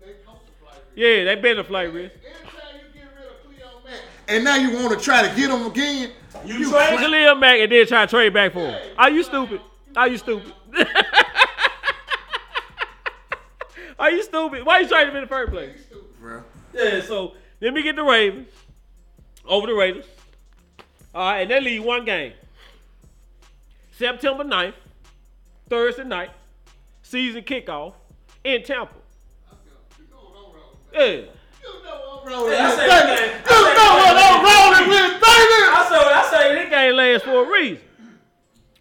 They 0.00 0.12
coach 0.26 0.38
the 0.46 0.64
flight. 0.64 0.80
Yeah, 0.94 1.24
they 1.24 1.34
been 1.36 1.58
a 1.58 1.64
flight 1.64 1.92
risk. 1.92 2.14
Anytime 2.24 2.40
you 2.74 3.00
get 3.00 3.08
rid 3.16 3.26
of 3.26 3.42
Khalil 3.60 3.82
Mack, 3.84 4.00
and 4.28 4.44
now 4.44 4.56
you 4.56 4.70
want 4.82 4.98
to 4.98 5.04
try 5.04 5.22
to 5.28 5.34
get 5.36 5.50
him 5.50 5.66
again, 5.66 6.10
You, 6.46 6.70
trade 6.70 6.98
Khalil 6.98 7.34
Mack 7.36 7.60
and 7.60 7.70
then 7.72 7.86
try 7.86 8.06
to 8.06 8.10
trade 8.10 8.32
back 8.32 8.52
for 8.52 8.60
him. 8.60 8.80
Are 8.96 9.10
you 9.10 9.22
stupid? 9.22 9.60
Are 9.96 10.08
you 10.08 10.18
stupid? 10.18 10.52
Are 13.98 14.10
you 14.10 14.22
stupid? 14.22 14.64
Why 14.66 14.80
you 14.80 14.88
trading 14.88 15.10
him 15.10 15.16
in 15.16 15.22
the 15.22 15.28
first 15.28 15.52
place? 15.52 15.78
bro. 16.20 16.42
Yeah, 16.74 17.02
so 17.02 17.34
let 17.60 17.72
me 17.74 17.82
get 17.82 17.94
the 17.96 18.02
Ravens 18.02 18.48
over 19.44 19.66
the 19.66 19.74
Raiders. 19.74 20.06
All 21.14 21.30
right, 21.30 21.40
and 21.42 21.50
they 21.50 21.60
leave 21.60 21.84
one 21.84 22.04
game. 22.04 22.32
September 23.96 24.44
9th, 24.44 24.74
Thursday 25.68 26.04
night, 26.04 26.30
season 27.02 27.42
kickoff 27.42 27.94
in 28.44 28.62
Tampa. 28.62 28.94
Yeah. 30.92 31.00
You 31.04 31.26
know 31.84 32.20
I'm 32.22 32.28
rolling 32.32 32.52
Yeah, 32.52 32.66
I 32.66 32.68
with, 32.68 32.78
say 32.78 32.88
baby. 32.88 33.32
You 33.32 33.38
I 33.46 33.62
say 33.62 33.74
know 33.76 33.90
what. 33.96 34.16
I'm 34.18 34.44
rolling 34.44 34.88
with, 34.90 35.12
baby. 35.20 35.58
I 35.74 35.86
say, 35.88 35.96
I 35.96 36.30
say 36.30 36.54
this 36.54 36.70
game 36.70 36.94
lasts 36.96 37.24
for 37.26 37.44
a 37.46 37.50
reason. 37.50 37.84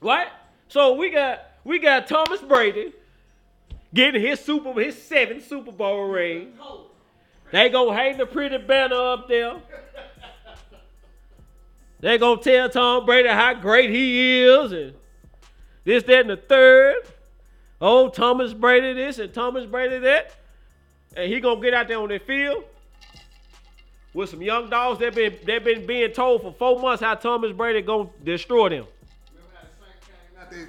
Right? 0.01 0.27
So 0.67 0.93
we 0.95 1.09
got 1.09 1.39
we 1.63 1.79
got 1.79 2.07
Thomas 2.07 2.41
Brady 2.41 2.93
getting 3.93 4.21
his 4.21 4.39
super 4.39 4.73
his 4.81 5.01
seventh 5.01 5.47
Super 5.47 5.71
Bowl 5.71 6.07
ring. 6.07 6.53
They 7.51 7.69
gonna 7.69 7.93
hang 7.93 8.17
the 8.17 8.25
pretty 8.25 8.57
banner 8.57 8.95
up 8.95 9.27
there. 9.27 9.55
They 12.01 12.17
gonna 12.17 12.41
tell 12.41 12.67
Tom 12.69 13.05
Brady 13.05 13.29
how 13.29 13.53
great 13.53 13.91
he 13.91 14.41
is 14.41 14.71
and 14.71 14.93
this, 15.83 16.03
that, 16.03 16.21
and 16.21 16.29
the 16.31 16.37
third. 16.37 16.97
Oh, 17.79 18.09
Thomas 18.09 18.53
Brady 18.53 18.93
this 18.93 19.19
and 19.19 19.33
Thomas 19.33 19.65
Brady 19.65 19.99
that. 19.99 20.35
And 21.15 21.31
he 21.31 21.39
gonna 21.39 21.61
get 21.61 21.73
out 21.73 21.87
there 21.87 21.99
on 21.99 22.09
the 22.09 22.19
field 22.19 22.63
with 24.13 24.29
some 24.29 24.41
young 24.41 24.69
dogs 24.69 24.99
that 24.99 25.15
been 25.15 25.37
that 25.45 25.63
been 25.63 25.85
being 25.85 26.11
told 26.11 26.41
for 26.41 26.53
four 26.53 26.79
months 26.79 27.03
how 27.03 27.15
Thomas 27.15 27.51
Brady 27.51 27.81
gonna 27.81 28.09
destroy 28.23 28.69
them. 28.69 28.85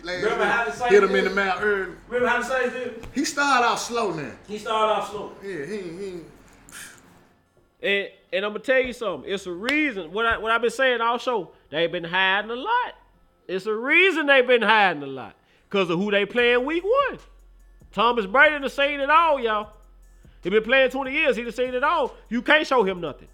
Remember 0.04 0.44
how 0.44 0.64
the 0.64 0.70
Saints 0.70 0.92
Hit 0.92 1.02
him 1.02 1.14
in 1.16 1.24
the 1.24 1.30
mouth 1.30 1.59
early. 1.60 1.92
Remember 2.09 2.28
how 2.28 2.38
the 2.40 2.44
Saints 2.44 2.74
did? 2.74 3.06
He 3.14 3.24
started 3.24 3.66
out 3.66 3.76
slow 3.76 4.12
now. 4.12 4.30
He 4.46 4.59
started 4.59 4.92
off 4.92 5.10
slow. 5.10 5.32
Yeah, 5.42 5.66
he 5.66 5.76
he. 5.76 6.20
And 7.82 8.09
and 8.32 8.44
I'm 8.44 8.52
gonna 8.52 8.64
tell 8.64 8.80
you 8.80 8.92
something. 8.92 9.30
It's 9.30 9.46
a 9.46 9.52
reason. 9.52 10.12
What 10.12 10.26
I 10.26 10.38
what 10.38 10.50
I've 10.50 10.62
been 10.62 10.70
saying 10.70 11.00
all 11.00 11.18
show. 11.18 11.52
They've 11.70 11.90
been 11.90 12.04
hiding 12.04 12.50
a 12.50 12.56
lot. 12.56 12.94
It's 13.46 13.66
a 13.66 13.74
reason 13.74 14.26
they've 14.26 14.46
been 14.46 14.62
hiding 14.62 15.02
a 15.02 15.06
lot. 15.06 15.36
Cause 15.68 15.90
of 15.90 15.98
who 15.98 16.10
they 16.10 16.26
playing 16.26 16.64
week 16.64 16.84
one. 16.84 17.18
Thomas 17.92 18.26
Brady 18.26 18.59
done 18.59 18.68
seen 18.70 19.00
it 19.00 19.10
all, 19.10 19.40
y'all. 19.40 19.72
He 20.42 20.50
been 20.50 20.62
playing 20.62 20.90
20 20.90 21.12
years. 21.12 21.36
He 21.36 21.42
done 21.42 21.52
seen 21.52 21.74
it 21.74 21.84
all. 21.84 22.14
You 22.28 22.42
can't 22.42 22.66
show 22.66 22.82
him 22.82 23.00
nothing. 23.00 23.28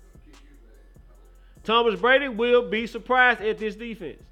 Thomas 1.65 1.99
Brady 1.99 2.29
will 2.29 2.69
be 2.69 2.87
surprised 2.87 3.41
at 3.41 3.59
this 3.59 3.77
defense. 3.77 4.23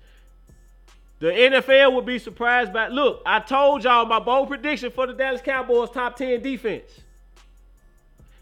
The 1.18 1.28
NFL 1.28 1.94
will 1.94 2.02
be 2.02 2.18
surprised 2.18 2.72
by. 2.72 2.88
Look, 2.88 3.22
I 3.24 3.40
told 3.40 3.84
y'all 3.84 4.04
my 4.04 4.18
bold 4.18 4.48
prediction 4.48 4.90
for 4.90 5.06
the 5.06 5.14
Dallas 5.14 5.40
Cowboys 5.40 5.90
top 5.90 6.16
10 6.16 6.42
defense. 6.42 7.00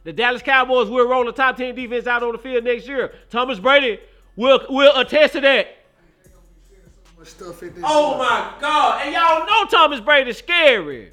The 0.04 0.12
Dallas 0.12 0.42
Cowboys 0.42 0.88
will 0.88 1.08
roll 1.08 1.24
the 1.24 1.32
top 1.32 1.56
10 1.56 1.74
defense 1.74 2.06
out 2.06 2.22
on 2.22 2.32
the 2.32 2.38
field 2.38 2.64
next 2.64 2.86
year. 2.86 3.14
Thomas 3.30 3.58
Brady 3.58 3.98
will 4.36 4.64
will 4.68 4.96
attest 4.98 5.32
to 5.32 5.40
that. 5.40 5.78
Stuff 7.24 7.62
in 7.62 7.74
this. 7.74 7.82
Oh 7.86 8.18
my 8.18 8.52
God. 8.60 9.00
And 9.02 9.14
y'all 9.14 9.46
know 9.46 9.64
Thomas 9.70 9.98
Brady's 9.98 10.36
scary. 10.36 11.10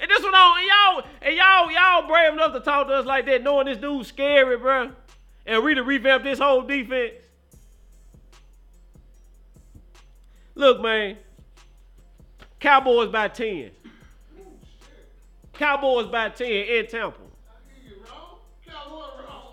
And 0.00 0.10
this 0.10 0.20
one 0.20 0.32
oh, 0.34 0.36
on, 0.36 0.66
y'all, 0.66 1.10
and 1.22 1.36
y'all, 1.36 1.70
y'all 1.70 2.08
brave 2.08 2.32
enough 2.32 2.52
to 2.54 2.60
talk 2.60 2.88
to 2.88 2.94
us 2.94 3.06
like 3.06 3.24
that, 3.26 3.44
knowing 3.44 3.66
this 3.66 3.78
dude's 3.78 4.08
scary, 4.08 4.58
bro. 4.58 4.90
And 5.46 5.62
we 5.62 5.74
to 5.76 5.84
revamp 5.84 6.24
this 6.24 6.40
whole 6.40 6.62
defense. 6.62 7.12
Look, 10.56 10.80
man. 10.82 11.18
Cowboys 12.58 13.10
by 13.10 13.28
10. 13.28 13.70
Cowboys 15.52 16.06
by 16.08 16.30
10 16.30 16.48
in 16.48 16.86
Tampa. 16.88 17.23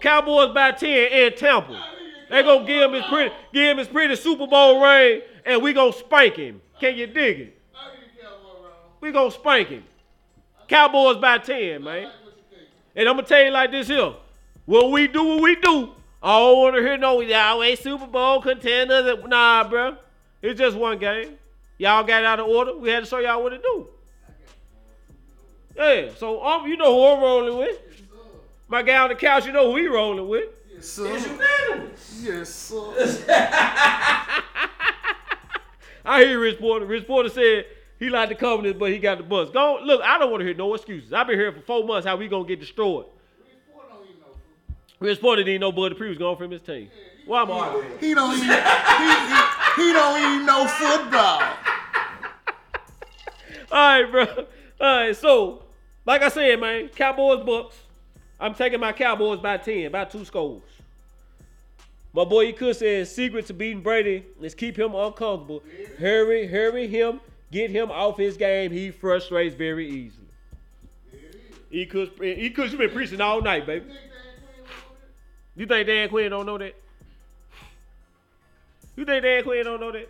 Cowboys 0.01 0.53
by 0.53 0.71
10 0.71 0.89
in 0.89 1.35
Tampa. 1.35 1.85
They 2.29 2.43
gonna 2.43 2.65
give 2.65 2.89
him 2.89 2.93
his 2.93 3.05
pretty, 3.05 3.35
give 3.53 3.71
him 3.71 3.77
his 3.77 3.87
pretty 3.87 4.15
Super 4.15 4.47
Bowl 4.47 4.81
ring, 4.81 5.21
and 5.45 5.61
we 5.61 5.73
gonna 5.73 5.93
spank 5.93 6.35
him. 6.35 6.61
Can 6.79 6.95
you 6.95 7.07
dig 7.07 7.39
it? 7.39 7.61
We 8.99 9.11
gonna 9.11 9.31
spank 9.31 9.69
him. 9.69 9.83
Cowboys 10.67 11.17
by 11.17 11.37
10, 11.39 11.83
man. 11.83 12.11
And 12.95 13.09
I'm 13.09 13.15
gonna 13.15 13.27
tell 13.27 13.43
you 13.43 13.51
like 13.51 13.71
this 13.71 13.87
here. 13.87 14.13
When 14.65 14.91
we 14.91 15.07
do 15.07 15.23
what 15.23 15.41
we 15.41 15.55
do, 15.55 15.91
I 16.23 16.39
don't 16.39 16.57
want 16.59 16.75
to 16.75 16.81
hear 16.81 16.97
no 16.97 17.19
y'all 17.21 17.61
ain't 17.63 17.79
Super 17.79 18.07
Bowl 18.07 18.41
contenders. 18.41 19.17
Nah, 19.27 19.67
bro. 19.67 19.97
It's 20.41 20.59
just 20.59 20.77
one 20.77 20.97
game. 20.99 21.37
Y'all 21.77 22.03
got 22.03 22.23
out 22.23 22.39
of 22.39 22.47
order. 22.47 22.77
We 22.77 22.89
had 22.89 23.03
to 23.03 23.09
show 23.09 23.19
y'all 23.19 23.43
what 23.43 23.49
to 23.49 23.57
do. 23.57 23.87
Yeah, 25.75 26.09
so 26.17 26.43
um, 26.45 26.67
you 26.67 26.77
know 26.77 26.93
who 26.93 27.15
I'm 27.15 27.21
rolling 27.21 27.57
with. 27.57 27.79
My 28.71 28.81
guy 28.83 28.97
on 28.99 29.09
the 29.09 29.15
couch, 29.15 29.45
you 29.45 29.51
know 29.51 29.69
who 29.69 29.75
he 29.79 29.87
rolling 29.87 30.29
with. 30.29 30.45
Yes, 30.73 30.87
sir. 30.87 31.03
Yes, 32.21 32.49
sir. 32.49 33.25
I 36.05 36.23
hear 36.23 36.39
Rich 36.39 36.59
Porter. 36.59 36.85
Rich 36.85 37.05
Porter 37.05 37.27
said 37.27 37.65
he 37.99 38.09
liked 38.09 38.29
the 38.29 38.35
Covenants, 38.35 38.79
but 38.79 38.89
he 38.89 38.97
got 38.97 39.17
the 39.17 39.25
bus. 39.25 39.49
Go 39.49 39.79
look. 39.83 40.01
I 40.01 40.17
don't 40.17 40.31
want 40.31 40.39
to 40.39 40.45
hear 40.45 40.55
no 40.55 40.73
excuses. 40.73 41.11
I've 41.11 41.27
been 41.27 41.37
here 41.37 41.51
for 41.51 41.59
four 41.59 41.83
months. 41.83 42.07
How 42.07 42.15
we 42.15 42.29
gonna 42.29 42.47
get 42.47 42.61
destroyed? 42.61 43.07
Rich 45.01 45.19
Porter 45.19 45.43
didn't 45.43 45.59
know 45.59 45.73
Bud 45.73 45.89
Dupree 45.89 46.07
was 46.07 46.17
going 46.17 46.37
from 46.37 46.51
his 46.51 46.61
team. 46.61 46.89
Why 47.25 47.41
am 47.41 47.51
I 47.51 47.55
arguing? 47.55 47.99
He 47.99 48.13
don't 48.13 48.37
even 48.37 48.47
he, 48.47 48.53
he, 48.53 49.87
he 49.87 49.91
don't 49.91 50.17
even 50.17 50.45
know 50.45 50.65
football. 50.65 51.41
All 53.69 54.01
right, 54.01 54.09
bro. 54.09 54.25
All 54.79 54.95
right, 54.95 55.13
so 55.13 55.63
like 56.05 56.21
I 56.21 56.29
said, 56.29 56.57
man, 56.61 56.87
Cowboys 56.87 57.45
Bucks. 57.45 57.75
I'm 58.41 58.55
taking 58.55 58.79
my 58.79 58.91
Cowboys 58.91 59.39
by 59.39 59.57
ten, 59.57 59.91
by 59.91 60.05
two 60.05 60.25
scores. 60.25 60.63
My 62.11 62.25
boy 62.25 62.45
E. 62.45 62.53
Cook 62.53 62.75
said 62.75 63.07
secret 63.07 63.45
to 63.45 63.53
beating 63.53 63.81
Brady 63.81 64.25
is 64.41 64.55
keep 64.55 64.77
him 64.77 64.95
uncomfortable. 64.95 65.61
Hurry, 65.99 66.47
hurry 66.47 66.87
him, 66.87 67.21
get 67.51 67.69
him 67.69 67.91
off 67.91 68.17
his 68.17 68.35
game. 68.35 68.71
He 68.71 68.89
frustrates 68.89 69.55
very 69.55 69.87
easily. 69.87 70.25
E. 71.69 71.85
Cook, 71.85 72.21
E. 72.21 72.49
Cook, 72.49 72.71
you 72.71 72.77
been 72.79 72.89
preaching 72.89 73.21
all 73.21 73.41
night, 73.41 73.65
baby. 73.65 73.85
You 75.55 75.65
think 75.67 75.87
Dan 75.87 76.09
Quinn 76.09 76.31
don't 76.31 76.45
know 76.45 76.57
that? 76.57 76.75
You 78.97 79.05
think 79.05 79.23
Dan 79.23 79.43
Quinn 79.43 79.63
don't 79.63 79.79
know 79.79 79.91
that? 79.91 80.09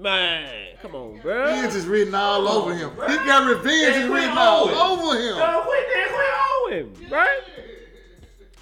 Man, 0.00 0.76
come 0.80 0.94
on, 0.94 1.20
bro. 1.20 1.40
Revenge 1.42 1.74
is 1.74 1.86
written 1.86 2.14
all 2.14 2.48
over 2.48 2.74
him. 2.74 2.90
He 2.90 3.16
got 3.16 3.46
revenge 3.48 3.66
is 3.68 3.94
Dan 3.96 4.10
written 4.10 4.30
all 4.38 4.68
him. 4.68 4.74
over 4.74 5.18
him. 5.20 5.36
Dan 5.36 5.62
Quinn, 5.62 5.82
Dan 5.94 6.08
Quinn 6.08 6.32
owe 6.32 6.68
him, 6.72 6.94
right? 7.10 7.40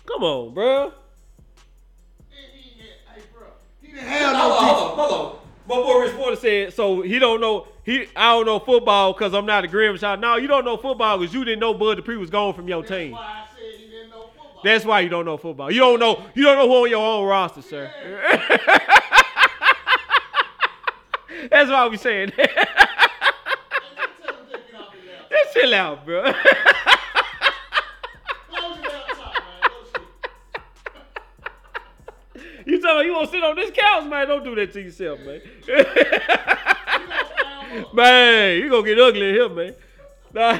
Come 0.04 0.24
on, 0.24 0.52
bro. 0.54 0.92
He 3.80 3.92
didn't 3.92 4.08
have 4.08 4.32
no 4.32 4.52
on, 4.52 4.64
defense. 4.64 4.78
hold 4.78 4.90
on, 4.90 5.10
hold 5.10 5.12
on. 5.12 5.38
My 5.68 5.74
boy 5.76 6.00
Rich 6.00 6.14
Porter 6.16 6.36
said, 6.36 6.72
so 6.74 7.02
he 7.02 7.18
don't 7.18 7.40
know, 7.40 7.68
he 7.84 8.06
I 8.16 8.32
don't 8.32 8.46
know 8.46 8.58
football 8.58 9.12
because 9.12 9.32
I'm 9.34 9.46
not 9.46 9.64
a 9.64 9.68
Grim 9.68 9.96
shot. 9.96 10.18
No, 10.18 10.36
you 10.36 10.48
don't 10.48 10.64
know 10.64 10.76
football 10.76 11.18
because 11.18 11.32
you 11.34 11.44
didn't 11.44 11.60
know 11.60 11.74
Bud 11.74 11.96
Dupree 11.96 12.16
was 12.16 12.30
gone 12.30 12.54
from 12.54 12.66
your 12.68 12.82
team. 12.82 13.12
Why 13.12 13.20
I 13.20 13.46
said 13.54 13.78
he 13.78 13.86
didn't 13.86 14.10
know 14.10 14.22
football. 14.34 14.60
That's 14.64 14.84
why 14.84 15.00
you 15.00 15.08
don't 15.08 15.24
know 15.26 15.36
football. 15.36 15.70
You 15.70 15.80
don't 15.80 16.00
know, 16.00 16.24
you 16.34 16.42
don't 16.44 16.56
know 16.56 16.66
who 16.68 16.84
on 16.84 16.90
your 16.90 17.04
own 17.04 17.26
roster, 17.28 17.62
sir. 17.62 17.92
That's 21.50 21.70
why 21.70 21.86
we 21.88 21.96
saying 21.96 22.32
that. 22.36 22.68
Off 24.74 24.94
chill 25.52 25.74
out, 25.74 26.04
bro. 26.04 26.32
You 32.66 32.82
tell 32.82 32.98
me 32.98 33.06
you 33.06 33.14
want 33.14 33.30
to 33.30 33.32
sit 33.32 33.42
on 33.42 33.56
this 33.56 33.70
couch, 33.70 34.04
man? 34.04 34.28
Don't 34.28 34.44
do 34.44 34.54
that 34.54 34.70
to 34.74 34.82
yourself, 34.82 35.18
man. 35.20 35.40
man, 37.94 38.58
you 38.58 38.68
gonna 38.68 38.86
get 38.86 38.98
ugly 38.98 39.32
here, 39.32 39.48
man. 39.48 39.74
Nah. 40.34 40.58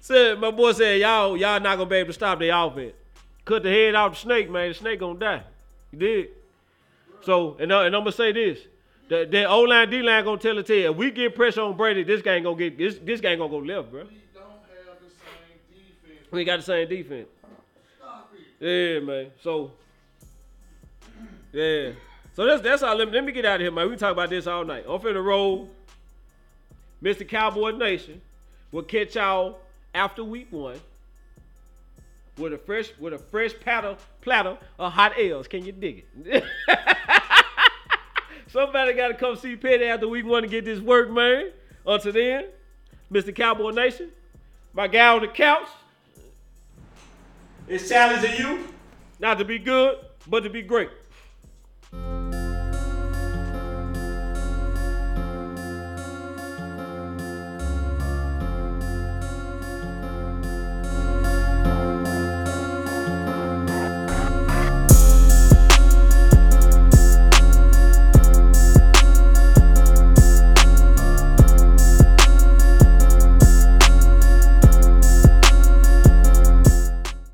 said 0.00 0.38
my 0.38 0.50
boy 0.50 0.72
said 0.72 1.00
y'all 1.00 1.34
y'all 1.34 1.58
not 1.60 1.78
gonna 1.78 1.88
be 1.88 1.96
able 1.96 2.08
to 2.08 2.12
stop 2.12 2.38
the 2.38 2.50
offense. 2.50 2.92
Cut 3.46 3.62
the 3.62 3.70
head 3.70 3.94
out 3.94 4.12
the 4.12 4.18
snake, 4.18 4.50
man. 4.50 4.68
The 4.68 4.74
snake 4.74 5.00
gonna 5.00 5.18
die. 5.18 5.42
You 5.94 6.00
did. 6.00 6.28
So 7.22 7.56
and, 7.60 7.70
uh, 7.70 7.82
and 7.82 7.94
I'm 7.94 8.00
gonna 8.00 8.12
say 8.12 8.32
this. 8.32 8.58
The, 9.08 9.28
the 9.30 9.44
O 9.44 9.60
line, 9.60 9.90
D 9.90 10.02
line 10.02 10.24
gonna 10.24 10.40
tell 10.40 10.58
it 10.58 10.66
tale. 10.66 10.90
If 10.90 10.96
we 10.96 11.10
get 11.12 11.34
pressure 11.36 11.60
on 11.60 11.76
Brady, 11.76 12.02
this 12.02 12.20
game 12.20 12.42
gonna 12.42 12.56
get 12.56 12.76
this 12.76 12.98
this 12.98 13.20
game 13.20 13.38
gonna 13.38 13.50
go 13.50 13.58
left, 13.58 13.90
bro. 13.90 14.02
We 14.02 14.10
don't 14.34 14.42
have 14.42 14.98
the 15.00 15.10
same 15.10 15.60
defense. 15.70 16.32
We 16.32 16.44
got 16.44 16.56
the 16.56 16.62
same 16.62 16.88
defense. 16.88 17.28
Yeah, 18.58 19.00
man. 19.00 19.30
So, 19.42 19.72
yeah. 21.52 21.90
So 22.32 22.44
that's 22.46 22.62
that's 22.62 22.82
all. 22.82 22.96
Let 22.96 23.08
me, 23.08 23.14
let 23.14 23.24
me 23.24 23.32
get 23.32 23.44
out 23.44 23.56
of 23.56 23.60
here, 23.60 23.70
man. 23.70 23.88
We 23.88 23.96
talk 23.96 24.12
about 24.12 24.30
this 24.30 24.46
all 24.46 24.64
night. 24.64 24.84
I'm 24.88 24.98
finna 24.98 25.24
roll. 25.24 25.68
Mr. 27.02 27.28
Cowboy 27.28 27.72
Nation 27.72 28.22
We'll 28.72 28.82
catch 28.82 29.14
y'all 29.14 29.58
after 29.94 30.24
week 30.24 30.48
one 30.50 30.80
with 32.38 32.52
a 32.52 32.58
fresh 32.58 32.90
with 32.98 33.12
a 33.12 33.18
fresh 33.18 33.52
platter 33.60 33.96
platter 34.20 34.58
of 34.78 34.92
hot 34.92 35.12
L's. 35.18 35.48
Can 35.48 35.64
you 35.64 35.72
dig 35.72 36.04
it? 36.24 36.44
Somebody 38.48 38.92
got 38.92 39.08
to 39.08 39.14
come 39.14 39.36
see 39.36 39.56
Petty 39.56 39.84
after 39.84 40.08
week 40.08 40.26
one 40.26 40.42
to 40.42 40.48
get 40.48 40.64
this 40.64 40.80
work, 40.80 41.10
man. 41.10 41.50
Until 41.86 42.12
then, 42.12 42.46
Mr. 43.12 43.34
Cowboy 43.34 43.70
Nation, 43.70 44.10
my 44.72 44.86
guy 44.86 45.08
on 45.08 45.22
the 45.22 45.28
couch 45.28 45.68
is 47.68 47.88
challenging 47.88 48.36
you 48.38 48.64
not 49.18 49.38
to 49.38 49.44
be 49.44 49.58
good, 49.58 49.98
but 50.26 50.40
to 50.40 50.50
be 50.50 50.62
great. 50.62 50.90